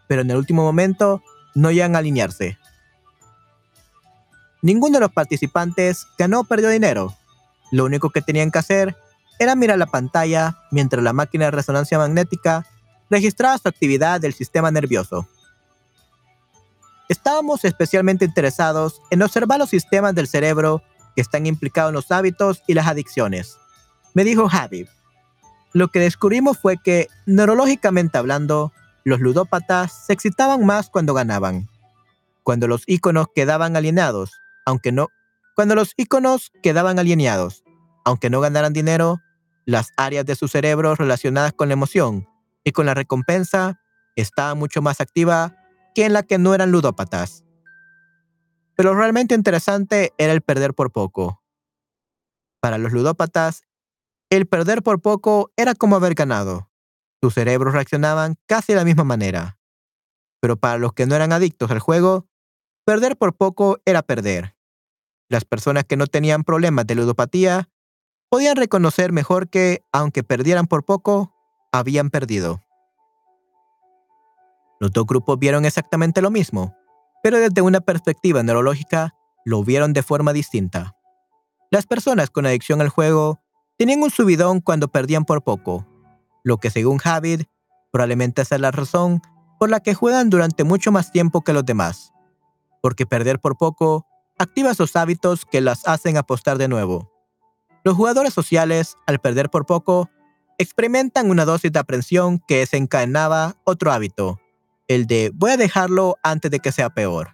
Pero 0.09 0.23
en 0.23 0.31
el 0.31 0.39
último 0.39 0.63
momento 0.63 1.23
no 1.55 1.71
llegan 1.71 1.95
a 1.95 1.99
alinearse. 1.99 2.59
Ninguno 4.63 4.95
de 4.95 5.01
los 5.01 5.13
participantes 5.13 6.07
ganó 6.17 6.41
o 6.41 6.45
perdió 6.45 6.71
dinero. 6.71 7.15
Lo 7.73 7.85
único 7.87 8.11
que 8.11 8.23
tenían 8.23 8.53
que 8.53 8.59
hacer 8.61 8.97
era 9.39 9.57
mirar 9.57 9.79
la 9.79 9.87
pantalla 9.87 10.59
mientras 10.71 11.03
la 11.03 11.13
máquina 11.13 11.47
de 11.47 11.51
resonancia 11.51 11.99
magnética 11.99 12.67
registraba 13.11 13.59
su 13.59 13.67
actividad 13.67 14.21
del 14.21 14.35
sistema 14.35 14.71
nervioso. 14.71 15.27
Estábamos 17.09 17.65
especialmente 17.65 18.25
interesados 18.25 19.01
en 19.11 19.23
observar 19.23 19.59
los 19.59 19.71
sistemas 19.71 20.15
del 20.15 20.29
cerebro 20.29 20.83
que 21.17 21.23
están 21.23 21.47
implicados 21.47 21.91
en 21.91 21.95
los 21.95 22.11
hábitos 22.13 22.63
y 22.67 22.75
las 22.75 22.87
adicciones. 22.87 23.57
Me 24.15 24.25
dijo 24.25 24.49
Habib. 24.51 24.89
Lo 25.73 25.89
que 25.89 26.01
descubrimos 26.01 26.59
fue 26.59 26.77
que, 26.77 27.09
neurológicamente 27.25 28.19
hablando, 28.19 28.73
los 29.05 29.21
ludópatas 29.21 30.07
se 30.07 30.13
excitaban 30.13 30.65
más 30.67 30.91
cuando 30.91 31.15
ganaban. 31.15 31.69
Cuando 32.43 32.69
los 32.69 32.83
iconos 32.87 33.29
quedaban 33.35 33.77
alineados, 33.77 34.33
aunque 34.67 34.93
no, 34.93 35.09
cuando 35.55 35.75
los 35.75 35.93
iconos 35.97 36.51
quedaban 36.63 36.99
alineados, 36.99 37.65
aunque 38.05 38.31
no 38.31 38.41
ganaran 38.41 38.73
dinero, 38.73 39.21
las 39.65 39.93
áreas 39.97 40.25
de 40.27 40.35
su 40.35 40.49
cerebro 40.49 40.95
relacionadas 40.95 41.53
con 41.53 41.69
la 41.69 41.75
emoción 41.75 42.29
y 42.65 42.73
con 42.73 42.87
la 42.87 42.95
recompensa 42.95 43.81
estaban 44.17 44.59
mucho 44.59 44.83
más 44.83 45.01
activas 45.01 45.53
que 45.95 46.05
en 46.05 46.13
la 46.13 46.23
que 46.23 46.39
no 46.39 46.55
eran 46.55 46.71
ludópatas. 46.71 47.45
Pero 48.77 48.95
realmente 48.95 49.35
interesante 49.35 50.13
era 50.19 50.33
el 50.33 50.41
perder 50.41 50.75
por 50.75 50.91
poco. 50.91 51.43
Para 52.61 52.79
los 52.79 52.93
ludópatas, 52.93 53.63
el 54.31 54.47
perder 54.47 54.83
por 54.83 55.01
poco 55.01 55.53
era 55.57 55.75
como 55.75 55.97
haber 55.97 56.15
ganado. 56.15 56.71
Sus 57.21 57.35
cerebros 57.35 57.75
reaccionaban 57.75 58.37
casi 58.47 58.73
de 58.73 58.79
la 58.79 58.85
misma 58.85 59.05
manera. 59.05 59.59
Pero 60.41 60.57
para 60.57 60.79
los 60.79 60.93
que 60.95 61.07
no 61.07 61.15
eran 61.15 61.33
adictos 61.33 61.71
al 61.71 61.79
juego, 61.79 62.27
perder 62.85 63.17
por 63.17 63.37
poco 63.37 63.79
era 63.85 64.03
perder. 64.03 64.57
Las 65.33 65.47
personas 65.47 65.85
que 65.85 65.97
no 65.97 66.07
tenían 66.07 66.45
problemas 66.45 66.87
de 66.87 66.95
ludopatía 66.95 67.71
podían 68.29 68.55
reconocer 68.55 69.13
mejor 69.13 69.49
que, 69.49 69.83
aunque 69.91 70.23
perdieran 70.23 70.67
por 70.67 70.85
poco, 70.85 71.33
habían 71.73 72.11
perdido. 72.11 72.61
Los 74.79 74.93
dos 74.93 75.07
grupos 75.07 75.39
vieron 75.39 75.65
exactamente 75.65 76.21
lo 76.21 76.31
mismo, 76.31 76.77
pero 77.23 77.39
desde 77.39 77.63
una 77.63 77.81
perspectiva 77.81 78.43
neurológica 78.43 79.15
lo 79.47 79.65
vieron 79.65 79.95
de 79.95 80.03
forma 80.03 80.35
distinta. 80.35 80.99
Las 81.71 81.87
personas 81.87 82.29
con 82.29 82.45
adicción 82.45 82.83
al 82.83 82.91
juego 82.91 83.41
tenían 83.79 84.03
un 84.03 84.11
subidón 84.11 84.61
cuando 84.61 84.89
perdían 84.89 85.25
por 85.25 85.43
poco, 85.43 85.87
lo 86.45 86.59
que 86.59 86.69
según 86.69 86.99
Javid 86.99 87.45
probablemente 87.91 88.43
es 88.43 88.51
la 88.51 88.71
razón 88.71 89.23
por 89.59 89.71
la 89.71 89.81
que 89.81 89.95
juegan 89.95 90.29
durante 90.29 90.63
mucho 90.63 90.93
más 90.93 91.11
tiempo 91.11 91.41
que 91.41 91.55
los 91.55 91.65
demás, 91.65 92.13
porque 92.83 93.07
perder 93.07 93.41
por 93.41 93.57
poco 93.57 94.07
activa 94.43 94.75
sus 94.75 94.97
hábitos 94.97 95.45
que 95.45 95.61
las 95.61 95.87
hacen 95.87 96.17
apostar 96.17 96.59
de 96.59 96.69
nuevo. 96.69 97.11
Los 97.85 97.97
jugadores 97.97 98.33
sociales, 98.35 98.97
al 99.07 99.19
perder 99.19 99.51
por 99.51 99.67
poco, 99.67 100.11
experimentan 100.59 101.31
una 101.31 101.45
dosis 101.45 101.73
de 101.73 101.79
aprensión 101.79 102.39
que 102.47 102.59
desencadenaba 102.59 103.57
otro 103.65 103.93
hábito, 103.93 104.41
el 104.89 105.07
de 105.07 105.31
voy 105.35 105.53
a 105.53 105.57
dejarlo 105.57 106.17
antes 106.23 106.51
de 106.51 106.61
que 106.61 106.73
sea 106.73 106.91
peor. 106.91 107.31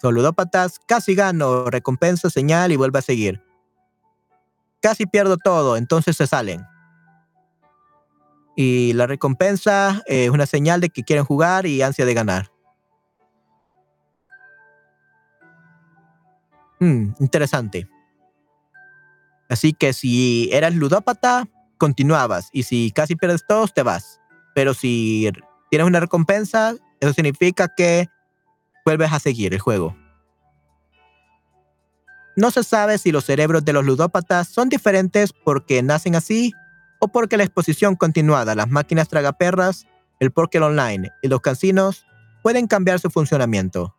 Soludópatas, 0.00 0.78
casi 0.86 1.14
gano, 1.14 1.70
recompensa, 1.70 2.30
señal 2.30 2.70
y 2.70 2.76
vuelve 2.76 2.98
a 2.98 3.02
seguir. 3.02 3.42
Casi 4.80 5.06
pierdo 5.06 5.36
todo, 5.36 5.76
entonces 5.76 6.16
se 6.16 6.26
salen. 6.26 6.64
Y 8.54 8.92
la 8.92 9.06
recompensa 9.06 10.02
es 10.06 10.30
una 10.30 10.46
señal 10.46 10.80
de 10.80 10.90
que 10.90 11.02
quieren 11.02 11.24
jugar 11.24 11.66
y 11.66 11.82
ansia 11.82 12.04
de 12.04 12.14
ganar. 12.14 12.52
Hmm, 16.80 17.12
interesante. 17.20 17.88
Así 19.48 19.72
que 19.72 19.92
si 19.92 20.50
eras 20.52 20.74
ludópata, 20.74 21.48
continuabas. 21.78 22.48
Y 22.52 22.64
si 22.64 22.90
casi 22.90 23.16
pierdes 23.16 23.46
todos, 23.46 23.72
te 23.72 23.82
vas. 23.82 24.20
Pero 24.54 24.74
si 24.74 25.30
tienes 25.70 25.86
una 25.86 26.00
recompensa, 26.00 26.74
eso 27.00 27.12
significa 27.12 27.68
que 27.68 28.08
vuelves 28.84 29.12
a 29.12 29.20
seguir 29.20 29.52
el 29.52 29.60
juego. 29.60 29.96
No 32.36 32.50
se 32.50 32.62
sabe 32.64 32.98
si 32.98 33.12
los 33.12 33.24
cerebros 33.24 33.64
de 33.64 33.72
los 33.72 33.84
ludópatas 33.84 34.48
son 34.48 34.68
diferentes 34.68 35.32
porque 35.32 35.82
nacen 35.82 36.14
así 36.14 36.52
o 37.00 37.08
porque 37.08 37.36
la 37.36 37.44
exposición 37.44 37.96
continuada 37.96 38.52
a 38.52 38.54
las 38.54 38.68
máquinas 38.68 39.08
tragaperras, 39.08 39.86
el 40.20 40.30
póker 40.30 40.62
online 40.62 41.10
y 41.22 41.28
los 41.28 41.40
casinos 41.40 42.06
pueden 42.42 42.66
cambiar 42.66 43.00
su 43.00 43.10
funcionamiento. 43.10 43.96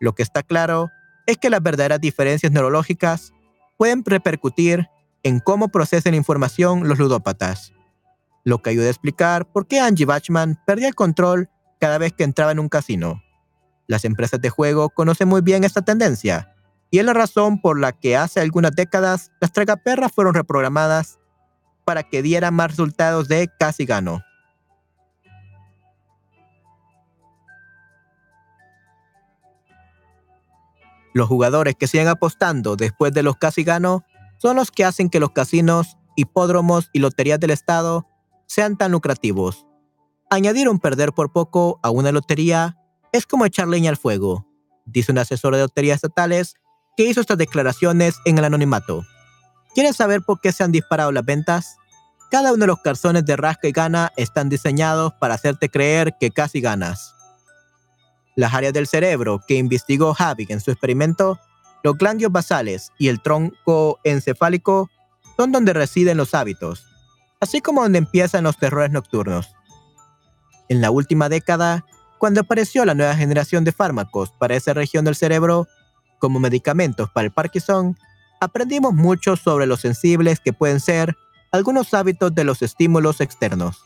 Lo 0.00 0.14
que 0.14 0.22
está 0.22 0.42
claro 0.42 0.90
es 1.26 1.36
que 1.36 1.50
las 1.50 1.62
verdaderas 1.62 2.00
diferencias 2.00 2.52
neurológicas 2.52 3.32
pueden 3.76 4.04
repercutir 4.04 4.88
en 5.22 5.40
cómo 5.40 5.68
procesan 5.68 6.14
información 6.14 6.88
los 6.88 6.98
ludópatas 6.98 7.72
lo 8.46 8.62
que 8.62 8.70
ayuda 8.70 8.86
a 8.86 8.90
explicar 8.90 9.50
por 9.50 9.66
qué 9.66 9.80
Angie 9.80 10.06
Bachman 10.06 10.56
perdía 10.64 10.86
el 10.86 10.94
control 10.94 11.50
cada 11.80 11.98
vez 11.98 12.12
que 12.12 12.22
entraba 12.22 12.52
en 12.52 12.60
un 12.60 12.68
casino. 12.68 13.20
Las 13.88 14.04
empresas 14.04 14.40
de 14.40 14.50
juego 14.50 14.88
conocen 14.88 15.26
muy 15.26 15.40
bien 15.40 15.64
esta 15.64 15.82
tendencia, 15.82 16.54
y 16.92 17.00
es 17.00 17.04
la 17.04 17.12
razón 17.12 17.60
por 17.60 17.80
la 17.80 17.90
que 17.90 18.16
hace 18.16 18.38
algunas 18.38 18.70
décadas 18.70 19.32
las 19.40 19.50
tragaperras 19.50 20.12
fueron 20.12 20.32
reprogramadas 20.32 21.18
para 21.84 22.04
que 22.04 22.22
dieran 22.22 22.54
más 22.54 22.70
resultados 22.70 23.26
de 23.26 23.50
casi 23.58 23.84
gano. 23.84 24.22
Los 31.16 31.28
jugadores 31.28 31.76
que 31.76 31.86
siguen 31.86 32.08
apostando 32.08 32.76
después 32.76 33.10
de 33.10 33.22
los 33.22 33.38
casi 33.38 33.64
gano 33.64 34.04
son 34.36 34.56
los 34.56 34.70
que 34.70 34.84
hacen 34.84 35.08
que 35.08 35.18
los 35.18 35.30
casinos, 35.30 35.96
hipódromos 36.14 36.90
y 36.92 36.98
loterías 36.98 37.40
del 37.40 37.52
Estado 37.52 38.06
sean 38.46 38.76
tan 38.76 38.92
lucrativos. 38.92 39.66
Añadir 40.28 40.68
un 40.68 40.78
perder 40.78 41.14
por 41.14 41.32
poco 41.32 41.80
a 41.82 41.88
una 41.88 42.12
lotería 42.12 42.76
es 43.12 43.24
como 43.24 43.46
echar 43.46 43.66
leña 43.66 43.88
al 43.88 43.96
fuego, 43.96 44.46
dice 44.84 45.10
un 45.10 45.16
asesor 45.16 45.54
de 45.54 45.62
loterías 45.62 45.96
estatales 45.96 46.56
que 46.98 47.04
hizo 47.04 47.22
estas 47.22 47.38
declaraciones 47.38 48.16
en 48.26 48.36
el 48.36 48.44
anonimato. 48.44 49.02
¿Quieres 49.74 49.96
saber 49.96 50.20
por 50.20 50.42
qué 50.42 50.52
se 50.52 50.64
han 50.64 50.72
disparado 50.72 51.12
las 51.12 51.24
ventas? 51.24 51.78
Cada 52.30 52.52
uno 52.52 52.60
de 52.60 52.66
los 52.66 52.82
calzones 52.84 53.24
de 53.24 53.36
rasca 53.36 53.68
y 53.68 53.72
gana 53.72 54.12
están 54.18 54.50
diseñados 54.50 55.14
para 55.14 55.32
hacerte 55.32 55.70
creer 55.70 56.14
que 56.20 56.30
casi 56.30 56.60
ganas. 56.60 57.15
Las 58.36 58.54
áreas 58.54 58.74
del 58.74 58.86
cerebro 58.86 59.40
que 59.46 59.54
investigó 59.54 60.14
Havik 60.16 60.50
en 60.50 60.60
su 60.60 60.70
experimento, 60.70 61.40
los 61.82 61.96
ganglios 61.96 62.30
basales 62.30 62.92
y 62.98 63.08
el 63.08 63.22
tronco 63.22 63.98
encefálico 64.04 64.90
son 65.36 65.52
donde 65.52 65.72
residen 65.72 66.18
los 66.18 66.34
hábitos, 66.34 66.86
así 67.40 67.60
como 67.60 67.82
donde 67.82 67.98
empiezan 67.98 68.44
los 68.44 68.58
terrores 68.58 68.90
nocturnos. 68.90 69.54
En 70.68 70.80
la 70.80 70.90
última 70.90 71.28
década, 71.28 71.84
cuando 72.18 72.42
apareció 72.42 72.84
la 72.84 72.94
nueva 72.94 73.14
generación 73.14 73.64
de 73.64 73.72
fármacos 73.72 74.30
para 74.38 74.54
esa 74.54 74.74
región 74.74 75.04
del 75.04 75.16
cerebro, 75.16 75.66
como 76.18 76.38
medicamentos 76.38 77.10
para 77.10 77.26
el 77.26 77.32
Parkinson, 77.32 77.96
aprendimos 78.40 78.92
mucho 78.92 79.36
sobre 79.36 79.66
lo 79.66 79.76
sensibles 79.76 80.40
que 80.40 80.52
pueden 80.52 80.80
ser 80.80 81.16
algunos 81.52 81.94
hábitos 81.94 82.34
de 82.34 82.44
los 82.44 82.62
estímulos 82.62 83.20
externos. 83.20 83.82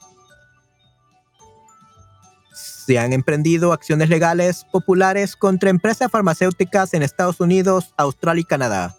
Se 2.91 2.99
han 2.99 3.13
emprendido 3.13 3.73
acciones 3.73 4.09
legales 4.09 4.67
populares 4.73 5.37
contra 5.37 5.71
empresas 5.71 6.11
farmacéuticas 6.11 6.93
en 6.93 7.05
Estados 7.05 7.39
Unidos, 7.39 7.95
Australia 7.97 8.41
y 8.41 8.45
Canadá, 8.45 8.97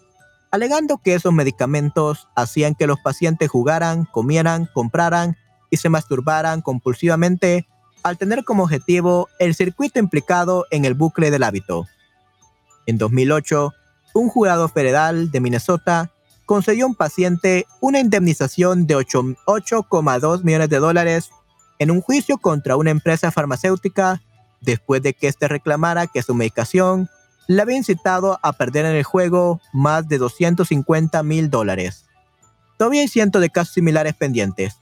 alegando 0.50 0.96
que 0.96 1.12
esos 1.12 1.34
medicamentos 1.34 2.26
hacían 2.34 2.74
que 2.74 2.86
los 2.86 2.98
pacientes 3.00 3.50
jugaran, 3.50 4.06
comieran, 4.06 4.66
compraran 4.72 5.36
y 5.68 5.76
se 5.76 5.90
masturbaran 5.90 6.62
compulsivamente 6.62 7.68
al 8.02 8.16
tener 8.16 8.44
como 8.44 8.62
objetivo 8.62 9.28
el 9.38 9.54
circuito 9.54 9.98
implicado 9.98 10.64
en 10.70 10.86
el 10.86 10.94
bucle 10.94 11.30
del 11.30 11.42
hábito. 11.42 11.86
En 12.86 12.96
2008, 12.96 13.74
un 14.14 14.30
jurado 14.30 14.68
federal 14.70 15.30
de 15.30 15.40
Minnesota 15.40 16.10
concedió 16.46 16.86
a 16.86 16.88
un 16.88 16.94
paciente 16.94 17.66
una 17.82 18.00
indemnización 18.00 18.86
de 18.86 18.96
8,2 18.96 20.44
millones 20.44 20.70
de 20.70 20.78
dólares 20.78 21.30
en 21.82 21.90
un 21.90 22.00
juicio 22.00 22.38
contra 22.38 22.76
una 22.76 22.90
empresa 22.90 23.32
farmacéutica 23.32 24.22
después 24.60 25.02
de 25.02 25.14
que 25.14 25.26
éste 25.26 25.48
reclamara 25.48 26.06
que 26.06 26.22
su 26.22 26.32
medicación 26.32 27.10
le 27.48 27.60
había 27.60 27.76
incitado 27.76 28.38
a 28.40 28.52
perder 28.52 28.86
en 28.86 28.94
el 28.94 29.02
juego 29.02 29.60
más 29.72 30.06
de 30.06 30.18
250 30.18 31.22
mil 31.24 31.50
dólares. 31.50 32.06
Todavía 32.78 33.00
hay 33.00 33.08
cientos 33.08 33.42
de 33.42 33.50
casos 33.50 33.74
similares 33.74 34.14
pendientes. 34.14 34.78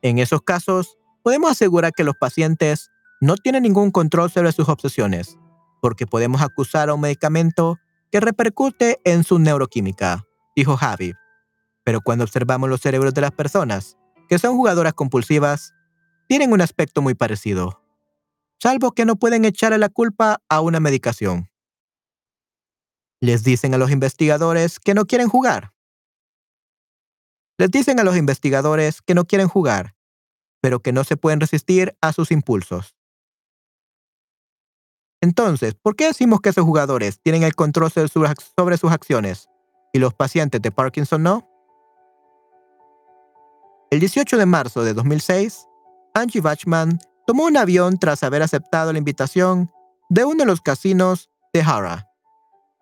En 0.00 0.18
esos 0.18 0.40
casos, 0.40 0.96
podemos 1.22 1.50
asegurar 1.50 1.92
que 1.92 2.04
los 2.04 2.16
pacientes 2.16 2.90
no 3.20 3.36
tienen 3.36 3.64
ningún 3.64 3.90
control 3.90 4.30
sobre 4.30 4.52
sus 4.52 4.70
obsesiones, 4.70 5.36
porque 5.82 6.06
podemos 6.06 6.40
acusar 6.40 6.88
a 6.88 6.94
un 6.94 7.02
medicamento 7.02 7.78
que 8.10 8.20
repercute 8.20 9.00
en 9.04 9.24
su 9.24 9.38
neuroquímica, 9.38 10.26
dijo 10.56 10.76
Javi. 10.76 11.14
Pero 11.84 12.00
cuando 12.00 12.24
observamos 12.24 12.68
los 12.68 12.80
cerebros 12.80 13.14
de 13.14 13.20
las 13.20 13.30
personas, 13.30 13.96
que 14.28 14.38
son 14.38 14.56
jugadoras 14.56 14.94
compulsivas, 14.94 15.72
tienen 16.28 16.52
un 16.52 16.60
aspecto 16.60 17.02
muy 17.02 17.14
parecido, 17.14 17.82
salvo 18.60 18.92
que 18.92 19.04
no 19.04 19.16
pueden 19.16 19.44
echarle 19.44 19.78
la 19.78 19.88
culpa 19.88 20.42
a 20.48 20.60
una 20.60 20.80
medicación. 20.80 21.48
Les 23.20 23.42
dicen 23.42 23.74
a 23.74 23.78
los 23.78 23.90
investigadores 23.90 24.78
que 24.80 24.94
no 24.94 25.06
quieren 25.06 25.28
jugar, 25.28 25.72
les 27.60 27.70
dicen 27.70 28.00
a 28.00 28.04
los 28.04 28.16
investigadores 28.16 29.02
que 29.02 29.14
no 29.14 29.26
quieren 29.26 29.46
jugar, 29.46 29.94
pero 30.62 30.80
que 30.80 30.94
no 30.94 31.04
se 31.04 31.18
pueden 31.18 31.40
resistir 31.40 31.94
a 32.00 32.14
sus 32.14 32.30
impulsos. 32.30 32.96
Entonces, 35.20 35.74
¿por 35.74 35.96
qué 35.96 36.06
decimos 36.06 36.40
que 36.40 36.48
esos 36.48 36.64
jugadores 36.64 37.20
tienen 37.20 37.42
el 37.42 37.54
control 37.54 37.90
sobre 37.90 38.76
sus 38.78 38.90
acciones 38.90 39.48
y 39.92 39.98
los 39.98 40.14
pacientes 40.14 40.62
de 40.62 40.70
Parkinson 40.72 41.22
no? 41.22 41.46
El 43.90 44.00
18 44.00 44.38
de 44.38 44.46
marzo 44.46 44.82
de 44.82 44.94
2006, 44.94 45.66
Angie 46.14 46.40
Bachman 46.40 46.98
tomó 47.26 47.44
un 47.44 47.56
avión 47.56 47.98
tras 47.98 48.22
haber 48.22 48.42
aceptado 48.42 48.92
la 48.92 48.98
invitación 48.98 49.70
de 50.08 50.24
uno 50.24 50.38
de 50.38 50.46
los 50.46 50.60
casinos 50.60 51.28
de 51.52 51.62
Hara. 51.62 52.08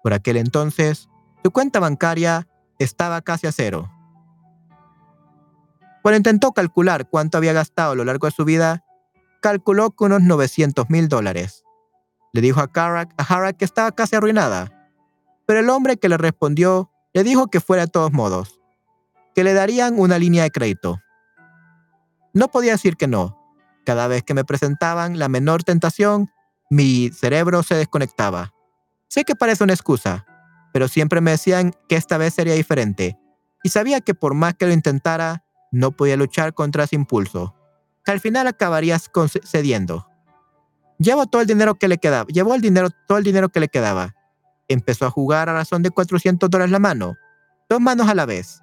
Por 0.03 0.13
aquel 0.13 0.37
entonces, 0.37 1.09
su 1.43 1.51
cuenta 1.51 1.81
bancaria 1.81 2.47
estaba 2.79 3.21
casi 3.23 3.47
a 3.47 3.53
cero. 3.53 3.91
Cuando 6.03 6.19
intentó 6.19 6.53
calcular 6.53 7.09
cuánto 7.09 7.37
había 7.37 7.53
gastado 7.53 7.93
a 7.93 7.95
lo 7.97 8.05
largo 8.05 8.27
de 8.27 8.33
su 8.33 8.45
vida, 8.45 8.85
calculó 9.41 9.91
con 9.91 10.13
unos 10.13 10.23
900 10.23 10.89
mil 10.89 11.09
dólares. 11.09 11.65
Le 12.39 12.43
dijo 12.43 12.61
a 12.61 12.71
Karak 12.71 13.13
a 13.17 13.25
Hara 13.25 13.53
que 13.53 13.65
estaba 13.65 13.91
casi 13.91 14.15
arruinada, 14.15 14.71
pero 15.45 15.59
el 15.59 15.69
hombre 15.71 15.97
que 15.97 16.09
le 16.09 16.17
respondió 16.17 16.89
le 17.13 17.25
dijo 17.25 17.49
que 17.49 17.59
fuera 17.59 17.87
de 17.87 17.91
todos 17.91 18.13
modos, 18.13 18.61
que 19.35 19.43
le 19.43 19.55
darían 19.55 19.99
una 19.99 20.21
línea 20.21 20.45
de 20.45 20.53
crédito. 20.53 21.01
No 22.33 22.47
podía 22.47 22.71
decir 22.71 22.97
que 22.97 23.09
no. 23.09 23.37
Cada 23.85 24.07
vez 24.07 24.23
que 24.23 24.35
me 24.35 24.45
presentaban 24.45 25.19
la 25.19 25.29
menor 25.29 25.65
tentación, 25.65 26.31
mi 26.71 27.11
cerebro 27.11 27.65
se 27.65 27.75
desconectaba. 27.75 28.53
Sé 29.09 29.25
que 29.25 29.35
parece 29.35 29.65
una 29.65 29.75
excusa, 29.75 30.25
pero 30.73 30.87
siempre 30.87 31.21
me 31.21 31.33
decían 31.33 31.75
que 31.89 31.97
esta 31.97 32.19
vez 32.19 32.35
sería 32.35 32.55
diferente, 32.55 33.19
y 33.65 33.71
sabía 33.71 34.01
que 34.01 34.15
por 34.15 34.35
más 34.35 34.55
que 34.55 34.67
lo 34.67 34.73
intentara, 34.73 35.43
no 35.73 35.91
podía 35.91 36.17
luchar 36.17 36.55
contra 36.55 36.85
ese 36.85 36.95
impulso, 36.95 37.57
que 38.05 38.13
al 38.13 38.21
final 38.21 38.47
acabarías 38.47 39.11
cediendo. 39.45 40.09
Llevó 40.99 41.27
todo 41.27 41.43
el 41.43 41.47
dinero 41.47 41.77
que 41.77 41.89
le 41.89 41.99
quedaba, 41.99 42.27
llevó 42.29 42.55
el 42.55 42.61
dinero, 42.61 42.91
todo 43.07 43.19
el 43.19 43.25
dinero 43.25 43.49
que 43.49 43.61
le 43.61 43.69
quedaba. 43.69 44.15
Empezó 44.67 45.07
a 45.07 45.11
jugar 45.11 45.49
a 45.49 45.55
razón 45.55 45.83
de 45.83 45.91
400 45.91 46.51
dólares 46.51 46.73
la 46.73 46.81
mano, 46.81 47.17
dos 47.69 47.81
manos 47.81 48.09
a 48.09 48.15
la 48.15 48.27
vez. 48.27 48.63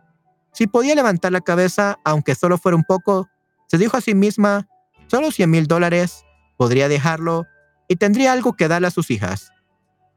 Si 0.51 0.67
podía 0.67 0.95
levantar 0.95 1.31
la 1.31 1.41
cabeza, 1.41 1.97
aunque 2.03 2.35
solo 2.35 2.57
fuera 2.57 2.75
un 2.75 2.83
poco, 2.83 3.29
se 3.67 3.77
dijo 3.77 3.97
a 3.97 4.01
sí 4.01 4.13
misma, 4.13 4.67
solo 5.07 5.31
100 5.31 5.49
mil 5.49 5.67
dólares, 5.67 6.25
podría 6.57 6.87
dejarlo 6.87 7.45
y 7.87 7.95
tendría 7.95 8.33
algo 8.33 8.53
que 8.53 8.67
darle 8.67 8.87
a 8.87 8.91
sus 8.91 9.11
hijas. 9.11 9.51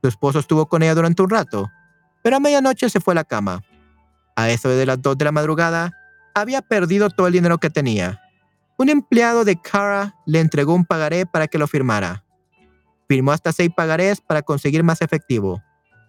Su 0.02 0.08
esposo 0.08 0.38
estuvo 0.38 0.68
con 0.68 0.82
ella 0.82 0.94
durante 0.94 1.22
un 1.22 1.30
rato, 1.30 1.70
pero 2.22 2.36
a 2.36 2.40
medianoche 2.40 2.90
se 2.90 3.00
fue 3.00 3.14
a 3.14 3.16
la 3.16 3.24
cama. 3.24 3.62
A 4.36 4.50
eso 4.50 4.68
de 4.68 4.86
las 4.86 5.00
2 5.00 5.18
de 5.18 5.24
la 5.24 5.32
madrugada, 5.32 5.92
había 6.34 6.62
perdido 6.62 7.10
todo 7.10 7.26
el 7.26 7.32
dinero 7.32 7.58
que 7.58 7.70
tenía. 7.70 8.20
Un 8.80 8.90
empleado 8.90 9.44
de 9.44 9.60
Cara 9.60 10.14
le 10.24 10.38
entregó 10.38 10.72
un 10.72 10.84
pagaré 10.84 11.26
para 11.26 11.48
que 11.48 11.58
lo 11.58 11.66
firmara. 11.66 12.24
Firmó 13.08 13.32
hasta 13.32 13.50
seis 13.50 13.70
pagarés 13.76 14.20
para 14.20 14.42
conseguir 14.42 14.84
más 14.84 15.02
efectivo, 15.02 15.60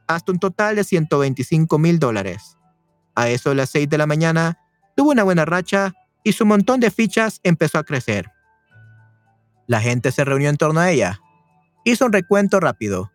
hasta 0.08 0.32
un 0.32 0.38
total 0.38 0.76
de 0.76 0.84
125 0.84 1.80
mil 1.80 1.98
dólares. 1.98 2.60
A 3.16 3.28
eso 3.30 3.50
de 3.50 3.56
las 3.56 3.72
6 3.72 3.90
de 3.90 3.98
la 3.98 4.06
mañana, 4.06 4.60
tuvo 4.96 5.10
una 5.10 5.24
buena 5.24 5.46
racha 5.46 5.96
y 6.24 6.34
su 6.34 6.46
montón 6.46 6.80
de 6.80 6.92
fichas 6.92 7.40
empezó 7.44 7.80
a 7.80 7.84
crecer. 7.84 8.32
La 9.66 9.82
gente 9.82 10.12
se 10.12 10.24
reunió 10.24 10.50
en 10.50 10.58
torno 10.58 10.80
a 10.80 10.92
ella. 10.92 11.22
Hizo 11.86 12.06
un 12.06 12.14
recuento 12.14 12.60
rápido. 12.60 13.12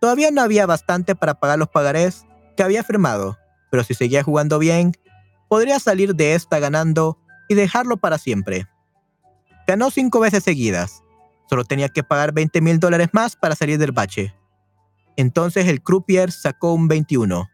Todavía 0.00 0.30
no 0.30 0.40
había 0.40 0.64
bastante 0.64 1.14
para 1.14 1.34
pagar 1.34 1.58
los 1.58 1.68
pagarés 1.68 2.24
que 2.56 2.62
había 2.62 2.82
firmado, 2.82 3.38
pero 3.70 3.84
si 3.84 3.92
seguía 3.92 4.22
jugando 4.22 4.58
bien, 4.58 4.92
podría 5.48 5.78
salir 5.78 6.14
de 6.14 6.34
esta 6.34 6.58
ganando 6.58 7.18
y 7.50 7.54
dejarlo 7.54 7.98
para 7.98 8.16
siempre. 8.16 8.66
Ganó 9.66 9.90
cinco 9.90 10.20
veces 10.20 10.44
seguidas. 10.44 11.02
Solo 11.48 11.64
tenía 11.64 11.88
que 11.88 12.02
pagar 12.02 12.32
20 12.32 12.60
mil 12.60 12.78
dólares 12.78 13.08
más 13.12 13.36
para 13.36 13.54
salir 13.54 13.78
del 13.78 13.92
bache. 13.92 14.34
Entonces 15.16 15.66
el 15.68 15.82
croupier 15.82 16.32
sacó 16.32 16.72
un 16.72 16.88
21, 16.88 17.48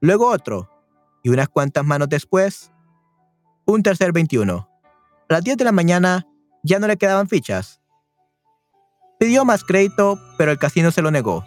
luego 0.00 0.28
otro, 0.28 0.68
y 1.22 1.28
unas 1.28 1.48
cuantas 1.48 1.84
manos 1.84 2.08
después, 2.08 2.72
un 3.66 3.82
tercer 3.82 4.12
21. 4.12 4.68
A 5.28 5.32
las 5.32 5.42
10 5.44 5.56
de 5.56 5.64
la 5.64 5.72
mañana 5.72 6.26
ya 6.62 6.78
no 6.78 6.86
le 6.86 6.96
quedaban 6.96 7.28
fichas. 7.28 7.80
Pidió 9.18 9.44
más 9.44 9.64
crédito, 9.64 10.18
pero 10.36 10.50
el 10.50 10.58
casino 10.58 10.90
se 10.90 11.02
lo 11.02 11.10
negó. 11.10 11.44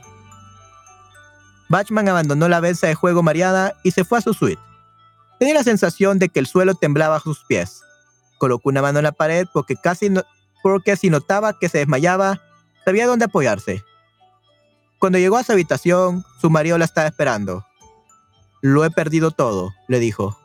Batchman 1.69 2.07
abandonó 2.07 2.47
la 2.47 2.61
mesa 2.61 2.87
de 2.87 2.95
juego 2.95 3.21
mareada 3.21 3.73
y 3.83 3.91
se 3.91 4.05
fue 4.05 4.19
a 4.19 4.21
su 4.21 4.33
suite. 4.33 4.61
Tenía 5.37 5.53
la 5.53 5.63
sensación 5.63 6.17
de 6.17 6.29
que 6.29 6.39
el 6.39 6.47
suelo 6.47 6.75
temblaba 6.75 7.17
a 7.17 7.19
sus 7.19 7.43
pies. 7.43 7.81
Colocó 8.37 8.69
una 8.69 8.81
mano 8.81 8.99
en 8.99 9.03
la 9.03 9.11
pared 9.11 9.47
porque 9.53 9.75
casi 9.75 10.11
porque 10.63 10.95
si 10.95 11.09
notaba 11.09 11.57
que 11.57 11.69
se 11.69 11.79
desmayaba, 11.79 12.41
sabía 12.83 13.07
dónde 13.07 13.25
apoyarse. 13.25 13.83
Cuando 14.99 15.19
llegó 15.19 15.37
a 15.37 15.43
su 15.43 15.51
habitación, 15.51 16.25
su 16.41 16.49
marido 16.49 16.77
la 16.77 16.85
estaba 16.85 17.07
esperando. 17.07 17.65
Lo 18.61 18.83
he 18.83 18.91
perdido 18.91 19.31
todo, 19.31 19.73
le 19.87 19.99
dijo. 19.99 20.37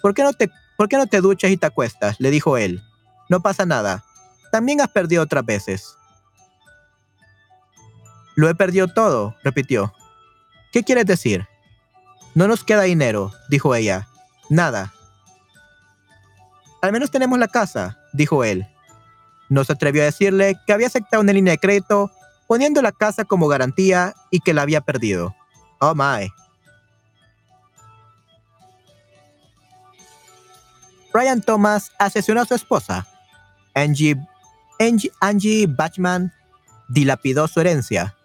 ¿Por 0.00 0.14
qué 0.14 0.22
no 0.22 0.32
te 0.32 0.50
¿Por 0.76 0.88
qué 0.88 0.96
no 0.96 1.06
te 1.06 1.20
duchas 1.20 1.50
y 1.50 1.56
te 1.56 1.66
acuestas? 1.66 2.16
le 2.18 2.30
dijo 2.30 2.56
él. 2.56 2.82
No 3.28 3.40
pasa 3.40 3.64
nada. 3.66 4.04
También 4.50 4.80
has 4.80 4.88
perdido 4.88 5.22
otras 5.22 5.44
veces. 5.44 5.96
Lo 8.34 8.48
he 8.48 8.54
perdido 8.54 8.88
todo, 8.88 9.36
repitió. 9.44 9.92
¿Qué 10.72 10.82
quieres 10.82 11.06
decir? 11.06 11.46
No 12.34 12.48
nos 12.48 12.64
queda 12.64 12.82
dinero, 12.82 13.30
dijo 13.48 13.74
ella. 13.74 14.08
Nada. 14.48 14.92
Al 16.82 16.90
menos 16.90 17.12
tenemos 17.12 17.38
la 17.38 17.46
casa, 17.46 17.96
dijo 18.12 18.42
él. 18.42 18.66
No 19.48 19.62
se 19.64 19.72
atrevió 19.72 20.02
a 20.02 20.06
decirle 20.06 20.58
que 20.66 20.72
había 20.72 20.88
aceptado 20.88 21.22
una 21.22 21.32
línea 21.32 21.52
de 21.52 21.58
crédito 21.58 22.10
poniendo 22.48 22.82
la 22.82 22.90
casa 22.90 23.24
como 23.24 23.46
garantía 23.46 24.14
y 24.30 24.40
que 24.40 24.52
la 24.52 24.62
había 24.62 24.80
perdido. 24.80 25.34
Oh 25.78 25.94
my. 25.94 26.30
Brian 31.14 31.40
Thomas 31.40 31.92
asesinó 31.98 32.40
a 32.40 32.46
su 32.46 32.54
esposa. 32.54 33.06
Angie, 33.74 34.16
Angie, 34.80 35.12
Angie 35.20 35.66
Bachman 35.68 36.32
dilapidó 36.88 37.46
su 37.46 37.60
herencia. 37.60 38.16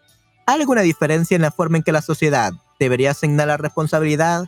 ¿Hay 0.47 0.59
alguna 0.59 0.81
diferencia 0.81 1.35
en 1.35 1.43
la 1.43 1.51
forma 1.51 1.77
en 1.77 1.83
que 1.83 1.91
la 1.91 2.01
sociedad 2.01 2.53
debería 2.79 3.11
asignar 3.11 3.47
la 3.47 3.57
responsabilidad? 3.57 4.45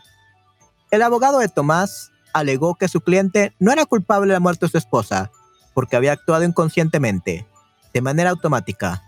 El 0.90 1.04
abogado 1.04 1.40
de 1.40 1.50
Tomás 1.50 2.12
alegó 2.34 2.76
que 2.76 2.88
su 2.88 3.02
cliente 3.02 3.54
no 3.60 3.72
era 3.72 3.86
culpable 3.86 4.28
de 4.28 4.34
la 4.34 4.40
muerte 4.40 4.66
de 4.66 4.72
su 4.72 4.78
esposa, 4.78 5.32
porque 5.74 5.96
había 5.96 6.14
actuado 6.14 6.44
inconscientemente, 6.44 7.48
de 7.94 8.02
manera 8.02 8.30
automática. 8.30 9.04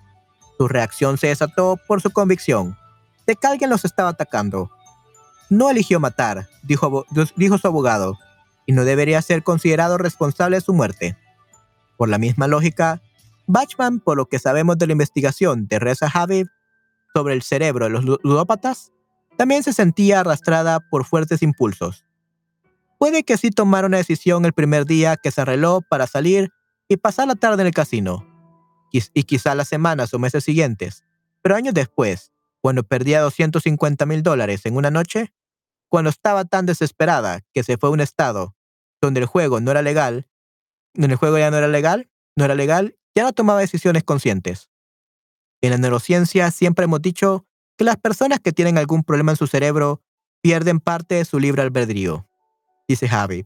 Su 0.57 0.67
reacción 0.67 1.17
se 1.17 1.27
desató 1.27 1.77
por 1.87 2.01
su 2.01 2.11
convicción 2.11 2.77
de 3.25 3.35
que 3.35 3.47
alguien 3.47 3.69
los 3.69 3.85
estaba 3.85 4.09
atacando. 4.09 4.71
No 5.49 5.69
eligió 5.69 5.99
matar, 5.99 6.47
dijo, 6.63 7.05
su 7.07 7.67
abogado, 7.67 8.17
y 8.65 8.73
no 8.73 8.85
debería 8.85 9.21
ser 9.21 9.43
considerado 9.43 9.97
responsable 9.97 10.57
de 10.57 10.61
su 10.61 10.73
muerte. 10.73 11.17
Por 11.97 12.09
la 12.09 12.17
misma 12.17 12.47
lógica, 12.47 13.01
Bachman, 13.47 13.99
por 13.99 14.17
lo 14.17 14.27
que 14.27 14.39
sabemos 14.39 14.77
de 14.77 14.87
la 14.87 14.93
investigación 14.93 15.67
de 15.67 15.79
Reza 15.79 16.09
Habib, 16.13 16.47
sobre 17.13 17.33
el 17.33 17.41
cerebro 17.41 17.85
de 17.85 17.91
los 17.91 18.05
ludópatas, 18.05 18.91
también 19.37 19.63
se 19.63 19.73
sentía 19.73 20.21
arrastrada 20.21 20.79
por 20.79 21.03
fuertes 21.03 21.41
impulsos. 21.41 22.05
Puede 23.01 23.23
que 23.23 23.35
sí 23.35 23.49
tomara 23.49 23.87
una 23.87 23.97
decisión 23.97 24.45
el 24.45 24.53
primer 24.53 24.85
día 24.85 25.17
que 25.17 25.31
se 25.31 25.41
arregló 25.41 25.81
para 25.81 26.05
salir 26.05 26.51
y 26.87 26.97
pasar 26.97 27.27
la 27.27 27.33
tarde 27.33 27.63
en 27.63 27.65
el 27.65 27.73
casino, 27.73 28.27
y 28.91 29.23
quizá 29.23 29.55
las 29.55 29.69
semanas 29.69 30.13
o 30.13 30.19
meses 30.19 30.43
siguientes, 30.43 31.03
pero 31.41 31.55
años 31.55 31.73
después, 31.73 32.31
cuando 32.61 32.83
perdía 32.83 33.21
250 33.21 34.05
mil 34.05 34.21
dólares 34.21 34.67
en 34.67 34.75
una 34.75 34.91
noche, 34.91 35.33
cuando 35.89 36.11
estaba 36.11 36.45
tan 36.45 36.67
desesperada 36.67 37.39
que 37.55 37.63
se 37.63 37.75
fue 37.75 37.89
a 37.89 37.91
un 37.91 38.01
estado 38.01 38.55
donde 39.01 39.21
el 39.21 39.25
juego 39.25 39.59
no 39.59 39.71
era 39.71 39.81
legal, 39.81 40.27
donde 40.93 41.13
el 41.13 41.17
juego 41.17 41.39
ya 41.39 41.49
no 41.49 41.57
era 41.57 41.69
legal, 41.69 42.11
no 42.35 42.45
era 42.45 42.53
legal, 42.53 42.99
ya 43.15 43.23
no 43.23 43.33
tomaba 43.33 43.61
decisiones 43.61 44.03
conscientes. 44.03 44.69
En 45.61 45.71
la 45.71 45.79
neurociencia 45.79 46.51
siempre 46.51 46.85
hemos 46.85 47.01
dicho 47.01 47.47
que 47.79 47.83
las 47.83 47.97
personas 47.97 48.41
que 48.41 48.51
tienen 48.51 48.77
algún 48.77 49.03
problema 49.03 49.31
en 49.31 49.37
su 49.37 49.47
cerebro 49.47 50.03
pierden 50.43 50.79
parte 50.79 51.15
de 51.15 51.25
su 51.25 51.39
libre 51.39 51.63
albedrío, 51.63 52.27
dice 52.91 53.07
Javi. 53.07 53.45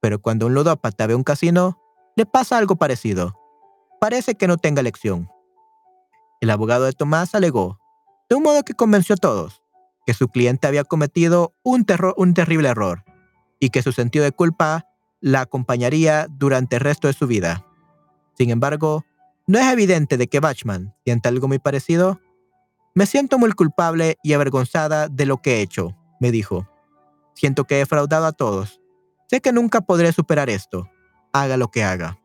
Pero 0.00 0.20
cuando 0.20 0.46
un 0.46 0.54
ludópata 0.54 1.06
ve 1.06 1.14
un 1.14 1.24
casino, 1.24 1.78
le 2.16 2.26
pasa 2.26 2.58
algo 2.58 2.76
parecido. 2.76 3.34
Parece 4.00 4.34
que 4.34 4.46
no 4.46 4.56
tenga 4.56 4.80
elección. 4.80 5.28
El 6.40 6.50
abogado 6.50 6.84
de 6.84 6.92
Tomás 6.92 7.34
alegó, 7.34 7.78
de 8.28 8.36
un 8.36 8.42
modo 8.42 8.62
que 8.62 8.74
convenció 8.74 9.14
a 9.14 9.18
todos, 9.18 9.62
que 10.06 10.14
su 10.14 10.28
cliente 10.28 10.66
había 10.66 10.84
cometido 10.84 11.54
un, 11.62 11.86
un 12.16 12.34
terrible 12.34 12.68
error 12.68 13.04
y 13.60 13.70
que 13.70 13.82
su 13.82 13.92
sentido 13.92 14.24
de 14.24 14.32
culpa 14.32 14.86
la 15.20 15.40
acompañaría 15.42 16.26
durante 16.30 16.76
el 16.76 16.82
resto 16.82 17.08
de 17.08 17.14
su 17.14 17.26
vida. 17.26 17.64
Sin 18.36 18.50
embargo, 18.50 19.04
¿No 19.48 19.60
es 19.60 19.72
evidente 19.72 20.16
de 20.16 20.26
que 20.26 20.40
Batchman 20.40 20.92
sienta 21.04 21.28
algo 21.28 21.46
muy 21.46 21.60
parecido? 21.60 22.20
Me 22.96 23.06
siento 23.06 23.38
muy 23.38 23.52
culpable 23.52 24.16
y 24.24 24.32
avergonzada 24.32 25.06
de 25.06 25.24
lo 25.24 25.40
que 25.40 25.56
he 25.58 25.60
hecho, 25.60 25.96
me 26.18 26.32
dijo. 26.32 26.66
Siento 27.36 27.64
que 27.64 27.76
he 27.76 27.78
defraudado 27.78 28.24
a 28.26 28.32
todos. 28.32 28.80
Sé 29.28 29.40
que 29.40 29.52
nunca 29.52 29.82
podré 29.82 30.10
superar 30.12 30.48
esto, 30.48 30.90
haga 31.32 31.56
lo 31.56 31.70
que 31.70 31.84
haga. 31.84 32.18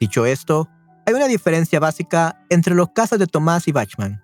Dicho 0.00 0.26
esto, 0.26 0.68
hay 1.06 1.14
una 1.14 1.28
diferencia 1.28 1.78
básica 1.78 2.44
entre 2.50 2.74
los 2.74 2.90
casos 2.90 3.20
de 3.20 3.28
Tomás 3.28 3.68
y 3.68 3.72
Bachman. 3.72 4.20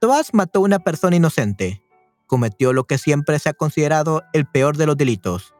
Tomás 0.00 0.34
mató 0.34 0.58
a 0.58 0.62
una 0.62 0.80
persona 0.80 1.14
inocente. 1.14 1.84
Cometió 2.26 2.72
lo 2.72 2.84
que 2.84 2.98
siempre 2.98 3.38
se 3.38 3.48
ha 3.48 3.54
considerado 3.54 4.24
el 4.32 4.46
peor 4.46 4.76
de 4.76 4.86
los 4.86 4.96
delitos. 4.96 5.54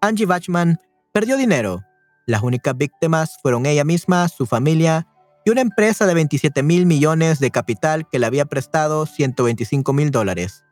Angie 0.00 0.26
Bachman 0.26 0.78
perdió 1.12 1.36
dinero, 1.36 1.82
las 2.26 2.42
únicas 2.42 2.76
víctimas 2.76 3.36
fueron 3.42 3.66
ella 3.66 3.84
misma, 3.84 4.28
su 4.28 4.46
familia 4.46 5.08
y 5.44 5.50
una 5.50 5.60
empresa 5.60 6.06
de 6.06 6.14
27 6.14 6.62
mil 6.62 6.86
millones 6.86 7.40
de 7.40 7.50
capital 7.50 8.08
que 8.08 8.20
le 8.20 8.26
había 8.26 8.44
prestado 8.44 9.06
125 9.06 9.92
mil 9.92 10.12
dólares. 10.12 10.64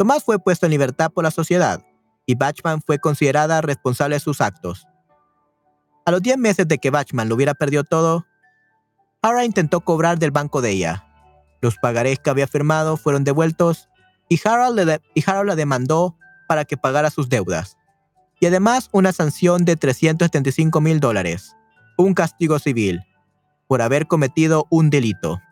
Tomás 0.00 0.24
fue 0.24 0.38
puesto 0.38 0.64
en 0.64 0.70
libertad 0.70 1.10
por 1.12 1.24
la 1.24 1.30
sociedad 1.30 1.84
y 2.24 2.34
Bachman 2.34 2.80
fue 2.80 2.98
considerada 2.98 3.60
responsable 3.60 4.16
de 4.16 4.20
sus 4.20 4.40
actos. 4.40 4.86
A 6.06 6.10
los 6.10 6.22
10 6.22 6.38
meses 6.38 6.66
de 6.66 6.78
que 6.78 6.88
Bachman 6.88 7.28
lo 7.28 7.34
hubiera 7.34 7.52
perdido 7.52 7.84
todo, 7.84 8.24
Hara 9.20 9.44
intentó 9.44 9.82
cobrar 9.82 10.18
del 10.18 10.30
banco 10.30 10.62
de 10.62 10.70
ella. 10.70 11.06
Los 11.60 11.76
pagarés 11.76 12.18
que 12.18 12.30
había 12.30 12.46
firmado 12.46 12.96
fueron 12.96 13.24
devueltos 13.24 13.90
y 14.30 14.40
Harold, 14.42 15.02
y 15.14 15.22
Harold 15.30 15.48
la 15.48 15.54
demandó 15.54 16.16
para 16.48 16.64
que 16.64 16.78
pagara 16.78 17.10
sus 17.10 17.28
deudas 17.28 17.76
y 18.40 18.46
además 18.46 18.88
una 18.92 19.12
sanción 19.12 19.66
de 19.66 19.76
375 19.76 20.80
mil 20.80 20.98
dólares, 20.98 21.54
un 21.98 22.14
castigo 22.14 22.58
civil, 22.58 23.04
por 23.68 23.82
haber 23.82 24.06
cometido 24.06 24.66
un 24.70 24.88
delito. 24.88 25.42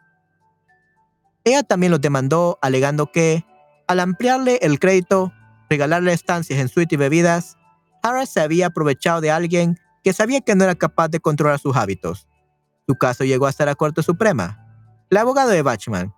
Ella 1.45 1.65
también 1.65 1.93
los 1.93 2.01
demandó 2.01 2.59
alegando 2.63 3.13
que, 3.13 3.45
al 3.89 4.01
ampliarle 4.01 4.59
el 4.63 4.79
crédito, 4.79 5.33
regalarle 5.69 6.13
estancias 6.13 6.61
en 6.61 6.69
suite 6.69 6.95
y 6.95 6.99
bebidas, 6.99 7.57
Harris 8.03 8.29
se 8.29 8.41
había 8.41 8.67
aprovechado 8.67 9.21
de 9.21 9.31
alguien 9.31 9.79
que 10.05 10.13
sabía 10.13 10.41
que 10.41 10.55
no 10.55 10.65
era 10.65 10.75
capaz 10.75 11.09
de 11.09 11.21
controlar 11.21 11.59
sus 11.59 11.75
hábitos. 11.77 12.29
Su 12.87 12.95
caso 12.95 13.25
llegó 13.25 13.47
hasta 13.47 13.67
la 13.67 13.75
Corte 13.75 14.03
Suprema. 14.03 14.65
El 15.11 15.17
abogado 15.17 15.51
de 15.51 15.63
Bachman, 15.63 16.15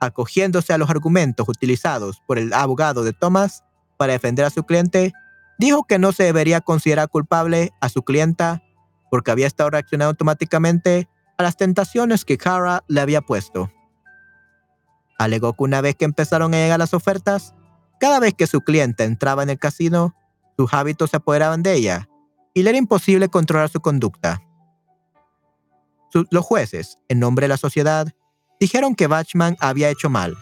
acogiéndose 0.00 0.72
a 0.72 0.78
los 0.78 0.90
argumentos 0.90 1.48
utilizados 1.48 2.20
por 2.26 2.38
el 2.38 2.52
abogado 2.52 3.04
de 3.04 3.12
Thomas 3.12 3.64
para 3.96 4.12
defender 4.12 4.44
a 4.44 4.50
su 4.50 4.64
cliente, 4.64 5.12
dijo 5.58 5.84
que 5.84 5.98
no 5.98 6.12
se 6.12 6.24
debería 6.24 6.60
considerar 6.60 7.08
culpable 7.08 7.70
a 7.80 7.88
su 7.88 8.02
clienta 8.02 8.62
porque 9.10 9.30
había 9.30 9.46
estado 9.46 9.70
reaccionando 9.70 10.10
automáticamente 10.10 11.08
a 11.38 11.42
las 11.42 11.56
tentaciones 11.56 12.24
que 12.24 12.38
Kara 12.38 12.82
le 12.88 13.00
había 13.00 13.20
puesto. 13.20 13.70
Alegó 15.22 15.52
que 15.52 15.62
una 15.62 15.80
vez 15.80 15.94
que 15.94 16.04
empezaron 16.04 16.52
a 16.52 16.56
llegar 16.56 16.80
las 16.80 16.94
ofertas, 16.94 17.54
cada 18.00 18.18
vez 18.18 18.34
que 18.34 18.48
su 18.48 18.60
cliente 18.62 19.04
entraba 19.04 19.44
en 19.44 19.50
el 19.50 19.58
casino, 19.58 20.16
sus 20.56 20.74
hábitos 20.74 21.10
se 21.10 21.18
apoderaban 21.18 21.62
de 21.62 21.74
ella 21.74 22.08
y 22.54 22.64
le 22.64 22.70
era 22.70 22.78
imposible 22.78 23.28
controlar 23.28 23.68
su 23.68 23.80
conducta. 23.80 24.42
los 26.12 26.44
jueces, 26.44 26.98
en 27.08 27.20
nombre 27.20 27.44
de 27.44 27.50
la 27.50 27.56
sociedad, 27.56 28.08
dijeron 28.58 28.96
que 28.96 29.06
Bachman 29.06 29.56
había 29.60 29.90
hecho 29.90 30.10
mal. 30.10 30.36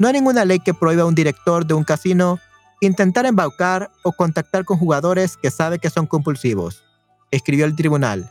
No 0.00 0.08
hay 0.08 0.14
ninguna 0.14 0.44
ley 0.44 0.58
que 0.58 0.74
prohíba 0.74 1.02
a 1.02 1.06
un 1.06 1.14
director 1.14 1.64
de 1.64 1.74
un 1.74 1.84
casino 1.84 2.40
intentar 2.80 3.26
embaucar 3.26 3.92
o 4.02 4.10
contactar 4.10 4.64
con 4.64 4.76
jugadores 4.76 5.36
que 5.36 5.52
sabe 5.52 5.78
que 5.78 5.88
son 5.88 6.08
compulsivos, 6.08 6.82
escribió 7.30 7.64
el 7.64 7.76
tribunal. 7.76 8.28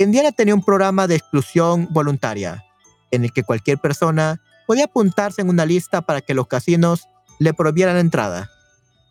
Indiana 0.00 0.32
tenía 0.32 0.56
un 0.56 0.64
programa 0.64 1.06
de 1.06 1.14
exclusión 1.14 1.86
voluntaria, 1.92 2.64
en 3.12 3.22
el 3.22 3.32
que 3.32 3.44
cualquier 3.44 3.78
persona 3.78 4.40
podía 4.66 4.84
apuntarse 4.84 5.42
en 5.42 5.48
una 5.48 5.66
lista 5.66 6.02
para 6.02 6.20
que 6.20 6.34
los 6.34 6.46
casinos 6.46 7.08
le 7.38 7.54
prohibieran 7.54 7.96
entrada. 7.96 8.50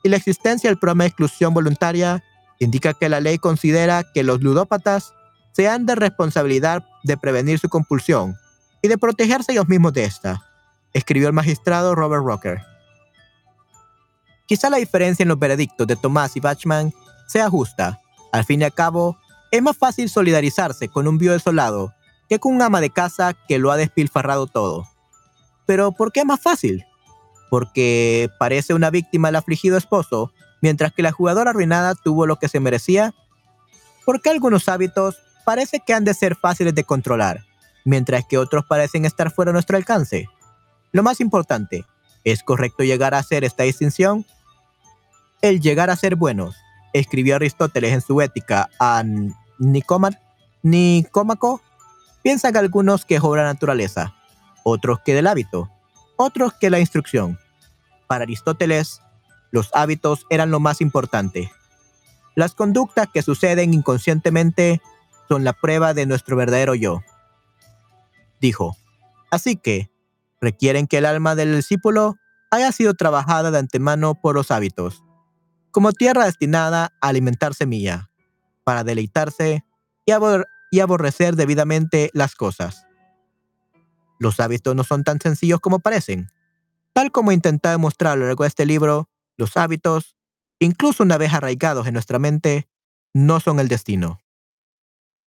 Y 0.04 0.10
la 0.10 0.18
existencia 0.18 0.70
del 0.70 0.80
programa 0.80 1.04
de 1.04 1.10
exclusión 1.10 1.54
voluntaria 1.54 2.24
indica 2.60 2.94
que 2.94 3.10
la 3.10 3.20
ley 3.20 3.38
considera 3.38 4.04
que 4.14 4.24
los 4.24 4.42
ludópatas 4.42 5.14
se 5.52 5.68
han 5.68 5.86
de 5.86 5.96
responsabilidad 5.96 6.84
de 7.04 7.18
prevenir 7.18 7.60
su 7.60 7.70
compulsión 7.70 8.38
y 8.82 8.88
de 8.88 8.98
protegerse 8.98 9.52
ellos 9.54 9.68
mismos 9.68 9.94
de 9.94 10.04
esta, 10.04 10.46
escribió 10.94 11.28
el 11.28 11.34
magistrado 11.34 11.96
Robert 11.96 12.24
Rocker. 12.24 12.62
Quizá 14.46 14.70
la 14.70 14.78
diferencia 14.78 15.24
en 15.24 15.30
los 15.30 15.40
veredictos 15.40 15.88
de 15.88 15.96
Tomás 15.96 16.36
y 16.36 16.40
Bachman 16.40 16.94
sea 17.28 17.50
justa. 17.50 18.02
Al 18.32 18.44
fin 18.44 18.62
y 18.62 18.66
al 18.66 18.74
cabo, 18.74 19.18
es 19.52 19.62
más 19.62 19.78
fácil 19.78 20.10
solidarizarse 20.10 20.90
con 20.90 21.08
un 21.08 21.18
viudo 21.18 21.34
desolado 21.34 21.94
que 22.28 22.40
con 22.40 22.56
un 22.56 22.62
ama 22.62 22.82
de 22.82 22.90
casa 22.90 23.34
que 23.48 23.60
lo 23.60 23.72
ha 23.72 23.78
despilfarrado 23.78 24.48
todo. 24.48 24.88
Pero 25.66 25.92
¿por 25.92 26.12
qué 26.12 26.26
más 26.26 26.42
fácil? 26.42 26.86
Porque 27.50 28.30
parece 28.40 28.74
una 28.74 28.90
víctima 28.90 29.30
el 29.30 29.36
afligido 29.36 29.78
esposo, 29.78 30.32
mientras 30.62 30.94
que 30.94 31.04
la 31.04 31.12
jugadora 31.12 31.52
arruinada 31.52 31.96
tuvo 31.96 32.26
lo 32.26 32.38
que 32.38 32.50
se 32.50 32.60
merecía. 32.60 33.14
Porque 34.06 34.30
algunos 34.30 34.68
hábitos 34.70 35.18
parece 35.46 35.80
que 35.80 35.94
han 35.94 36.04
de 36.04 36.14
ser 36.14 36.36
fáciles 36.36 36.76
de 36.76 36.84
controlar, 36.84 37.46
mientras 37.86 38.26
que 38.26 38.38
otros 38.38 38.66
parecen 38.66 39.06
estar 39.06 39.32
fuera 39.32 39.50
de 39.50 39.54
nuestro 39.54 39.78
alcance. 39.78 40.28
Lo 40.92 41.04
más 41.04 41.20
importante, 41.20 41.86
¿Es 42.26 42.42
correcto 42.42 42.84
llegar 42.84 43.14
a 43.14 43.20
hacer 43.20 43.44
esta 43.44 43.64
distinción? 43.64 44.26
el 45.44 45.60
llegar 45.60 45.90
a 45.90 45.98
ser 45.98 46.16
buenos, 46.16 46.56
escribió 46.94 47.36
Aristóteles 47.36 47.92
en 47.92 48.00
su 48.00 48.22
Ética 48.22 48.70
a 48.80 49.04
Nicómaco, 49.60 51.60
piensan 52.22 52.56
algunos 52.56 53.04
que 53.04 53.16
es 53.16 53.22
obra 53.22 53.44
naturaleza, 53.44 54.16
otros 54.64 55.00
que 55.06 55.14
del 55.14 55.28
hábito, 55.28 55.70
otros 56.18 56.54
que 56.54 56.70
la 56.70 56.80
instrucción. 56.80 57.40
Para 58.08 58.24
Aristóteles, 58.24 59.02
los 59.52 59.70
hábitos 59.74 60.26
eran 60.30 60.52
lo 60.52 60.60
más 60.60 60.82
importante. 60.82 61.52
Las 62.36 62.56
conductas 62.56 63.08
que 63.14 63.22
suceden 63.22 63.74
inconscientemente 63.74 64.82
son 65.30 65.44
la 65.44 65.54
prueba 65.54 65.94
de 65.94 66.06
nuestro 66.06 66.36
verdadero 66.36 66.76
yo. 66.76 67.02
Dijo, 68.42 68.76
así 69.32 69.56
que 69.56 69.92
requieren 70.42 70.88
que 70.88 70.98
el 70.98 71.06
alma 71.06 71.36
del 71.36 71.56
discípulo 71.56 72.16
haya 72.52 72.72
sido 72.72 72.94
trabajada 72.94 73.52
de 73.52 73.60
antemano 73.60 74.16
por 74.16 74.36
los 74.36 74.52
hábitos, 74.52 75.04
como 75.72 75.92
tierra 75.92 76.26
destinada 76.26 76.94
a 77.02 77.08
alimentar 77.08 77.54
semilla, 77.54 78.10
para 78.64 78.84
deleitarse 78.84 79.64
y, 80.06 80.12
y 80.72 80.80
aborrecer 80.80 81.36
debidamente 81.36 82.10
las 82.14 82.36
cosas. 82.36 82.86
Los 84.20 84.40
hábitos 84.40 84.76
no 84.76 84.84
son 84.84 85.04
tan 85.04 85.20
sencillos 85.20 85.60
como 85.60 85.80
parecen. 85.80 86.30
Tal 86.94 87.12
como 87.12 87.32
he 87.32 87.34
intentado 87.34 87.74
demostrar 87.74 88.14
a 88.14 88.16
lo 88.16 88.26
largo 88.28 88.44
de 88.44 88.50
este 88.50 88.66
libro, 88.66 89.10
los 89.38 89.58
hábitos, 89.58 90.16
incluso 90.60 91.04
una 91.04 91.18
vez 91.18 91.34
arraigados 91.34 91.88
en 91.88 91.94
nuestra 91.94 92.20
mente, 92.20 92.68
no 93.14 93.40
son 93.40 93.60
el 93.60 93.68
destino. 93.68 94.20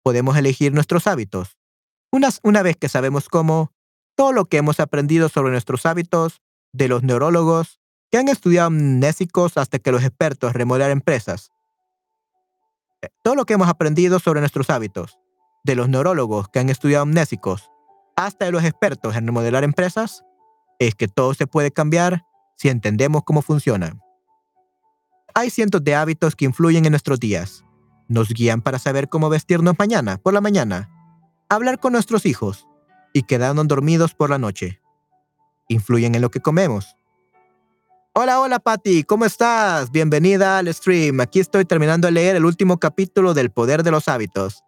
Podemos 0.02 0.36
elegir 0.36 0.72
nuestros 0.72 1.06
hábitos. 1.06 1.58
Una, 2.10 2.62
vez 2.62 2.76
que 2.76 2.88
sabemos 2.88 3.28
cómo, 3.28 3.72
todo 4.16 4.32
lo 4.32 4.46
que 4.46 4.56
hemos 4.56 4.80
aprendido 4.80 5.28
sobre 5.28 5.52
nuestros 5.52 5.86
hábitos, 5.86 6.40
de 6.72 6.88
los 6.88 7.02
neurólogos 7.02 7.80
que 8.10 8.18
han 8.18 8.28
estudiado 8.28 8.68
amnésicos 8.68 9.56
hasta 9.56 9.78
que 9.78 9.92
los 9.92 10.02
expertos 10.02 10.52
remodelar 10.52 10.90
empresas, 10.90 11.50
eh, 13.02 13.08
todo 13.22 13.34
lo 13.34 13.44
que 13.44 13.54
hemos 13.54 13.68
aprendido 13.68 14.18
sobre 14.18 14.40
nuestros 14.40 14.70
hábitos, 14.70 15.18
de 15.62 15.76
los 15.76 15.88
neurólogos 15.88 16.48
que 16.48 16.58
han 16.58 16.70
estudiado 16.70 17.02
amnésicos 17.02 17.69
hasta 18.26 18.44
de 18.44 18.52
los 18.52 18.64
expertos 18.64 19.16
en 19.16 19.26
remodelar 19.26 19.64
empresas, 19.64 20.24
es 20.78 20.94
que 20.94 21.08
todo 21.08 21.34
se 21.34 21.46
puede 21.46 21.70
cambiar 21.70 22.24
si 22.56 22.68
entendemos 22.68 23.22
cómo 23.24 23.42
funciona. 23.42 23.98
Hay 25.34 25.50
cientos 25.50 25.82
de 25.84 25.94
hábitos 25.94 26.36
que 26.36 26.44
influyen 26.44 26.84
en 26.84 26.92
nuestros 26.92 27.20
días. 27.20 27.64
Nos 28.08 28.28
guían 28.30 28.62
para 28.62 28.78
saber 28.78 29.08
cómo 29.08 29.28
vestirnos 29.28 29.78
mañana, 29.78 30.18
por 30.18 30.34
la 30.34 30.40
mañana, 30.40 30.90
hablar 31.48 31.78
con 31.78 31.92
nuestros 31.92 32.26
hijos 32.26 32.66
y 33.12 33.22
quedarnos 33.22 33.68
dormidos 33.68 34.14
por 34.14 34.30
la 34.30 34.38
noche. 34.38 34.80
Influyen 35.68 36.14
en 36.14 36.22
lo 36.22 36.30
que 36.30 36.40
comemos. 36.40 36.96
Hola, 38.12 38.40
hola 38.40 38.58
Patty, 38.58 39.04
¿cómo 39.04 39.24
estás? 39.24 39.92
Bienvenida 39.92 40.58
al 40.58 40.72
stream. 40.74 41.20
Aquí 41.20 41.38
estoy 41.38 41.64
terminando 41.64 42.06
de 42.08 42.12
leer 42.12 42.36
el 42.36 42.44
último 42.44 42.78
capítulo 42.78 43.34
del 43.34 43.50
Poder 43.50 43.84
de 43.84 43.92
los 43.92 44.08
Hábitos. 44.08 44.64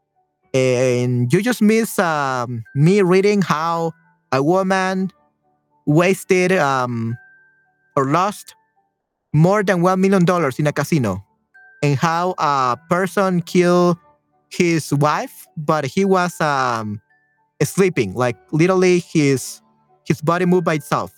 And 0.55 1.33
you 1.33 1.43
just 1.43 1.63
miss 1.63 1.99
um, 1.99 2.65
me 2.75 3.01
reading 3.03 3.41
how 3.43 3.93
a 4.33 4.43
woman 4.43 5.11
wasted 5.87 6.53
um, 6.53 7.17
or 7.97 8.07
lost 8.07 8.55
more 9.33 9.63
than 9.63 9.81
$1 9.81 9.99
million 9.99 10.25
in 10.59 10.67
a 10.67 10.73
casino 10.73 11.25
and 11.83 11.97
how 11.99 12.35
a 12.39 12.79
person 12.89 13.41
killed 13.43 13.97
his 14.51 14.93
wife, 14.93 15.47
but 15.57 15.85
he 15.85 16.05
was 16.05 16.39
um, 16.41 17.01
sleeping, 17.63 18.15
like 18.15 18.37
literally 18.53 19.01
his 19.01 19.61
his 20.05 20.21
body 20.21 20.45
moved 20.45 20.65
by 20.65 20.75
itself. 20.75 21.13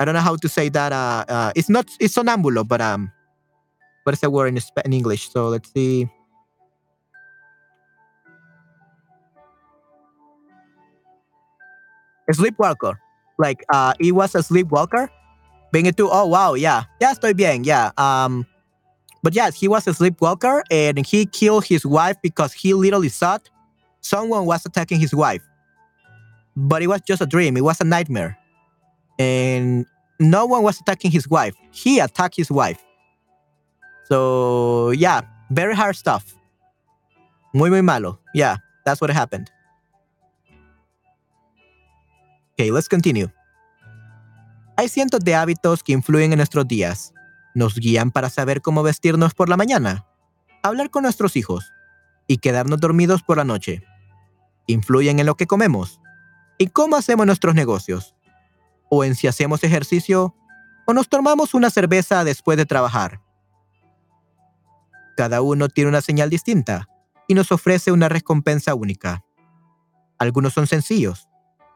I 0.00 0.04
don't 0.04 0.14
know 0.14 0.20
how 0.20 0.36
to 0.36 0.48
say 0.48 0.68
that. 0.70 0.92
Uh, 0.92 1.24
uh, 1.28 1.52
it's 1.54 1.68
not 1.68 1.88
it's 2.00 2.14
sonambulo, 2.16 2.66
but 2.66 2.80
um, 2.80 3.12
what 4.02 4.12
is 4.12 4.20
the 4.20 4.30
word 4.30 4.48
in, 4.48 4.58
in 4.84 4.92
English? 4.92 5.30
So 5.30 5.48
let's 5.48 5.72
see. 5.72 6.08
A 12.28 12.34
sleepwalker. 12.34 13.00
Like 13.38 13.64
uh, 13.72 13.94
he 14.00 14.12
was 14.12 14.34
a 14.34 14.42
sleepwalker, 14.42 15.10
being 15.72 15.86
it 15.86 15.96
too. 15.96 16.08
Oh 16.10 16.26
wow, 16.26 16.54
yeah, 16.54 16.84
yeah, 17.00 17.12
estoy 17.12 17.36
bien, 17.36 17.64
yeah. 17.64 17.90
Um, 17.98 18.46
but 19.22 19.34
yes, 19.34 19.58
he 19.58 19.68
was 19.68 19.86
a 19.88 19.94
sleepwalker 19.94 20.62
and 20.70 21.04
he 21.04 21.26
killed 21.26 21.64
his 21.64 21.84
wife 21.84 22.16
because 22.22 22.52
he 22.52 22.74
literally 22.74 23.08
thought 23.08 23.48
someone 24.00 24.46
was 24.46 24.64
attacking 24.64 25.00
his 25.00 25.14
wife. 25.14 25.42
But 26.56 26.82
it 26.82 26.86
was 26.86 27.00
just 27.00 27.20
a 27.20 27.26
dream. 27.26 27.56
It 27.56 27.64
was 27.64 27.80
a 27.80 27.84
nightmare, 27.84 28.38
and 29.18 29.84
no 30.20 30.46
one 30.46 30.62
was 30.62 30.80
attacking 30.80 31.10
his 31.10 31.28
wife. 31.28 31.54
He 31.72 31.98
attacked 31.98 32.36
his 32.36 32.50
wife. 32.50 32.78
So 34.04 34.90
yeah, 34.90 35.22
very 35.50 35.74
hard 35.74 35.96
stuff. 35.96 36.34
Muy 37.52 37.70
muy 37.70 37.82
malo. 37.82 38.20
Yeah, 38.34 38.56
that's 38.84 39.00
what 39.00 39.10
happened. 39.10 39.50
Okay, 42.54 42.70
let's 42.70 42.88
continue. 42.88 43.34
Hay 44.76 44.88
cientos 44.88 45.20
de 45.20 45.34
hábitos 45.34 45.82
que 45.82 45.92
influyen 45.92 46.32
en 46.32 46.36
nuestros 46.36 46.68
días. 46.68 47.12
Nos 47.52 47.74
guían 47.74 48.12
para 48.12 48.30
saber 48.30 48.62
cómo 48.62 48.84
vestirnos 48.84 49.34
por 49.34 49.48
la 49.48 49.56
mañana, 49.56 50.06
hablar 50.62 50.90
con 50.90 51.02
nuestros 51.02 51.34
hijos 51.34 51.72
y 52.28 52.38
quedarnos 52.38 52.78
dormidos 52.78 53.24
por 53.24 53.38
la 53.38 53.44
noche. 53.44 53.82
Influyen 54.68 55.18
en 55.18 55.26
lo 55.26 55.34
que 55.34 55.48
comemos 55.48 56.00
y 56.56 56.68
cómo 56.68 56.94
hacemos 56.94 57.26
nuestros 57.26 57.56
negocios, 57.56 58.14
o 58.88 59.02
en 59.02 59.16
si 59.16 59.26
hacemos 59.26 59.64
ejercicio 59.64 60.36
o 60.86 60.92
nos 60.92 61.08
tomamos 61.08 61.54
una 61.54 61.70
cerveza 61.70 62.22
después 62.22 62.56
de 62.56 62.66
trabajar. 62.66 63.20
Cada 65.16 65.42
uno 65.42 65.68
tiene 65.68 65.90
una 65.90 66.02
señal 66.02 66.30
distinta 66.30 66.88
y 67.26 67.34
nos 67.34 67.50
ofrece 67.50 67.90
una 67.90 68.08
recompensa 68.08 68.76
única. 68.76 69.24
Algunos 70.20 70.52
son 70.52 70.68
sencillos 70.68 71.28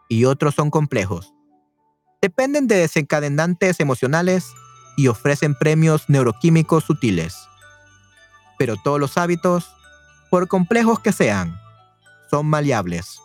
y 0.08 0.24
otros 0.24 0.54
son 0.54 0.70
complejos 0.70 1.32
dependen 2.20 2.66
de 2.66 2.76
desencadenantes 2.76 3.80
emocionales 3.80 4.52
y 4.96 5.08
ofrecen 5.08 5.54
premios 5.54 6.08
neuroquímicos 6.08 6.84
sutiles. 6.84 7.36
Pero 8.58 8.76
todos 8.76 8.98
los 8.98 9.16
hábitos, 9.16 9.70
por 10.30 10.48
complejos 10.48 10.98
que 10.98 11.12
sean, 11.12 11.56
son 12.30 12.46
maleables. 12.46 13.20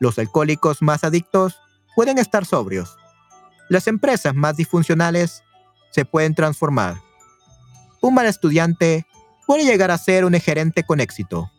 Los 0.00 0.18
alcohólicos 0.18 0.80
más 0.80 1.04
adictos 1.04 1.58
pueden 1.94 2.18
estar 2.18 2.46
sobrios. 2.46 2.96
Las 3.68 3.86
empresas 3.86 4.34
más 4.34 4.56
disfuncionales 4.56 5.42
se 5.90 6.04
pueden 6.04 6.34
transformar. 6.34 6.96
Un 8.00 8.14
mal 8.14 8.26
estudiante 8.26 9.06
puede 9.46 9.64
llegar 9.64 9.90
a 9.90 9.98
ser 9.98 10.24
un 10.24 10.32
gerente 10.34 10.82
con 10.84 11.00
éxito. 11.00 11.50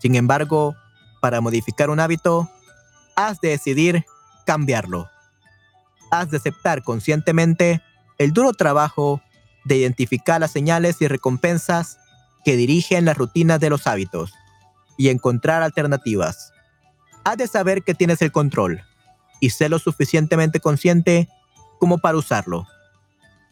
Sin 0.00 0.14
embargo, 0.16 0.76
para 1.20 1.40
modificar 1.40 1.90
un 1.90 2.00
hábito, 2.00 2.50
has 3.16 3.40
de 3.40 3.50
decidir 3.50 4.04
cambiarlo. 4.46 5.08
Has 6.10 6.30
de 6.30 6.38
aceptar 6.38 6.82
conscientemente 6.82 7.82
el 8.18 8.32
duro 8.32 8.52
trabajo 8.52 9.20
de 9.64 9.76
identificar 9.76 10.40
las 10.40 10.50
señales 10.50 11.00
y 11.00 11.08
recompensas 11.08 11.98
que 12.44 12.56
dirigen 12.56 13.04
las 13.04 13.16
rutinas 13.16 13.60
de 13.60 13.70
los 13.70 13.86
hábitos 13.86 14.32
y 14.96 15.10
encontrar 15.10 15.62
alternativas. 15.62 16.52
Has 17.24 17.36
de 17.36 17.46
saber 17.46 17.82
que 17.82 17.94
tienes 17.94 18.22
el 18.22 18.32
control 18.32 18.82
y 19.40 19.50
ser 19.50 19.70
lo 19.70 19.78
suficientemente 19.78 20.60
consciente 20.60 21.28
como 21.78 21.98
para 21.98 22.18
usarlo. 22.18 22.66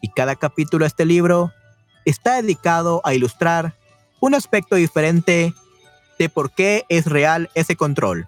Y 0.01 0.09
cada 0.09 0.35
capítulo 0.35 0.83
de 0.83 0.87
este 0.87 1.05
libro 1.05 1.51
está 2.05 2.41
dedicado 2.41 3.01
a 3.03 3.13
ilustrar 3.13 3.75
un 4.19 4.35
aspecto 4.35 4.75
diferente 4.75 5.53
de 6.19 6.29
por 6.29 6.51
qué 6.51 6.85
es 6.89 7.05
real 7.05 7.49
ese 7.55 7.75
control. 7.75 8.27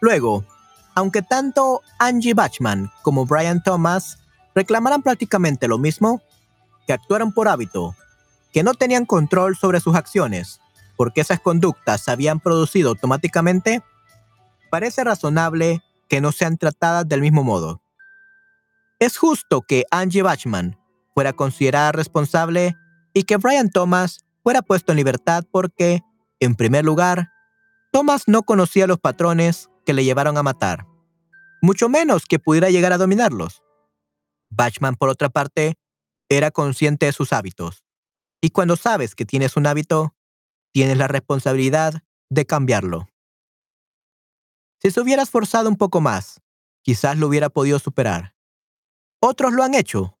Luego, 0.00 0.44
aunque 0.94 1.22
tanto 1.22 1.82
Angie 1.98 2.32
Bachman 2.32 2.90
como 3.02 3.26
Brian 3.26 3.62
Thomas 3.62 4.18
reclamaran 4.54 5.02
prácticamente 5.02 5.68
lo 5.68 5.76
mismo, 5.76 6.22
que 6.86 6.92
actuaron 6.94 7.32
por 7.32 7.48
hábito, 7.48 7.94
que 8.52 8.62
no 8.62 8.74
tenían 8.74 9.04
control 9.04 9.56
sobre 9.56 9.80
sus 9.80 9.94
acciones, 9.94 10.60
porque 10.98 11.20
esas 11.20 11.38
conductas 11.38 12.02
se 12.02 12.10
habían 12.10 12.40
producido 12.40 12.90
automáticamente, 12.90 13.82
parece 14.68 15.04
razonable 15.04 15.80
que 16.08 16.20
no 16.20 16.32
sean 16.32 16.58
tratadas 16.58 17.08
del 17.08 17.20
mismo 17.20 17.44
modo. 17.44 17.80
Es 18.98 19.16
justo 19.16 19.62
que 19.62 19.84
Angie 19.92 20.22
Bachman 20.22 20.76
fuera 21.14 21.32
considerada 21.32 21.92
responsable 21.92 22.76
y 23.14 23.22
que 23.22 23.36
Brian 23.36 23.70
Thomas 23.70 24.24
fuera 24.42 24.60
puesto 24.60 24.90
en 24.90 24.96
libertad 24.96 25.44
porque, 25.52 26.02
en 26.40 26.56
primer 26.56 26.84
lugar, 26.84 27.30
Thomas 27.92 28.24
no 28.26 28.42
conocía 28.42 28.88
los 28.88 28.98
patrones 28.98 29.70
que 29.86 29.92
le 29.92 30.04
llevaron 30.04 30.36
a 30.36 30.42
matar, 30.42 30.84
mucho 31.62 31.88
menos 31.88 32.26
que 32.26 32.40
pudiera 32.40 32.70
llegar 32.70 32.92
a 32.92 32.98
dominarlos. 32.98 33.62
Bachman, 34.50 34.96
por 34.96 35.10
otra 35.10 35.28
parte, 35.28 35.76
era 36.28 36.50
consciente 36.50 37.06
de 37.06 37.12
sus 37.12 37.32
hábitos. 37.32 37.84
Y 38.40 38.50
cuando 38.50 38.74
sabes 38.74 39.14
que 39.14 39.24
tienes 39.24 39.56
un 39.56 39.66
hábito, 39.66 40.14
tienes 40.72 40.96
la 40.96 41.08
responsabilidad 41.08 42.02
de 42.30 42.46
cambiarlo. 42.46 43.08
Si 44.80 44.90
se 44.90 45.00
hubiera 45.00 45.22
esforzado 45.22 45.68
un 45.68 45.76
poco 45.76 46.00
más, 46.00 46.40
quizás 46.82 47.18
lo 47.18 47.26
hubiera 47.26 47.48
podido 47.48 47.78
superar. 47.78 48.34
Otros 49.20 49.52
lo 49.52 49.64
han 49.64 49.74
hecho, 49.74 50.16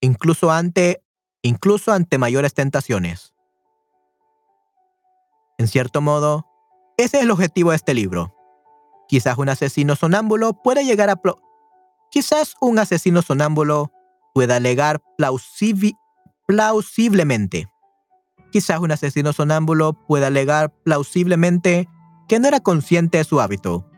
incluso 0.00 0.50
ante, 0.50 1.04
incluso 1.42 1.92
ante 1.92 2.18
mayores 2.18 2.54
tentaciones. 2.54 3.32
En 5.58 5.68
cierto 5.68 6.00
modo, 6.00 6.46
ese 6.96 7.18
es 7.18 7.22
el 7.22 7.30
objetivo 7.30 7.70
de 7.70 7.76
este 7.76 7.94
libro. 7.94 8.34
Quizás 9.08 9.38
un 9.38 9.48
asesino 9.48 9.94
sonámbulo 9.94 10.54
pueda 10.62 10.82
llegar 10.82 11.08
a... 11.10 11.20
Quizás 12.10 12.56
un 12.60 12.78
asesino 12.78 13.22
sonámbulo 13.22 13.92
pueda 14.34 14.56
alegar 14.56 15.00
plausiblemente. 16.46 17.71
Quizás 18.52 18.80
un 18.80 18.92
asesino 18.92 19.32
sonámbulo 19.32 19.94
pueda 19.94 20.26
alegar 20.26 20.70
plausiblemente 20.84 21.88
que 22.28 22.38
no 22.38 22.48
era 22.48 22.60
consciente 22.60 23.16
de 23.16 23.24
su 23.24 23.40
hábito 23.40 23.88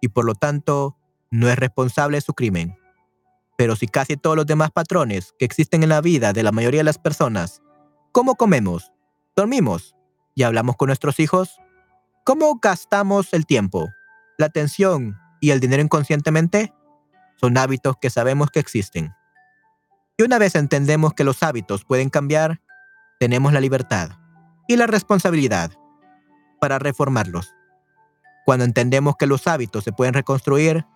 y 0.00 0.08
por 0.08 0.24
lo 0.24 0.34
tanto 0.34 0.98
no 1.30 1.48
es 1.48 1.56
responsable 1.56 2.16
de 2.16 2.20
su 2.20 2.34
crimen. 2.34 2.76
Pero 3.56 3.76
si 3.76 3.86
casi 3.86 4.16
todos 4.16 4.34
los 4.36 4.46
demás 4.46 4.72
patrones 4.72 5.32
que 5.38 5.44
existen 5.44 5.84
en 5.84 5.90
la 5.90 6.00
vida 6.00 6.32
de 6.32 6.42
la 6.42 6.50
mayoría 6.50 6.80
de 6.80 6.84
las 6.84 6.98
personas, 6.98 7.62
cómo 8.10 8.34
comemos, 8.34 8.92
dormimos 9.36 9.94
y 10.34 10.42
hablamos 10.42 10.74
con 10.74 10.88
nuestros 10.88 11.20
hijos, 11.20 11.60
cómo 12.24 12.58
gastamos 12.60 13.32
el 13.32 13.46
tiempo, 13.46 13.88
la 14.38 14.46
atención 14.46 15.16
y 15.40 15.50
el 15.50 15.60
dinero 15.60 15.82
inconscientemente, 15.82 16.72
son 17.36 17.56
hábitos 17.58 17.94
que 18.00 18.10
sabemos 18.10 18.50
que 18.50 18.58
existen. 18.58 19.14
Y 20.16 20.24
una 20.24 20.38
vez 20.38 20.56
entendemos 20.56 21.14
que 21.14 21.22
los 21.22 21.44
hábitos 21.44 21.84
pueden 21.84 22.10
cambiar, 22.10 22.60
tenemos 23.18 23.52
la 23.52 23.60
libertad 23.60 24.10
y 24.68 24.76
la 24.76 24.86
responsabilidad 24.86 25.72
para 26.60 26.78
reformarlos. 26.78 27.54
Cuando 28.44 28.64
entendemos 28.64 29.16
que 29.16 29.26
los 29.26 29.46
hábitos 29.46 29.84
se 29.84 29.92
pueden 29.92 30.14
reconstruir, 30.14 30.86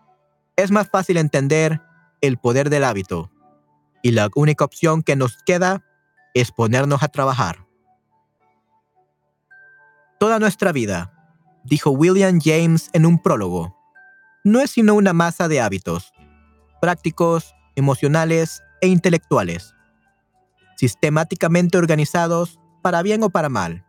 es 0.56 0.70
más 0.70 0.88
fácil 0.88 1.16
entender 1.16 1.80
el 2.20 2.38
poder 2.38 2.70
del 2.70 2.84
hábito. 2.84 3.30
Y 4.02 4.12
la 4.12 4.28
única 4.34 4.64
opción 4.64 5.02
que 5.02 5.16
nos 5.16 5.42
queda 5.44 5.84
es 6.34 6.52
ponernos 6.52 7.02
a 7.02 7.08
trabajar. 7.08 7.66
Toda 10.18 10.38
nuestra 10.38 10.72
vida, 10.72 11.12
dijo 11.64 11.90
William 11.90 12.40
James 12.42 12.90
en 12.92 13.06
un 13.06 13.22
prólogo, 13.22 13.76
no 14.44 14.60
es 14.60 14.70
sino 14.72 14.94
una 14.94 15.12
masa 15.12 15.48
de 15.48 15.60
hábitos, 15.60 16.12
prácticos, 16.80 17.54
emocionales 17.76 18.62
e 18.80 18.88
intelectuales, 18.88 19.74
sistemáticamente 20.78 21.76
organizados 21.76 22.60
para 22.82 23.02
bien 23.02 23.24
o 23.24 23.30
para 23.30 23.48
mal, 23.48 23.84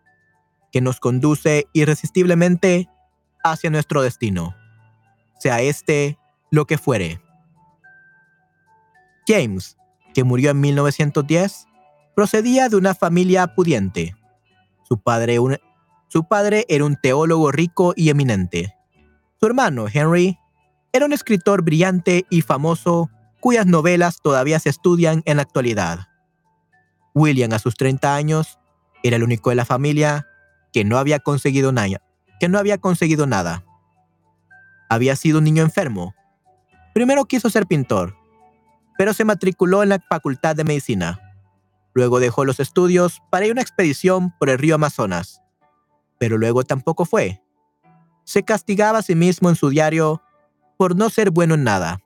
que 0.71 0.81
nos 0.81 0.99
conduce 0.99 1.67
irresistiblemente 1.71 2.89
hacia 3.43 3.69
nuestro 3.69 4.01
destino, 4.01 4.55
sea 5.37 5.61
este 5.61 6.17
lo 6.49 6.65
que 6.65 6.79
fuere. 6.79 7.21
James, 9.27 9.77
que 10.15 10.23
murió 10.23 10.49
en 10.49 10.61
1910, 10.61 11.67
procedía 12.15 12.69
de 12.69 12.75
una 12.75 12.95
familia 12.95 13.53
pudiente. 13.53 14.15
Su 14.83 14.99
padre, 14.99 15.37
su 16.07 16.23
padre 16.27 16.65
era 16.69 16.85
un 16.85 16.95
teólogo 16.95 17.51
rico 17.51 17.93
y 17.95 18.09
eminente. 18.09 18.75
Su 19.39 19.45
hermano, 19.45 19.85
Henry, 19.93 20.39
era 20.91 21.05
un 21.05 21.13
escritor 21.13 21.61
brillante 21.61 22.25
y 22.31 22.41
famoso 22.41 23.11
cuyas 23.39 23.67
novelas 23.67 24.17
todavía 24.21 24.59
se 24.59 24.69
estudian 24.69 25.21
en 25.25 25.37
la 25.37 25.43
actualidad. 25.43 26.09
William, 27.19 27.51
a 27.53 27.59
sus 27.59 27.75
30 27.75 28.15
años, 28.15 28.59
era 29.03 29.17
el 29.17 29.23
único 29.23 29.49
de 29.49 29.57
la 29.57 29.65
familia 29.65 30.27
que 30.71 30.83
no 30.83 30.97
había 30.97 31.19
conseguido 31.19 31.71
nada. 31.71 32.03
Había. 33.27 33.65
Había 34.89 35.15
sido 35.15 35.37
un 35.39 35.43
niño 35.43 35.63
enfermo. 35.63 36.15
Primero 36.93 37.25
quiso 37.25 37.49
ser 37.49 37.67
pintor, 37.67 38.15
pero 38.97 39.13
se 39.13 39.25
matriculó 39.25 39.83
en 39.83 39.89
la 39.89 39.99
Facultad 39.99 40.55
de 40.55 40.63
Medicina. 40.63 41.19
Luego 41.93 42.19
dejó 42.19 42.45
los 42.45 42.59
estudios 42.59 43.21
para 43.29 43.45
ir 43.45 43.51
a 43.51 43.53
una 43.53 43.61
expedición 43.61 44.33
por 44.39 44.49
el 44.49 44.57
río 44.57 44.75
Amazonas, 44.75 45.41
pero 46.17 46.37
luego 46.37 46.63
tampoco 46.63 47.05
fue. 47.05 47.41
Se 48.23 48.43
castigaba 48.43 48.99
a 48.99 49.03
sí 49.03 49.15
mismo 49.15 49.49
en 49.49 49.55
su 49.55 49.69
diario 49.69 50.21
por 50.77 50.95
no 50.95 51.09
ser 51.09 51.31
bueno 51.31 51.55
en 51.55 51.63
nada. 51.63 52.01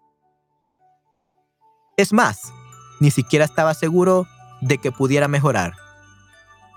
Es 1.98 2.12
más, 2.12 2.52
ni 3.00 3.12
siquiera 3.12 3.46
estaba 3.46 3.74
seguro 3.74 4.28
de 4.68 4.78
que 4.78 4.92
pudiera 4.92 5.28
mejorar. 5.28 5.74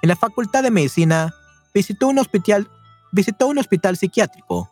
En 0.03 0.09
la 0.09 0.17
Facultad 0.17 0.63
de 0.63 0.71
Medicina 0.71 1.35
visitó 1.73 2.09
un 2.09 2.19
hospital, 2.19 2.71
visitó 3.13 3.47
un 3.47 3.59
hospital 3.59 3.97
psiquiátrico 3.97 4.71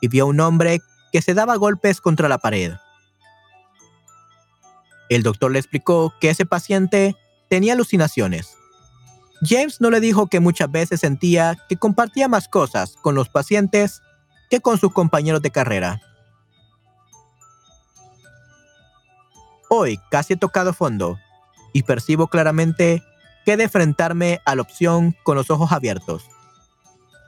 y 0.00 0.08
vio 0.08 0.24
a 0.24 0.28
un 0.28 0.40
hombre 0.40 0.80
que 1.12 1.22
se 1.22 1.34
daba 1.34 1.56
golpes 1.56 2.00
contra 2.00 2.28
la 2.28 2.38
pared. 2.38 2.74
El 5.08 5.22
doctor 5.22 5.52
le 5.52 5.58
explicó 5.58 6.14
que 6.20 6.30
ese 6.30 6.46
paciente 6.46 7.16
tenía 7.48 7.74
alucinaciones. 7.74 8.56
James 9.42 9.80
no 9.80 9.90
le 9.90 10.00
dijo 10.00 10.28
que 10.28 10.40
muchas 10.40 10.70
veces 10.70 11.00
sentía 11.00 11.56
que 11.68 11.76
compartía 11.76 12.28
más 12.28 12.48
cosas 12.48 12.96
con 13.02 13.14
los 13.14 13.28
pacientes 13.28 14.00
que 14.48 14.60
con 14.60 14.78
sus 14.78 14.92
compañeros 14.92 15.42
de 15.42 15.50
carrera. 15.50 16.00
Hoy 19.68 20.00
casi 20.10 20.32
he 20.34 20.36
tocado 20.36 20.72
fondo 20.72 21.18
y 21.74 21.82
percibo 21.82 22.28
claramente 22.28 23.02
que 23.44 23.58
de 23.58 23.64
enfrentarme 23.64 24.40
a 24.46 24.54
la 24.54 24.62
opción 24.62 25.14
con 25.24 25.36
los 25.36 25.50
ojos 25.50 25.72
abiertos. 25.72 26.30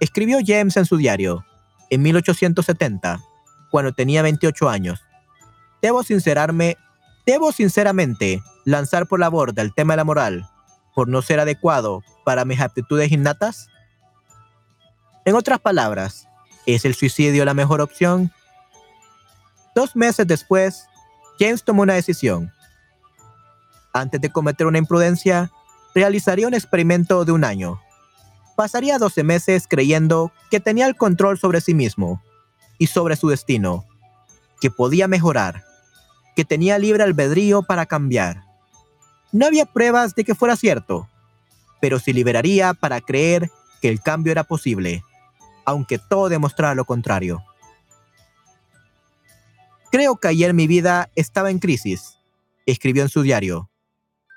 Escribió 0.01 0.39
James 0.47 0.78
en 0.78 0.86
su 0.86 0.97
diario, 0.97 1.44
en 1.90 2.01
1870, 2.02 3.20
cuando 3.70 3.93
tenía 3.93 4.23
28 4.23 4.70
años. 4.70 5.01
Debo 5.82 6.02
sincerarme, 6.02 6.78
debo 7.27 7.52
sinceramente 7.52 8.43
lanzar 8.64 9.06
por 9.06 9.20
la 9.20 9.28
borda 9.28 9.60
el 9.62 9.74
tema 9.74 9.93
de 9.93 9.98
la 9.98 10.05
moral, 10.05 10.48
por 10.94 11.09
no 11.09 11.20
ser 11.20 11.40
adecuado 11.40 12.02
para 12.24 12.44
mis 12.44 12.60
aptitudes 12.60 13.12
innatas. 13.12 13.68
En 15.24 15.35
otras 15.35 15.59
palabras, 15.59 16.28
¿es 16.66 16.85
el 16.85 16.94
suicidio 16.94 17.44
la 17.44 17.55
mejor 17.55 17.81
opción? 17.81 18.32
Dos 19.74 19.97
meses 19.97 20.27
después, 20.27 20.86
James 21.39 21.64
tomó 21.64 21.82
una 21.82 21.94
decisión. 21.94 22.52
Antes 23.97 24.20
de 24.20 24.31
cometer 24.31 24.66
una 24.66 24.77
imprudencia, 24.77 25.51
realizaría 25.94 26.47
un 26.47 26.52
experimento 26.52 27.24
de 27.24 27.32
un 27.32 27.44
año. 27.44 27.81
Pasaría 28.55 28.98
12 28.98 29.23
meses 29.23 29.66
creyendo 29.66 30.32
que 30.51 30.60
tenía 30.60 30.86
el 30.86 30.97
control 30.97 31.39
sobre 31.39 31.62
sí 31.62 31.73
mismo 31.73 32.23
y 32.77 32.89
sobre 32.89 33.16
su 33.16 33.31
destino, 33.31 33.86
que 34.60 34.70
podía 34.70 35.09
mejorar, 35.09 35.64
que 36.35 36.44
tenía 36.44 36.78
libre 36.78 37.05
albedrío 37.05 37.62
para 37.62 37.86
cambiar. 37.86 38.44
No 39.32 39.47
había 39.47 39.64
pruebas 39.64 40.14
de 40.14 40.24
que 40.24 40.35
fuera 40.35 40.56
cierto, 40.56 41.09
pero 41.81 41.98
se 41.98 42.12
liberaría 42.12 42.74
para 42.74 43.01
creer 43.01 43.51
que 43.81 43.89
el 43.89 44.02
cambio 44.02 44.31
era 44.31 44.44
posible, 44.44 45.02
aunque 45.64 45.98
todo 45.98 46.28
demostrara 46.28 46.74
lo 46.74 46.85
contrario. 46.85 47.43
Creo 49.90 50.16
que 50.16 50.28
ayer 50.28 50.52
mi 50.52 50.66
vida 50.66 51.09
estaba 51.14 51.51
en 51.51 51.60
crisis, 51.60 52.18
escribió 52.66 53.02
en 53.02 53.09
su 53.09 53.23
diario. 53.23 53.70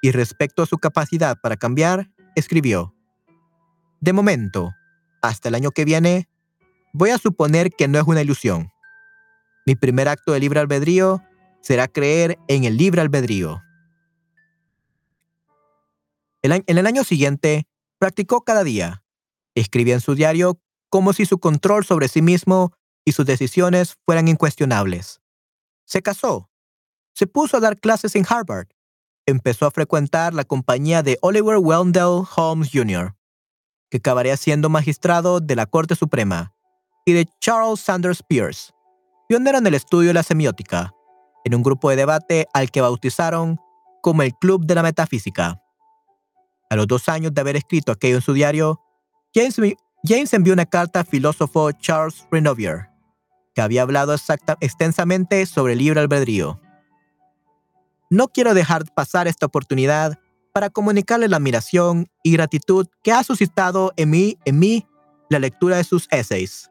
Y 0.01 0.11
respecto 0.11 0.63
a 0.63 0.65
su 0.65 0.77
capacidad 0.77 1.37
para 1.41 1.57
cambiar, 1.57 2.09
escribió, 2.35 2.95
De 3.99 4.13
momento, 4.13 4.73
hasta 5.21 5.49
el 5.49 5.55
año 5.55 5.71
que 5.71 5.85
viene, 5.85 6.29
voy 6.93 7.09
a 7.09 7.17
suponer 7.17 7.71
que 7.71 7.87
no 7.87 7.99
es 7.99 8.05
una 8.05 8.21
ilusión. 8.21 8.71
Mi 9.65 9.75
primer 9.75 10.07
acto 10.07 10.31
de 10.31 10.39
libre 10.39 10.59
albedrío 10.59 11.21
será 11.61 11.87
creer 11.87 12.37
en 12.47 12.63
el 12.63 12.77
libre 12.77 13.01
albedrío. 13.01 13.61
en 16.41 16.77
el 16.77 16.87
año 16.87 17.03
siguiente, 17.03 17.67
practicó 17.97 18.41
cada 18.41 18.63
día. 18.63 19.03
Escribía 19.55 19.95
en 19.95 20.01
su 20.01 20.15
diario 20.15 20.59
como 20.89 21.13
si 21.13 21.25
su 21.25 21.37
control 21.39 21.85
sobre 21.85 22.07
sí 22.07 22.21
mismo 22.21 22.73
y 23.05 23.11
sus 23.11 23.25
decisiones 23.25 23.97
fueran 24.05 24.27
incuestionables. 24.27 25.21
Se 25.85 26.01
casó. 26.01 26.49
Se 27.13 27.27
puso 27.27 27.57
a 27.57 27.59
dar 27.59 27.79
clases 27.79 28.15
en 28.15 28.25
Harvard. 28.27 28.67
Empezó 29.29 29.67
a 29.67 29.71
frecuentar 29.71 30.33
la 30.33 30.43
compañía 30.43 31.03
de 31.03 31.17
Oliver 31.21 31.57
Wendell 31.57 32.23
Holmes 32.35 32.69
Jr., 32.73 33.15
que 33.89 33.97
acabaría 33.97 34.35
siendo 34.37 34.69
magistrado 34.69 35.39
de 35.39 35.55
la 35.55 35.65
Corte 35.65 35.95
Suprema, 35.95 36.53
y 37.05 37.13
de 37.13 37.27
Charles 37.39 37.79
Sanders 37.79 38.23
Peirce, 38.23 38.71
pionero 39.27 39.59
en 39.59 39.67
el 39.67 39.75
estudio 39.75 40.09
de 40.09 40.13
la 40.15 40.23
semiótica, 40.23 40.93
en 41.45 41.55
un 41.55 41.63
grupo 41.63 41.89
de 41.89 41.95
debate 41.95 42.47
al 42.53 42.71
que 42.71 42.81
bautizaron 42.81 43.59
como 44.01 44.23
el 44.23 44.33
Club 44.35 44.65
de 44.65 44.75
la 44.75 44.83
Metafísica. 44.83 45.61
A 46.69 46.75
los 46.75 46.87
dos 46.87 47.07
años 47.07 47.33
de 47.33 47.41
haber 47.41 47.55
escrito 47.55 47.91
aquello 47.91 48.15
en 48.15 48.21
su 48.21 48.33
diario, 48.33 48.81
James, 49.33 50.33
envió 50.33 50.53
una 50.53 50.65
carta 50.65 51.01
al 51.01 51.05
filósofo 51.05 51.71
Charles 51.71 52.27
Renovier, 52.31 52.89
había 53.61 53.81
hablado 53.81 54.15
extensamente 54.59 55.45
sobre 55.45 55.73
el 55.73 55.79
libre 55.79 55.99
albedrío. 55.99 56.59
No 58.09 58.27
quiero 58.27 58.53
dejar 58.53 58.85
pasar 58.93 59.27
esta 59.27 59.45
oportunidad 59.45 60.19
para 60.53 60.69
comunicarle 60.69 61.27
la 61.27 61.37
admiración 61.37 62.09
y 62.23 62.33
gratitud 62.33 62.87
que 63.03 63.11
ha 63.11 63.23
suscitado 63.23 63.93
en 63.97 64.09
mí, 64.09 64.37
en 64.45 64.59
mí 64.59 64.87
la 65.29 65.39
lectura 65.39 65.77
de 65.77 65.83
sus 65.83 66.07
essays 66.11 66.69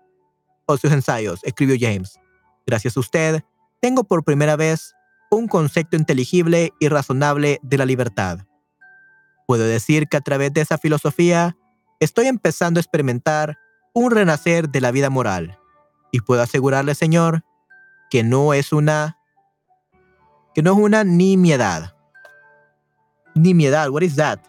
o 0.67 0.77
sus 0.77 0.93
ensayos, 0.93 1.41
escribió 1.45 1.77
James. 1.79 2.19
Gracias 2.67 2.97
a 2.97 3.01
usted, 3.01 3.43
tengo 3.81 4.05
por 4.05 4.25
primera 4.25 4.57
vez 4.57 4.95
un 5.31 5.47
concepto 5.47 5.97
inteligible 5.97 6.73
y 6.81 6.89
razonable 6.89 7.61
de 7.63 7.79
la 7.79 7.87
libertad. 7.87 8.41
Puedo 9.47 9.65
decir 9.65 10.09
que 10.09 10.17
a 10.17 10.21
través 10.21 10.53
de 10.53 10.61
esa 10.61 10.77
filosofía 10.77 11.57
estoy 12.01 12.27
empezando 12.27 12.79
a 12.79 12.83
experimentar 12.83 13.59
un 13.95 14.11
renacer 14.11 14.69
de 14.69 14.81
la 14.81 14.91
vida 14.91 15.11
moral. 15.11 15.59
Y 16.13 16.21
puedo 16.21 16.43
asegurarle, 16.43 16.95
Señor, 16.95 17.45
que 18.11 18.23
no 18.23 18.55
es 18.55 18.73
una 18.73 19.18
que 20.55 20.63
no 20.63 20.73
es 20.73 20.79
una 20.79 21.05
nimiedad. 21.05 21.95
Nimiedad, 23.35 23.91
what 23.91 24.03
is 24.03 24.17
that? 24.17 24.41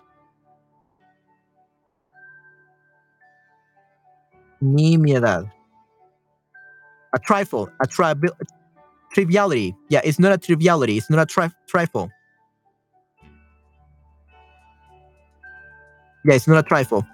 Nimiedad. 4.61 5.45
A 7.13 7.19
trifle, 7.19 7.67
a 7.79 7.87
tri 7.87 8.13
triviality. 9.13 9.75
Yeah, 9.89 10.01
it's 10.03 10.19
not 10.19 10.31
a 10.31 10.37
triviality, 10.37 10.97
it's 10.97 11.09
not 11.09 11.19
a 11.19 11.25
tri 11.25 11.49
trifle. 11.67 12.09
Yeah, 16.25 16.35
it's 16.35 16.47
not 16.47 16.57
a 16.57 16.63
trifle. 16.63 17.05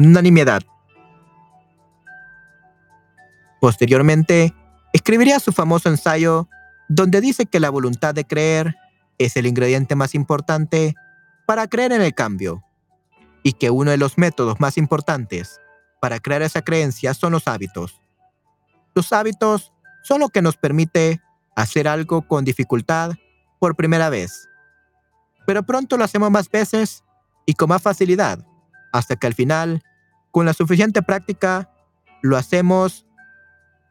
Una 0.00 0.22
nimiedad. 0.22 0.62
Posteriormente, 3.60 4.54
escribiría 4.92 5.40
su 5.40 5.52
famoso 5.52 5.88
ensayo 5.88 6.48
donde 6.88 7.20
dice 7.20 7.46
que 7.46 7.60
la 7.60 7.70
voluntad 7.70 8.14
de 8.14 8.24
creer 8.24 8.76
es 9.18 9.36
el 9.36 9.46
ingrediente 9.46 9.94
más 9.94 10.14
importante 10.14 10.94
para 11.46 11.66
creer 11.66 11.92
en 11.92 12.02
el 12.02 12.14
cambio 12.14 12.64
y 13.42 13.52
que 13.52 13.70
uno 13.70 13.90
de 13.90 13.96
los 13.96 14.18
métodos 14.18 14.60
más 14.60 14.78
importantes 14.78 15.60
para 16.00 16.18
crear 16.18 16.42
esa 16.42 16.62
creencia 16.62 17.14
son 17.14 17.32
los 17.32 17.46
hábitos. 17.46 18.00
Los 18.94 19.12
hábitos 19.12 19.72
son 20.02 20.20
lo 20.20 20.28
que 20.28 20.42
nos 20.42 20.56
permite 20.56 21.20
hacer 21.54 21.88
algo 21.88 22.26
con 22.26 22.44
dificultad 22.44 23.12
por 23.58 23.76
primera 23.76 24.08
vez, 24.08 24.48
pero 25.46 25.64
pronto 25.64 25.96
lo 25.96 26.04
hacemos 26.04 26.30
más 26.30 26.48
veces 26.50 27.02
y 27.46 27.54
con 27.54 27.68
más 27.68 27.82
facilidad, 27.82 28.46
hasta 28.92 29.16
que 29.16 29.26
al 29.26 29.34
final, 29.34 29.82
con 30.30 30.46
la 30.46 30.52
suficiente 30.52 31.02
práctica, 31.02 31.70
lo 32.22 32.36
hacemos 32.36 33.04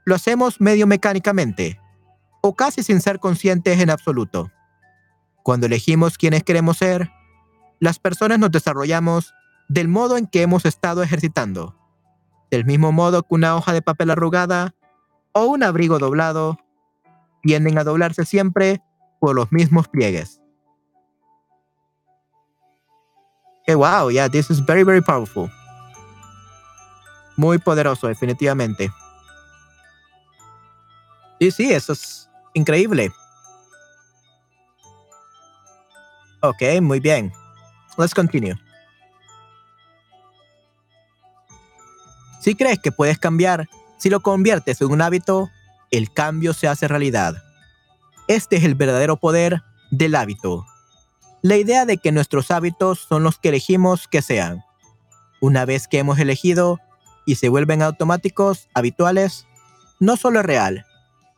lo 0.06 0.16
hacemos 0.16 0.62
medio 0.62 0.88
mecánicamente 0.88 1.82
o 2.48 2.56
casi 2.56 2.82
sin 2.82 3.02
ser 3.02 3.20
conscientes 3.20 3.80
en 3.80 3.90
absoluto. 3.90 4.52
Cuando 5.44 5.66
elegimos 5.66 6.18
quiénes 6.18 6.44
queremos 6.44 6.78
ser, 6.78 7.12
las 7.80 8.00
personas 8.00 8.40
nos 8.40 8.52
desarrollamos 8.52 9.34
del 9.68 9.90
modo 9.90 10.18
en 10.18 10.28
que 10.28 10.42
hemos 10.42 10.66
estado 10.66 11.04
ejercitando, 11.04 11.76
del 12.50 12.64
mismo 12.64 12.92
modo 12.92 13.24
que 13.24 13.36
una 13.36 13.56
hoja 13.56 13.74
de 13.74 13.82
papel 13.82 14.12
arrugada 14.12 14.76
o 15.34 15.46
un 15.46 15.62
abrigo 15.62 16.00
doblado 16.00 16.58
tienden 17.44 17.78
a 17.78 17.84
doblarse 17.84 18.24
siempre 18.24 18.82
por 19.20 19.36
los 19.36 19.52
mismos 19.52 19.90
pliegues. 19.90 20.42
Wow, 23.68 24.10
yeah, 24.10 24.30
this 24.30 24.50
is 24.50 24.66
very, 24.66 24.84
very 24.84 25.02
powerful. 25.02 25.52
Muy 27.36 27.58
poderoso, 27.58 28.08
definitivamente. 28.08 28.90
Sí, 31.40 31.52
sí, 31.52 31.74
eso 31.74 31.92
es 31.92 32.27
increíble. 32.58 33.12
Ok, 36.42 36.62
muy 36.82 37.00
bien. 37.00 37.32
Let's 37.98 38.14
continue. 38.14 38.56
Si 42.42 42.56
crees 42.56 42.80
que 42.80 42.92
puedes 42.92 43.18
cambiar, 43.18 43.68
si 43.98 44.10
lo 44.10 44.22
conviertes 44.22 44.82
en 44.82 44.92
un 44.92 45.02
hábito, 45.02 45.50
el 45.92 46.14
cambio 46.14 46.54
se 46.54 46.68
hace 46.68 46.88
realidad. 46.88 47.36
Este 48.28 48.58
es 48.58 48.64
el 48.64 48.76
verdadero 48.76 49.18
poder 49.18 49.64
del 49.92 50.16
hábito. 50.16 50.66
La 51.42 51.58
idea 51.58 51.86
de 51.86 51.98
que 51.98 52.12
nuestros 52.12 52.52
hábitos 52.52 53.00
son 53.00 53.24
los 53.24 53.38
que 53.38 53.50
elegimos 53.50 54.08
que 54.08 54.22
sean. 54.22 54.64
Una 55.42 55.66
vez 55.66 55.88
que 55.88 56.00
hemos 56.00 56.20
elegido 56.20 56.80
y 57.26 57.36
se 57.36 57.50
vuelven 57.50 57.82
automáticos, 57.82 58.70
habituales, 58.74 59.46
no 60.00 60.18
solo 60.18 60.40
es 60.40 60.46
real, 60.46 60.86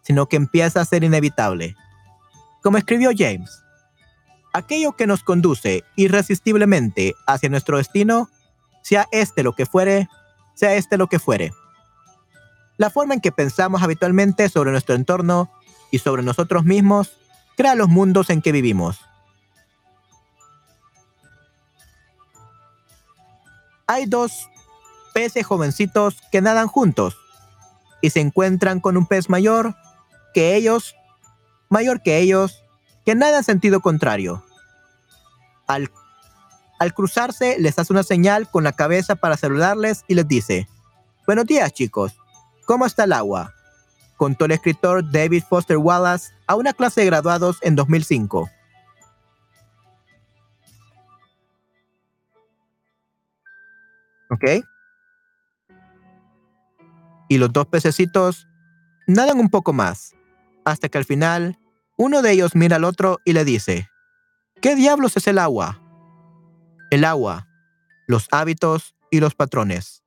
sino 0.02 0.28
que 0.28 0.38
empieza 0.38 0.82
a 0.82 0.86
ser 0.86 1.04
inevitable. 1.04 1.76
Como 2.62 2.78
escribió 2.78 3.12
James, 3.16 3.64
aquello 4.54 4.94
que 4.94 5.08
nos 5.08 5.24
conduce 5.24 5.84
irresistiblemente 5.96 7.16
hacia 7.28 7.50
nuestro 7.50 7.78
destino, 7.78 8.30
sea 8.82 9.08
este 9.12 9.44
lo 9.44 9.54
que 9.54 9.66
fuere, 9.66 10.10
sea 10.56 10.76
este 10.76 10.98
lo 10.98 11.08
que 11.08 11.20
fuere. 11.20 11.54
La 12.78 12.90
forma 12.90 13.14
en 13.14 13.22
que 13.22 13.32
pensamos 13.32 13.84
habitualmente 13.84 14.50
sobre 14.50 14.72
nuestro 14.72 14.96
entorno 14.96 15.52
y 15.92 16.00
sobre 16.00 16.24
nosotros 16.24 16.64
mismos 16.64 17.18
crea 17.58 17.76
los 17.76 17.90
mundos 17.90 18.30
en 18.30 18.42
que 18.42 18.52
vivimos. 18.52 19.00
Hay 23.86 24.06
dos 24.06 24.48
peces 25.14 25.46
jovencitos 25.46 26.22
que 26.32 26.42
nadan 26.42 26.68
juntos 26.68 27.18
y 28.02 28.12
se 28.12 28.22
encuentran 28.22 28.80
con 28.80 28.98
un 28.98 29.08
pez 29.08 29.30
mayor 29.30 29.76
que 30.34 30.56
ellos, 30.56 30.96
mayor 31.70 32.02
que 32.02 32.18
ellos, 32.18 32.64
que 33.06 33.16
nada 33.16 33.40
en 33.40 33.44
sentido 33.44 33.82
contrario. 33.82 34.44
Al, 35.68 35.92
al 36.80 36.94
cruzarse, 36.94 37.58
les 37.60 37.78
hace 37.78 37.94
una 37.94 38.04
señal 38.04 38.50
con 38.50 38.64
la 38.64 38.72
cabeza 38.72 39.16
para 39.16 39.38
saludarles 39.38 40.04
y 40.08 40.16
les 40.16 40.28
dice, 40.28 40.68
Buenos 41.30 41.46
días 41.46 41.72
chicos, 41.74 42.18
¿cómo 42.66 42.88
está 42.88 43.04
el 43.04 43.14
agua? 43.14 43.54
Contó 44.18 44.46
el 44.46 44.52
escritor 44.52 45.12
David 45.12 45.44
Foster 45.48 45.78
Wallace 45.78 46.34
a 46.48 46.56
una 46.56 46.74
clase 46.74 47.02
de 47.02 47.06
graduados 47.06 47.60
en 47.62 47.76
2005. 47.76 48.50
¿Ok? 54.32 54.44
Y 57.28 57.38
los 57.38 57.54
dos 57.54 57.68
pececitos 57.68 58.48
nadan 59.06 59.40
un 59.40 59.50
poco 59.50 59.72
más 59.72 60.16
hasta 60.66 60.90
que 60.90 60.98
al 60.98 61.06
final 61.06 61.60
uno 61.98 62.22
de 62.22 62.32
ellos 62.32 62.56
mira 62.56 62.78
al 62.78 62.84
otro 62.84 63.20
y 63.26 63.34
le 63.34 63.44
dice, 63.46 63.90
¿qué 64.62 64.76
diablos 64.76 65.18
es 65.18 65.28
el 65.28 65.38
agua? 65.38 65.82
El 66.92 67.04
agua, 67.04 67.48
los 68.08 68.28
hábitos 68.32 68.96
y 69.12 69.20
los 69.20 69.36
patrones. 69.36 70.04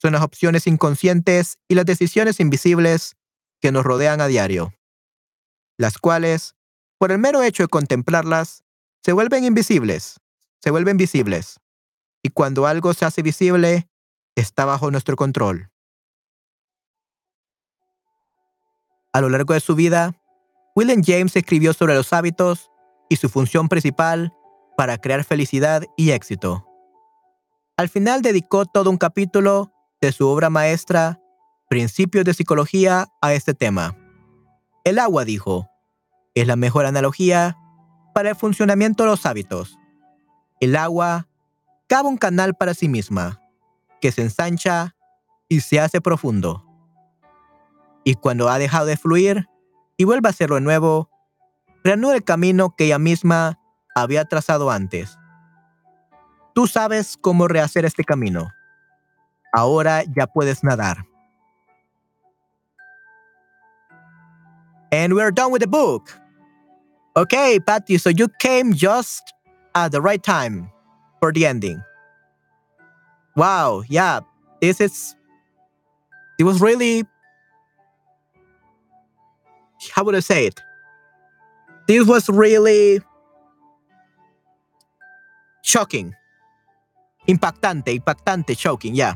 Son 0.00 0.12
las 0.12 0.22
opciones 0.22 0.66
inconscientes 0.66 1.58
y 1.68 1.74
las 1.74 1.86
decisiones 1.86 2.40
invisibles 2.40 3.16
que 3.60 3.72
nos 3.72 3.84
rodean 3.84 4.20
a 4.20 4.26
diario, 4.26 4.72
las 5.76 5.98
cuales, 5.98 6.54
por 6.98 7.12
el 7.12 7.18
mero 7.18 7.42
hecho 7.42 7.64
de 7.64 7.68
contemplarlas, 7.68 8.64
se 9.02 9.12
vuelven 9.12 9.44
invisibles, 9.44 10.20
se 10.60 10.70
vuelven 10.70 10.96
visibles. 10.96 11.60
Y 12.22 12.30
cuando 12.30 12.66
algo 12.66 12.94
se 12.94 13.04
hace 13.04 13.22
visible, 13.22 13.88
está 14.34 14.64
bajo 14.64 14.90
nuestro 14.90 15.16
control. 15.16 15.70
A 19.18 19.20
lo 19.20 19.30
largo 19.30 19.52
de 19.52 19.58
su 19.58 19.74
vida, 19.74 20.14
William 20.76 21.02
James 21.04 21.34
escribió 21.34 21.72
sobre 21.72 21.96
los 21.96 22.12
hábitos 22.12 22.70
y 23.08 23.16
su 23.16 23.28
función 23.28 23.68
principal 23.68 24.32
para 24.76 24.96
crear 24.98 25.24
felicidad 25.24 25.82
y 25.96 26.12
éxito. 26.12 26.64
Al 27.76 27.88
final 27.88 28.22
dedicó 28.22 28.64
todo 28.64 28.90
un 28.90 28.96
capítulo 28.96 29.72
de 30.00 30.12
su 30.12 30.28
obra 30.28 30.50
maestra, 30.50 31.20
Principios 31.68 32.24
de 32.26 32.32
Psicología, 32.32 33.08
a 33.20 33.34
este 33.34 33.54
tema. 33.54 33.96
El 34.84 35.00
agua, 35.00 35.24
dijo, 35.24 35.68
es 36.36 36.46
la 36.46 36.54
mejor 36.54 36.86
analogía 36.86 37.56
para 38.14 38.30
el 38.30 38.36
funcionamiento 38.36 39.02
de 39.02 39.10
los 39.10 39.26
hábitos. 39.26 39.76
El 40.60 40.76
agua 40.76 41.26
cava 41.88 42.08
un 42.08 42.18
canal 42.18 42.54
para 42.54 42.72
sí 42.72 42.88
misma, 42.88 43.42
que 44.00 44.12
se 44.12 44.22
ensancha 44.22 44.94
y 45.48 45.58
se 45.62 45.80
hace 45.80 46.00
profundo 46.00 46.67
y 48.08 48.14
cuando 48.14 48.48
ha 48.48 48.58
dejado 48.58 48.86
de 48.86 48.96
fluir 48.96 49.50
y 49.98 50.04
vuelve 50.04 50.28
a 50.28 50.30
hacerlo 50.30 50.60
nuevo, 50.60 51.10
reanuda 51.84 52.14
el 52.14 52.24
camino 52.24 52.74
que 52.74 52.86
ella 52.86 52.98
misma 52.98 53.60
había 53.94 54.24
trazado 54.24 54.70
antes. 54.70 55.18
Tú 56.54 56.66
sabes 56.66 57.18
cómo 57.20 57.48
rehacer 57.48 57.84
este 57.84 58.04
camino. 58.04 58.48
Ahora 59.52 60.04
ya 60.16 60.26
puedes 60.26 60.64
nadar. 60.64 61.04
And 64.90 65.12
we're 65.12 65.30
done 65.30 65.52
with 65.52 65.60
the 65.60 65.68
book. 65.68 66.10
Okay, 67.14 67.60
Patty, 67.60 67.98
so 67.98 68.08
you 68.08 68.28
came 68.40 68.72
just 68.72 69.34
at 69.74 69.92
the 69.92 70.00
right 70.00 70.22
time 70.22 70.70
for 71.20 71.30
the 71.30 71.44
ending. 71.44 71.82
Wow, 73.36 73.82
yeah, 73.86 74.20
this 74.62 74.80
is. 74.80 75.14
It 76.38 76.44
was 76.44 76.62
really 76.62 77.04
how 79.94 80.04
would 80.04 80.14
I 80.14 80.20
say 80.20 80.46
it? 80.46 80.60
this 81.88 82.06
was 82.06 82.28
really 82.28 83.00
shocking. 85.62 86.14
Impactante, 87.26 87.98
impactante, 87.98 88.56
shocking, 88.56 88.94
yeah. 88.94 89.14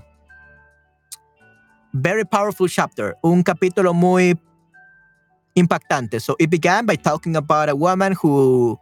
Very 1.92 2.24
powerful 2.24 2.66
chapter. 2.66 3.14
Un 3.22 3.44
capítulo 3.44 3.94
muy 3.94 4.34
impactante. 5.54 6.20
So 6.20 6.34
it 6.40 6.48
began 6.48 6.86
by 6.86 6.96
talking 6.96 7.36
about 7.36 7.68
a 7.68 7.76
woman 7.76 8.12
who 8.12 8.78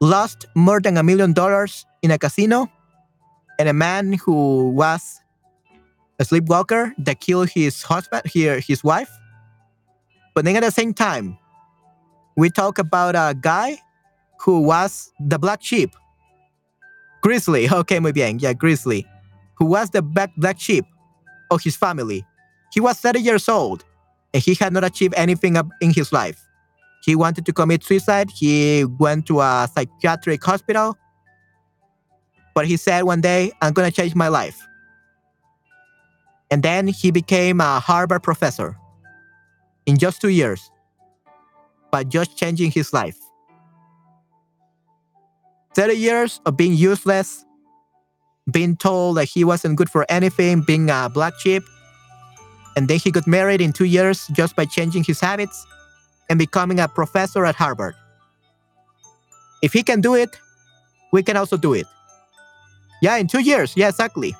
lost 0.00 0.46
more 0.54 0.80
than 0.80 0.96
a 0.96 1.02
million 1.02 1.32
dollars 1.32 1.86
in 2.02 2.10
a 2.10 2.18
casino 2.18 2.68
and 3.58 3.68
a 3.68 3.72
man 3.72 4.14
who 4.14 4.70
was 4.70 5.20
a 6.18 6.24
sleepwalker 6.24 6.92
that 6.98 7.20
killed 7.20 7.50
his 7.50 7.82
husband, 7.84 8.22
here 8.26 8.58
his 8.58 8.82
wife. 8.82 9.10
But 10.38 10.44
then 10.44 10.54
at 10.54 10.62
the 10.62 10.70
same 10.70 10.94
time, 10.94 11.36
we 12.36 12.48
talk 12.48 12.78
about 12.78 13.16
a 13.16 13.34
guy 13.34 13.76
who 14.38 14.60
was 14.60 15.10
the 15.18 15.36
black 15.36 15.60
sheep. 15.64 15.90
Grizzly, 17.22 17.68
okay, 17.72 17.98
muy 17.98 18.12
bien, 18.12 18.38
yeah, 18.38 18.52
Grizzly, 18.52 19.04
who 19.56 19.66
was 19.66 19.90
the 19.90 20.00
black, 20.00 20.30
black 20.36 20.60
sheep 20.60 20.84
of 21.50 21.60
his 21.60 21.74
family. 21.74 22.24
He 22.72 22.78
was 22.78 23.00
30 23.00 23.18
years 23.18 23.48
old 23.48 23.84
and 24.32 24.40
he 24.40 24.54
had 24.54 24.72
not 24.72 24.84
achieved 24.84 25.14
anything 25.16 25.56
in 25.80 25.92
his 25.92 26.12
life. 26.12 26.40
He 27.02 27.16
wanted 27.16 27.44
to 27.46 27.52
commit 27.52 27.82
suicide. 27.82 28.30
He 28.30 28.84
went 28.84 29.26
to 29.26 29.40
a 29.40 29.68
psychiatric 29.74 30.44
hospital. 30.44 30.96
But 32.54 32.68
he 32.68 32.76
said 32.76 33.02
one 33.02 33.22
day, 33.22 33.50
I'm 33.60 33.72
going 33.72 33.90
to 33.90 33.92
change 33.92 34.14
my 34.14 34.28
life. 34.28 34.64
And 36.48 36.62
then 36.62 36.86
he 36.86 37.10
became 37.10 37.60
a 37.60 37.80
Harvard 37.80 38.22
professor 38.22 38.76
in 39.88 39.96
just 39.96 40.20
two 40.20 40.28
years, 40.28 40.70
but 41.90 42.10
just 42.10 42.36
changing 42.36 42.70
his 42.70 42.92
life. 42.92 43.16
30 45.74 45.94
years 45.94 46.40
of 46.44 46.58
being 46.58 46.74
useless, 46.74 47.44
being 48.50 48.76
told 48.76 49.16
that 49.16 49.24
he 49.24 49.44
wasn't 49.44 49.76
good 49.76 49.88
for 49.88 50.04
anything, 50.10 50.60
being 50.60 50.90
a 50.90 51.08
black 51.08 51.32
sheep. 51.40 51.62
And 52.76 52.86
then 52.86 52.98
he 52.98 53.10
got 53.10 53.26
married 53.26 53.62
in 53.62 53.72
two 53.72 53.86
years 53.86 54.26
just 54.28 54.54
by 54.54 54.66
changing 54.66 55.04
his 55.04 55.20
habits 55.20 55.66
and 56.28 56.38
becoming 56.38 56.78
a 56.80 56.86
professor 56.86 57.46
at 57.46 57.54
Harvard. 57.54 57.94
If 59.62 59.72
he 59.72 59.82
can 59.82 60.02
do 60.02 60.14
it, 60.14 60.38
we 61.12 61.22
can 61.22 61.38
also 61.38 61.56
do 61.56 61.72
it. 61.72 61.86
Yeah, 63.00 63.16
in 63.16 63.26
two 63.26 63.40
years. 63.40 63.72
Yeah, 63.74 63.88
exactly. 63.88 64.36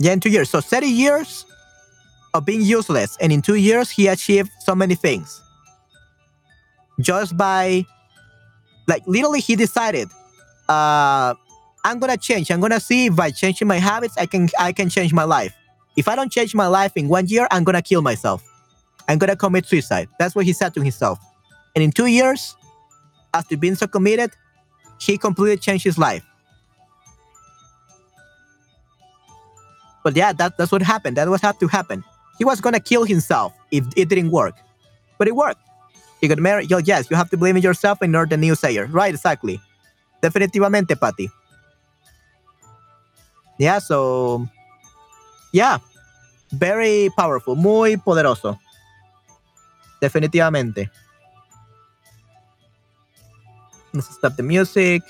Yeah, 0.00 0.12
in 0.12 0.20
two 0.20 0.30
years. 0.30 0.50
So 0.50 0.60
30 0.60 0.86
years 0.88 1.46
of 2.34 2.44
being 2.44 2.62
useless. 2.62 3.16
And 3.20 3.32
in 3.32 3.40
two 3.40 3.54
years, 3.54 3.90
he 3.90 4.08
achieved 4.08 4.50
so 4.60 4.74
many 4.74 4.96
things. 4.96 5.40
Just 7.00 7.36
by, 7.36 7.86
like, 8.86 9.02
literally, 9.06 9.40
he 9.40 9.56
decided, 9.56 10.08
uh, 10.68 11.34
I'm 11.84 11.98
gonna 11.98 12.16
change. 12.16 12.50
I'm 12.50 12.60
gonna 12.60 12.80
see 12.80 13.06
if 13.06 13.16
by 13.16 13.30
changing 13.30 13.68
my 13.68 13.78
habits, 13.78 14.16
I 14.16 14.26
can 14.26 14.48
I 14.58 14.72
can 14.72 14.88
change 14.88 15.12
my 15.12 15.24
life. 15.24 15.54
If 15.96 16.08
I 16.08 16.16
don't 16.16 16.32
change 16.32 16.54
my 16.54 16.66
life 16.66 16.92
in 16.96 17.08
one 17.08 17.26
year, 17.26 17.46
I'm 17.50 17.62
gonna 17.62 17.82
kill 17.82 18.00
myself. 18.02 18.42
I'm 19.06 19.18
gonna 19.18 19.36
commit 19.36 19.66
suicide. 19.66 20.08
That's 20.18 20.34
what 20.34 20.46
he 20.46 20.54
said 20.54 20.72
to 20.74 20.80
himself. 20.80 21.18
And 21.74 21.84
in 21.84 21.92
two 21.92 22.06
years, 22.06 22.56
after 23.34 23.56
being 23.56 23.74
so 23.74 23.86
committed, 23.86 24.30
he 24.98 25.18
completely 25.18 25.58
changed 25.58 25.84
his 25.84 25.98
life. 25.98 26.24
But 30.02 30.16
yeah, 30.16 30.32
that, 30.34 30.56
that's 30.56 30.72
what 30.72 30.82
happened. 30.82 31.16
That 31.16 31.28
was 31.28 31.40
had 31.40 31.58
to 31.60 31.68
happen. 31.68 32.04
He 32.38 32.44
was 32.44 32.60
gonna 32.60 32.80
kill 32.80 33.04
himself 33.04 33.52
if 33.70 33.84
it 33.96 34.08
didn't 34.08 34.30
work. 34.30 34.54
But 35.18 35.28
it 35.28 35.36
worked. 35.36 35.60
He 36.20 36.28
got 36.28 36.38
married. 36.38 36.70
Yo, 36.70 36.78
yes, 36.78 37.10
you 37.10 37.16
have 37.16 37.30
to 37.30 37.36
believe 37.36 37.56
in 37.56 37.62
yourself 37.62 37.98
and 38.00 38.12
you're 38.12 38.26
the 38.26 38.36
new 38.36 38.54
sayer. 38.54 38.86
Right, 38.86 39.14
exactly. 39.14 39.60
Definitivamente, 40.22 40.98
Patty. 40.98 41.30
Yeah, 43.58 43.78
so 43.78 44.48
yeah. 45.52 45.78
Very 46.52 47.10
powerful, 47.16 47.56
muy 47.56 47.96
poderoso. 47.96 48.58
Definitivamente. 50.00 50.90
Let's 53.92 54.08
stop 54.14 54.36
the 54.36 54.42
music. 54.42 55.02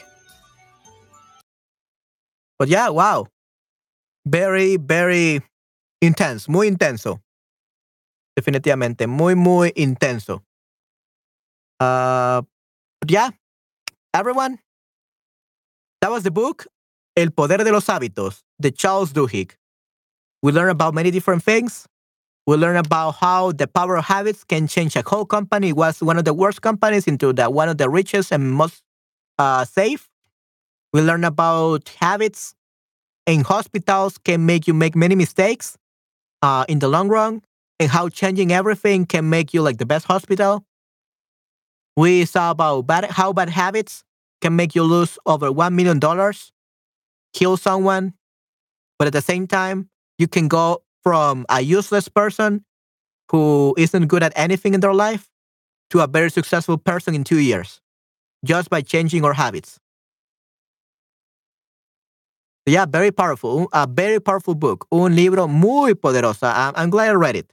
But 2.58 2.68
yeah, 2.68 2.88
wow. 2.90 3.26
Very, 4.26 4.76
very 4.76 5.42
intense, 6.06 6.48
muy 6.48 6.68
intenso. 6.68 7.22
Definitivamente, 8.36 9.06
muy, 9.06 9.34
muy 9.34 9.72
intenso. 9.76 10.42
Uh, 11.80 12.42
but 13.00 13.10
yeah, 13.10 13.30
everyone, 14.12 14.58
that 16.00 16.10
was 16.10 16.22
the 16.22 16.30
book, 16.30 16.66
El 17.16 17.30
Poder 17.30 17.58
de 17.58 17.70
los 17.70 17.86
Hábitos, 17.86 18.42
de 18.60 18.70
Charles 18.70 19.12
Duhigg. 19.12 19.56
We 20.42 20.52
learn 20.52 20.68
about 20.68 20.94
many 20.94 21.10
different 21.10 21.42
things. 21.42 21.86
We 22.46 22.56
learn 22.56 22.76
about 22.76 23.12
how 23.20 23.52
the 23.52 23.66
power 23.66 23.96
of 23.96 24.04
habits 24.04 24.44
can 24.44 24.66
change 24.66 24.96
a 24.96 25.02
whole 25.02 25.24
company. 25.24 25.70
It 25.70 25.76
was 25.76 26.02
one 26.02 26.18
of 26.18 26.24
the 26.24 26.34
worst 26.34 26.60
companies 26.60 27.06
into 27.06 27.32
the 27.32 27.48
one 27.48 27.68
of 27.68 27.78
the 27.78 27.88
richest 27.88 28.32
and 28.32 28.52
most 28.52 28.82
uh, 29.38 29.64
safe. 29.64 30.10
We 30.92 31.00
learn 31.00 31.24
about 31.24 31.88
habits 32.00 32.54
in 33.26 33.44
hospitals 33.44 34.18
can 34.18 34.44
make 34.44 34.66
you 34.66 34.74
make 34.74 34.94
many 34.94 35.14
mistakes 35.14 35.78
uh, 36.44 36.64
in 36.68 36.78
the 36.78 36.88
long 36.88 37.08
run, 37.08 37.42
and 37.80 37.90
how 37.90 38.08
changing 38.10 38.52
everything 38.52 39.06
can 39.06 39.30
make 39.30 39.54
you 39.54 39.62
like 39.62 39.78
the 39.78 39.86
best 39.86 40.04
hospital. 40.04 40.64
We 41.96 42.26
saw 42.26 42.50
about 42.50 42.82
bad, 42.82 43.06
how 43.06 43.32
bad 43.32 43.48
habits 43.48 44.04
can 44.42 44.54
make 44.54 44.74
you 44.74 44.82
lose 44.82 45.18
over 45.24 45.50
one 45.50 45.74
million 45.74 45.98
dollars, 45.98 46.52
kill 47.32 47.56
someone, 47.56 48.12
but 48.98 49.06
at 49.06 49.14
the 49.14 49.22
same 49.22 49.46
time, 49.46 49.88
you 50.18 50.28
can 50.28 50.46
go 50.48 50.82
from 51.02 51.46
a 51.48 51.62
useless 51.62 52.08
person 52.08 52.64
who 53.30 53.74
isn't 53.78 54.08
good 54.08 54.22
at 54.22 54.32
anything 54.36 54.74
in 54.74 54.80
their 54.80 54.94
life 54.94 55.30
to 55.90 56.00
a 56.00 56.06
very 56.06 56.30
successful 56.30 56.76
person 56.76 57.14
in 57.14 57.24
two 57.24 57.38
years 57.38 57.80
just 58.44 58.68
by 58.68 58.82
changing 58.82 59.24
our 59.24 59.32
habits. 59.32 59.80
Yeah, 62.66 62.86
very 62.86 63.10
powerful. 63.10 63.68
A 63.72 63.86
very 63.86 64.20
powerful 64.20 64.54
book. 64.54 64.86
Un 64.90 65.14
libro 65.14 65.46
muy 65.48 65.94
poderoso. 65.94 66.46
I'm, 66.46 66.72
I'm 66.76 66.90
glad 66.90 67.10
I 67.10 67.12
read 67.12 67.36
it. 67.36 67.52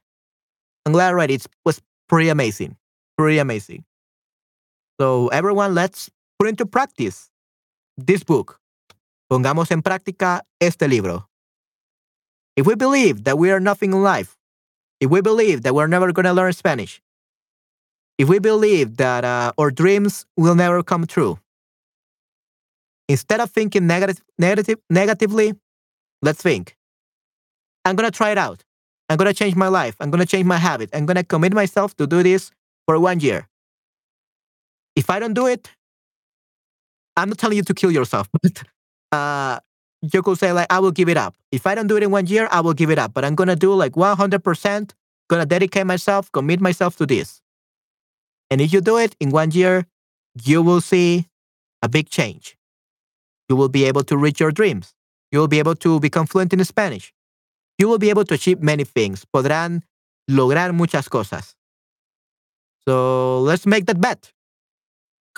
I'm 0.85 0.93
glad 0.93 1.09
I 1.09 1.11
read 1.11 1.31
it. 1.31 1.45
It 1.45 1.51
was 1.65 1.81
pretty 2.07 2.29
amazing. 2.29 2.77
Pretty 3.17 3.37
amazing. 3.37 3.83
So, 4.99 5.27
everyone, 5.29 5.75
let's 5.75 6.09
put 6.39 6.47
into 6.47 6.65
practice 6.65 7.29
this 7.97 8.23
book. 8.23 8.59
Pongamos 9.29 9.71
en 9.71 9.81
práctica 9.81 10.41
este 10.61 10.87
libro. 10.87 11.27
If 12.55 12.65
we 12.65 12.75
believe 12.75 13.23
that 13.23 13.37
we 13.37 13.51
are 13.51 13.59
nothing 13.59 13.91
in 13.93 14.03
life, 14.03 14.37
if 14.99 15.09
we 15.09 15.21
believe 15.21 15.63
that 15.63 15.73
we're 15.73 15.87
never 15.87 16.11
going 16.11 16.25
to 16.25 16.33
learn 16.33 16.53
Spanish, 16.53 17.01
if 18.17 18.29
we 18.29 18.39
believe 18.39 18.97
that 18.97 19.25
uh, 19.25 19.51
our 19.57 19.71
dreams 19.71 20.25
will 20.37 20.55
never 20.55 20.83
come 20.83 21.07
true, 21.07 21.39
instead 23.11 23.39
of 23.39 23.49
thinking 23.51 23.87
negative, 23.87 24.21
negative, 24.37 24.79
negatively, 24.89 25.53
let's 26.21 26.41
think. 26.41 26.75
I'm 27.85 27.95
going 27.95 28.09
to 28.09 28.15
try 28.15 28.31
it 28.31 28.37
out. 28.37 28.63
I'm 29.09 29.17
going 29.17 29.27
to 29.27 29.33
change 29.33 29.55
my 29.55 29.67
life. 29.67 29.95
I'm 29.99 30.09
going 30.09 30.21
to 30.21 30.27
change 30.27 30.45
my 30.45 30.57
habit. 30.57 30.89
I'm 30.93 31.05
going 31.05 31.17
to 31.17 31.23
commit 31.23 31.53
myself 31.53 31.95
to 31.97 32.07
do 32.07 32.23
this 32.23 32.51
for 32.85 32.97
one 32.99 33.19
year. 33.19 33.47
If 34.95 35.09
I 35.09 35.19
don't 35.19 35.33
do 35.33 35.47
it, 35.47 35.69
I'm 37.17 37.29
not 37.29 37.37
telling 37.37 37.57
you 37.57 37.63
to 37.63 37.73
kill 37.73 37.91
yourself, 37.91 38.29
but 38.41 38.63
uh, 39.11 39.59
you 40.01 40.21
could 40.21 40.37
say 40.37 40.53
like, 40.53 40.67
I 40.69 40.79
will 40.79 40.91
give 40.91 41.09
it 41.09 41.17
up. 41.17 41.35
If 41.51 41.67
I 41.67 41.75
don't 41.75 41.87
do 41.87 41.97
it 41.97 42.03
in 42.03 42.11
one 42.11 42.27
year, 42.27 42.47
I 42.51 42.61
will 42.61 42.73
give 42.73 42.89
it 42.89 42.99
up. 42.99 43.13
But 43.13 43.25
I'm 43.25 43.35
gonna 43.35 43.55
do 43.55 43.73
like 43.73 43.93
100%. 43.93 44.91
Gonna 45.29 45.45
dedicate 45.45 45.85
myself, 45.85 46.31
commit 46.31 46.59
myself 46.59 46.97
to 46.97 47.05
this. 47.05 47.41
And 48.49 48.59
if 48.59 48.73
you 48.73 48.81
do 48.81 48.97
it 48.97 49.15
in 49.19 49.29
one 49.31 49.51
year, 49.51 49.85
you 50.43 50.61
will 50.61 50.81
see 50.81 51.27
a 51.81 51.89
big 51.89 52.09
change. 52.09 52.57
You 53.51 53.57
will 53.57 53.67
be 53.67 53.83
able 53.83 54.03
to 54.05 54.15
reach 54.15 54.39
your 54.39 54.51
dreams. 54.51 54.95
You 55.33 55.39
will 55.39 55.49
be 55.49 55.59
able 55.59 55.75
to 55.75 55.99
become 55.99 56.25
fluent 56.25 56.53
in 56.53 56.63
Spanish. 56.63 57.13
You 57.77 57.89
will 57.89 57.99
be 57.99 58.09
able 58.09 58.23
to 58.23 58.35
achieve 58.35 58.63
many 58.63 58.85
things. 58.85 59.25
Podrán 59.35 59.83
lograr 60.29 60.73
muchas 60.73 61.09
cosas. 61.09 61.55
So 62.87 63.41
let's 63.41 63.65
make 63.65 63.87
that 63.87 63.99
bet. 63.99 64.31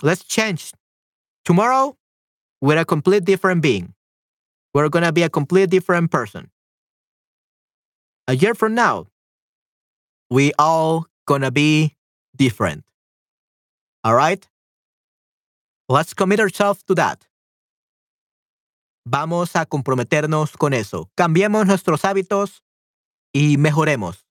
Let's 0.03 0.23
change. 0.23 0.73
Tomorrow, 1.43 1.97
we're 2.61 2.77
a 2.77 2.85
complete 2.85 3.25
different 3.25 3.63
being 3.63 3.95
we're 4.73 4.89
going 4.89 5.05
to 5.05 5.11
be 5.11 5.23
a 5.23 5.29
complete 5.29 5.69
different 5.69 6.11
person. 6.11 6.49
A 8.27 8.35
year 8.35 8.53
from 8.53 8.73
now, 8.73 9.07
we 10.29 10.51
all 10.57 11.07
going 11.27 11.41
to 11.41 11.51
be 11.51 11.95
different. 12.35 12.83
All 14.03 14.15
right? 14.15 14.47
Let's 15.89 16.13
commit 16.13 16.39
ourselves 16.39 16.83
to 16.87 16.95
that. 16.95 17.27
Vamos 19.05 19.55
a 19.55 19.65
comprometernos 19.65 20.55
con 20.57 20.73
eso. 20.73 21.09
Cambiemos 21.15 21.65
nuestros 21.65 22.05
hábitos 22.05 22.63
y 23.33 23.57
mejoremos. 23.57 24.25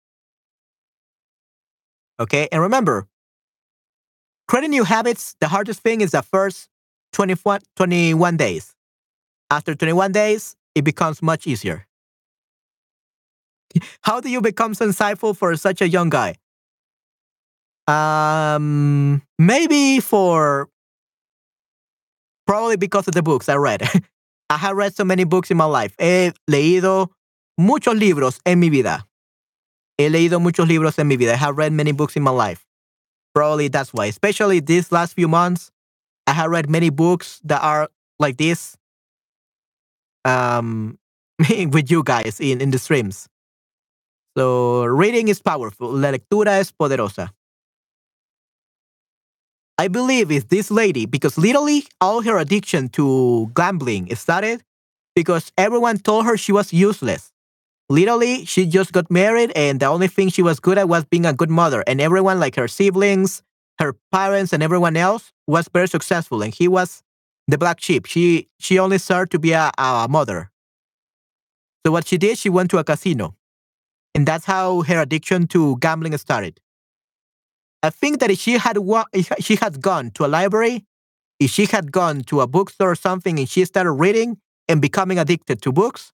Okay. 2.19 2.49
And 2.53 2.63
remember, 2.63 3.09
creating 4.49 4.71
new 4.71 4.85
habits, 4.85 5.35
the 5.41 5.49
hardest 5.49 5.83
thing 5.83 6.01
is 6.01 6.13
the 6.13 6.23
first 6.23 6.69
21, 7.13 7.61
21 7.77 8.37
days. 8.37 8.75
After 9.51 9.75
21 9.75 10.13
days, 10.13 10.57
it 10.75 10.83
becomes 10.85 11.21
much 11.21 11.47
easier. 11.47 11.87
How 14.03 14.21
do 14.21 14.31
you 14.31 14.41
become 14.41 14.75
so 14.75 14.87
insightful 14.87 15.37
for 15.37 15.57
such 15.57 15.83
a 15.83 15.89
young 15.89 16.09
guy? 16.09 16.37
Um, 17.87 19.23
maybe 19.39 20.01
for 20.01 20.69
probably 22.47 22.77
because 22.77 23.09
of 23.09 23.15
the 23.15 23.23
books 23.23 23.49
I 23.49 23.57
read. 23.57 23.83
I 24.53 24.59
have 24.59 24.77
read 24.77 24.95
so 24.95 25.03
many 25.03 25.25
books 25.25 25.51
in 25.51 25.57
my 25.57 25.65
life. 25.65 25.95
He 25.99 26.31
leído 26.47 27.11
muchos 27.59 27.95
libros 27.95 28.39
en 28.45 28.61
mi 28.61 28.69
vida. 28.69 29.09
He 29.97 30.11
leído 30.11 30.43
muchos 30.43 30.69
libros 30.69 30.99
en 30.99 31.09
mi 31.09 31.17
vida. 31.17 31.33
I 31.33 31.37
have 31.37 31.57
read 31.57 31.73
many 31.73 31.93
books 31.93 32.17
in 32.17 32.23
my 32.23 32.33
life. 32.33 32.67
Probably 33.35 33.69
that's 33.69 33.95
why. 33.95 34.07
Especially 34.07 34.61
these 34.61 34.93
last 34.93 35.15
few 35.15 35.27
months, 35.27 35.71
I 36.27 36.33
have 36.33 36.51
read 36.51 36.69
many 36.69 36.91
books 36.91 37.41
that 37.45 37.63
are 37.63 37.89
like 38.19 38.37
this. 38.37 38.77
Um, 40.27 40.99
with 41.73 41.91
you 41.91 42.03
guys 42.03 42.39
in, 42.39 42.61
in 42.61 42.71
the 42.73 42.79
streams. 42.79 43.29
So 44.37 44.85
reading 44.85 45.29
is 45.29 45.41
powerful. 45.41 45.93
La 45.93 46.11
lectura 46.11 46.61
es 46.61 46.73
poderosa. 46.73 47.33
I 49.79 49.89
believe 49.89 50.31
it's 50.31 50.47
this 50.47 50.71
lady 50.71 51.07
because 51.07 51.39
literally 51.39 51.87
all 52.01 52.23
her 52.23 52.39
addiction 52.39 52.89
to 52.91 53.51
gambling 53.55 54.15
started 54.15 54.63
because 55.15 55.51
everyone 55.57 55.99
told 55.99 56.27
her 56.27 56.37
she 56.37 56.53
was 56.53 56.73
useless. 56.73 57.33
Literally, 57.89 58.45
she 58.45 58.67
just 58.67 58.93
got 58.93 59.11
married 59.11 59.53
and 59.55 59.81
the 59.81 59.87
only 59.87 60.09
thing 60.09 60.29
she 60.29 60.43
was 60.43 60.61
good 60.61 60.79
at 60.79 60.89
was 60.89 61.05
being 61.05 61.27
a 61.27 61.33
good 61.33 61.51
mother. 61.51 61.83
And 61.87 62.01
everyone, 62.01 62.39
like 62.41 62.57
her 62.57 62.69
siblings, 62.69 63.43
her 63.79 63.95
parents, 64.13 64.53
and 64.53 64.63
everyone 64.63 64.97
else, 64.97 65.33
was 65.47 65.69
very 65.73 65.89
successful. 65.89 66.43
And 66.43 66.55
he 66.55 66.69
was 66.69 67.03
the 67.49 67.59
black 67.59 67.81
sheep. 67.81 68.07
She 68.07 68.49
she 68.59 68.79
only 68.79 68.99
served 68.99 69.33
to 69.33 69.39
be 69.39 69.53
a, 69.53 69.71
a 69.77 70.07
mother. 70.09 70.51
So 71.85 71.93
what 71.93 72.07
she 72.07 72.17
did, 72.17 72.39
she 72.39 72.49
went 72.49 72.71
to 72.71 72.79
a 72.79 72.85
casino. 72.85 73.35
And 74.15 74.27
that's 74.27 74.45
how 74.45 74.83
her 74.83 75.01
addiction 75.01 75.47
to 75.49 75.77
gambling 75.79 76.17
started. 76.19 76.61
I 77.83 77.91
think 77.91 78.21
that 78.21 78.31
if 78.31 78.39
she 78.39 78.53
had 78.53 78.79
if 79.13 79.33
she 79.41 79.57
had 79.57 79.81
gone 79.81 80.11
to 80.13 80.25
a 80.25 80.29
library, 80.29 80.85
if 81.41 81.51
she 81.51 81.67
had 81.67 81.91
gone 81.91 82.23
to 82.25 82.41
a 82.41 82.47
bookstore 82.47 82.93
or 82.93 82.95
something, 82.95 83.39
and 83.39 83.49
she 83.49 83.65
started 83.65 83.93
reading 83.93 84.39
and 84.69 84.81
becoming 84.81 85.19
addicted 85.19 85.61
to 85.63 85.73
books, 85.73 86.13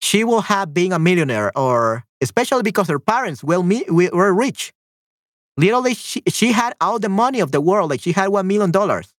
she 0.00 0.24
will 0.24 0.42
have 0.42 0.74
been 0.74 0.92
a 0.92 0.98
millionaire. 0.98 1.56
Or 1.56 2.04
especially 2.20 2.62
because 2.62 2.88
her 2.88 2.98
parents 2.98 3.42
will 3.42 3.62
were 3.88 4.34
rich. 4.34 4.72
Literally, 5.56 5.94
she, 5.94 6.22
she 6.28 6.52
had 6.52 6.74
all 6.80 6.98
the 6.98 7.08
money 7.08 7.40
of 7.40 7.50
the 7.52 7.60
world. 7.60 7.90
Like 7.90 8.00
she 8.00 8.12
had 8.12 8.28
one 8.28 8.46
million 8.46 8.70
dollars 8.70 9.12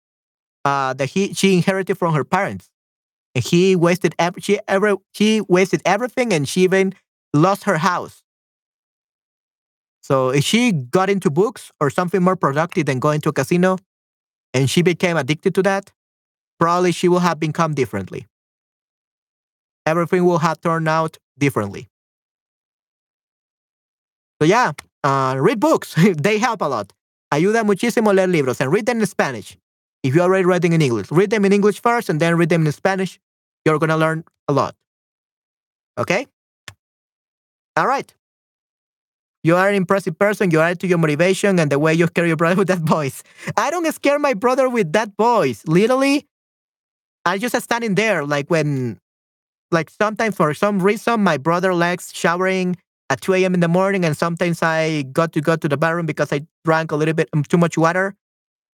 uh, 0.66 0.94
that 0.94 1.10
he 1.10 1.34
she 1.34 1.56
inherited 1.56 1.98
from 1.98 2.14
her 2.14 2.24
parents, 2.24 2.70
and 3.36 3.44
he 3.44 3.76
wasted 3.76 4.16
every, 4.20 4.42
she 4.42 4.60
ever 4.68 4.98
she 5.14 5.42
wasted 5.42 5.82
everything, 5.86 6.32
and 6.32 6.48
she 6.48 6.62
even 6.62 6.94
lost 7.34 7.64
her 7.64 7.78
house 7.78 8.22
so 10.10 10.30
if 10.30 10.44
she 10.44 10.72
got 10.72 11.10
into 11.10 11.30
books 11.30 11.72
or 11.80 11.92
something 11.92 12.24
more 12.24 12.36
productive 12.36 12.88
than 12.88 13.00
going 13.00 13.22
to 13.22 13.30
a 13.30 13.34
casino 13.34 13.78
and 14.56 14.68
she 14.68 14.82
became 14.82 15.18
addicted 15.18 15.54
to 15.56 15.64
that, 15.64 15.92
probably 16.60 16.92
she 16.92 17.08
will 17.08 17.20
have 17.20 17.40
become 17.40 17.76
differently. 17.76 18.26
Everything 19.86 20.26
will 20.26 20.40
have 20.40 20.60
turned 20.62 20.90
out 20.90 21.18
differently. 21.38 21.88
So 24.42 24.48
yeah, 24.48 24.72
uh, 25.04 25.36
read 25.40 25.60
books. 25.60 25.96
they 26.18 26.40
help 26.40 26.62
a 26.62 26.66
lot. 26.66 26.92
Ayuda 27.32 27.64
muchísimo 27.64 28.14
leer 28.16 28.28
libros 28.28 28.60
and 28.60 28.72
read 28.72 28.88
them 28.88 29.00
in 29.00 29.06
Spanish. 29.06 29.58
If 30.02 30.16
you're 30.16 30.24
already 30.24 30.46
reading 30.46 30.74
in 30.74 30.82
English, 30.82 31.12
read 31.12 31.30
them 31.30 31.46
in 31.46 31.54
English 31.54 31.82
first 31.82 32.10
and 32.10 32.20
then 32.20 32.36
read 32.36 32.50
them 32.50 32.66
in 32.66 32.72
Spanish. 32.72 33.20
You're 33.64 33.78
going 33.78 33.90
to 33.90 33.98
learn 33.98 34.24
a 34.48 34.54
lot. 34.54 34.76
Okay? 36.00 36.26
All 37.78 37.86
right. 37.86 38.12
You 39.44 39.56
are 39.56 39.70
an 39.70 39.76
impressive 39.76 40.20
person. 40.20 40.52
You 40.52 40.60
add 40.60 40.80
to 40.82 40.88
your 40.88 40.98
motivation 40.98 41.60
and 41.60 41.72
the 41.72 41.80
way 41.80 41.94
you 41.94 42.08
scare 42.08 42.26
your 42.26 42.36
brother 42.36 42.56
with 42.60 42.68
that 42.68 42.80
voice. 42.80 43.24
I 43.56 43.70
don't 43.70 43.90
scare 43.94 44.20
my 44.20 44.34
brother 44.34 44.70
with 44.70 44.92
that 44.94 45.12
voice. 45.18 45.64
Literally, 45.66 46.28
I 47.26 47.38
just 47.38 47.60
standing 47.62 47.96
there 47.96 48.26
like 48.26 48.50
when, 48.50 49.00
like 49.72 49.90
sometimes 49.90 50.36
for 50.36 50.54
some 50.54 50.80
reason, 50.80 51.24
my 51.24 51.38
brother 51.38 51.74
likes 51.74 52.14
showering 52.14 52.76
at 53.10 53.22
2 53.22 53.34
a.m. 53.36 53.54
in 53.54 53.60
the 53.60 53.68
morning, 53.68 54.06
and 54.06 54.16
sometimes 54.16 54.62
I 54.62 55.04
got 55.04 55.34
to 55.34 55.42
go 55.42 55.56
to 55.56 55.68
the 55.68 55.78
bathroom 55.78 56.06
because 56.06 56.32
I 56.32 56.42
drank 56.64 56.92
a 56.92 56.96
little 56.96 57.14
bit 57.14 57.30
um, 57.34 57.44
too 57.44 57.58
much 57.58 57.78
water. 57.78 58.16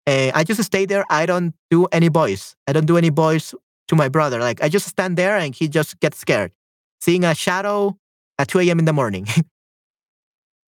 And 0.07 0.31
I 0.35 0.43
just 0.43 0.61
stay 0.63 0.85
there. 0.85 1.05
I 1.09 1.25
don't 1.25 1.53
do 1.71 1.85
any 1.91 2.09
voice. 2.09 2.55
I 2.67 2.73
don't 2.73 2.85
do 2.85 2.97
any 2.97 3.09
voice 3.09 3.55
to 3.87 3.95
my 3.95 4.09
brother. 4.09 4.39
Like 4.39 4.61
I 4.61 4.69
just 4.69 4.87
stand 4.87 5.17
there 5.17 5.37
and 5.37 5.55
he 5.55 5.67
just 5.67 5.99
gets 5.99 6.17
scared, 6.17 6.51
seeing 7.01 7.23
a 7.23 7.33
shadow 7.33 7.97
at 8.37 8.49
2 8.49 8.59
a.m. 8.59 8.79
in 8.79 8.85
the 8.85 8.93
morning. 8.93 9.27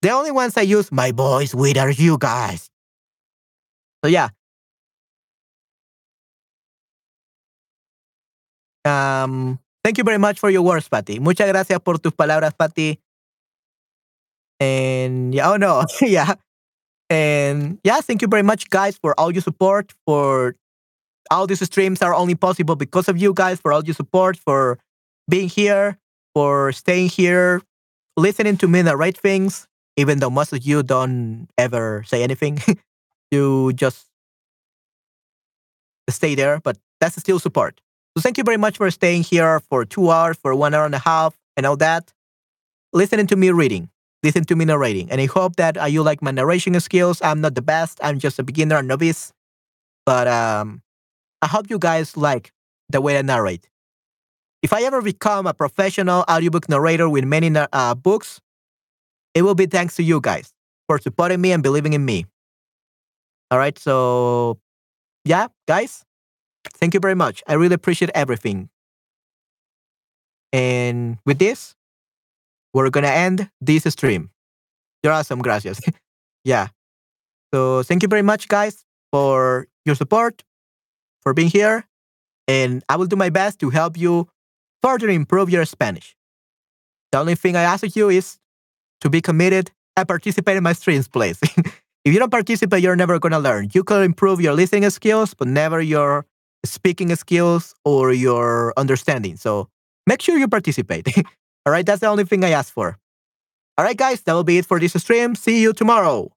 The 0.02 0.12
only 0.12 0.32
ones 0.32 0.56
I 0.58 0.62
use 0.62 0.92
my 0.92 1.12
voice 1.12 1.56
with 1.56 1.78
are 1.78 1.90
you 1.90 2.18
guys. 2.18 2.70
So 4.04 4.10
yeah. 4.10 4.30
Um, 8.86 9.60
thank 9.84 9.98
you 9.98 10.04
very 10.04 10.18
much 10.18 10.40
for 10.40 10.50
your 10.50 10.62
words, 10.62 10.88
Patty. 10.88 11.20
Muchas 11.20 11.48
gracias 11.52 11.80
por 11.80 11.98
tus 11.98 12.14
palabras, 12.14 12.54
Patty. 12.58 13.00
And 14.60 15.34
yeah, 15.34 15.52
oh 15.52 15.58
no, 15.58 15.86
yeah. 16.02 16.36
And 17.10 17.80
yeah, 17.84 18.02
thank 18.02 18.22
you 18.22 18.28
very 18.28 18.44
much, 18.44 18.70
guys, 18.70 18.98
for 18.98 19.20
all 19.20 19.32
your 19.32 19.42
support. 19.42 19.94
For 20.06 20.56
all 21.32 21.48
these 21.48 21.64
streams 21.66 22.02
are 22.02 22.14
only 22.14 22.36
possible 22.36 22.76
because 22.76 23.08
of 23.08 23.18
you 23.18 23.34
guys, 23.34 23.60
for 23.60 23.74
all 23.74 23.84
your 23.84 23.96
support, 23.96 24.38
for 24.38 24.80
being 25.30 25.50
here, 25.50 25.98
for 26.34 26.72
staying 26.72 27.10
here, 27.10 27.62
listening 28.16 28.58
to 28.58 28.68
me 28.68 28.82
narrate 28.82 29.18
things, 29.18 29.68
even 29.98 30.20
though 30.20 30.30
most 30.30 30.54
of 30.54 30.64
you 30.64 30.84
don't 30.84 31.50
ever 31.58 32.04
say 32.08 32.24
anything, 32.24 32.60
you 33.32 33.74
just 33.74 34.06
stay 36.10 36.36
there, 36.36 36.60
but 36.62 36.78
that's 37.02 37.18
still 37.18 37.40
support. 37.40 37.82
So 38.16 38.22
thank 38.22 38.38
you 38.38 38.44
very 38.44 38.58
much 38.58 38.78
for 38.78 38.90
staying 38.92 39.24
here 39.24 39.60
for 39.60 39.84
two 39.84 40.10
hours, 40.10 40.38
for 40.38 40.56
one 40.56 40.74
hour 40.74 40.86
and 40.86 40.96
a 40.96 41.00
half, 41.00 41.36
and 41.58 41.66
all 41.66 41.76
that. 41.78 42.14
Listening 42.94 43.28
to 43.28 43.36
me 43.36 43.52
reading, 43.52 43.90
listen 44.24 44.46
to 44.46 44.56
me 44.56 44.66
narrating. 44.66 45.12
And 45.12 45.20
I 45.20 45.26
hope 45.26 45.58
that 45.58 45.80
uh, 45.80 45.86
you 45.86 46.04
like 46.04 46.22
my 46.22 46.32
narration 46.32 46.80
skills. 46.80 47.22
I'm 47.22 47.42
not 47.42 47.56
the 47.56 47.62
best. 47.62 48.00
I'm 48.02 48.20
just 48.20 48.40
a 48.40 48.44
beginner, 48.44 48.78
a 48.78 48.84
novice. 48.84 49.34
But 50.06 50.28
um, 50.28 50.82
I 51.42 51.48
hope 51.48 51.70
you 51.70 51.78
guys 51.78 52.16
like 52.16 52.54
the 52.90 53.02
way 53.02 53.18
I 53.18 53.22
narrate. 53.22 53.68
If 54.64 54.74
I 54.74 54.84
ever 54.84 55.02
become 55.02 55.46
a 55.46 55.54
professional 55.54 56.24
audiobook 56.30 56.70
narrator 56.70 57.10
with 57.10 57.26
many 57.26 57.52
uh, 57.56 57.94
books, 57.94 58.40
it 59.38 59.44
will 59.44 59.54
be 59.54 59.68
thanks 59.68 59.96
to 59.98 60.04
you 60.04 60.20
guys 60.20 60.52
for 60.88 60.98
supporting 60.98 61.40
me 61.40 61.52
and 61.52 61.62
believing 61.62 61.94
in 61.94 62.04
me. 62.04 62.26
All 63.52 63.60
right. 63.60 63.78
So, 63.78 64.58
yeah, 65.26 65.50
guys, 65.68 66.04
thank 66.74 66.96
you 66.96 67.00
very 67.00 67.14
much. 67.14 67.44
I 67.48 67.54
really 67.54 67.76
appreciate 67.76 68.10
everything. 68.16 68.70
And 70.52 71.20
with 71.24 71.38
this, 71.38 71.76
we're 72.74 72.90
to 72.90 73.08
end 73.08 73.52
this 73.62 73.84
stream. 73.84 74.32
You're 75.04 75.14
awesome. 75.14 75.40
Gracias. 75.40 75.80
yeah. 76.44 76.70
So, 77.54 77.84
thank 77.84 78.02
you 78.02 78.10
very 78.10 78.24
much, 78.24 78.48
guys, 78.48 78.86
for 79.12 79.68
your 79.86 79.94
support, 79.94 80.44
for 81.22 81.36
being 81.36 81.50
here. 81.50 81.86
And 82.48 82.84
I 82.90 82.96
will 82.96 83.06
do 83.06 83.16
my 83.16 83.30
best 83.30 83.60
to 83.60 83.70
help 83.70 83.98
you 83.98 84.30
further 84.82 85.10
improve 85.10 85.52
your 85.52 85.66
Spanish. 85.66 86.16
The 87.12 87.20
only 87.20 87.36
thing 87.36 87.56
I 87.56 87.62
ask 87.62 87.86
of 87.86 87.96
you 87.96 88.10
is 88.10 88.40
to 89.02 89.10
be 89.10 89.22
committed 89.22 89.72
and 89.96 90.08
participate 90.08 90.58
in 90.58 90.64
my 90.64 90.74
streams, 90.74 91.08
please. 91.08 91.40
if 92.06 92.14
you 92.14 92.20
don't 92.20 92.32
participate, 92.32 92.82
you're 92.82 92.96
never 92.96 93.20
going 93.20 93.32
to 93.32 93.40
learn. 93.40 93.70
You 93.74 93.84
can 93.84 94.04
improve 94.04 94.42
your 94.42 94.54
listening 94.54 94.90
skills, 94.90 95.34
but 95.34 95.48
never 95.48 95.82
your 95.82 96.26
speaking 96.66 97.14
skills 97.16 97.76
or 97.86 98.14
your 98.14 98.74
understanding. 98.78 99.38
So 99.38 99.70
make 100.06 100.22
sure 100.22 100.38
you 100.38 100.48
participate. 100.48 101.08
All 101.66 101.72
right, 101.72 101.86
that's 101.86 102.02
the 102.02 102.08
only 102.08 102.24
thing 102.26 102.44
I 102.44 102.52
ask 102.52 102.74
for. 102.74 102.98
All 103.78 103.86
right, 103.86 103.98
guys, 103.98 104.22
that 104.22 104.34
will 104.34 104.44
be 104.44 104.58
it 104.58 104.66
for 104.66 104.80
this 104.80 104.94
stream. 104.94 105.36
See 105.36 105.62
you 105.62 105.74
tomorrow. 105.74 106.32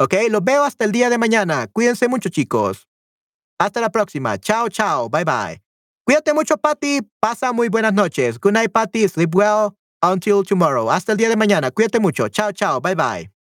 Ok, 0.00 0.14
los 0.30 0.42
veo 0.42 0.64
hasta 0.64 0.84
el 0.84 0.92
día 0.92 1.10
de 1.10 1.18
mañana. 1.18 1.68
Cuídense 1.72 2.08
mucho, 2.08 2.30
chicos. 2.30 2.86
Hasta 3.60 3.80
la 3.80 3.90
próxima. 3.90 4.38
Chao, 4.38 4.68
chao. 4.68 5.08
Bye, 5.08 5.24
bye. 5.24 5.60
Cuídate 6.06 6.32
mucho, 6.32 6.56
Patty. 6.56 7.02
Pasa 7.20 7.52
muy 7.52 7.68
buenas 7.68 7.92
noches. 7.92 8.38
Good 8.40 8.54
night, 8.54 8.72
Patty. 8.72 9.06
Sleep 9.06 9.34
well. 9.34 9.76
Until 10.02 10.42
tomorrow. 10.42 10.90
Hasta 10.90 11.12
el 11.12 11.18
día 11.18 11.28
de 11.28 11.36
mañana. 11.36 11.70
Cuídate 11.70 12.00
mucho. 12.00 12.28
Chao, 12.28 12.52
chao. 12.52 12.80
Bye, 12.80 12.94
bye. 12.94 13.39